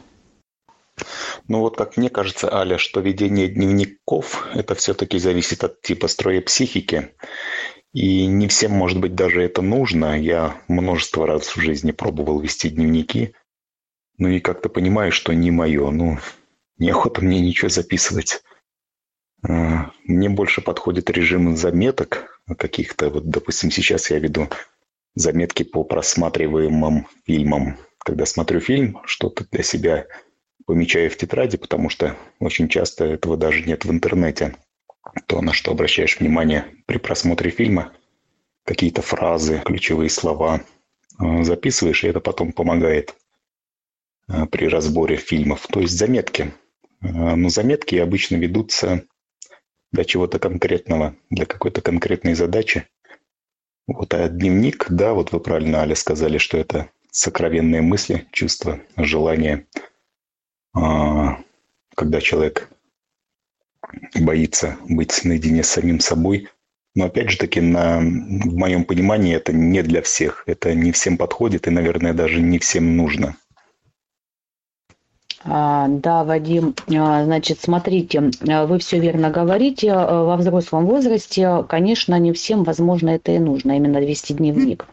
Ну 1.49 1.61
вот 1.61 1.77
как 1.77 1.97
мне 1.97 2.09
кажется, 2.09 2.53
Аля, 2.53 2.79
что 2.79 3.01
ведение 3.01 3.49
дневников– 3.49 4.49
это 4.55 4.75
все-таки 4.75 5.19
зависит 5.19 5.63
от 5.63 5.83
типа 5.83 6.09
строя 6.09 6.41
психики. 6.41 7.13
И 7.97 8.27
не 8.27 8.47
всем, 8.47 8.73
может 8.73 9.01
быть, 9.01 9.15
даже 9.15 9.43
это 9.43 9.63
нужно. 9.63 10.21
Я 10.21 10.61
множество 10.69 11.27
раз 11.27 11.57
в 11.57 11.59
жизни 11.59 11.93
пробовал 11.93 12.41
вести 12.41 12.69
дневники. 12.69 13.33
Ну 14.19 14.29
и 14.29 14.39
как-то 14.39 14.69
понимаю, 14.69 15.13
что 15.13 15.33
не 15.33 15.51
мое. 15.51 15.91
Ну, 15.91 16.19
неохота 16.77 17.23
мне 17.23 17.41
ничего 17.41 17.71
записывать. 17.71 18.43
А, 19.43 19.93
мне 20.05 20.29
больше 20.29 20.61
подходит 20.61 21.09
режим 21.09 21.57
заметок 21.57 22.39
каких-то. 22.59 23.09
Вот, 23.09 23.31
допустим, 23.31 23.71
сейчас 23.71 24.11
я 24.11 24.19
веду 24.19 24.51
заметки 25.15 25.63
по 25.63 25.83
просматриваемым 25.83 27.07
фильмам. 27.25 27.79
Когда 28.05 28.27
смотрю 28.27 28.61
фильм, 28.61 29.01
что-то 29.07 29.47
для 29.51 29.63
себя 29.63 30.07
помечаю 30.67 31.11
в 31.11 31.17
тетради, 31.17 31.57
потому 31.57 31.89
что 31.89 32.15
очень 32.41 32.69
часто 32.69 33.07
этого 33.07 33.39
даже 33.39 33.63
нет 33.63 33.87
в 33.87 33.91
интернете 33.91 34.55
то, 35.27 35.41
на 35.41 35.53
что 35.53 35.71
обращаешь 35.71 36.19
внимание 36.19 36.67
при 36.87 36.99
просмотре 36.99 37.51
фильма, 37.51 37.93
какие-то 38.65 39.03
фразы, 39.03 39.63
ключевые 39.65 40.11
слова 40.11 40.63
э, 41.21 41.43
записываешь, 41.43 42.05
и 42.05 42.09
это 42.09 42.21
потом 42.21 42.53
помогает 42.53 43.15
э, 44.29 44.47
при 44.47 44.67
разборе 44.67 45.17
фильмов. 45.17 45.67
То 45.69 45.81
есть 45.81 45.97
заметки. 45.97 46.53
Э, 47.01 47.35
но 47.37 47.49
заметки 47.49 47.97
обычно 47.97 48.37
ведутся 48.37 49.05
для 49.93 50.05
чего-то 50.05 50.39
конкретного, 50.39 51.17
для 51.31 51.47
какой-то 51.47 51.81
конкретной 51.81 52.35
задачи. 52.35 52.89
Вот, 53.87 54.13
а 54.15 54.29
дневник, 54.29 54.87
да, 54.91 55.15
вот 55.15 55.33
вы 55.33 55.41
правильно, 55.41 55.79
Аля, 55.79 55.95
сказали, 55.95 56.39
что 56.39 56.59
это 56.59 56.91
сокровенные 57.13 57.83
мысли, 57.83 58.27
чувства, 58.33 58.81
желания. 58.97 59.67
А, 60.75 61.39
когда 61.95 62.21
человек 62.21 62.69
боится 64.15 64.77
быть 64.89 65.25
наедине 65.25 65.63
с 65.63 65.71
самим 65.71 66.01
собой. 66.01 66.49
Но 66.95 67.05
опять 67.05 67.31
же 67.31 67.39
таки, 67.39 67.61
на, 67.61 67.99
в 67.99 68.57
моем 68.57 68.85
понимании, 68.85 69.35
это 69.35 69.53
не 69.53 69.83
для 69.83 70.01
всех. 70.01 70.45
Это 70.47 70.75
не 70.75 70.93
всем 70.93 71.19
подходит 71.19 71.67
и, 71.67 71.71
наверное, 71.71 72.15
даже 72.15 72.41
не 72.41 72.59
всем 72.59 72.97
нужно. 72.97 73.37
А, 75.49 75.87
да, 75.89 76.25
Вадим, 76.25 76.75
а, 76.95 77.25
значит, 77.25 77.61
смотрите, 77.61 78.31
а, 78.49 78.67
вы 78.67 78.79
все 78.79 78.99
верно 78.99 79.31
говорите. 79.31 79.95
Во 79.95 80.37
взрослом 80.37 80.87
возрасте, 80.87 81.65
конечно, 81.69 82.19
не 82.19 82.33
всем, 82.33 82.65
возможно, 82.65 83.11
это 83.11 83.33
и 83.33 83.39
нужно, 83.39 83.77
именно 83.77 83.99
вести 83.99 84.35
дневник. 84.35 84.87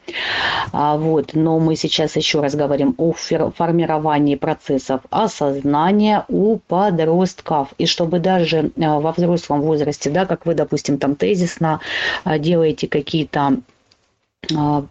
Вот, 0.71 1.31
но 1.34 1.59
мы 1.59 1.75
сейчас 1.75 2.15
еще 2.15 2.41
раз 2.41 2.55
говорим 2.55 2.95
о 2.97 3.13
формировании 3.13 4.35
процессов 4.35 5.01
осознания 5.09 6.25
у 6.30 6.57
подростков. 6.57 7.69
И 7.77 7.85
чтобы 7.85 8.19
даже 8.19 8.71
во 8.75 9.11
взрослом 9.11 9.61
возрасте, 9.61 10.09
да, 10.09 10.25
как 10.25 10.45
вы, 10.45 10.55
допустим, 10.55 10.97
там 10.97 11.15
тезисно 11.15 11.80
делаете 12.25 12.88
какие-то 12.88 13.57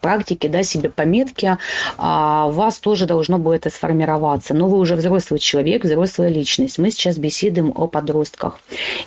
практики, 0.00 0.46
да, 0.46 0.62
себе 0.62 0.90
пометки, 0.90 1.56
а 1.96 2.46
у 2.48 2.52
вас 2.52 2.78
тоже 2.78 3.06
должно 3.06 3.38
будет 3.38 3.62
это 3.62 3.74
сформироваться. 3.74 4.54
Но 4.54 4.68
вы 4.68 4.78
уже 4.78 4.96
взрослый 4.96 5.38
человек, 5.38 5.84
взрослая 5.84 6.28
личность. 6.28 6.78
Мы 6.78 6.90
сейчас 6.90 7.16
беседуем 7.16 7.72
о 7.74 7.86
подростках. 7.86 8.58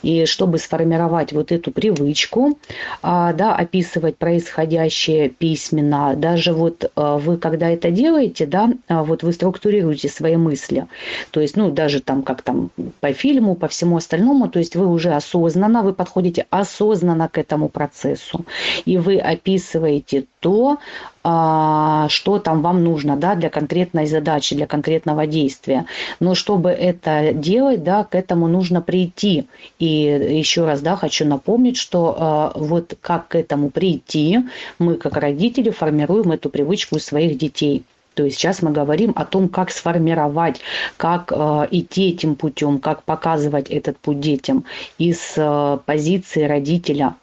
И 0.01 0.25
чтобы 0.25 0.59
сформировать 0.59 1.33
вот 1.33 1.51
эту 1.51 1.71
привычку, 1.71 2.57
а, 3.01 3.33
да, 3.33 3.55
описывать 3.55 4.17
происходящее 4.17 5.29
письменно, 5.29 6.15
даже 6.15 6.53
вот 6.53 6.89
а, 6.95 7.17
вы, 7.17 7.37
когда 7.37 7.69
это 7.69 7.91
делаете, 7.91 8.45
да, 8.45 8.69
вот 8.87 9.23
вы 9.23 9.33
структурируете 9.33 10.07
свои 10.07 10.37
мысли. 10.37 10.87
То 11.31 11.41
есть, 11.41 11.57
ну, 11.57 11.69
даже 11.69 11.99
там, 11.99 12.23
как 12.23 12.41
там 12.41 12.69
по 13.01 13.11
фильму, 13.11 13.55
по 13.55 13.67
всему 13.67 13.97
остальному, 13.97 14.47
то 14.47 14.59
есть 14.59 14.75
вы 14.75 14.87
уже 14.87 15.11
осознанно, 15.11 15.81
вы 15.83 15.93
подходите 15.93 16.45
осознанно 16.49 17.27
к 17.27 17.37
этому 17.37 17.67
процессу. 17.67 18.45
И 18.85 18.97
вы 18.97 19.17
описываете 19.17 20.25
то, 20.45 20.77
а, 21.23 22.07
что 22.09 22.37
там 22.37 22.61
вам 22.61 22.83
нужно 22.83 23.17
да, 23.17 23.33
для 23.33 23.49
конкретной 23.49 24.05
задачи, 24.05 24.55
для 24.55 24.67
конкретного 24.67 25.25
действия. 25.25 25.87
Но 26.19 26.35
чтобы 26.35 26.69
это 26.69 27.33
делать, 27.33 27.83
да, 27.83 28.03
к 28.03 28.13
этому 28.13 28.47
нужно 28.47 28.79
прийти. 28.79 29.47
И 29.79 29.87
еще 29.87 30.65
раз 30.65 30.81
да, 30.81 30.97
хочу 30.97 31.25
напомнить, 31.25 31.77
что 31.77 32.15
а, 32.15 32.51
вот 32.53 32.95
как 33.01 33.29
к 33.29 33.35
этому 33.35 33.71
прийти, 33.71 34.41
мы 34.77 34.97
как 34.97 35.17
родители 35.17 35.71
формируем 35.71 36.31
эту 36.31 36.51
привычку 36.51 36.97
у 36.97 36.99
своих 36.99 37.39
детей. 37.39 37.83
То 38.13 38.23
есть 38.23 38.37
сейчас 38.37 38.61
мы 38.61 38.71
говорим 38.71 39.11
о 39.15 39.25
том, 39.25 39.49
как 39.49 39.71
сформировать, 39.71 40.61
как 40.95 41.33
э, 41.35 41.67
идти 41.71 42.11
этим 42.11 42.35
путем, 42.35 42.79
как 42.79 43.03
показывать 43.03 43.69
этот 43.69 43.97
путь 43.97 44.21
детям 44.21 44.63
из 44.97 45.33
э, 45.35 45.79
позиции 45.85 46.43
родителя, 46.43 47.15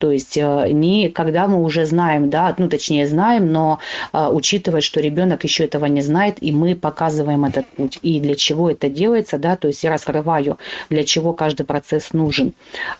то 0.00 0.10
есть 0.10 0.38
э, 0.38 0.68
не 0.70 1.10
когда 1.10 1.46
мы 1.46 1.62
уже 1.62 1.84
знаем, 1.84 2.30
да, 2.30 2.54
ну 2.56 2.70
точнее 2.70 3.06
знаем, 3.06 3.52
но 3.52 3.80
э, 4.14 4.28
учитывая, 4.32 4.80
что 4.80 4.98
ребенок 4.98 5.44
еще 5.44 5.66
этого 5.66 5.84
не 5.84 6.00
знает, 6.00 6.38
и 6.40 6.52
мы 6.52 6.74
показываем 6.74 7.44
этот 7.44 7.66
путь. 7.66 7.98
И 8.00 8.18
для 8.18 8.34
чего 8.34 8.70
это 8.70 8.88
делается, 8.88 9.36
да, 9.36 9.56
то 9.56 9.68
есть 9.68 9.84
я 9.84 9.90
раскрываю, 9.90 10.58
для 10.88 11.04
чего 11.04 11.34
каждый 11.34 11.64
процесс 11.66 12.14
нужен. 12.14 12.54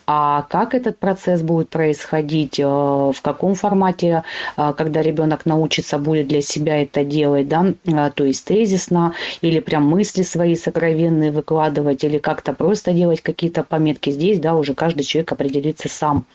А 0.07 0.43
как 0.43 0.75
этот 0.75 0.99
процесс 0.99 1.41
будет 1.41 1.71
происходить, 1.71 2.61
э, 2.61 2.65
в 2.65 3.17
каком 3.23 3.55
формате, 3.55 4.23
когда 4.57 5.01
ребенок 5.01 5.47
научится 5.47 5.97
будет 5.97 6.29
для 6.29 6.43
себя 6.43 6.83
это 6.83 7.03
делать, 7.03 7.49
да, 7.49 7.73
то 8.15 8.25
есть 8.25 8.45
тезисно, 8.45 9.15
или 9.41 9.61
прям 9.61 9.87
мысли 9.87 10.23
свои 10.23 10.55
сокровенные 10.55 11.33
выкладывать, 11.33 12.05
или 12.05 12.19
как-то 12.19 12.53
просто 12.53 12.93
делать 12.93 13.23
какие-то 13.23 13.65
пометки 13.65 14.11
здесь, 14.11 14.39
да, 14.39 14.55
уже 14.55 14.75
каждый 14.75 15.05
человек 15.05 15.33
определится 15.33 15.89
сам. 15.89 16.27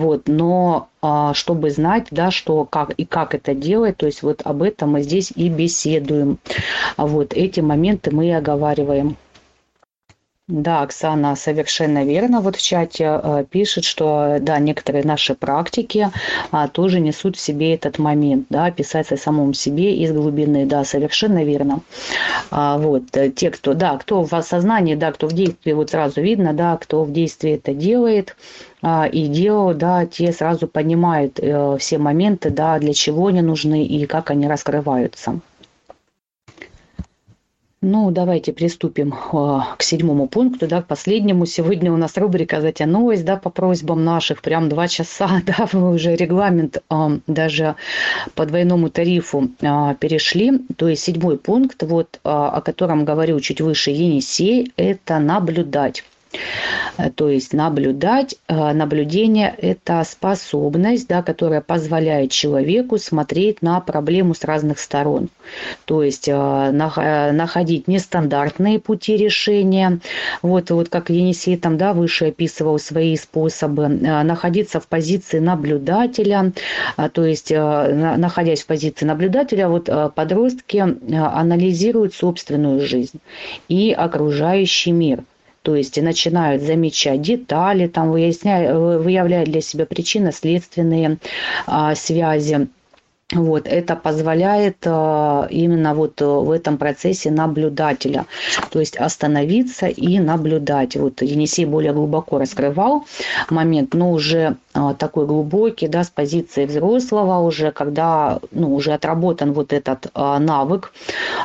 Вот, 0.00 0.28
но 0.28 0.88
а, 1.02 1.34
чтобы 1.34 1.68
знать, 1.68 2.06
да, 2.10 2.30
что 2.30 2.64
как 2.64 2.92
и 2.92 3.04
как 3.04 3.34
это 3.34 3.54
делать, 3.54 3.98
то 3.98 4.06
есть 4.06 4.22
вот 4.22 4.40
об 4.44 4.62
этом 4.62 4.92
мы 4.92 5.02
здесь 5.02 5.30
и 5.36 5.50
беседуем. 5.50 6.38
Вот 6.96 7.34
эти 7.34 7.60
моменты 7.60 8.10
мы 8.10 8.28
и 8.28 8.30
оговариваем. 8.30 9.18
Да, 10.50 10.82
Оксана 10.82 11.36
совершенно 11.36 12.04
верно. 12.04 12.40
Вот 12.40 12.56
в 12.56 12.62
чате 12.62 13.20
э, 13.22 13.44
пишет, 13.48 13.84
что 13.84 14.38
да, 14.40 14.58
некоторые 14.58 15.04
наши 15.04 15.34
практики 15.36 16.10
а, 16.50 16.66
тоже 16.66 16.98
несут 16.98 17.36
в 17.36 17.40
себе 17.40 17.74
этот 17.74 17.98
момент, 17.98 18.46
да, 18.50 18.70
писать 18.72 19.12
о 19.12 19.16
самом 19.16 19.54
себе 19.54 19.94
из 19.96 20.12
глубины, 20.12 20.66
да, 20.66 20.84
совершенно 20.84 21.44
верно. 21.44 21.82
А, 22.50 22.78
вот 22.78 23.16
э, 23.16 23.30
те, 23.30 23.50
кто, 23.50 23.74
да, 23.74 23.96
кто 23.98 24.24
в 24.24 24.32
осознании, 24.32 24.96
да, 24.96 25.12
кто 25.12 25.28
в 25.28 25.32
действии, 25.32 25.72
вот 25.72 25.90
сразу 25.90 26.20
видно, 26.20 26.52
да, 26.52 26.76
кто 26.78 27.04
в 27.04 27.12
действии 27.12 27.52
это 27.52 27.72
делает, 27.72 28.30
а, 28.30 28.69
и 28.82 29.26
делал, 29.26 29.74
да, 29.74 30.06
те 30.06 30.32
сразу 30.32 30.66
понимают 30.66 31.38
э, 31.38 31.76
все 31.78 31.98
моменты, 31.98 32.50
да, 32.50 32.78
для 32.78 32.94
чего 32.94 33.26
они 33.26 33.42
нужны 33.42 33.84
и 33.84 34.06
как 34.06 34.30
они 34.30 34.48
раскрываются. 34.48 35.40
Ну, 37.82 38.10
давайте 38.10 38.52
приступим 38.52 39.14
э, 39.14 39.60
к 39.78 39.82
седьмому 39.82 40.28
пункту, 40.28 40.66
да, 40.66 40.82
к 40.82 40.86
последнему. 40.86 41.46
Сегодня 41.46 41.90
у 41.90 41.96
нас 41.96 42.16
рубрика 42.18 42.60
«Затянулась», 42.60 43.22
да, 43.22 43.36
по 43.36 43.48
просьбам 43.48 44.04
наших, 44.04 44.42
прям 44.42 44.68
два 44.68 44.86
часа, 44.86 45.42
да, 45.46 45.66
мы 45.72 45.94
уже 45.94 46.14
регламент 46.14 46.78
э, 46.78 47.18
даже 47.26 47.76
по 48.34 48.44
двойному 48.44 48.90
тарифу 48.90 49.48
перешли. 49.58 50.58
То 50.76 50.88
есть 50.88 51.02
седьмой 51.02 51.38
пункт, 51.38 51.82
вот, 51.82 52.20
о 52.22 52.60
котором 52.60 53.04
говорил 53.06 53.40
чуть 53.40 53.60
выше 53.62 53.90
Енисей, 53.90 54.72
это 54.76 55.18
наблюдать. 55.18 56.04
Э, 56.96 57.10
то 57.10 57.28
есть 57.28 57.52
наблюдать, 57.52 58.36
э, 58.48 58.72
наблюдение– 58.72 59.54
это 59.58 60.02
способность, 60.04 61.08
да, 61.08 61.22
которая 61.22 61.60
позволяет 61.60 62.30
человеку 62.30 62.98
смотреть 62.98 63.62
на 63.62 63.80
проблему 63.80 64.34
с 64.34 64.44
разных 64.44 64.78
сторон. 64.78 65.28
То 65.84 66.02
есть 66.02 66.28
э, 66.28 66.70
находить 66.72 67.88
нестандартные 67.88 68.78
пути 68.78 69.16
решения. 69.16 70.00
Вот, 70.42 70.70
вот 70.70 70.88
как 70.88 71.10
Енисей 71.10 71.56
там 71.56 71.76
да, 71.76 71.92
выше 71.92 72.26
описывал 72.26 72.78
свои 72.78 73.16
способы. 73.16 73.88
Находиться 73.88 74.80
в 74.80 74.86
позиции 74.86 75.38
наблюдателя, 75.38 76.52
то 77.12 77.24
есть 77.24 77.50
находясь 77.50 78.62
в 78.62 78.66
позиции 78.66 79.04
наблюдателя, 79.04 79.68
вот 79.68 79.88
подростки 80.14 80.78
анализируют 80.78 82.14
собственную 82.14 82.80
жизнь 82.86 83.20
и 83.68 83.92
окружающий 83.92 84.92
мир– 84.92 85.24
то 85.62 85.76
есть 85.76 86.00
начинают 86.00 86.62
замечать 86.62 87.20
детали, 87.20 87.86
там 87.86 88.10
выясняют, 88.10 89.04
выявляют 89.04 89.50
для 89.50 89.60
себя 89.60 89.86
причинно-следственные 89.86 91.18
а, 91.66 91.94
связи 91.94 92.68
вот, 93.32 93.68
это 93.68 93.94
позволяет 93.94 94.78
э, 94.84 95.46
именно 95.50 95.94
вот 95.94 96.20
э, 96.20 96.24
в 96.24 96.50
этом 96.50 96.78
процессе 96.78 97.30
наблюдателя, 97.30 98.26
то 98.70 98.80
есть 98.80 98.96
остановиться 98.96 99.86
и 99.86 100.18
наблюдать. 100.18 100.96
Вот 100.96 101.22
Енисей 101.22 101.64
более 101.64 101.92
глубоко 101.92 102.38
раскрывал 102.38 103.04
момент, 103.48 103.94
но 103.94 104.10
уже 104.10 104.56
э, 104.74 104.94
такой 104.98 105.26
глубокий, 105.26 105.86
да, 105.86 106.02
с 106.02 106.10
позиции 106.10 106.66
взрослого 106.66 107.38
уже, 107.38 107.70
когда, 107.70 108.40
ну, 108.50 108.74
уже 108.74 108.92
отработан 108.92 109.52
вот 109.52 109.72
этот 109.72 110.12
навык 110.14 110.92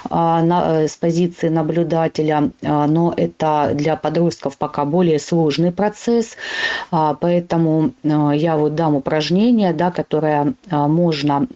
с 0.10 0.98
позиции 1.00 1.50
наблюдателя, 1.50 2.52
но 2.62 3.14
это 3.16 3.72
для 3.74 3.96
подростков 3.96 4.58
пока 4.58 4.86
более 4.86 5.20
сложный 5.20 5.72
процесс, 5.72 6.36
поэтому 6.90 7.92
я 8.04 8.58
вот 8.58 8.76
дам 8.76 8.96
упражнение, 8.96 9.74
да, 9.74 9.92
которое 9.92 10.54
можно 10.70 11.48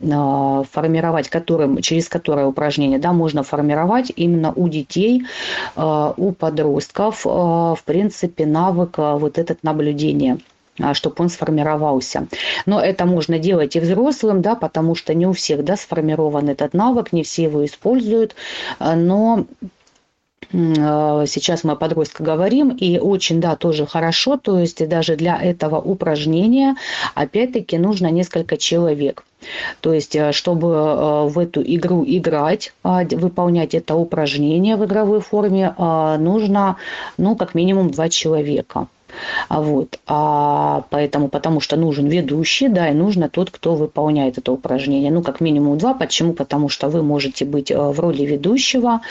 формировать, 0.71 1.29
которым, 1.29 1.81
через 1.81 2.07
которое 2.07 2.45
упражнение 2.45 2.99
да, 2.99 3.13
можно 3.13 3.43
формировать 3.43 4.11
именно 4.15 4.51
у 4.53 4.67
детей, 4.67 5.23
э, 5.75 6.13
у 6.17 6.31
подростков, 6.31 7.25
э, 7.25 7.29
в 7.29 7.79
принципе, 7.85 8.45
навык 8.45 8.97
вот 8.97 9.37
этот 9.37 9.63
наблюдение 9.63 10.39
чтобы 10.93 11.15
он 11.17 11.27
сформировался. 11.29 12.27
Но 12.65 12.79
это 12.79 13.05
можно 13.05 13.37
делать 13.37 13.75
и 13.75 13.81
взрослым, 13.81 14.41
да, 14.41 14.55
потому 14.55 14.95
что 14.95 15.13
не 15.13 15.27
у 15.27 15.33
всех 15.33 15.65
да, 15.65 15.75
сформирован 15.75 16.47
этот 16.47 16.73
навык, 16.73 17.11
не 17.11 17.23
все 17.23 17.43
его 17.43 17.65
используют, 17.65 18.33
но 18.79 19.45
сейчас 20.51 21.63
мы 21.63 21.73
о 21.73 21.75
подростках 21.75 22.25
говорим, 22.25 22.69
и 22.69 22.97
очень, 22.97 23.39
да, 23.39 23.55
тоже 23.55 23.85
хорошо, 23.85 24.37
то 24.37 24.57
есть 24.57 24.87
даже 24.87 25.15
для 25.15 25.37
этого 25.41 25.77
упражнения, 25.77 26.75
опять-таки, 27.13 27.77
нужно 27.77 28.07
несколько 28.07 28.57
человек. 28.57 29.23
То 29.81 29.93
есть, 29.93 30.15
э, 30.15 30.31
чтобы 30.31 30.67
э, 30.67 31.27
в 31.27 31.39
эту 31.39 31.61
игру 31.61 32.03
играть, 32.05 32.73
а, 32.83 33.03
выполнять 33.03 33.73
это 33.73 33.95
упражнение 33.95 34.75
в 34.75 34.85
игровой 34.85 35.21
форме, 35.21 35.73
а, 35.77 36.17
нужно, 36.17 36.77
ну, 37.17 37.35
как 37.35 37.55
минимум 37.55 37.91
два 37.91 38.09
человека. 38.09 38.87
А 39.47 39.61
вот, 39.61 39.99
а 40.07 40.83
поэтому, 40.89 41.29
потому 41.29 41.59
что 41.59 41.75
нужен 41.75 42.07
ведущий, 42.07 42.67
да, 42.67 42.89
и 42.89 42.93
нужно 42.93 43.29
тот, 43.29 43.51
кто 43.51 43.75
выполняет 43.75 44.37
это 44.37 44.51
упражнение. 44.51 45.11
Ну, 45.11 45.21
как 45.21 45.41
минимум 45.41 45.77
два. 45.77 45.93
Почему? 45.93 46.33
Потому 46.33 46.69
что 46.69 46.89
вы 46.89 47.03
можете 47.03 47.45
быть 47.45 47.71
э, 47.71 47.77
в 47.77 47.99
роли 47.99 48.23
ведущего, 48.23 49.01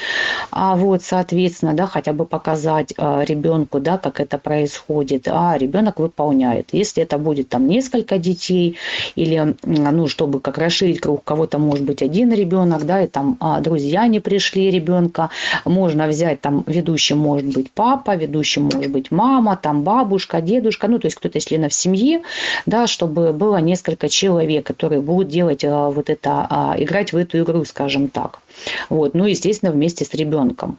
а 0.51 0.77
вот, 0.77 1.03
соответственно, 1.03 1.75
да, 1.75 1.87
хотя 1.87 2.13
бы 2.13 2.25
показать 2.25 2.93
э, 2.97 3.25
ребенку, 3.25 3.81
да, 3.81 3.99
как 3.99 4.21
это 4.21 4.39
происходит, 4.39 5.29
а 5.29 5.57
ребенок 5.59 5.99
выполняет. 5.99 6.69
Если 6.73 7.03
это 7.03 7.19
будет 7.19 7.49
там 7.49 7.67
несколько 7.67 8.19
детей 8.19 8.77
или, 9.15 9.57
ну, 9.65 10.07
чтобы 10.09 10.41
как 10.41 10.59
расширить 10.59 11.01
круг, 11.01 11.25
кого-то 11.25 11.59
может 11.59 11.85
быть 11.85 12.03
один 12.03 12.33
ребенок, 12.33 12.85
да, 12.87 13.03
и 13.03 13.07
там 13.07 13.37
а, 13.41 13.61
друзья 13.61 14.07
не 14.07 14.21
пришли 14.21 14.71
ребенка, 14.71 15.31
можно 15.65 16.07
взять 16.07 16.41
там 16.41 16.65
ведущим 16.67 17.19
может 17.19 17.47
быть 17.55 17.71
папа, 17.71 18.17
ведущим 18.17 18.65
может 18.65 18.91
быть 18.91 19.11
мама, 19.11 19.57
там 19.57 19.83
бабушка, 19.83 19.98
дедушка, 20.41 20.89
ну, 20.89 20.99
то 20.99 21.07
есть 21.07 21.17
кто-то 21.17 21.39
из 21.39 21.45
членов 21.45 21.73
семьи, 21.73 22.23
да, 22.67 22.87
чтобы 22.87 23.33
было 23.33 23.57
несколько 23.59 24.09
человек, 24.09 24.67
которые 24.67 25.01
будут 25.01 25.29
делать 25.29 25.65
а, 25.65 25.91
вот 25.91 26.11
это, 26.11 26.47
а, 26.49 26.75
играть 26.79 27.13
в 27.13 27.17
эту 27.17 27.39
игру, 27.41 27.65
скажем 27.65 28.09
так. 28.09 28.41
Вот, 28.89 29.15
ну, 29.15 29.25
естественно, 29.25 29.73
вместе 29.73 30.05
с 30.05 30.15
ребенком. 30.15 30.79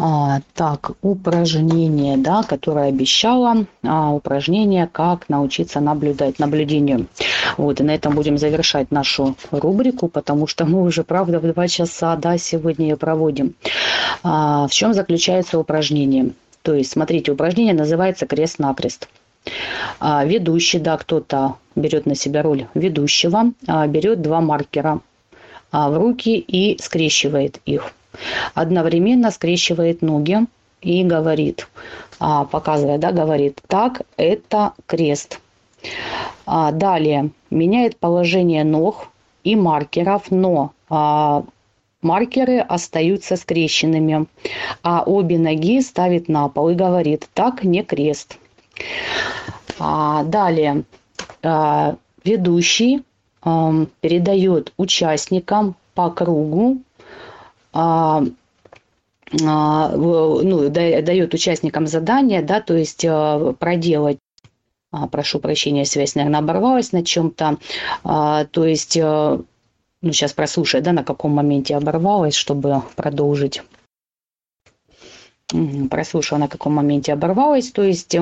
А, 0.00 0.42
так, 0.54 0.92
упражнение, 1.02 2.16
да, 2.16 2.44
которое 2.44 2.88
обещала, 2.88 3.66
а, 3.82 4.12
упражнение, 4.12 4.86
как 4.86 5.28
научиться 5.28 5.80
наблюдать, 5.80 6.38
наблюдению. 6.38 7.08
Вот, 7.56 7.80
и 7.80 7.82
на 7.82 7.96
этом 7.96 8.14
будем 8.14 8.38
завершать 8.38 8.92
нашу 8.92 9.34
рубрику, 9.50 10.06
потому 10.06 10.46
что 10.46 10.66
мы 10.66 10.82
уже, 10.82 11.02
правда, 11.02 11.40
в 11.40 11.52
два 11.52 11.66
часа, 11.66 12.14
да, 12.14 12.38
сегодня 12.38 12.90
ее 12.90 12.96
проводим. 12.96 13.54
А, 14.22 14.68
в 14.68 14.72
чем 14.72 14.94
заключается 14.94 15.58
упражнение? 15.58 16.30
То 16.62 16.74
есть, 16.74 16.92
смотрите, 16.92 17.32
упражнение 17.32 17.74
называется 17.74 18.26
крест-накрест. 18.26 19.08
А, 20.00 20.24
ведущий, 20.24 20.78
да, 20.78 20.96
кто-то 20.96 21.56
берет 21.74 22.06
на 22.06 22.14
себя 22.14 22.42
роль 22.42 22.66
ведущего, 22.74 23.52
а, 23.66 23.86
берет 23.86 24.20
два 24.22 24.40
маркера 24.40 25.00
а, 25.70 25.90
в 25.90 25.98
руки 25.98 26.38
и 26.38 26.80
скрещивает 26.80 27.60
их. 27.64 27.92
Одновременно 28.54 29.30
скрещивает 29.30 30.02
ноги 30.02 30.38
и 30.80 31.04
говорит, 31.04 31.68
показывая, 32.18 32.98
да, 32.98 33.12
говорит, 33.12 33.60
так, 33.66 34.02
это 34.16 34.72
крест. 34.86 35.40
Далее 36.46 37.30
меняет 37.50 37.96
положение 37.98 38.64
ног 38.64 39.08
и 39.44 39.56
маркеров, 39.56 40.30
но 40.30 40.72
маркеры 42.08 42.58
остаются 42.60 43.36
скрещенными, 43.36 44.26
а 44.82 45.02
обе 45.04 45.38
ноги 45.38 45.80
ставит 45.82 46.28
на 46.28 46.48
пол 46.48 46.70
и 46.70 46.74
говорит, 46.74 47.28
так 47.34 47.64
не 47.64 47.82
крест. 47.82 48.38
А, 49.78 50.22
далее 50.24 50.84
а, 51.42 51.96
ведущий 52.24 53.02
а, 53.42 53.72
передает 54.00 54.72
участникам 54.76 55.76
по 55.94 56.10
кругу 56.10 56.78
а, 57.72 58.24
а, 59.44 59.88
ну, 59.96 60.68
дает 60.70 61.34
участникам 61.34 61.86
задание, 61.86 62.40
да, 62.42 62.60
то 62.60 62.74
есть 62.74 63.04
а, 63.04 63.52
проделать 63.58 64.18
прошу 65.12 65.38
прощения, 65.38 65.84
связь, 65.84 66.14
наверное, 66.14 66.40
оборвалась 66.40 66.92
на 66.92 67.04
чем-то. 67.04 67.58
То 68.02 68.64
есть, 68.64 68.98
ну, 70.00 70.12
сейчас 70.12 70.32
прослушай, 70.32 70.80
да, 70.80 70.92
на 70.92 71.04
каком 71.04 71.32
моменте 71.32 71.76
оборвалась, 71.76 72.34
чтобы 72.34 72.82
продолжить. 72.94 73.62
Прослушала, 75.90 76.38
на 76.38 76.48
каком 76.48 76.74
моменте 76.74 77.12
оборвалась. 77.12 77.70
То 77.70 77.82
есть, 77.82 78.16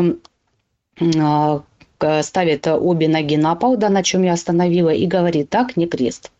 ставит 2.22 2.66
обе 2.66 3.08
ноги 3.08 3.36
на 3.36 3.54
пол, 3.54 3.76
да, 3.76 3.88
на 3.88 4.02
чем 4.02 4.22
я 4.22 4.34
остановила, 4.34 4.90
и 4.90 5.06
говорит, 5.06 5.50
так, 5.50 5.76
не 5.76 5.86
крест. 5.86 6.30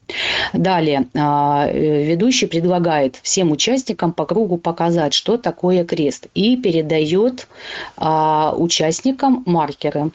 Далее, 0.52 1.08
а, 1.14 1.68
ведущий 1.68 2.46
предлагает 2.46 3.16
всем 3.22 3.50
участникам 3.50 4.12
по 4.12 4.24
кругу 4.24 4.56
показать, 4.56 5.14
что 5.14 5.36
такое 5.36 5.84
крест, 5.84 6.28
и 6.34 6.56
передает 6.56 7.48
а, 7.96 8.54
участникам 8.56 9.42
маркеры. 9.46 10.12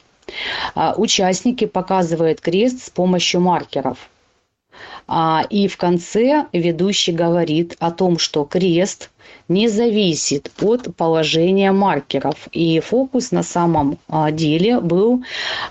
А, 0.76 0.94
участники 0.96 1.66
показывают 1.66 2.40
крест 2.40 2.86
с 2.86 2.90
помощью 2.90 3.42
маркеров. 3.42 4.11
И 5.50 5.68
в 5.68 5.78
конце 5.78 6.46
ведущий 6.54 7.12
говорит 7.12 7.76
о 7.80 7.92
том, 7.92 8.18
что 8.18 8.44
крест 8.44 9.10
не 9.48 9.68
зависит 9.68 10.52
от 10.62 10.96
положения 10.96 11.72
маркеров. 11.72 12.48
И 12.52 12.80
фокус 12.80 13.32
на 13.32 13.44
самом 13.44 13.98
деле 14.32 14.80
был 14.80 15.24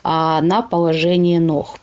на 0.05 0.67
положении 0.71 1.39
ног. 1.39 1.79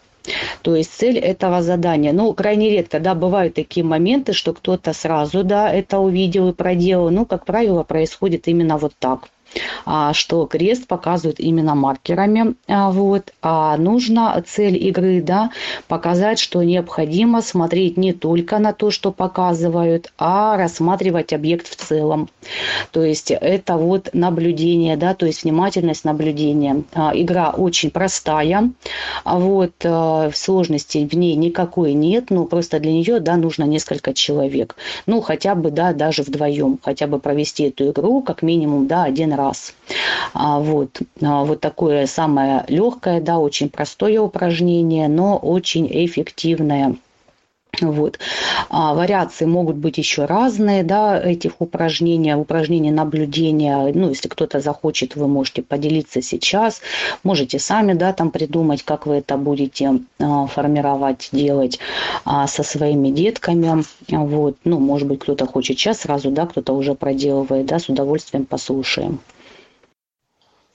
То 0.61 0.75
есть 0.75 0.91
цель 0.93 1.17
этого 1.17 1.61
задания. 1.61 2.11
Ну, 2.11 2.33
крайне 2.33 2.69
редко, 2.69 2.99
да, 2.99 3.15
бывают 3.15 3.53
такие 3.53 3.85
моменты, 3.85 4.33
что 4.33 4.53
кто-то 4.53 4.91
сразу, 4.91 5.43
да, 5.43 5.71
это 5.71 5.99
увидел 5.99 6.49
и 6.49 6.53
проделал. 6.53 7.09
Ну, 7.09 7.25
как 7.25 7.45
правило, 7.45 7.83
происходит 7.83 8.47
именно 8.47 8.77
вот 8.77 8.93
так. 8.99 9.29
А, 9.85 10.13
что 10.13 10.45
крест 10.45 10.87
показывают 10.87 11.39
именно 11.39 11.75
маркерами. 11.75 12.55
А, 12.67 12.91
вот. 12.91 13.33
А 13.41 13.77
нужно 13.77 14.43
цель 14.45 14.77
игры 14.87 15.21
да, 15.21 15.51
показать, 15.87 16.39
что 16.39 16.61
необходимо 16.63 17.41
смотреть 17.41 17.97
не 17.97 18.13
только 18.13 18.59
на 18.59 18.73
то, 18.73 18.91
что 18.91 19.11
показывают, 19.11 20.11
а 20.17 20.57
рассматривать 20.57 21.33
объект 21.33 21.67
в 21.67 21.75
целом. 21.75 22.29
То 22.91 23.03
есть 23.03 23.31
это 23.31 23.77
вот 23.77 24.09
наблюдение, 24.13 24.97
да, 24.97 25.13
то 25.13 25.25
есть 25.25 25.43
внимательность 25.43 26.05
наблюдения. 26.05 26.83
А, 26.93 27.11
игра 27.13 27.51
очень 27.51 27.91
простая, 27.91 28.71
вот, 29.23 29.73
сложности 30.35 31.07
в 31.09 31.13
ней 31.15 31.35
никакой 31.35 31.93
нет, 31.93 32.29
но 32.29 32.45
просто 32.45 32.79
для 32.79 32.91
нее 32.91 33.19
да, 33.19 33.37
нужно 33.37 33.63
несколько 33.63 34.13
человек. 34.13 34.75
Ну, 35.05 35.21
хотя 35.21 35.55
бы, 35.55 35.71
да, 35.71 35.93
даже 35.93 36.23
вдвоем, 36.23 36.79
хотя 36.81 37.07
бы 37.07 37.19
провести 37.19 37.63
эту 37.63 37.91
игру 37.91 38.21
как 38.21 38.41
минимум, 38.41 38.87
да, 38.87 39.03
один 39.03 39.33
раз. 39.37 39.73
А, 40.33 40.59
вот, 40.59 41.01
а, 41.21 41.45
вот 41.45 41.61
такое 41.61 42.05
самое 42.07 42.65
легкое, 42.67 43.21
да, 43.21 43.39
очень 43.39 43.69
простое 43.69 44.19
упражнение, 44.19 45.07
но 45.07 45.37
очень 45.37 45.87
эффективное. 45.89 46.97
Вот. 47.81 48.17
А, 48.69 48.93
вариации 48.93 49.45
могут 49.45 49.75
быть 49.75 49.97
еще 49.97 50.25
разные, 50.25 50.83
да, 50.83 51.21
этих 51.21 51.59
упражнений, 51.59 52.33
упражнений 52.33 52.91
наблюдения. 52.91 53.91
Ну, 53.93 54.09
если 54.09 54.27
кто-то 54.29 54.59
захочет, 54.59 55.15
вы 55.15 55.27
можете 55.27 55.61
поделиться 55.61 56.21
сейчас, 56.21 56.81
можете 57.23 57.59
сами, 57.59 57.93
да, 57.93 58.13
там 58.13 58.31
придумать, 58.31 58.83
как 58.83 59.05
вы 59.05 59.15
это 59.15 59.37
будете 59.37 59.99
а, 60.19 60.47
формировать, 60.47 61.29
делать 61.31 61.79
а, 62.25 62.47
со 62.47 62.63
своими 62.63 63.09
детками. 63.09 63.83
Вот. 64.09 64.57
Ну, 64.63 64.79
может 64.79 65.07
быть, 65.07 65.19
кто-то 65.19 65.45
хочет 65.45 65.77
сейчас 65.77 65.99
сразу, 65.99 66.31
да, 66.31 66.47
кто-то 66.47 66.73
уже 66.73 66.95
проделывает, 66.95 67.67
да, 67.67 67.79
с 67.79 67.89
удовольствием 67.89 68.45
послушаем. 68.45 69.19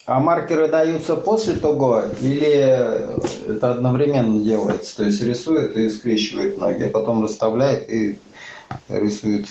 А 0.04 0.18
маркеры 0.18 0.66
даются 0.68 1.14
после 1.14 1.54
того 1.54 2.02
или 2.20 3.54
это 3.54 3.70
одновременно 3.70 4.42
делается? 4.42 4.96
То 4.96 5.04
есть 5.04 5.22
рисует 5.22 5.76
и 5.76 5.88
скрещивает 5.90 6.58
ноги, 6.58 6.84
а 6.84 6.90
потом 6.90 7.22
расставляет 7.22 7.88
и 7.88 8.18
рисует 8.88 9.46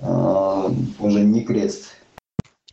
э, 0.00 0.68
уже 0.98 1.20
не 1.20 1.42
крест. 1.42 1.94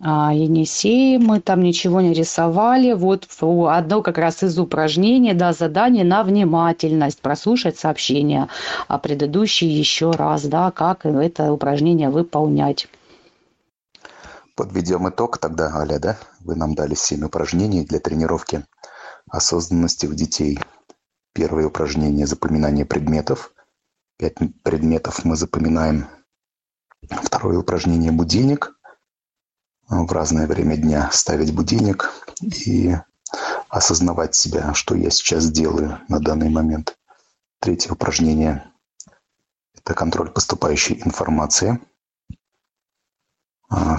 А, 0.04 0.34
Енисей, 0.34 1.18
мы 1.18 1.42
там 1.42 1.62
ничего 1.62 2.02
не 2.02 2.14
рисовали. 2.14 2.94
Вот 2.94 3.28
одно 3.42 4.02
как 4.02 4.18
раз 4.18 4.42
из 4.42 4.58
упражнений, 4.58 5.34
да, 5.34 5.54
задание 5.54 6.04
на 6.04 6.24
внимательность, 6.24 7.22
прослушать 7.22 7.78
сообщение, 7.78 8.48
а 8.88 8.98
предыдущие 8.98 9.78
еще 9.78 10.12
раз, 10.12 10.46
да, 10.46 10.72
как 10.72 11.06
это 11.06 11.52
упражнение 11.52 12.10
выполнять. 12.10 12.88
Подведем 14.56 15.08
итог 15.10 15.38
тогда, 15.38 15.76
Аля, 15.78 15.98
да? 16.00 16.18
Вы 16.42 16.56
нам 16.56 16.76
дали 16.76 16.94
семь 16.94 17.24
упражнений 17.24 17.86
для 17.86 18.00
тренировки 18.00 18.66
осознанности 19.30 20.08
у 20.08 20.14
детей. 20.14 20.60
Первое 21.34 21.68
упражнение– 21.68 22.26
запоминание 22.28 22.86
предметов. 22.86 23.54
Пять 24.18 24.36
предметов 24.64 25.24
мы 25.24 25.38
запоминаем. 25.38 26.08
Второе 27.10 27.60
упражнение– 27.60 28.12
будильник. 28.14 28.78
В 29.88 30.12
разное 30.12 30.48
время 30.48 30.76
дня 30.76 31.10
ставить 31.14 31.54
будильник 31.54 32.12
и 32.42 32.96
осознавать 33.70 34.36
себя, 34.36 34.74
что 34.74 34.96
я 34.96 35.10
сейчас 35.10 35.50
делаю 35.50 36.00
на 36.10 36.20
данный 36.20 36.50
момент. 36.50 36.98
Третье 37.60 37.94
упражнение– 37.94 38.70
это 39.76 39.94
контроль 39.94 40.30
поступающей 40.30 41.02
информации– 41.06 41.80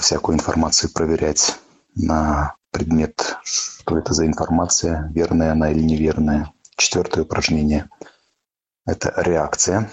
всякую 0.00 0.36
информацию 0.36 0.92
проверять 0.92 1.56
на 1.94 2.56
предмет, 2.70 3.36
что 3.42 3.98
это 3.98 4.12
за 4.14 4.26
информация, 4.26 5.10
верная 5.14 5.52
она 5.52 5.70
или 5.70 5.80
неверная. 5.80 6.52
Четвертое 6.76 7.22
упражнение– 7.22 7.88
это 8.86 9.12
реакция. 9.16 9.90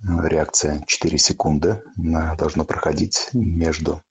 Реакция 0.00 0.84
4 0.86 1.18
секунды 1.18 1.82
должно 1.96 2.64
проходить 2.64 3.30
между 3.32 4.02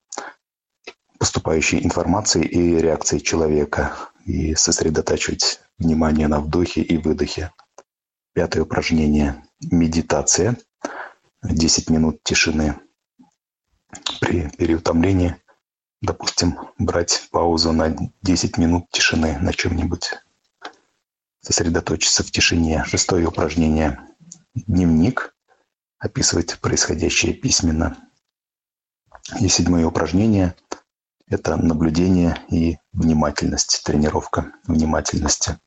поступающей 1.20 1.84
информации 1.84 2.44
и 2.44 2.78
реакции 2.78 3.20
человека 3.20 3.94
и 4.26 4.56
сосредотачивать 4.56 5.60
внимание 5.78 6.28
на 6.28 6.40
вдохе 6.40 6.82
и 6.82 6.98
выдохе. 6.98 7.52
Пятое 8.34 8.64
упражнение– 8.64 9.44
медитация. 9.62 10.58
10 11.44 11.90
минут 11.90 12.24
тишины. 12.24 12.76
При 14.20 14.50
переутомлении, 14.50 15.36
допустим, 16.02 16.60
брать 16.78 17.28
паузу 17.32 17.72
на 17.72 17.96
10 18.22 18.58
минут 18.58 18.90
тишины 18.92 19.38
на 19.40 19.54
чем-нибудь. 19.54 20.14
Сосредоточиться 21.40 22.24
в 22.24 22.32
тишине. 22.32 22.84
Шестое 22.86 23.28
упражнение– 23.28 24.00
дневник. 24.56 25.34
Описывать 26.00 26.60
происходящее 26.60 27.34
письменно. 27.34 27.98
И 29.40 29.48
седьмое 29.48 29.86
упражнение– 29.86 30.56
это 31.28 31.56
наблюдение 31.56 32.38
и 32.50 32.78
внимательность, 32.92 33.82
тренировка 33.84 34.54
внимательности. 34.66 35.58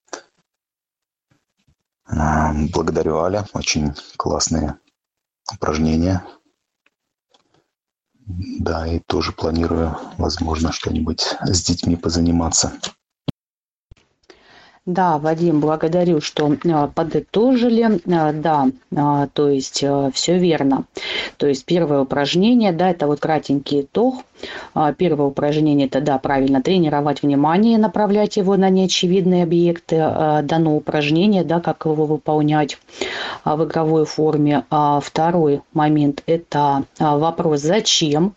Благодарю, 2.07 3.19
Аля. 3.19 3.47
Очень 3.55 3.95
классные 4.17 4.79
упражнения. 5.53 6.25
Да, 8.61 8.87
и 8.87 9.01
тоже 9.01 9.33
планирую, 9.33 9.97
возможно, 10.19 10.73
что-нибудь 10.73 11.37
с 11.43 11.63
детьми 11.63 11.97
позаниматься. 11.97 12.73
Да, 14.87 15.19
Вадим, 15.19 15.61
благодарю, 15.61 16.23
что 16.23 16.55
э, 16.55 16.89
подытожили. 16.95 18.01
Э, 18.07 18.33
да, 18.33 18.71
э, 18.91 19.29
то 19.31 19.49
есть 19.51 19.85
все 20.15 20.39
верно. 20.39 20.87
То 21.37 21.47
есть 21.47 21.67
первое 21.67 22.01
упражнение, 22.01 22.73
да, 22.73 22.89
это 22.91 23.07
вот 23.07 23.21
кратенький 23.21 23.83
итог. 23.83 24.25
Первое 24.97 25.27
упражнение– 25.27 25.87
это, 25.89 26.01
да, 26.01 26.17
правильно, 26.17 26.63
тренировать 26.63 27.23
внимание, 27.23 27.77
направлять 27.77 28.39
его 28.39 28.57
на 28.57 28.71
неочевидные 28.71 29.43
объекты. 29.43 29.97
Дано 29.97 30.75
упражнение, 30.75 31.45
да, 31.45 31.61
как 31.61 31.85
его 31.85 32.07
выполнять 32.07 32.79
в 33.45 33.65
игровой 33.65 34.07
форме. 34.07 34.65
Второй 35.03 35.61
момент– 35.75 36.23
это 36.27 36.85
вопрос 36.99 37.61
«Зачем?». 37.61 38.35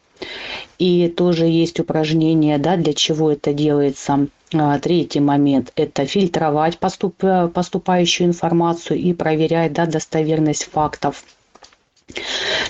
И 0.78 1.08
тоже 1.08 1.46
есть 1.46 1.80
упражнение, 1.80 2.58
да, 2.58 2.76
для 2.76 2.94
чего 2.94 3.32
это 3.32 3.54
делается. 3.54 4.28
А, 4.56 4.80
третий 4.80 5.20
момент– 5.20 5.72
это 5.76 6.06
фильтровать 6.06 6.78
поступ, 6.78 7.24
поступающую 7.54 8.28
информацию 8.28 9.00
и 9.00 9.14
проверять 9.14 9.74
да, 9.74 9.86
достоверность 9.86 10.66
фактов. 10.66 11.24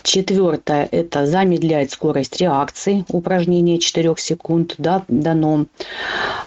Четвертое– 0.04 0.88
это 0.92 1.26
замедлять 1.26 1.92
скорость 1.92 2.40
реакции, 2.42 3.06
упражнение 3.10 3.80
4 3.80 4.16
секунд 4.18 4.76
да, 4.78 5.04
дано. 5.08 5.66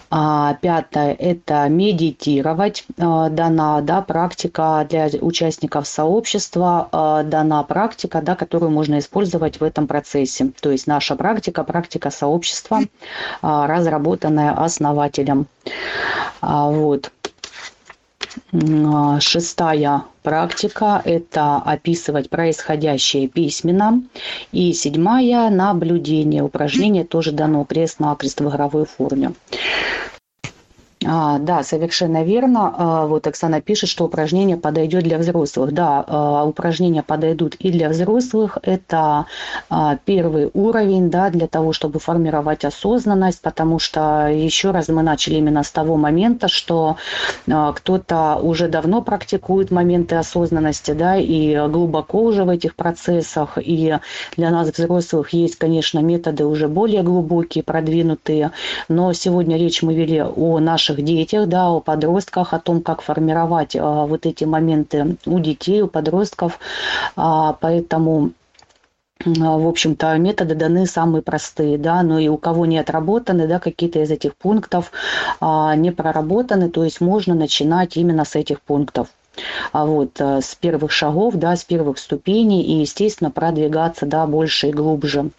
А, 0.09 0.53
пятое– 0.61 1.13
это 1.19 1.67
медитировать, 1.67 2.85
а, 2.97 3.29
дана 3.29 3.81
да, 3.81 4.01
практика 4.01 4.85
для 4.89 5.09
участников 5.21 5.87
сообщества, 5.87 6.87
а, 6.91 7.23
дана 7.23 7.63
практика, 7.63 8.21
да, 8.21 8.35
которую 8.35 8.71
можно 8.71 8.99
использовать 8.99 9.59
в 9.59 9.63
этом 9.63 9.87
процессе. 9.87 10.51
То 10.61 10.71
есть 10.71 10.87
наша 10.87 11.15
практика, 11.15 11.63
практика 11.63 12.09
сообщества, 12.09 12.81
а, 13.41 13.67
разработанная 13.67 14.51
основателем. 14.51 15.47
А, 16.41 16.69
вот. 16.69 17.11
Шестая 19.19 20.03
практика– 20.23 21.01
это 21.05 21.57
описывать 21.57 22.29
происходящее 22.29 23.27
письменно. 23.27 24.03
И 24.51 24.73
седьмая– 24.73 25.49
наблюдение. 25.51 26.43
Упражнение 26.43 27.03
тоже 27.03 27.31
дано 27.31 27.63
крест-накрест 27.63 28.41
в 28.41 28.49
игровой 28.49 28.85
форме. 28.85 29.33
А, 31.09 31.39
да, 31.39 31.63
совершенно 31.63 32.23
верно. 32.23 32.73
А, 32.77 33.05
вот 33.07 33.27
Оксана 33.27 33.61
пишет, 33.61 33.89
что 33.89 34.05
упражнение 34.05 34.57
подойдет 34.57 35.03
для 35.03 35.17
взрослых. 35.17 35.71
Да, 35.71 36.03
а, 36.05 36.43
упражнения 36.43 37.01
подойдут 37.01 37.55
и 37.55 37.71
для 37.71 37.89
взрослых. 37.89 38.57
Это 38.61 39.25
а, 39.69 39.97
первый 40.03 40.51
уровень, 40.53 41.09
да, 41.09 41.29
для 41.29 41.47
того, 41.47 41.71
чтобы 41.71 41.99
формировать 41.99 42.65
осознанность, 42.65 43.41
потому 43.41 43.79
что 43.79 44.27
еще 44.27 44.71
раз 44.71 44.89
мы 44.89 45.01
начали 45.01 45.35
именно 45.35 45.63
с 45.63 45.71
того 45.71 45.95
момента, 45.95 46.47
что 46.47 46.97
кто-то 47.45 48.35
уже 48.41 48.67
давно 48.67 49.01
практикует 49.01 49.71
моменты 49.71 50.15
осознанности, 50.15 50.91
да, 50.91 51.15
и 51.15 51.55
глубоко 51.67 52.23
уже 52.23 52.43
в 52.43 52.49
этих 52.49 52.75
процессах. 52.75 53.57
И 53.61 53.97
для 54.35 54.49
нас 54.49 54.69
взрослых 54.69 55.29
есть, 55.29 55.55
конечно, 55.55 55.99
методы 55.99 56.45
уже 56.45 56.67
более 56.67 57.03
глубокие, 57.03 57.63
продвинутые. 57.63 58.51
Но 58.89 59.13
сегодня 59.13 59.57
речь 59.57 59.81
мы 59.81 59.93
вели 59.93 60.21
о 60.21 60.59
наших 60.59 60.96
наших 60.97 61.05
детях, 61.05 61.47
да, 61.47 61.69
о 61.69 61.79
подростках, 61.79 62.53
о 62.53 62.59
том, 62.59 62.81
как 62.81 63.01
формировать 63.01 63.75
а, 63.75 64.05
вот 64.05 64.25
эти 64.25 64.45
моменты 64.45 65.17
у 65.25 65.39
детей, 65.39 65.81
у 65.81 65.87
подростков. 65.87 66.59
А, 67.15 67.53
поэтому 67.53 68.31
в 69.25 69.67
общем-то, 69.67 70.15
методы 70.19 70.53
даны 70.53 70.85
самые 70.85 71.23
простые, 71.23 71.79
да, 71.79 72.03
но 72.03 72.19
и 72.19 72.27
у 72.27 72.37
кого 72.37 72.67
не 72.67 72.77
отработаны, 72.77 73.47
да, 73.47 73.59
какие-то 73.59 73.99
из 73.99 74.11
этих 74.11 74.35
пунктов 74.35 74.91
а, 75.41 75.75
не 75.75 75.91
проработаны, 75.91 76.69
то 76.69 76.83
есть 76.83 77.01
можно 77.01 77.33
начинать 77.33 77.97
именно 77.97 78.25
с 78.25 78.35
этих 78.35 78.61
пунктов 78.61 79.07
а 79.71 79.85
вот, 79.85 80.19
э, 80.19 80.41
с 80.41 80.55
первых 80.55 80.91
шагов, 80.91 81.35
да, 81.35 81.55
с 81.55 81.63
первых 81.63 81.97
ступеней 81.97 82.63
и, 82.63 82.81
естественно, 82.81 83.31
продвигаться 83.31 84.05
да, 84.05 84.25
больше 84.25 84.69
и 84.69 84.71
глубже. 84.71 85.29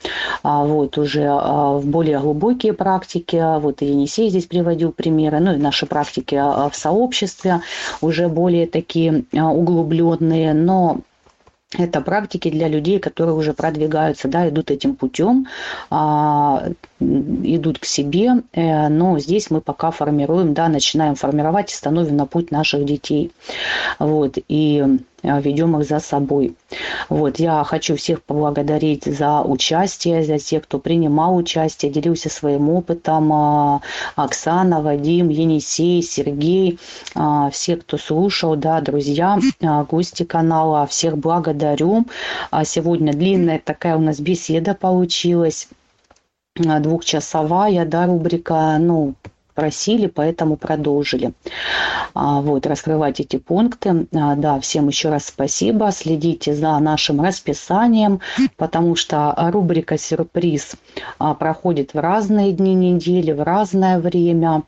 А 0.43 0.65
вот 0.65 0.99
уже 0.99 1.27
а, 1.29 1.79
в 1.79 1.87
более 1.87 2.19
глубокие 2.21 2.73
практики, 2.73 3.43
вот 3.61 3.83
и 3.83 3.87
Енисей 3.87 4.31
здесь 4.31 4.47
приводил 4.47 4.93
примеры, 4.93 5.41
ну 5.41 5.55
и 5.55 5.57
наши 5.57 5.87
практики 5.87 6.35
а, 6.35 6.69
в 6.69 6.77
сообществе 6.77 7.61
уже 8.01 8.29
более 8.29 8.67
такие 8.67 9.25
углубленные, 9.33 10.55
но 10.55 11.01
это 11.77 12.01
практики 12.01 12.51
для 12.51 12.67
людей, 12.69 12.99
которые 12.99 13.35
уже 13.35 13.53
продвигаются, 13.53 14.29
да, 14.29 14.49
идут 14.49 14.71
этим 14.71 14.95
путем, 14.97 15.47
а, 15.91 16.71
идут 16.99 17.79
к 17.79 17.85
себе, 17.85 18.43
э, 18.53 18.89
но 18.89 19.19
здесь 19.19 19.51
мы 19.51 19.61
пока 19.61 19.91
формируем, 19.91 20.55
да, 20.55 20.69
начинаем 20.69 21.15
формировать 21.15 21.71
и 21.71 21.75
становим 21.75 22.17
на 22.17 22.27
путь 22.27 22.51
наших 22.51 22.87
детей. 22.87 23.33
Вот, 23.99 24.39
и 24.49 24.99
ведем 25.23 25.77
их 25.79 25.87
за 25.87 25.99
собой. 26.01 26.55
Вот, 27.09 27.39
я 27.39 27.65
хочу 27.65 27.97
всех 27.97 28.23
поблагодарить 28.23 29.05
за 29.05 29.43
участие, 29.43 30.25
за 30.25 30.39
тех, 30.39 30.63
кто 30.65 30.79
принимал 30.79 31.37
участие, 31.37 31.91
делился 31.91 32.29
своим 32.29 32.71
опытом. 32.71 33.33
А, 33.33 33.81
Оксана, 34.17 34.81
Вадим, 34.81 35.29
Енисей, 35.29 36.03
Сергей, 36.03 36.79
а, 37.15 37.51
все, 37.51 37.77
кто 37.77 37.99
слушал, 37.99 38.57
да, 38.57 38.81
друзья, 38.81 39.39
гости 39.91 40.25
канала, 40.25 40.87
всех 40.87 41.19
благодарю. 41.19 42.07
Сегодня 42.65 43.13
длинная 43.13 43.61
такая 43.65 43.97
у 43.97 44.01
нас 44.01 44.21
беседа 44.21 44.75
получилась 44.75 45.69
двухчасовая, 46.57 47.85
да, 47.85 48.07
рубрика, 48.07 48.77
ну, 48.79 49.15
просили, 49.59 50.07
поэтому 50.07 50.57
продолжили. 50.57 51.33
А, 52.15 52.41
вот, 52.41 52.65
раскрывать 52.65 53.19
эти 53.19 53.39
пункты. 53.39 54.07
А, 54.15 54.37
да, 54.37 54.61
всем 54.61 54.87
еще 54.87 55.09
раз 55.09 55.27
спасибо. 55.27 55.91
Следите 55.91 56.55
за 56.55 56.79
нашим 56.79 57.21
расписанием, 57.21 58.21
потому 58.57 58.95
что 58.95 59.35
рубрика 59.37 59.99
«Сюрприз» 59.99 60.77
а, 61.19 61.35
проходит 61.35 61.93
в 61.93 61.99
разные 61.99 62.53
дни 62.53 62.73
недели, 62.73 63.33
в 63.33 63.43
разное 63.43 63.99
время. 63.99 64.63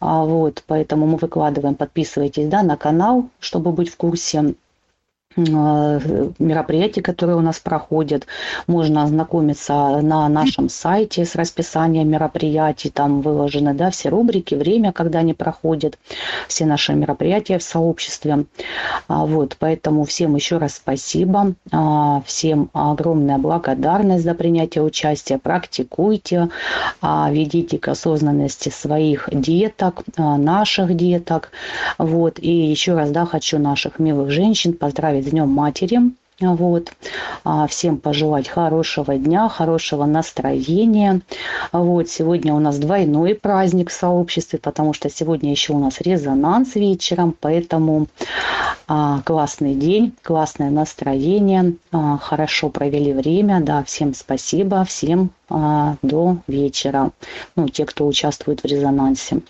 Вот, 0.00 0.62
поэтому 0.66 1.06
мы 1.06 1.18
выкладываем, 1.18 1.74
подписывайтесь 1.74 2.48
да, 2.48 2.62
на 2.62 2.78
канал, 2.78 3.28
чтобы 3.40 3.72
быть 3.72 3.92
в 3.92 3.98
курсе 3.98 4.54
мероприятий, 5.36 7.02
которые 7.02 7.36
у 7.36 7.40
нас 7.40 7.60
проходят. 7.60 8.26
Можно 8.66 9.04
ознакомиться 9.04 10.00
на 10.02 10.28
нашем 10.28 10.68
сайте 10.68 11.24
с 11.24 11.36
расписанием 11.36 12.08
мероприятий. 12.08 12.90
Там 12.90 13.20
выложены 13.20 13.74
да, 13.74 13.90
все 13.90 14.08
рубрики, 14.08 14.56
время, 14.56 14.92
когда 14.92 15.20
они 15.20 15.32
проходят, 15.32 15.98
все 16.48 16.66
наши 16.66 16.94
мероприятия 16.94 17.58
в 17.58 17.62
сообществе. 17.62 18.46
А, 19.06 19.24
вот, 19.24 19.56
поэтому 19.58 20.04
всем 20.04 20.34
еще 20.34 20.58
раз 20.58 20.74
спасибо. 20.74 21.54
А, 21.70 22.22
всем 22.26 22.70
огромная 22.72 23.38
благодарность 23.38 24.24
за 24.24 24.34
принятие 24.34 24.82
участия. 24.82 25.38
Практикуйте, 25.38 26.48
а, 27.00 27.28
ведите 27.30 27.78
к 27.78 27.86
осознанности 27.86 28.68
своих 28.70 29.28
деток, 29.30 30.02
наших 30.16 30.96
деток. 30.96 31.52
Вот. 31.98 32.40
И 32.40 32.50
еще 32.50 32.94
раз 32.94 33.10
да, 33.10 33.26
хочу 33.26 33.58
наших 33.58 34.00
милых 34.00 34.30
женщин 34.30 34.72
поздравить 34.72 35.19
с 35.22 35.26
Днем 35.26 35.48
Матери. 35.48 36.12
Вот. 36.40 36.90
А, 37.44 37.66
всем 37.66 37.98
пожелать 37.98 38.48
хорошего 38.48 39.16
дня, 39.16 39.48
хорошего 39.48 40.06
настроения. 40.06 41.20
Вот. 41.70 42.08
Сегодня 42.08 42.54
у 42.54 42.58
нас 42.58 42.78
двойной 42.78 43.34
праздник 43.34 43.90
в 43.90 43.92
сообществе, 43.92 44.58
потому 44.58 44.94
что 44.94 45.10
сегодня 45.10 45.50
еще 45.50 45.74
у 45.74 45.78
нас 45.78 46.00
резонанс 46.00 46.76
вечером, 46.76 47.36
поэтому 47.38 48.06
а, 48.88 49.20
классный 49.24 49.74
день, 49.74 50.14
классное 50.22 50.70
настроение, 50.70 51.74
а, 51.92 52.16
хорошо 52.16 52.70
провели 52.70 53.12
время. 53.12 53.60
Да, 53.60 53.84
всем 53.84 54.14
спасибо, 54.14 54.84
всем 54.84 55.30
до 55.50 56.36
вечера. 56.46 57.10
Ну, 57.56 57.68
те, 57.68 57.84
кто 57.84 58.06
участвует 58.06 58.62
в 58.62 58.66
резонансе. 58.66 59.42